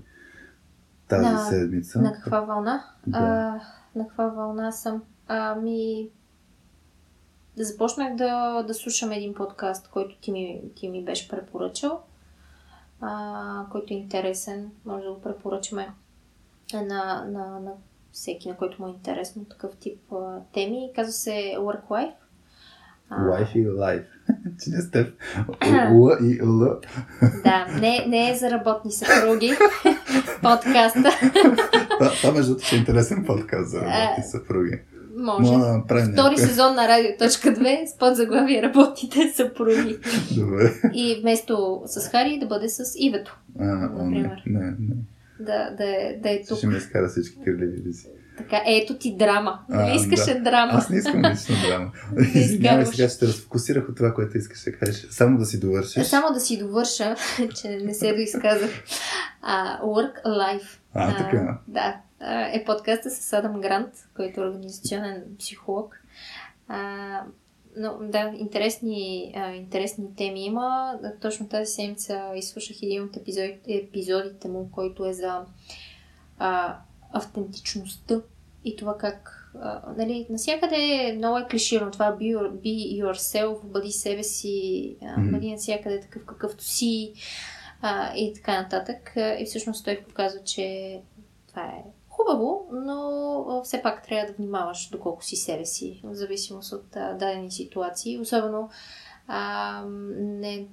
тази 1.07 1.25
На- 1.25 1.45
седмица. 1.45 2.01
На 2.01 2.13
каква 2.13 2.41
вълна? 2.41 2.83
Да. 3.07 3.17
А, 3.17 3.61
на 3.99 4.07
каква 4.07 4.27
вълна 4.27 4.71
съм? 4.71 5.03
Ами, 5.27 6.09
да 7.57 7.63
започнах 7.63 8.15
да, 8.15 8.63
да 8.63 8.73
слушам 8.73 9.11
един 9.11 9.33
подкаст, 9.33 9.89
който 9.89 10.19
ти 10.21 10.31
ми, 10.31 10.61
ти 10.75 10.89
ми 10.89 11.05
беше 11.05 11.29
препоръчал, 11.29 12.01
а, 13.01 13.65
който 13.71 13.93
е 13.93 13.97
интересен. 13.97 14.71
Може 14.85 15.03
да 15.03 15.13
го 15.13 15.21
препоръчаме 15.21 15.89
на, 16.73 17.25
на, 17.25 17.59
на 17.59 17.71
всеки, 18.11 18.49
на 18.49 18.57
който 18.57 18.81
му 18.81 18.87
е 18.87 18.91
интересно 18.91 19.45
такъв 19.45 19.77
тип 19.77 20.11
а, 20.11 20.39
теми. 20.53 20.91
Казва 20.95 21.11
се 21.11 21.31
Work 21.57 21.87
Life. 21.87 22.13
Life. 23.11 24.03
Че 24.63 24.69
не 24.69 24.81
сте. 24.81 24.99
Л 25.91 26.09
и 26.23 26.39
Л. 26.39 26.79
Да, 27.43 27.67
не, 27.79 28.05
не 28.07 28.31
е 28.31 28.35
за 28.35 28.51
работни 28.51 28.91
съпруги 28.91 29.53
подкаста. 30.41 31.09
Това, 32.13 32.33
между 32.33 32.49
другото 32.49 32.65
ще 32.65 32.75
е 32.75 32.79
интересен 32.79 33.23
подкаст 33.25 33.69
за 33.69 33.77
работни 33.79 34.23
съпруги. 34.23 34.79
Може. 35.15 35.51
Мога 35.51 35.65
да 35.65 35.73
направим 35.73 36.05
Втори 36.05 36.23
някакъв- 36.25 36.49
сезон 36.49 36.75
на 36.75 36.87
Радио.2 36.87 37.85
с 37.85 37.97
подзаглавие 37.97 38.61
Работните 38.61 39.33
съпруги. 39.35 39.97
Добре. 40.31 40.73
И 40.93 41.19
вместо 41.21 41.81
с 41.85 42.09
Хари 42.09 42.39
да 42.39 42.45
бъде 42.45 42.69
с 42.69 42.83
Ивето. 42.97 43.39
А, 43.59 43.63
о, 43.63 44.05
не, 44.05 44.19
Например. 44.19 44.41
не, 44.45 44.59
не. 44.59 44.95
Да, 45.39 45.69
да, 45.69 45.83
е, 45.85 46.19
да 46.23 46.29
е 46.29 46.41
тук. 46.43 46.57
Ще 46.57 46.67
ми 46.67 46.77
изкара 46.77 47.07
всички 47.07 47.39
ризи. 47.47 48.07
Така, 48.37 48.61
ето 48.65 48.97
ти 48.97 49.15
драма. 49.15 49.59
А, 49.71 49.95
искаше 49.95 50.39
драма? 50.39 50.71
Аз 50.73 50.89
не 50.89 50.97
искам 50.97 51.19
лична 51.19 51.55
драма. 51.67 51.91
Не 52.11 52.41
Извинявай, 52.41 52.85
сега 52.85 53.09
ще 53.09 53.27
разфокусирах 53.27 53.89
от 53.89 53.97
това, 53.97 54.13
което 54.13 54.37
искаш 54.37 54.63
да 54.63 54.77
кажеш. 54.77 55.07
Само 55.09 55.37
да 55.37 55.45
си 55.45 55.59
довършиш. 55.59 56.07
Само 56.07 56.33
да 56.33 56.39
си 56.39 56.59
довърша, 56.59 57.15
че 57.61 57.67
не 57.67 57.93
се 57.93 58.13
доизказах. 58.13 58.83
А, 59.41 59.81
Work 59.81 60.23
Life. 60.25 60.77
А, 60.93 61.17
така. 61.17 61.57
Да. 61.67 61.97
А, 62.19 62.41
е 62.41 62.63
подкаста 62.65 63.09
с 63.09 63.33
Адам 63.33 63.61
Грант, 63.61 63.93
който 64.15 64.41
е 64.41 64.43
организационен 64.43 65.23
психолог. 65.39 65.99
А, 66.67 67.21
но 67.77 67.97
да, 68.01 68.33
интересни, 68.37 69.33
а, 69.35 69.51
интересни 69.51 70.15
теми 70.15 70.45
има. 70.45 70.99
Точно 71.21 71.47
тази 71.47 71.71
седмица 71.71 72.31
изслушах 72.35 72.77
един 72.81 73.03
от 73.03 73.17
епизод, 73.17 73.51
епизодите 73.67 74.47
му, 74.47 74.69
който 74.71 75.05
е 75.05 75.13
за 75.13 75.41
а, 76.39 76.77
автентичността 77.13 78.21
и 78.65 78.75
това 78.75 78.97
как 78.97 79.39
а, 79.61 79.81
нали, 79.97 80.27
насякъде 80.29 81.13
много 81.17 81.37
е 81.37 81.47
клиширано 81.47 81.91
това 81.91 82.17
be, 82.19 82.37
your, 82.37 82.51
be 82.51 83.03
yourself, 83.03 83.65
бъди 83.65 83.91
себе 83.91 84.23
си, 84.23 84.97
а, 85.01 85.21
бъди 85.31 85.51
навсякъде 85.51 85.99
такъв 85.99 86.25
какъвто 86.25 86.63
си 86.63 87.13
а, 87.81 88.15
и 88.15 88.33
така 88.33 88.61
нататък. 88.61 89.13
И 89.39 89.45
всъщност 89.45 89.85
той 89.85 90.03
показва, 90.07 90.43
че 90.43 90.99
това 91.47 91.61
е 91.61 91.83
хубаво, 92.09 92.67
но 92.71 93.61
все 93.63 93.81
пак 93.81 94.03
трябва 94.03 94.27
да 94.27 94.33
внимаваш 94.33 94.89
доколко 94.89 95.23
си 95.23 95.35
себе 95.35 95.65
си, 95.65 96.01
в 96.03 96.13
зависимост 96.13 96.73
от 96.73 96.95
а, 96.95 97.13
дадени 97.13 97.51
ситуации. 97.51 98.19
Особено 98.19 98.69
а, 99.27 99.83
не, 100.17 100.67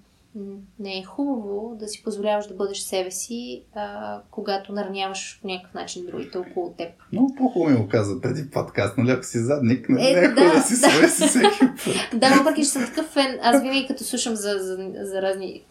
не 0.79 0.99
е 0.99 1.05
хубаво 1.05 1.77
да 1.81 1.89
си 1.89 2.03
позволяваш 2.05 2.47
да 2.47 2.55
бъдеш 2.55 2.79
себе 2.79 3.11
си, 3.11 3.63
а, 3.75 4.21
когато 4.31 4.73
нараняваш 4.73 5.39
по 5.43 5.49
някакъв 5.49 5.75
начин 5.75 6.07
другите 6.07 6.39
около 6.39 6.75
теб. 6.79 6.89
Много 7.13 7.35
по-хубаво 7.35 7.71
ми 7.71 7.83
го 7.83 7.89
каза 7.89 8.21
преди 8.21 8.51
подкаст, 8.51 8.99
нали? 8.99 9.11
Ако 9.11 9.25
си 9.25 9.39
задник, 9.39 9.89
нали? 9.89 10.11
Е, 10.11 10.13
не 10.13 10.21
е 10.21 10.29
да, 10.29 10.35
да 10.35 10.63
си 10.63 10.81
да. 10.81 11.09
си 11.09 11.27
всеки 11.27 11.59
път. 11.61 11.95
Да, 12.21 12.29
въпреки, 12.29 12.63
че 12.63 12.69
съм 12.69 12.85
такъв 12.85 13.07
фен, 13.07 13.39
аз 13.43 13.63
винаги 13.63 13.87
като 13.87 14.05
слушам 14.05 14.35
за, 14.37 14.59
за, 14.59 14.79
за 15.03 15.23
разни 15.23 15.65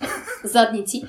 задници, 0.43 1.03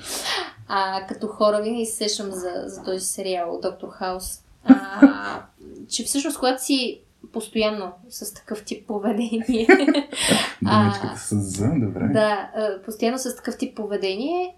а, 0.67 1.07
като 1.07 1.27
хора 1.27 1.61
винаги 1.61 1.85
се 1.85 1.95
сещам 1.95 2.31
за, 2.31 2.51
за 2.65 2.83
този 2.83 3.05
сериал 3.05 3.59
Доктор 3.61 3.87
Хаус, 3.89 4.43
а, 4.65 5.41
че 5.89 6.03
всъщност 6.03 6.39
когато 6.39 6.63
си 6.63 7.01
постоянно 7.33 7.91
с 8.09 8.33
такъв 8.33 8.65
тип 8.65 8.87
поведение, 8.87 9.67
Думичката 10.61 11.17
с 11.17 11.35
Z, 11.35 11.79
добре. 11.87 12.07
да, 12.13 12.49
постоянно 12.85 13.17
с 13.17 13.35
такъв 13.35 13.57
тип 13.57 13.75
поведение, 13.75 14.55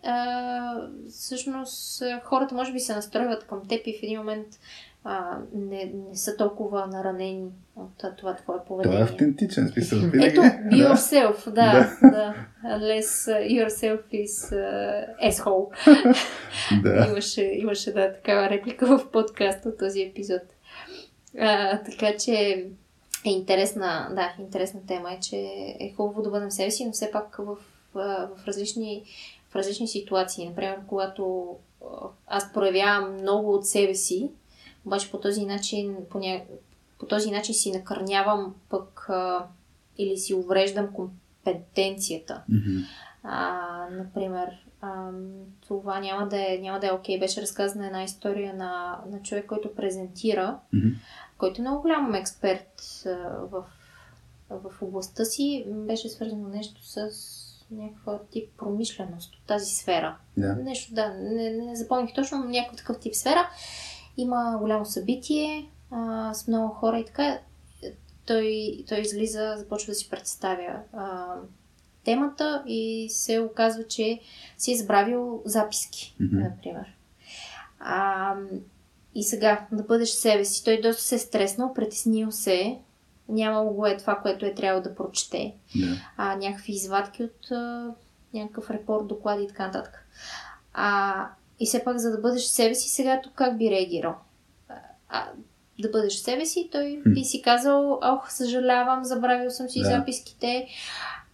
всъщност 1.10 2.04
хората 2.24 2.56
може 2.56 2.74
би 2.74 2.80
се 2.80 2.96
настройват 2.96 3.48
към 3.48 3.62
теб 3.68 3.82
и 3.88 3.98
в 4.00 4.04
един 4.04 4.18
момент 4.20 4.48
а, 5.06 5.38
не, 5.56 5.92
не 6.10 6.16
са 6.16 6.38
толкова 6.38 6.88
наранени 6.88 7.46
от 7.76 8.18
това 8.18 8.36
твое 8.36 8.58
поведение. 8.68 9.00
е 9.00 9.04
автентичен 9.04 9.68
смисъл. 9.68 10.00
Ето, 10.00 10.42
be 10.42 10.88
yourself, 10.88 11.46
да, 11.52 11.98
да. 12.02 12.36
Unless 12.66 13.28
yourself 13.48 14.02
is 14.14 14.54
uh, 14.54 15.32
asshole. 15.32 15.68
Да. 16.84 17.08
Имаше, 17.10 17.42
имаше 17.42 17.94
да, 17.94 18.14
такава 18.14 18.50
реплика 18.50 18.98
в 18.98 19.12
подкаста 19.12 19.70
от 19.70 19.78
този 19.78 20.02
епизод. 20.02 20.42
А, 21.40 21.80
така 21.84 22.18
че 22.18 22.34
е 23.26 23.30
интересна, 23.30 24.10
да, 24.16 24.44
интересна 24.44 24.80
тема 24.88 25.14
е, 25.14 25.20
че 25.20 25.36
е 25.80 25.94
хубаво 25.98 26.22
да 26.22 26.30
бъдем 26.30 26.52
себе 26.52 26.72
си, 26.72 26.86
но 26.86 26.92
все 26.92 27.12
пак 27.12 27.36
в, 27.38 27.58
в, 27.94 28.30
различни, 28.48 29.04
в 29.50 29.56
различни 29.56 29.88
ситуации. 29.88 30.48
Например, 30.50 30.80
когато 30.88 31.56
аз 32.28 32.54
проявявам 32.54 33.14
много 33.14 33.54
от 33.54 33.68
себе 33.68 33.96
си, 33.96 34.32
обаче 34.86 35.12
по 35.12 35.20
този 35.20 35.46
начин, 35.46 35.96
по, 36.10 36.20
ня... 36.20 36.42
по 37.00 37.06
този 37.06 37.32
начин 37.32 37.56
си 37.56 37.72
накърнявам 37.72 38.56
пък 38.70 39.06
а, 39.10 39.46
или 39.98 40.18
си 40.18 40.34
увреждам 40.34 40.94
компетенцията. 40.94 42.44
Мгм. 42.50 42.80
А, 43.24 43.88
например, 43.92 44.50
ам, 44.82 45.32
това 45.68 46.00
няма 46.00 46.28
да 46.28 46.54
е, 46.54 46.58
няма 46.62 46.80
да 46.80 46.88
е 46.88 46.92
окей. 46.92 47.20
Беше 47.20 47.42
разказана 47.42 47.86
една 47.86 48.04
история 48.04 48.54
на, 48.54 49.02
на 49.12 49.22
човек, 49.22 49.46
който 49.46 49.76
презентира, 49.76 50.60
Мгм. 50.74 50.88
който 51.38 51.62
е 51.62 51.64
много 51.64 51.82
голям 51.82 52.16
експерт 52.16 52.82
а, 53.06 53.10
в, 53.52 53.64
в 54.50 54.82
областта 54.82 55.26
си. 55.26 55.66
Беше 55.68 56.10
свързано 56.10 56.48
нещо 56.48 56.86
с 56.86 57.10
някаква 57.72 58.20
тип 58.32 58.50
промишленост 58.58 59.36
от 59.36 59.42
тази 59.48 59.76
сфера. 59.76 60.18
Да. 60.38 60.56
Нещо, 60.56 60.94
да, 60.94 61.14
не, 61.14 61.50
не 61.50 61.76
запомних 61.76 62.14
точно, 62.14 62.38
но 62.38 62.46
някакъв 62.46 62.78
такъв 62.78 63.00
тип 63.00 63.16
сфера. 63.16 63.50
Има 64.18 64.58
голямо 64.60 64.86
събитие 64.86 65.70
а, 65.92 66.34
с 66.34 66.48
много 66.48 66.74
хора 66.74 67.00
и 67.00 67.06
така. 67.06 67.40
Той, 68.26 68.78
той 68.90 69.00
излиза, 69.00 69.56
започва 69.58 69.92
да 69.92 69.96
си 69.96 70.10
представя 70.10 70.80
а, 70.94 71.36
темата 72.06 72.64
и 72.68 73.08
се 73.10 73.40
оказва, 73.40 73.88
че 73.88 74.20
си 74.58 74.72
е 74.74 74.78
забравил 74.78 75.42
записки, 75.46 76.16
Мгм. 76.20 76.40
например. 76.40 76.86
А, 77.80 78.36
и 79.16 79.24
сега, 79.24 79.68
да 79.72 79.84
бъдеш 79.84 80.10
себе 80.10 80.46
си. 80.46 80.64
Той 80.64 80.82
доста 80.82 81.04
се 81.04 81.16
е 81.16 81.20
стреснал, 81.20 81.74
притеснил 81.74 82.32
се. 82.32 82.78
Нямало 83.30 83.74
го 83.74 83.86
е 83.86 83.98
това, 83.98 84.16
което 84.16 84.46
е 84.46 84.54
трябвало 84.54 84.84
да 84.84 84.96
прочете 84.96 85.54
Да. 85.76 85.96
а, 86.18 86.36
някакви 86.36 86.74
извадки 86.74 87.24
от 87.24 87.52
а, 87.52 87.92
някакъв 88.34 88.70
репорт, 88.72 89.08
доклад 89.08 89.40
и 89.44 89.48
така 89.48 89.66
нататък. 89.66 90.08
А, 90.74 91.28
и 91.60 91.66
все 91.66 91.84
пак, 91.84 91.98
за 91.98 92.12
да 92.12 92.18
бъдеш 92.18 92.42
себе 92.44 92.76
си, 92.76 92.90
сега 92.90 93.22
тук 93.24 93.34
как 93.36 93.58
би 93.58 93.72
реагирал? 93.72 94.16
А, 95.10 95.26
да 95.80 95.90
бъдеш 95.90 96.14
себе 96.14 96.46
си, 96.46 96.70
той 96.72 97.02
би 97.08 97.24
си 97.24 97.42
казал, 97.42 98.00
ох, 98.04 98.32
съжалявам, 98.32 99.04
забравил 99.06 99.50
съм 99.50 99.70
си 99.70 99.80
записките. 99.84 100.68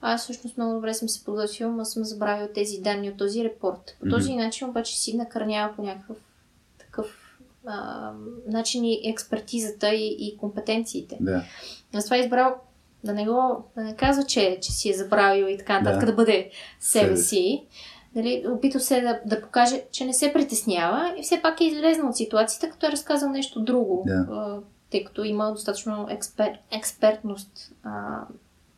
Аз 0.01 0.23
всъщност 0.23 0.57
много 0.57 0.73
добре 0.73 0.93
съм 0.93 1.09
се 1.09 1.25
подготвил, 1.25 1.71
но 1.71 1.85
съм 1.85 2.03
забравил 2.03 2.47
тези 2.53 2.77
данни 2.77 3.09
от 3.09 3.17
този 3.17 3.43
репорт. 3.43 3.97
По 3.99 4.09
този 4.09 4.31
mm-hmm. 4.31 4.45
начин 4.45 4.69
обаче 4.69 4.99
си 4.99 5.17
накърнява 5.17 5.75
по 5.75 5.81
някакъв 5.81 6.17
такъв 6.79 7.39
а, 7.65 8.11
начин 8.47 8.85
и 8.85 9.01
експертизата 9.05 9.93
и, 9.93 10.17
и 10.19 10.37
компетенциите. 10.37 11.17
Да. 11.21 11.43
Аз 11.93 12.03
това 12.03 12.17
е 12.17 12.19
избрал 12.19 12.55
да 13.03 13.13
не 13.13 13.25
го, 13.25 13.63
да 13.75 13.83
не 13.83 13.95
казва, 13.95 14.23
че, 14.23 14.59
че 14.61 14.71
си 14.71 14.89
е 14.89 14.93
забравил 14.93 15.45
и 15.45 15.57
така 15.57 15.79
нататък, 15.79 15.99
да, 15.99 16.05
да 16.05 16.13
бъде 16.13 16.51
себе 16.79 17.17
си. 17.17 17.63
Нали, 18.15 18.45
опитал 18.47 18.81
се 18.81 19.01
да, 19.01 19.19
да 19.25 19.41
покаже, 19.41 19.83
че 19.91 20.05
не 20.05 20.13
се 20.13 20.33
притеснява 20.33 21.15
и 21.17 21.23
все 21.23 21.41
пак 21.41 21.61
е 21.61 21.65
излезнал 21.65 22.09
от 22.09 22.15
ситуацията, 22.15 22.69
като 22.69 22.85
е 22.85 22.91
разказал 22.91 23.29
нещо 23.29 23.61
друго, 23.61 24.03
да. 24.07 24.61
тъй 24.91 25.03
като 25.03 25.23
има 25.23 25.51
достатъчно 25.51 26.07
експер, 26.09 26.59
експертност 26.71 27.71
а, 27.83 28.21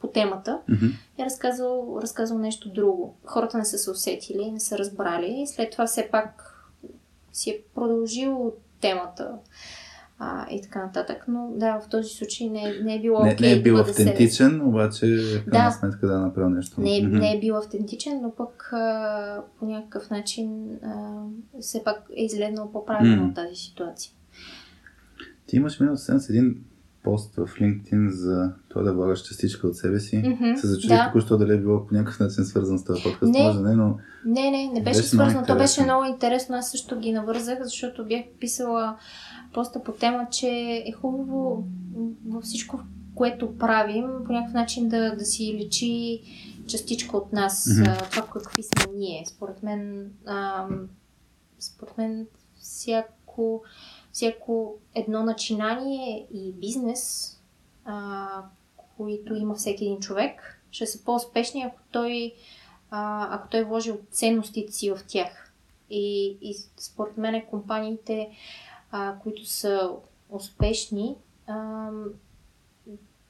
по 0.02 0.08
темата. 0.08 0.60
Mm-hmm. 0.70 0.94
Е 1.20 1.26
разказал, 1.26 2.00
разказал 2.02 2.38
нещо 2.38 2.70
друго. 2.70 3.16
Хората 3.26 3.58
не 3.58 3.66
са 3.66 3.78
се 3.78 3.92
усетили, 3.92 4.52
не 4.52 4.60
са 4.60 4.78
разбрали 4.78 5.42
и 5.42 5.48
след 5.48 5.72
това 5.72 5.86
все 5.86 6.10
пак 6.12 6.58
си 7.34 7.50
е 7.50 7.62
продължил 7.76 8.54
темата 8.82 9.32
а, 10.20 10.48
и 10.52 10.62
така 10.62 10.86
нататък. 10.86 11.26
Но 11.28 11.52
да, 11.56 11.80
в 11.80 11.90
този 11.90 12.10
случай 12.10 12.50
не, 12.50 12.74
не 12.84 12.96
е 12.96 13.02
било 13.02 13.20
окей. 13.20 13.32
Okay 13.32 13.42
не 13.42 13.52
е 13.52 13.62
бил 13.62 13.76
да 13.76 13.82
автентичен, 13.82 14.60
да 14.60 14.66
обаче 14.66 15.06
в 15.06 15.46
крайна 15.50 15.70
да, 15.70 15.72
сметка 15.72 16.08
да 16.08 16.14
е 16.14 16.18
направил 16.18 16.50
нещо. 16.50 16.82
Не, 16.82 16.98
е, 16.98 17.02
не 17.02 17.34
е 17.34 17.40
бил 17.40 17.58
автентичен, 17.58 18.20
но 18.22 18.32
пък 18.32 18.70
а, 18.74 19.44
по 19.60 19.66
някакъв 19.66 20.10
начин 20.10 20.70
а, 20.84 21.24
все 21.62 21.84
пак 21.84 21.98
е 22.16 22.24
изгледнал 22.24 22.72
по-правилно 22.72 23.28
от 23.28 23.36
тази 23.36 23.56
ситуация. 23.56 24.12
Ти 25.46 25.56
имаш 25.56 25.80
миналата 25.80 26.02
седмица 26.02 26.34
един 26.34 26.64
пост 27.04 27.36
в 27.36 27.48
LinkedIn 27.48 28.10
за 28.10 28.54
това 28.70 28.82
да 28.82 28.94
влагаш 28.94 29.22
частичка 29.22 29.68
от 29.68 29.76
себе 29.76 30.00
си. 30.00 30.16
Mm-hmm, 30.16 30.56
се 30.56 30.68
зачудих 30.68 30.98
да. 30.98 31.06
току-що 31.06 31.38
дали 31.38 31.54
е 31.54 31.58
било 31.58 31.88
по 31.88 31.94
някакъв 31.94 32.20
начин 32.20 32.46
свързан 32.46 32.80
с 32.80 32.84
този 32.84 33.04
подкаст. 33.04 33.32
Не, 33.32 33.44
Може 33.44 33.60
не, 33.60 33.76
но... 33.76 33.98
Не, 34.26 34.52
не, 34.52 34.68
не 34.68 34.84
беше, 34.84 35.00
беше 35.00 35.10
свързано. 35.10 35.46
То 35.48 35.56
беше 35.56 35.84
много 35.84 36.06
интересно. 36.06 36.56
Аз 36.56 36.72
също 36.72 37.00
ги 37.00 37.12
навързах, 37.12 37.64
защото 37.64 38.06
бях 38.06 38.22
писала 38.40 38.98
поста 39.54 39.84
по 39.84 39.92
тема, 39.92 40.28
че 40.32 40.48
е 40.88 40.92
хубаво 40.92 41.68
във 42.28 42.44
всичко, 42.44 42.80
което 43.16 43.58
правим, 43.58 44.06
по 44.26 44.32
някакъв 44.32 44.54
начин 44.54 44.90
да, 44.90 45.16
да 45.16 45.26
си 45.26 45.60
лечи 45.64 46.22
частичка 46.68 47.18
от 47.18 47.34
нас, 47.34 47.66
mm-hmm. 47.66 48.12
това 48.12 48.28
какви 48.34 48.64
сме 48.64 48.94
ние. 48.96 49.24
Според 49.28 49.64
мен, 49.64 50.12
а, 50.26 50.68
според 51.60 51.98
мен 51.98 52.28
всяко 52.62 53.64
всяко 54.12 54.76
едно 54.96 55.24
начинание 55.24 56.28
и 56.34 56.52
бизнес, 56.52 57.36
а, 57.86 58.28
които 58.98 59.36
има 59.36 59.56
всеки 59.56 59.86
един 59.86 60.00
човек, 60.00 60.62
ще 60.72 60.86
са 60.86 61.04
по-успешни, 61.04 61.64
ако 61.64 61.80
той, 61.92 62.34
а, 62.90 63.28
ако 63.36 63.48
той 63.50 63.60
е 63.60 63.64
вложил 63.64 64.00
ценностите 64.12 64.72
си 64.72 64.92
в 64.92 65.00
тях. 65.08 65.54
И, 65.90 66.38
и 66.42 66.56
според 66.78 67.18
мен 67.18 67.46
компаниите, 67.50 68.30
а, 68.92 69.16
които 69.24 69.46
са 69.46 69.92
успешни, 70.30 71.16
а, 71.48 71.90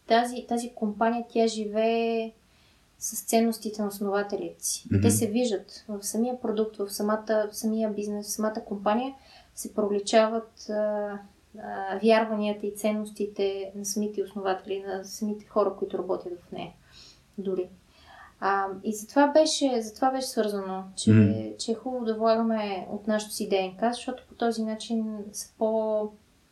тази, 0.07 0.45
тази 0.47 0.73
компания, 0.73 1.25
тя 1.29 1.47
живее 1.47 2.33
с 2.99 3.25
ценностите 3.25 3.81
на 3.81 3.87
основателите 3.87 4.65
си. 4.65 4.89
Mm-hmm. 4.89 5.01
Те 5.01 5.11
се 5.11 5.27
виждат 5.27 5.85
в 5.87 6.03
самия 6.03 6.41
продукт, 6.41 6.77
в 6.77 6.89
самата, 6.89 7.49
в 7.51 7.55
самия 7.55 7.89
бизнес, 7.89 8.27
в 8.27 8.31
самата 8.31 8.65
компания– 8.65 9.13
се 9.55 9.73
проличават 9.73 10.69
а, 10.69 10.73
а, 10.73 11.99
вярванията 12.03 12.67
и 12.67 12.75
ценностите 12.75 13.71
на 13.75 13.85
самите 13.85 14.23
основатели, 14.23 14.83
на 14.87 15.03
самите 15.03 15.45
хора, 15.45 15.75
които 15.79 15.97
работят 15.97 16.33
в 16.39 16.51
нея. 16.51 16.71
Дори. 17.37 17.69
А, 18.39 18.67
и 18.83 18.93
затова 18.93 19.27
беше, 19.27 19.81
затова 19.81 20.11
беше 20.11 20.27
свързано, 20.27 20.83
че, 20.95 21.11
mm. 21.11 21.57
че 21.57 21.71
е 21.71 21.75
хубаво 21.75 22.05
да 22.05 22.15
влагаме 22.15 22.87
от 22.91 23.07
нашото 23.07 23.33
си 23.33 23.49
ДНК, 23.49 23.93
защото 23.93 24.23
по 24.29 24.35
този 24.35 24.63
начин 24.63 25.17
са 25.31 25.53
по 25.57 26.09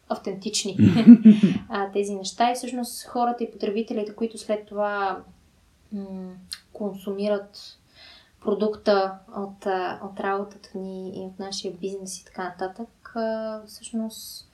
автентични 0.09 0.77
а, 1.69 1.91
тези 1.91 2.15
неща 2.15 2.51
и 2.51 2.55
всъщност 2.55 3.05
хората 3.05 3.43
и 3.43 3.51
потребителите, 3.51 4.15
които 4.15 4.38
след 4.38 4.65
това 4.65 5.23
м- 5.91 6.34
консумират 6.73 7.78
продукта 8.41 9.18
от, 9.38 9.66
от 10.03 10.20
работата 10.20 10.78
ни 10.78 11.10
и 11.16 11.26
от 11.26 11.40
нашия 11.40 11.74
бизнес 11.74 12.22
и 12.22 12.26
така 12.26 12.44
нататък, 12.44 13.16
всъщност 13.68 14.49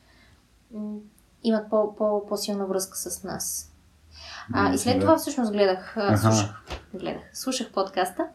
имат 1.43 1.69
по, 1.69 1.95
по, 1.95 2.27
по-силна 2.27 2.65
връзка 2.65 2.97
с 2.97 3.23
нас. 3.23 3.71
А, 4.53 4.73
и 4.73 4.77
след 4.77 4.99
това 4.99 5.17
всъщност 5.17 5.51
гледах, 5.51 5.97
слушах, 6.21 6.65
гледах, 6.93 7.23
слушах 7.33 7.71
подкаста 7.71 8.27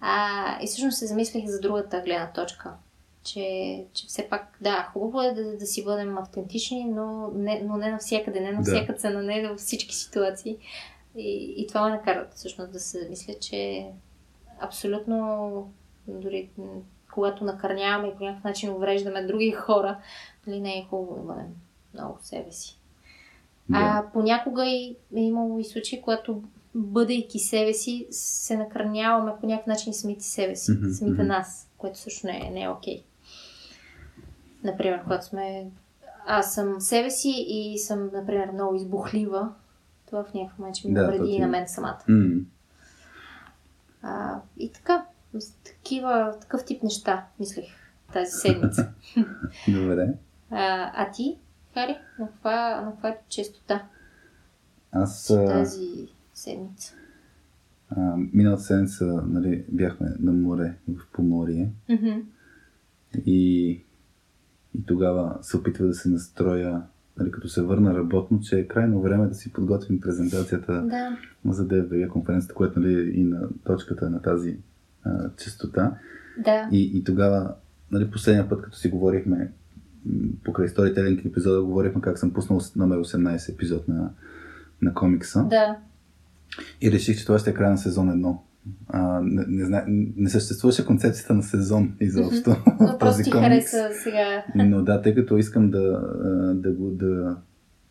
а, 0.00 0.58
и 0.62 0.66
всъщност 0.66 0.98
се 0.98 1.06
замислих 1.06 1.46
за 1.46 1.60
другата 1.60 2.00
гледна 2.00 2.32
точка. 2.32 2.72
Че, 3.22 3.84
че 3.92 4.06
все 4.06 4.28
пак, 4.28 4.56
да, 4.60 4.90
хубаво 4.92 5.22
е 5.22 5.32
да, 5.32 5.56
да 5.56 5.66
си 5.66 5.84
бъдем 5.84 6.18
автентични, 6.18 6.84
но 6.84 7.30
не, 7.34 7.62
но 7.64 7.76
не 7.76 7.90
навсякъде, 7.90 8.40
не 8.40 8.52
на 8.52 8.62
всяка 8.62 8.92
да. 8.92 8.98
цена, 8.98 9.22
не 9.22 9.48
във 9.48 9.58
всички 9.58 9.94
ситуации. 9.94 10.58
И, 11.16 11.54
и 11.56 11.66
това 11.66 11.84
ме 11.84 11.90
накара 11.90 12.26
всъщност 12.34 12.72
да 12.72 12.80
се 12.80 13.06
мисля, 13.10 13.34
че 13.40 13.90
абсолютно 14.60 15.72
дори 16.08 16.50
когато 17.16 17.44
накърняваме 17.44 18.08
и 18.08 18.16
по 18.16 18.24
някакъв 18.24 18.44
начин 18.44 18.70
увреждаме 18.70 19.26
други 19.26 19.50
хора, 19.50 19.98
нали 20.46 20.60
не 20.60 20.78
е 20.78 20.86
хубаво 20.90 21.14
да 21.14 21.22
бъдем 21.22 21.54
много 21.94 22.18
себе 22.20 22.52
си. 22.52 22.78
Да. 23.68 23.78
А 23.78 24.12
понякога 24.12 24.66
и, 24.66 24.96
е 25.16 25.20
имало 25.20 25.58
и 25.58 25.64
случаи, 25.64 26.02
когато 26.02 26.42
бъдейки 26.74 27.38
себе 27.38 27.72
си, 27.72 28.06
се 28.10 28.56
накърняваме 28.56 29.32
по 29.40 29.46
някакъв 29.46 29.66
начин 29.66 29.94
самите 29.94 30.24
себе 30.24 30.56
си, 30.56 30.70
mm-hmm, 30.70 30.90
самите 30.90 31.22
mm-hmm. 31.22 31.26
нас, 31.26 31.70
което 31.78 31.98
също 31.98 32.26
не 32.26 32.46
е, 32.46 32.50
не 32.50 32.62
е 32.62 32.68
окей. 32.68 33.02
Например, 34.64 35.02
когато 35.02 35.24
сме... 35.24 35.70
Аз 36.26 36.54
съм 36.54 36.80
себе 36.80 37.10
си 37.10 37.46
и 37.48 37.78
съм, 37.78 38.10
например, 38.12 38.50
много 38.52 38.74
избухлива, 38.74 39.52
това 40.06 40.24
в 40.24 40.34
някакъв 40.34 40.58
момент 40.58 40.76
ще 40.76 40.88
ми 40.88 40.94
да, 40.94 41.06
вреди 41.06 41.30
и 41.30 41.38
на 41.38 41.46
мен 41.46 41.68
самата. 41.68 42.02
Mm-hmm. 42.08 42.44
А, 44.06 44.40
и 44.58 44.72
така, 44.72 45.06
такива, 45.64 46.34
такъв 46.40 46.64
тип 46.64 46.82
неща 46.82 47.26
мислех 47.40 47.64
тази 48.12 48.30
седмица. 48.30 48.92
Добре. 49.68 50.14
А, 50.50 50.92
а 50.94 51.10
ти, 51.10 51.38
Хари, 51.74 51.98
на 52.18 52.26
каква, 52.26 52.80
на 52.80 52.90
каква 52.90 53.08
е 53.08 53.18
честота? 53.28 53.88
Аз... 54.92 55.26
Тази 55.26 56.08
седмица. 56.34 56.94
А, 57.90 58.16
миналата 58.16 58.62
седмица 58.62 59.04
нали, 59.04 59.64
бяхме 59.68 60.08
на 60.20 60.32
море, 60.32 60.74
в 60.88 61.06
Поморие. 61.12 61.70
Mm-hmm. 61.90 62.22
И, 63.24 63.70
и 64.74 64.86
тогава 64.86 65.38
се 65.42 65.56
опитва 65.56 65.86
да 65.86 65.94
се 65.94 66.08
настроя 66.08 66.82
нали, 67.18 67.30
като 67.30 67.48
се 67.48 67.62
върна 67.62 67.94
работно, 67.94 68.40
че 68.40 68.58
е 68.58 68.68
крайно 68.68 69.00
време 69.00 69.26
да 69.26 69.34
си 69.34 69.52
подготвим 69.52 70.00
презентацията 70.00 70.82
да. 70.82 71.18
за 71.44 71.68
DFBG 71.68 72.08
конференцията, 72.08 72.54
която 72.54 72.80
нали, 72.80 72.94
е 72.94 73.02
и 73.02 73.24
на 73.24 73.48
точката 73.64 74.10
на 74.10 74.22
тази 74.22 74.56
а, 75.04 75.30
частота. 75.36 75.94
Да. 76.44 76.68
И, 76.72 76.98
и 76.98 77.04
тогава, 77.04 77.54
нали, 77.92 78.10
последния 78.10 78.48
път, 78.48 78.62
като 78.62 78.76
си 78.76 78.88
говорихме 78.88 79.52
покрай 80.44 80.68
Storytelling 80.68 81.26
епизода, 81.26 81.62
говорихме 81.62 82.00
как 82.00 82.18
съм 82.18 82.32
пуснал 82.32 82.60
номер 82.76 82.98
18 82.98 83.52
епизод 83.52 83.88
на, 83.88 84.10
на 84.82 84.94
комикса. 84.94 85.46
Да. 85.50 85.76
И 86.80 86.92
реших, 86.92 87.18
че 87.18 87.26
това 87.26 87.38
ще 87.38 87.50
е 87.50 87.54
край 87.54 87.70
на 87.70 87.78
сезон 87.78 88.08
1. 88.08 88.36
А, 88.88 89.20
не, 89.20 89.44
не, 89.48 89.64
зна... 89.64 89.84
не 90.16 90.28
съществуваше 90.28 90.86
концепцията 90.86 91.34
на 91.34 91.42
сезон 91.42 91.96
изобщо. 92.00 92.50
Mm-hmm. 92.50 92.76
Но 92.92 92.98
просто 92.98 93.22
ти 93.22 93.30
хареса 93.30 93.88
сега. 94.02 94.44
Но 94.54 94.82
да, 94.82 95.02
тъй 95.02 95.14
като 95.14 95.36
искам 95.36 95.70
да, 95.70 96.00
да 96.54 96.72
го 96.72 96.90
да 96.90 97.36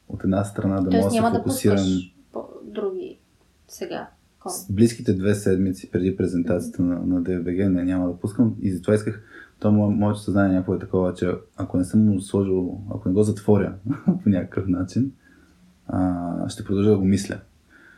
от 0.07 0.23
една 0.23 0.43
страна 0.43 0.81
да 0.81 0.97
мога 0.97 1.03
да 1.03 1.11
се 1.11 1.22
фокусирам. 1.22 1.85
Да 2.34 2.41
други 2.64 3.19
сега. 3.68 4.07
Близките 4.69 5.14
две 5.14 5.35
седмици 5.35 5.91
преди 5.91 6.18
презентацията 6.18 6.81
mm-hmm. 6.81 7.06
на, 7.06 7.15
на 7.15 7.23
DFBG 7.23 7.68
не, 7.68 7.84
няма 7.84 8.07
да 8.07 8.19
пускам 8.19 8.56
и 8.61 8.72
затова 8.72 8.93
исках 8.93 9.22
то 9.60 9.72
мо, 9.72 9.91
моето 9.91 10.19
съзнание 10.19 10.53
някакво 10.53 10.73
е 10.73 10.80
такова, 10.80 11.14
че 11.14 11.31
ако 11.57 11.77
не 11.77 11.84
съм 11.84 12.06
му 12.06 12.22
сложил, 12.22 12.81
ако 12.89 13.10
не 13.10 13.14
го 13.14 13.23
затворя 13.23 13.73
по 14.23 14.30
някакъв 14.30 14.68
начин, 14.68 15.11
а, 15.88 16.49
ще 16.49 16.64
продължа 16.64 16.89
да 16.89 16.97
го 16.97 17.06
мисля. 17.06 17.39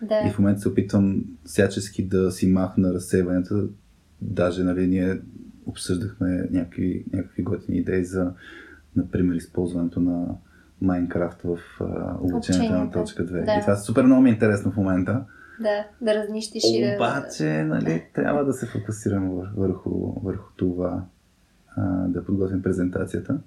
Да. 0.01 0.27
И 0.27 0.31
в 0.31 0.39
момента 0.39 0.61
се 0.61 0.69
опитвам 0.69 1.23
всячески 1.43 2.07
да 2.07 2.31
си 2.31 2.47
махна 2.47 2.93
разсейванията. 2.93 3.63
Даже, 4.21 4.63
нали, 4.63 4.87
ние 4.87 5.21
обсъждахме 5.65 6.47
някакви, 6.51 7.05
някакви 7.13 7.43
готини 7.43 7.77
идеи 7.77 8.05
за, 8.05 8.33
например, 8.95 9.35
използването 9.35 9.99
на 9.99 10.35
Майнкрафт 10.81 11.41
в 11.41 11.57
обучението 12.21 12.73
на 12.73 12.91
точка 12.91 13.25
2. 13.25 13.45
Да. 13.45 13.53
И 13.53 13.61
това 13.61 13.75
супер 13.75 14.03
много 14.03 14.21
ми 14.21 14.29
е 14.29 14.33
интересно 14.33 14.71
в 14.71 14.77
момента. 14.77 15.25
Да, 15.61 15.87
да 16.01 16.15
разнищиш 16.15 16.63
и 16.65 16.81
да... 16.81 16.95
Обаче, 16.95 17.63
нали, 17.63 18.03
трябва 18.13 18.45
да 18.45 18.53
се 18.53 18.65
фокусирам 18.65 19.31
вър- 19.31 19.55
върху, 19.55 20.19
върху 20.23 20.51
това, 20.55 21.05
а, 21.75 22.07
да 22.07 22.25
подготвим 22.25 22.61
презентацията. 22.61 23.39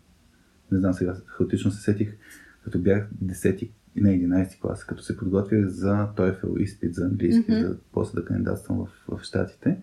Не 0.73 0.79
знам 0.79 0.93
сега, 0.93 1.15
хаотично 1.27 1.71
се 1.71 1.83
сетих, 1.83 2.17
като 2.65 2.79
бях 2.79 3.09
10 3.25 3.57
и 3.57 3.73
на 3.97 4.09
11 4.09 4.61
клас, 4.61 4.85
като 4.85 5.03
се 5.03 5.17
подготвях 5.17 5.67
за 5.67 6.09
TOEFL 6.17 6.59
изпит 6.59 6.95
за 6.95 7.05
английски, 7.05 7.53
Мгм. 7.53 7.61
за 7.61 7.77
после 7.93 8.21
да 8.21 8.25
кандидатствам 8.25 8.79
в, 8.79 8.89
в 9.09 9.23
Штатите. 9.23 9.77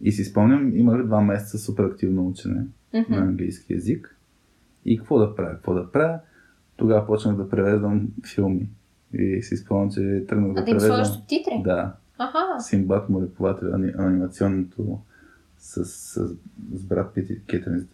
И 0.00 0.12
си 0.12 0.24
спомням, 0.24 0.76
имах 0.76 1.06
два 1.06 1.20
месеца 1.20 1.58
супер 1.58 1.84
активно 1.84 2.26
учене 2.26 2.64
Мгм. 2.94 3.14
на 3.14 3.18
английски 3.18 3.72
язик. 3.72 4.16
И 4.84 4.98
какво 4.98 5.18
да 5.18 5.34
правя? 5.34 5.50
Какво 5.50 5.74
да 5.74 5.92
правя? 5.92 6.18
Тогава 6.76 7.06
почнах 7.06 7.36
да 7.36 7.50
превеждам 7.50 8.08
филми. 8.26 8.68
И 9.12 9.42
си 9.42 9.56
спомням, 9.56 9.90
че 9.90 10.24
тръгнах 10.28 10.52
да 10.54 10.60
А 10.60 10.64
да 10.64 10.70
слагаш 10.70 10.82
превеждам. 10.88 11.04
субтитри? 11.14 11.62
Да, 11.64 11.92
Аха. 12.18 12.60
Симбат 12.60 13.08
мореплавател, 13.08 13.74
ани, 13.74 13.92
анимационното 13.98 14.98
с, 15.58 15.84
с, 15.84 16.28
с 16.72 16.82
брат 16.82 17.14
Пит 17.14 17.30
и 17.30 17.40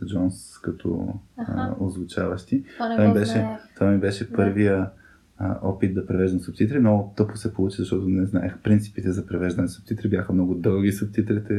Джонс 0.06 0.58
като 0.58 1.14
а, 1.36 1.74
озвучаващи. 1.80 2.64
Това 2.74 2.90
Това 2.90 3.08
ми 3.08 3.14
беше, 3.14 3.46
това 3.74 3.90
ми 3.90 3.98
беше 3.98 4.24
Да. 4.26 4.90
А, 5.38 5.58
опит 5.62 5.94
да 5.94 6.06
превеждам 6.06 6.40
субтитри. 6.40 6.78
Много 6.78 7.12
тъпо 7.16 7.36
се 7.36 7.54
получи, 7.54 7.76
защото 7.78 8.08
не 8.08 8.26
знаех 8.26 8.58
принципите 8.62 9.12
за 9.12 9.26
превеждане 9.26 9.62
на 9.62 9.68
субтитри. 9.68 10.08
Бяха 10.08 10.32
много 10.32 10.54
дълги 10.54 10.92
субтитрите. 10.92 11.54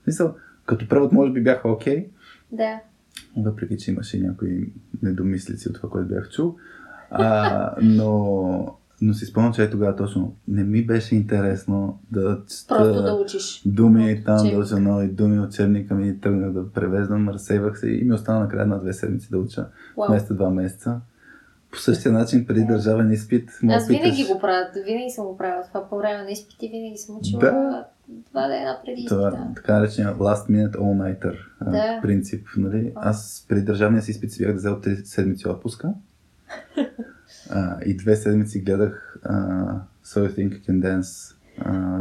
В 0.00 0.04
Смисъл, 0.04 0.34
като 0.66 0.88
превод 0.88 1.12
може 1.12 1.32
би 1.32 1.42
бяха 1.42 1.68
окей, 1.68 2.06
Да. 2.52 2.80
въпреки 3.36 3.76
че 3.76 3.90
имаше 3.90 4.20
някои 4.20 4.72
недомислици 5.02 5.68
от 5.68 5.74
това, 5.74 5.88
което 5.88 6.08
бях 6.08 6.30
чул. 6.30 6.56
А, 7.10 7.74
но, 7.82 8.76
но 9.00 9.14
си 9.14 9.26
спомням, 9.26 9.52
че 9.52 9.62
е 9.62 9.70
тогава 9.70 9.96
точно 9.96 10.34
не 10.48 10.64
ми 10.64 10.86
беше 10.86 11.16
интересно 11.16 12.00
да 12.12 12.42
чета 12.48 12.74
Просто 12.74 13.02
да 13.02 13.12
учиш. 13.14 13.62
думи 13.66 14.12
От 14.18 14.24
там, 14.24 14.50
да 14.50 14.58
уча 14.58 14.80
нови 14.80 15.08
думи, 15.08 15.40
учебника 15.40 15.94
ми 15.94 16.20
тръгнах 16.20 16.52
да 16.52 16.72
превеждам, 16.72 17.28
разсейвах 17.28 17.78
се 17.78 17.88
и 17.90 18.04
ми 18.04 18.12
остана 18.12 18.40
накрая 18.40 18.66
на 18.66 18.80
две 18.80 18.92
седмици 18.92 19.30
да 19.30 19.38
уча, 19.38 19.66
вместо 20.08 20.34
два 20.34 20.50
месеца. 20.50 21.00
По 21.70 21.78
същия 21.78 22.12
начин, 22.12 22.46
преди 22.46 22.64
държавен 22.64 23.10
изпит, 23.12 23.50
му 23.62 23.72
Аз 23.72 23.86
винаги 23.88 24.24
го 24.24 24.38
правя. 24.40 24.66
Винаги 24.86 25.10
съм 25.10 25.24
го 25.24 25.36
правила 25.36 25.64
това 25.68 25.88
по 25.88 25.96
време 25.98 26.22
на 26.22 26.30
изпити. 26.30 26.68
Винаги 26.68 26.96
съм 26.96 27.16
учила 27.16 27.40
Да. 27.40 27.84
два 28.30 28.48
дена 28.48 28.78
преди 28.84 29.04
Това, 29.06 29.28
изпита. 29.28 29.46
така 29.56 29.78
наречения 29.78 30.14
last 30.14 30.50
minute 30.50 30.76
all-nighter 30.76 31.36
Да. 31.64 31.98
принцип. 32.02 32.46
Нали? 32.56 32.92
Аз 32.96 33.46
при 33.48 33.62
държавния 33.62 34.02
си 34.02 34.10
изпит 34.10 34.32
си 34.32 34.46
бях 34.46 34.54
взел 34.54 34.80
3 34.80 35.02
седмици 35.04 35.48
отпуска. 35.48 35.92
а, 37.50 37.76
и 37.84 37.96
две 37.96 38.16
седмици 38.16 38.60
гледах 38.60 39.18
а, 39.24 39.34
So 40.04 40.28
You 40.28 40.36
Think 40.36 40.60
You 40.60 40.68
Can 40.70 40.80
Dance 40.80 41.34
а, 41.60 42.00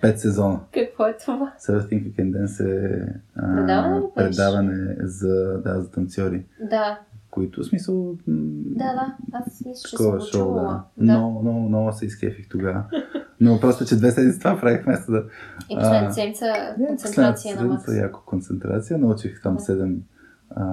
пет 0.00 0.20
сезона. 0.20 0.60
Какво 0.74 1.06
е 1.06 1.16
това? 1.16 1.52
You 1.68 2.12
Can 2.16 2.30
Dance 2.30 2.60
е 2.60 3.06
а, 3.36 3.56
Предаване 3.56 4.02
предаване 4.14 4.96
за, 5.00 5.60
да, 5.64 5.80
за 5.82 5.90
танцори, 5.90 6.44
Да, 6.70 7.00
които 7.36 7.62
в 7.62 7.66
смисъл 7.66 8.16
да, 8.26 8.84
да. 8.84 9.16
Аз 9.32 9.64
мисля, 9.66 9.88
че 9.88 9.96
съм 9.96 10.20
шоу, 10.20 10.54
да. 10.54 10.60
Да. 10.60 10.84
Много, 10.98 11.42
много, 11.42 11.68
много 11.68 11.92
се 11.92 12.06
изкефих 12.06 12.48
тогава. 12.48 12.84
Но 13.40 13.60
просто, 13.60 13.84
че 13.84 13.96
две 13.96 14.10
седмици 14.10 14.38
това 14.38 14.60
правих 14.60 14.84
вместо 14.84 15.12
да 15.12 15.24
И 15.70 15.76
последната 15.76 16.14
седмица 16.14 16.46
концентрация 16.88 17.56
на 17.56 17.64
Макс. 17.66 17.84
Яко 17.88 18.22
концентрация. 18.26 18.98
Научих 18.98 19.42
там 19.42 19.56
Да. 19.56 19.62
7, 19.62 19.96
а, 20.50 20.64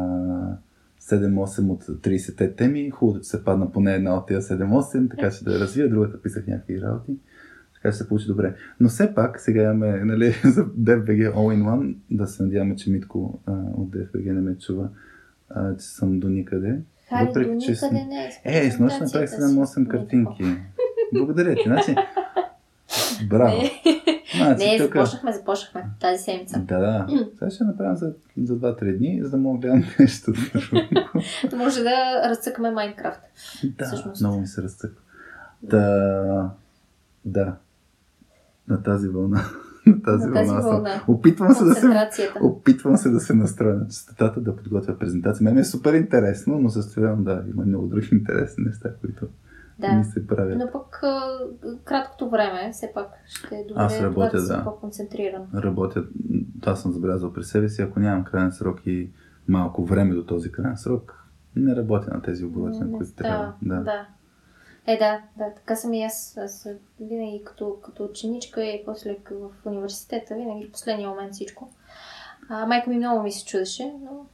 7-8 1.02 1.70
от 1.70 1.84
30-те 1.84 2.56
теми. 2.56 2.90
Хубаво, 2.90 3.20
че 3.20 3.30
се 3.30 3.44
падна 3.44 3.72
поне 3.72 3.94
една 3.94 4.16
от 4.16 4.28
тези 4.28 4.48
7-8, 4.48 5.10
така 5.10 5.32
че 5.32 5.44
да 5.44 5.54
я 5.54 5.60
развия. 5.60 5.90
Другата 5.90 6.22
писах 6.22 6.48
някакви 6.48 6.82
работи. 6.82 7.18
Така 7.74 7.92
че 7.92 7.98
се 7.98 8.08
получи 8.08 8.28
добре. 8.28 8.56
Но 8.80 8.90
все 8.90 9.16
пак, 9.16 9.40
сега 9.40 9.64
имаме 9.64 10.06
нали, 10.06 10.26
за 10.46 10.66
DFBG 10.66 11.34
All-in-One, 11.34 11.96
да 12.12 12.28
се 12.28 12.44
надяваме, 12.44 12.76
че 12.76 12.92
Митко 12.92 13.40
а, 13.46 13.52
от 13.52 13.92
DFBG 13.92 14.32
не 14.32 14.42
ме 14.42 14.58
чува, 14.58 14.90
а, 15.50 15.78
че 15.78 15.86
съм 15.86 16.20
до 16.20 16.30
никъде. 16.30 16.80
Хари, 17.10 17.26
Въпреки, 17.28 17.52
до 17.52 17.60
че 17.60 17.76
съм- 17.76 17.94
не 17.94 18.32
Е, 18.46 18.72
с 18.72 18.80
нощ 18.80 18.94
направих 18.94 19.00
презентацията 19.30 19.48
си. 19.48 19.56
7-8 19.82 19.88
картинки. 19.88 20.44
Благодаря 21.14 21.56
ти. 21.56 21.62
Значи, 21.66 21.96
браво. 23.30 23.58
Не, 23.58 23.72
Значи, 24.36 24.66
не, 24.66 24.78
тук- 24.80 24.88
започнахме, 24.88 25.34
започнахме 25.34 25.86
тази 26.00 26.24
седмица. 26.24 26.60
да, 26.60 26.80
да. 26.80 27.08
Сега 27.34 27.52
ще 27.52 27.64
направим 27.64 27.96
за, 27.96 28.14
за 28.38 28.54
2-3 28.56 28.98
дни, 28.98 29.20
за 29.24 29.30
да 29.30 29.38
мога 29.38 29.60
да 29.60 29.68
гледам 29.68 29.84
нещо 30.00 30.32
друго. 30.32 30.88
Може 31.56 31.80
да 31.80 31.90
разцъкаме 32.26 32.72
Майнкрафт. 32.72 33.20
да, 33.66 33.86
Всъщност. 33.86 34.22
много 34.22 34.40
ми 34.40 34.48
се 34.48 34.62
разцъква. 34.62 34.98
Да, 35.64 36.50
да. 37.26 37.56
На 38.68 38.84
тази 38.84 39.08
вълна. 39.08 39.42
На 39.86 40.02
тази, 40.02 40.26
На 40.28 40.34
тази 40.34 40.50
вълна, 40.50 40.62
вълна. 40.62 41.04
Опитвам 41.08 41.54
се, 41.54 41.64
да 41.64 41.76
се, 41.76 42.30
опитвам 42.42 42.98
се 42.98 43.10
да 43.10 43.20
се 43.20 43.34
настроя 43.34 43.76
на 43.76 43.88
частотата, 43.88 44.42
да 44.42 44.56
подготвя 44.56 44.98
презентация. 44.98 45.44
Мен 45.44 45.58
е 45.58 45.64
супер 45.64 45.94
интересно, 45.94 46.60
но 46.60 46.70
състоянно 46.70 47.24
да, 47.24 47.44
има 47.54 47.66
много 47.66 47.88
други 47.88 48.10
интересни 48.12 48.64
неща, 48.66 48.90
които 49.02 49.28
Да. 49.80 49.94
ми 49.94 50.04
се 50.04 50.28
правят. 50.28 50.58
Но 50.58 50.72
пък 50.72 51.02
краткото 51.86 52.30
време, 52.30 52.70
все 52.74 52.92
пак 52.94 53.08
ще 53.26 53.56
е 53.56 53.66
добре 53.68 53.82
Аз 53.84 54.02
работя, 54.02 54.42
да, 54.42 54.48
да. 54.48 54.64
по-концентриран. 54.64 55.42
Работят, 55.56 56.08
това 56.62 56.76
съм 56.76 56.92
забелязал 56.92 57.34
при 57.34 57.44
себе 57.44 57.70
си, 57.70 57.82
ако 57.82 58.00
нямам 58.00 58.24
крайен 58.24 58.52
срок 58.52 58.82
и 58.86 59.10
малко 59.48 59.86
време 59.86 60.16
до 60.16 60.26
този 60.26 60.52
крайен 60.52 60.78
срок, 60.78 61.24
не 61.56 61.76
работя 61.76 62.14
на 62.14 62.22
тези 62.22 62.46
обороти, 62.46 62.80
на 62.80 62.92
които 62.92 63.14
трябва. 63.16 63.54
Да. 63.62 63.76
да. 63.76 64.08
Е, 64.88 64.98
да, 64.98 65.22
да, 65.38 65.54
така 65.56 65.76
съм 65.76 65.94
и 65.94 66.04
аз. 66.04 66.38
Аз 66.38 66.68
винаги 67.00 67.42
като, 67.46 67.78
като 67.84 68.06
ученичка 68.06 68.64
и 68.64 68.82
после 68.86 69.18
в 69.32 69.50
университета, 69.66 70.36
винаги 70.36 70.66
в 70.66 70.72
последния 70.72 71.10
момент 71.10 71.34
всичко. 71.34 71.74
А, 72.50 72.66
майка 72.66 72.90
ми 72.90 72.98
много 72.98 73.24
ми 73.24 73.32
се 73.32 73.46
чудеше, 73.46 73.94
но 74.04 74.26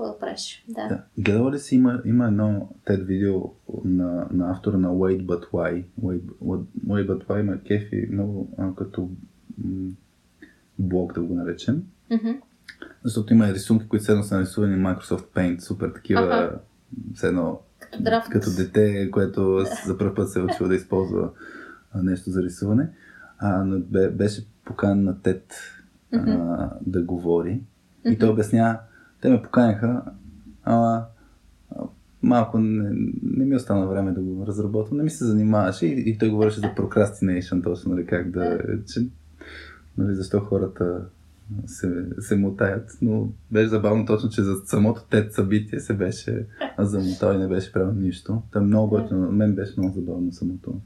какво, 0.00 0.04
да 0.04 0.18
правиш? 0.18 0.64
Да. 0.68 0.88
Да. 0.88 1.02
Гледала 1.18 1.52
ли 1.52 1.58
си, 1.58 1.74
има, 1.74 2.02
има 2.04 2.26
едно 2.26 2.68
TED 2.86 3.04
видео 3.04 3.42
на, 3.84 4.26
на 4.30 4.50
автора 4.50 4.76
на 4.76 4.88
Wait 4.88 5.24
But 5.26 5.50
Why. 5.50 5.84
Wait, 6.02 6.22
Wait, 6.44 6.64
Wait 6.86 7.06
But 7.06 7.26
Why 7.26 7.42
ме 7.42 7.60
кефи 7.60 8.08
много 8.12 8.48
а, 8.58 8.74
като 8.74 9.08
м- 9.64 9.90
блог 10.78 11.14
да 11.14 11.20
го 11.20 11.34
наречем. 11.34 11.82
Мгм. 12.10 12.30
Защото 13.04 13.32
има 13.32 13.48
рисунки, 13.48 13.88
които 13.88 14.04
седно 14.04 14.22
са 14.22 14.36
нарисувани 14.36 14.76
в 14.76 14.78
Microsoft 14.78 15.26
Paint, 15.34 15.58
супер 15.58 15.92
такива, 15.94 16.52
все 17.14 17.28
едно 17.28 17.60
Като 17.90 18.02
драфт. 18.02 18.30
като 18.30 18.46
дете, 18.56 19.10
което 19.10 19.64
за 19.86 19.98
първ 19.98 20.14
път 20.14 20.30
се 20.30 20.38
е 20.38 20.42
учило 20.42 20.68
да 20.68 20.74
използва 20.74 21.30
нещо 21.94 22.30
за 22.30 22.42
рисуване. 22.42 22.88
А, 23.38 23.64
но 23.64 23.78
бе, 23.78 24.10
беше 24.10 24.46
поканен 24.64 25.04
на 25.04 25.14
TED 25.14 25.42
а, 26.12 26.70
да 26.86 27.02
говори. 27.02 27.60
И 28.04 28.18
той 28.18 28.28
обясня, 28.28 28.78
те 29.20 29.30
ме 29.30 29.42
поканиха, 29.42 30.02
а, 30.64 31.04
малко 32.22 32.58
не, 32.58 32.90
не 33.22 33.44
ми 33.44 33.56
остана 33.56 33.86
време 33.86 34.12
да 34.12 34.20
го 34.20 34.46
разработвам, 34.46 34.96
не 34.96 35.04
ми 35.04 35.10
се 35.10 35.24
занимаваше 35.24 35.86
и, 35.86 36.10
и 36.10 36.18
той 36.18 36.30
говореше 36.30 36.60
за 36.60 36.66
procrastination, 36.66 37.62
точно 37.62 37.94
нали, 37.94 38.06
как 38.06 38.30
да, 38.30 38.58
че, 38.92 39.06
нали, 39.98 40.14
защо 40.14 40.40
хората 40.40 41.04
се, 41.66 42.06
се 42.18 42.36
мутаят, 42.36 42.98
но 43.02 43.28
беше 43.50 43.68
забавно 43.68 44.06
точно, 44.06 44.30
че 44.30 44.42
за 44.42 44.56
самото 44.64 45.02
тет 45.10 45.32
събитие 45.34 45.80
се 45.80 45.94
беше 45.94 46.46
замотал 46.78 47.34
и 47.34 47.38
не 47.38 47.48
беше 47.48 47.72
правил 47.72 47.92
нищо. 47.92 48.42
Там 48.52 48.66
много 48.66 48.88
готино, 48.88 49.32
мен 49.32 49.54
беше 49.54 49.72
много 49.76 49.94
забавно 49.94 50.32
самото, 50.32 50.80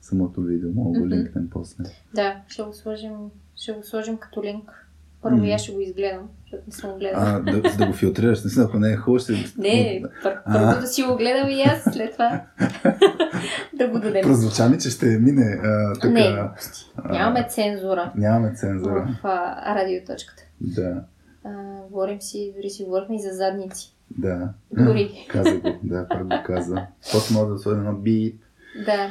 самото 0.00 0.42
видео, 0.42 0.72
мога 0.72 1.00
го 1.00 1.08
линкнем 1.08 1.48
после. 1.50 1.84
Да, 2.14 2.42
ще 2.48 2.62
го 2.62 2.72
сложим, 2.72 3.12
ще 3.56 3.72
го 3.72 3.82
сложим 3.82 4.16
като 4.16 4.42
линк. 4.42 4.86
Първо 5.22 5.44
и 5.44 5.52
аз 5.52 5.62
ще 5.62 5.72
го 5.72 5.80
изгледам, 5.80 6.28
защото 6.46 6.62
не 6.66 6.72
съм 6.72 6.90
го 6.90 6.98
гледала. 6.98 7.24
А, 7.26 7.40
да, 7.42 7.70
за 7.70 7.76
да 7.76 7.86
го 7.86 7.92
филтрираш, 7.92 8.42
наистина, 8.44 8.64
ако 8.64 8.78
не 8.78 8.92
е 8.92 8.96
хубаво, 8.96 9.18
ще... 9.18 9.32
Не, 9.58 10.02
пър- 10.22 10.42
първо 10.44 10.80
да 10.80 10.86
си 10.86 11.02
го 11.02 11.16
гледам 11.16 11.50
и 11.50 11.62
аз, 11.62 11.82
след 11.84 12.12
това 12.12 12.42
да 13.74 13.88
го 13.88 13.98
дадем. 13.98 14.22
Прозвуча 14.22 14.68
ми, 14.68 14.78
че 14.78 14.90
ще 14.90 15.06
мине 15.06 15.60
а, 15.62 15.92
така... 15.94 16.08
Не, 16.08 16.20
а, 16.20 16.52
Нямаме 17.04 17.46
цензура 17.48 18.12
Нямаме 18.16 18.54
цензура. 18.54 19.08
в 19.14 19.26
а, 19.26 19.74
радиоточката. 19.74 20.42
Да, 20.60 21.02
А, 21.44 21.50
говорим 21.90 22.20
си, 22.20 22.52
дори 22.56 22.70
си 22.70 22.84
говорихме 22.84 23.16
и 23.16 23.22
за 23.22 23.30
задници. 23.30 23.94
да. 24.10 24.48
Дори. 24.72 25.26
Каза 25.28 25.54
го, 25.54 25.78
да, 25.82 26.02
го 26.22 26.28
каза. 26.46 26.86
После 27.12 27.34
може 27.34 27.50
да 27.50 27.58
сложим 27.58 27.80
едно. 27.80 28.00
Да, 28.86 29.10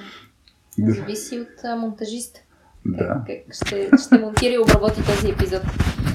Да. 0.78 0.94
зависи 0.94 1.40
от 1.40 1.64
а, 1.64 1.76
монтажиста. 1.76 2.40
Да, 2.86 3.24
Как 3.28 3.54
ще, 3.56 3.90
ще 3.98 4.18
монтира 4.18 4.54
и 4.54 4.60
обработи 4.60 5.02
този 5.06 5.32
епизод. 5.32 5.62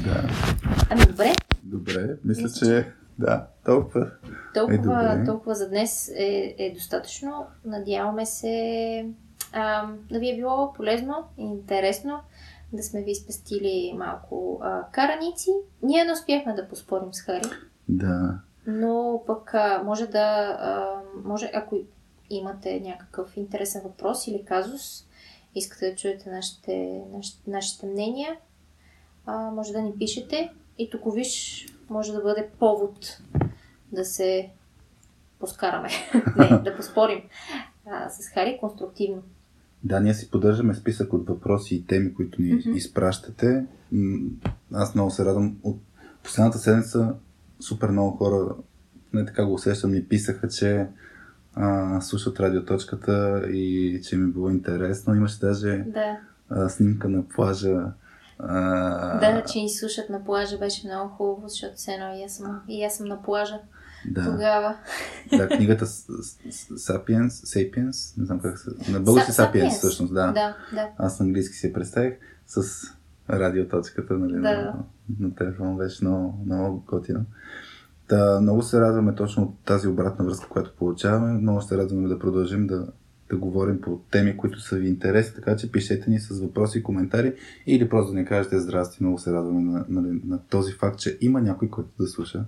да. 0.05 0.22
Ами 0.90 1.01
добре, 1.02 1.32
Добре, 1.62 2.16
мисля, 2.24 2.42
Мисля, 2.42 2.66
че 2.66 2.86
да, 3.18 3.47
толкова. 3.64 4.10
толкова, 4.55 4.74
Е, 4.74 4.78
добре. 5.09 5.24
толкова 5.26 5.55
за 5.55 5.68
днес 5.68 6.09
е, 6.09 6.55
е 6.59 6.72
достатъчно. 6.74 7.32
Надяваме 7.64 8.26
се 8.26 9.06
а, 9.52 9.86
да 10.10 10.18
ви 10.18 10.30
е 10.30 10.36
било 10.36 10.72
полезно 10.72 11.14
и 11.38 11.42
интересно, 11.42 12.20
да 12.72 12.82
сме 12.82 13.02
ви 13.02 13.14
спестили 13.14 13.94
малко 13.97 14.60
а, 14.62 14.82
караници. 14.92 15.51
Ние 15.82 16.05
не 16.05 16.12
успяхме 16.12 16.55
да 16.55 16.68
поспорим 16.68 17.14
с 17.14 17.20
Хари, 17.20 17.42
Да. 17.88 18.38
но 18.66 19.22
пък 19.26 19.55
а, 19.55 19.82
може 19.84 20.06
да, 20.06 20.18
а, 20.60 20.94
може, 21.24 21.51
ако 21.55 21.76
имате 22.30 22.80
някакъв 22.80 23.36
интересен 23.36 23.80
въпрос 23.84 24.26
или 24.26 24.44
казус, 24.44 25.06
искате 25.55 25.90
да 25.90 25.97
чуете 25.97 26.31
нашите, 26.31 27.02
нашите, 27.12 27.51
нашите 27.51 27.86
мнения, 27.86 28.36
а, 29.27 29.51
може 29.51 29.72
да 29.72 29.82
ни 29.82 29.93
пишете. 29.98 30.51
И 30.78 30.90
тук 30.90 31.14
виж, 31.14 31.66
може 31.90 32.12
да 32.12 32.20
бъде 32.20 32.48
повод 32.59 33.18
да 33.93 34.05
се 34.05 34.51
поскараме. 35.39 35.89
Не, 36.36 36.59
да 36.59 36.77
поспорим 36.77 37.22
а, 37.86 38.09
с 38.09 38.28
Хари 38.28 38.59
конструктивно. 38.60 39.22
Да, 39.85 40.01
ние 40.01 40.14
си 40.14 40.31
поддържаме 40.31 40.74
списък 40.74 41.12
от 41.12 41.28
въпроси 41.28 41.74
и 41.74 41.86
теми, 41.86 42.14
които 42.14 42.43
ни 42.43 42.48
mm-hmm. 42.48 42.77
изпращате. 42.77 43.64
Аз 44.72 44.94
много 44.94 45.10
се 45.10 45.24
радвам. 45.24 45.59
От 45.62 45.78
последната 46.22 46.59
седмица 46.59 47.14
супер 47.60 47.89
много 47.90 48.16
хора, 48.16 48.55
не 49.12 49.27
така 49.27 49.44
го 49.44 49.55
усещам, 49.55 49.90
ми 49.90 50.05
писаха, 50.05 50.48
че 50.48 50.86
а, 51.55 52.01
слушат 52.01 52.40
радиоточката 52.40 53.44
и 53.51 54.01
че 54.05 54.16
ми 54.16 54.32
било 54.32 54.51
интересно. 54.51 55.14
Имаше 55.14 55.39
даже 55.40 55.85
да. 55.86 56.18
а, 56.51 56.68
снимка 56.68 57.09
на 57.09 57.28
плажа. 57.28 57.85
А... 58.39 59.18
Да, 59.18 59.44
че 59.44 59.59
ни 59.59 59.70
слушат 59.70 60.10
на 60.10 60.24
плажа 60.24 60.59
беше 60.59 60.86
много 60.86 61.09
хубаво, 61.09 61.48
защото 61.48 61.74
все 61.77 61.93
едно 61.93 62.14
и 62.16 62.24
аз 62.24 62.32
съм, 62.32 62.60
и 62.68 62.85
аз 62.85 62.97
съм 62.97 63.06
на 63.06 63.22
плажа. 63.22 63.59
Да. 64.06 64.24
Тогава. 64.24 64.77
Да, 65.31 65.48
книгата 65.48 65.86
Sapiens, 65.86 67.28
Sapiens, 67.28 68.18
не 68.18 68.27
знам 68.27 68.40
как 68.40 68.59
се... 68.59 68.70
На 68.93 69.01
български 69.01 69.32
Sapiens, 69.32 69.52
Sapiens, 69.52 69.70
всъщност, 69.70 70.14
да. 70.14 70.27
да. 70.27 70.56
Да, 70.72 70.89
Аз 70.98 71.20
на 71.20 71.27
английски 71.27 71.56
си 71.56 71.72
представих 71.72 72.14
с 72.47 72.82
радиоточката, 73.31 74.14
нали, 74.14 74.32
да. 74.32 74.40
на, 74.40 74.74
на 75.20 75.35
телефон 75.35 75.77
беше 75.77 76.05
много, 76.05 76.43
много 76.47 76.85
готино. 76.86 77.24
Та, 78.11 78.41
много 78.41 78.62
се 78.62 78.81
радваме 78.81 79.15
точно 79.15 79.43
от 79.43 79.65
тази 79.65 79.89
обратна 79.89 80.24
връзка, 80.24 80.49
която 80.49 80.74
получаваме. 80.78 81.32
Много 81.32 81.62
се 81.62 81.77
радваме 81.77 82.09
да 82.09 82.19
продължим 82.19 82.66
да, 82.66 82.87
да 83.31 83.37
говорим 83.37 83.81
по 83.81 84.01
теми, 84.11 84.37
които 84.37 84.61
са 84.61 84.77
ви 84.77 84.89
интересни, 84.89 85.35
така 85.35 85.57
че 85.57 85.73
пишете 85.73 86.11
ни 86.11 86.20
с 86.20 86.41
въпроси 86.41 86.78
и 86.78 86.82
коментари 86.82 87.35
или 87.66 87.89
просто 87.89 88.12
да 88.12 88.19
ни 88.19 88.24
кажете 88.24 88.59
здрасти. 88.59 89.03
Много 89.03 89.19
се 89.19 89.32
радваме 89.32 89.61
на, 89.61 89.85
на, 89.89 90.19
на 90.24 90.39
този 90.39 90.73
факт, 90.73 90.99
че 90.99 91.19
има 91.20 91.41
някой, 91.41 91.69
който 91.70 91.91
да 91.99 92.07
слуша 92.07 92.45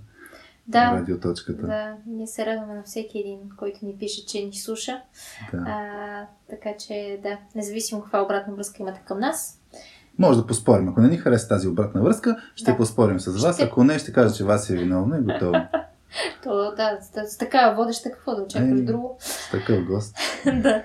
да, 0.67 0.91
радиоточката. 0.91 1.67
Да, 1.67 1.97
ние 2.07 2.27
се 2.27 2.45
радваме 2.45 2.75
на 2.75 2.83
всеки 2.83 3.19
един, 3.19 3.39
който 3.57 3.85
ни 3.85 3.97
пише, 3.97 4.25
че 4.25 4.45
ни 4.45 4.53
слуша. 4.53 5.01
Да. 5.51 5.63
А, 5.67 6.27
така 6.49 6.69
че, 6.77 7.19
да, 7.23 7.37
независимо 7.55 8.01
каква 8.01 8.23
обратна 8.23 8.53
връзка 8.53 8.77
имате 8.79 9.01
към 9.05 9.19
нас. 9.19 9.59
Може 10.19 10.39
да 10.39 10.47
поспорим. 10.47 10.89
Ако 10.89 11.01
не 11.01 11.07
ни 11.07 11.17
хареса 11.17 11.47
тази 11.47 11.67
обратна 11.67 12.01
връзка, 12.01 12.37
ще 12.55 12.71
да. 12.71 12.77
поспорим 12.77 13.19
с 13.19 13.43
вас. 13.43 13.55
Ще... 13.55 13.63
Ако 13.63 13.83
не, 13.83 13.99
ще 13.99 14.13
кажа, 14.13 14.35
че 14.35 14.43
вас 14.43 14.69
е 14.69 14.75
виновна 14.75 15.17
и 15.17 15.21
готово. 15.21 15.53
То, 16.43 16.73
да, 16.77 16.97
с, 17.01 17.31
с 17.33 17.37
такава 17.37 17.75
водеща 17.75 18.11
какво 18.11 18.35
да 18.35 18.41
очакваш 18.41 18.79
е, 18.79 18.83
друго? 18.83 19.17
С 19.19 19.51
такъв 19.51 19.85
гост. 19.85 20.15
да. 20.45 20.83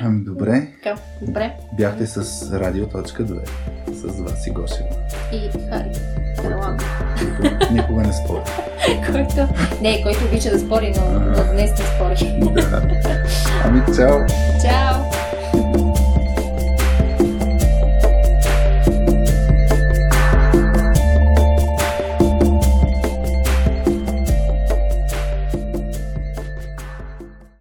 Ами 0.00 0.24
добре. 0.24 0.72
Така, 0.82 1.00
добре. 1.22 1.56
Бяхте 1.76 2.06
с 2.06 2.50
Радио.2 2.52 3.48
с 3.92 4.20
вас 4.20 4.46
и 4.46 4.50
Гошева. 4.50 4.88
И 5.32 5.50
Хари. 5.70 5.92
Никога 7.72 8.02
не 8.02 8.12
спори. 8.12 8.42
който, 9.12 9.54
не, 9.82 10.02
който 10.02 10.24
обича 10.24 10.50
да 10.50 10.58
спори, 10.58 10.94
но, 10.96 11.20
но 11.20 11.52
днес 11.52 11.70
не 11.70 11.86
спори. 11.96 12.40
да. 12.54 12.82
Ами, 13.64 13.82
чао. 13.96 14.18
Чао. 14.62 15.11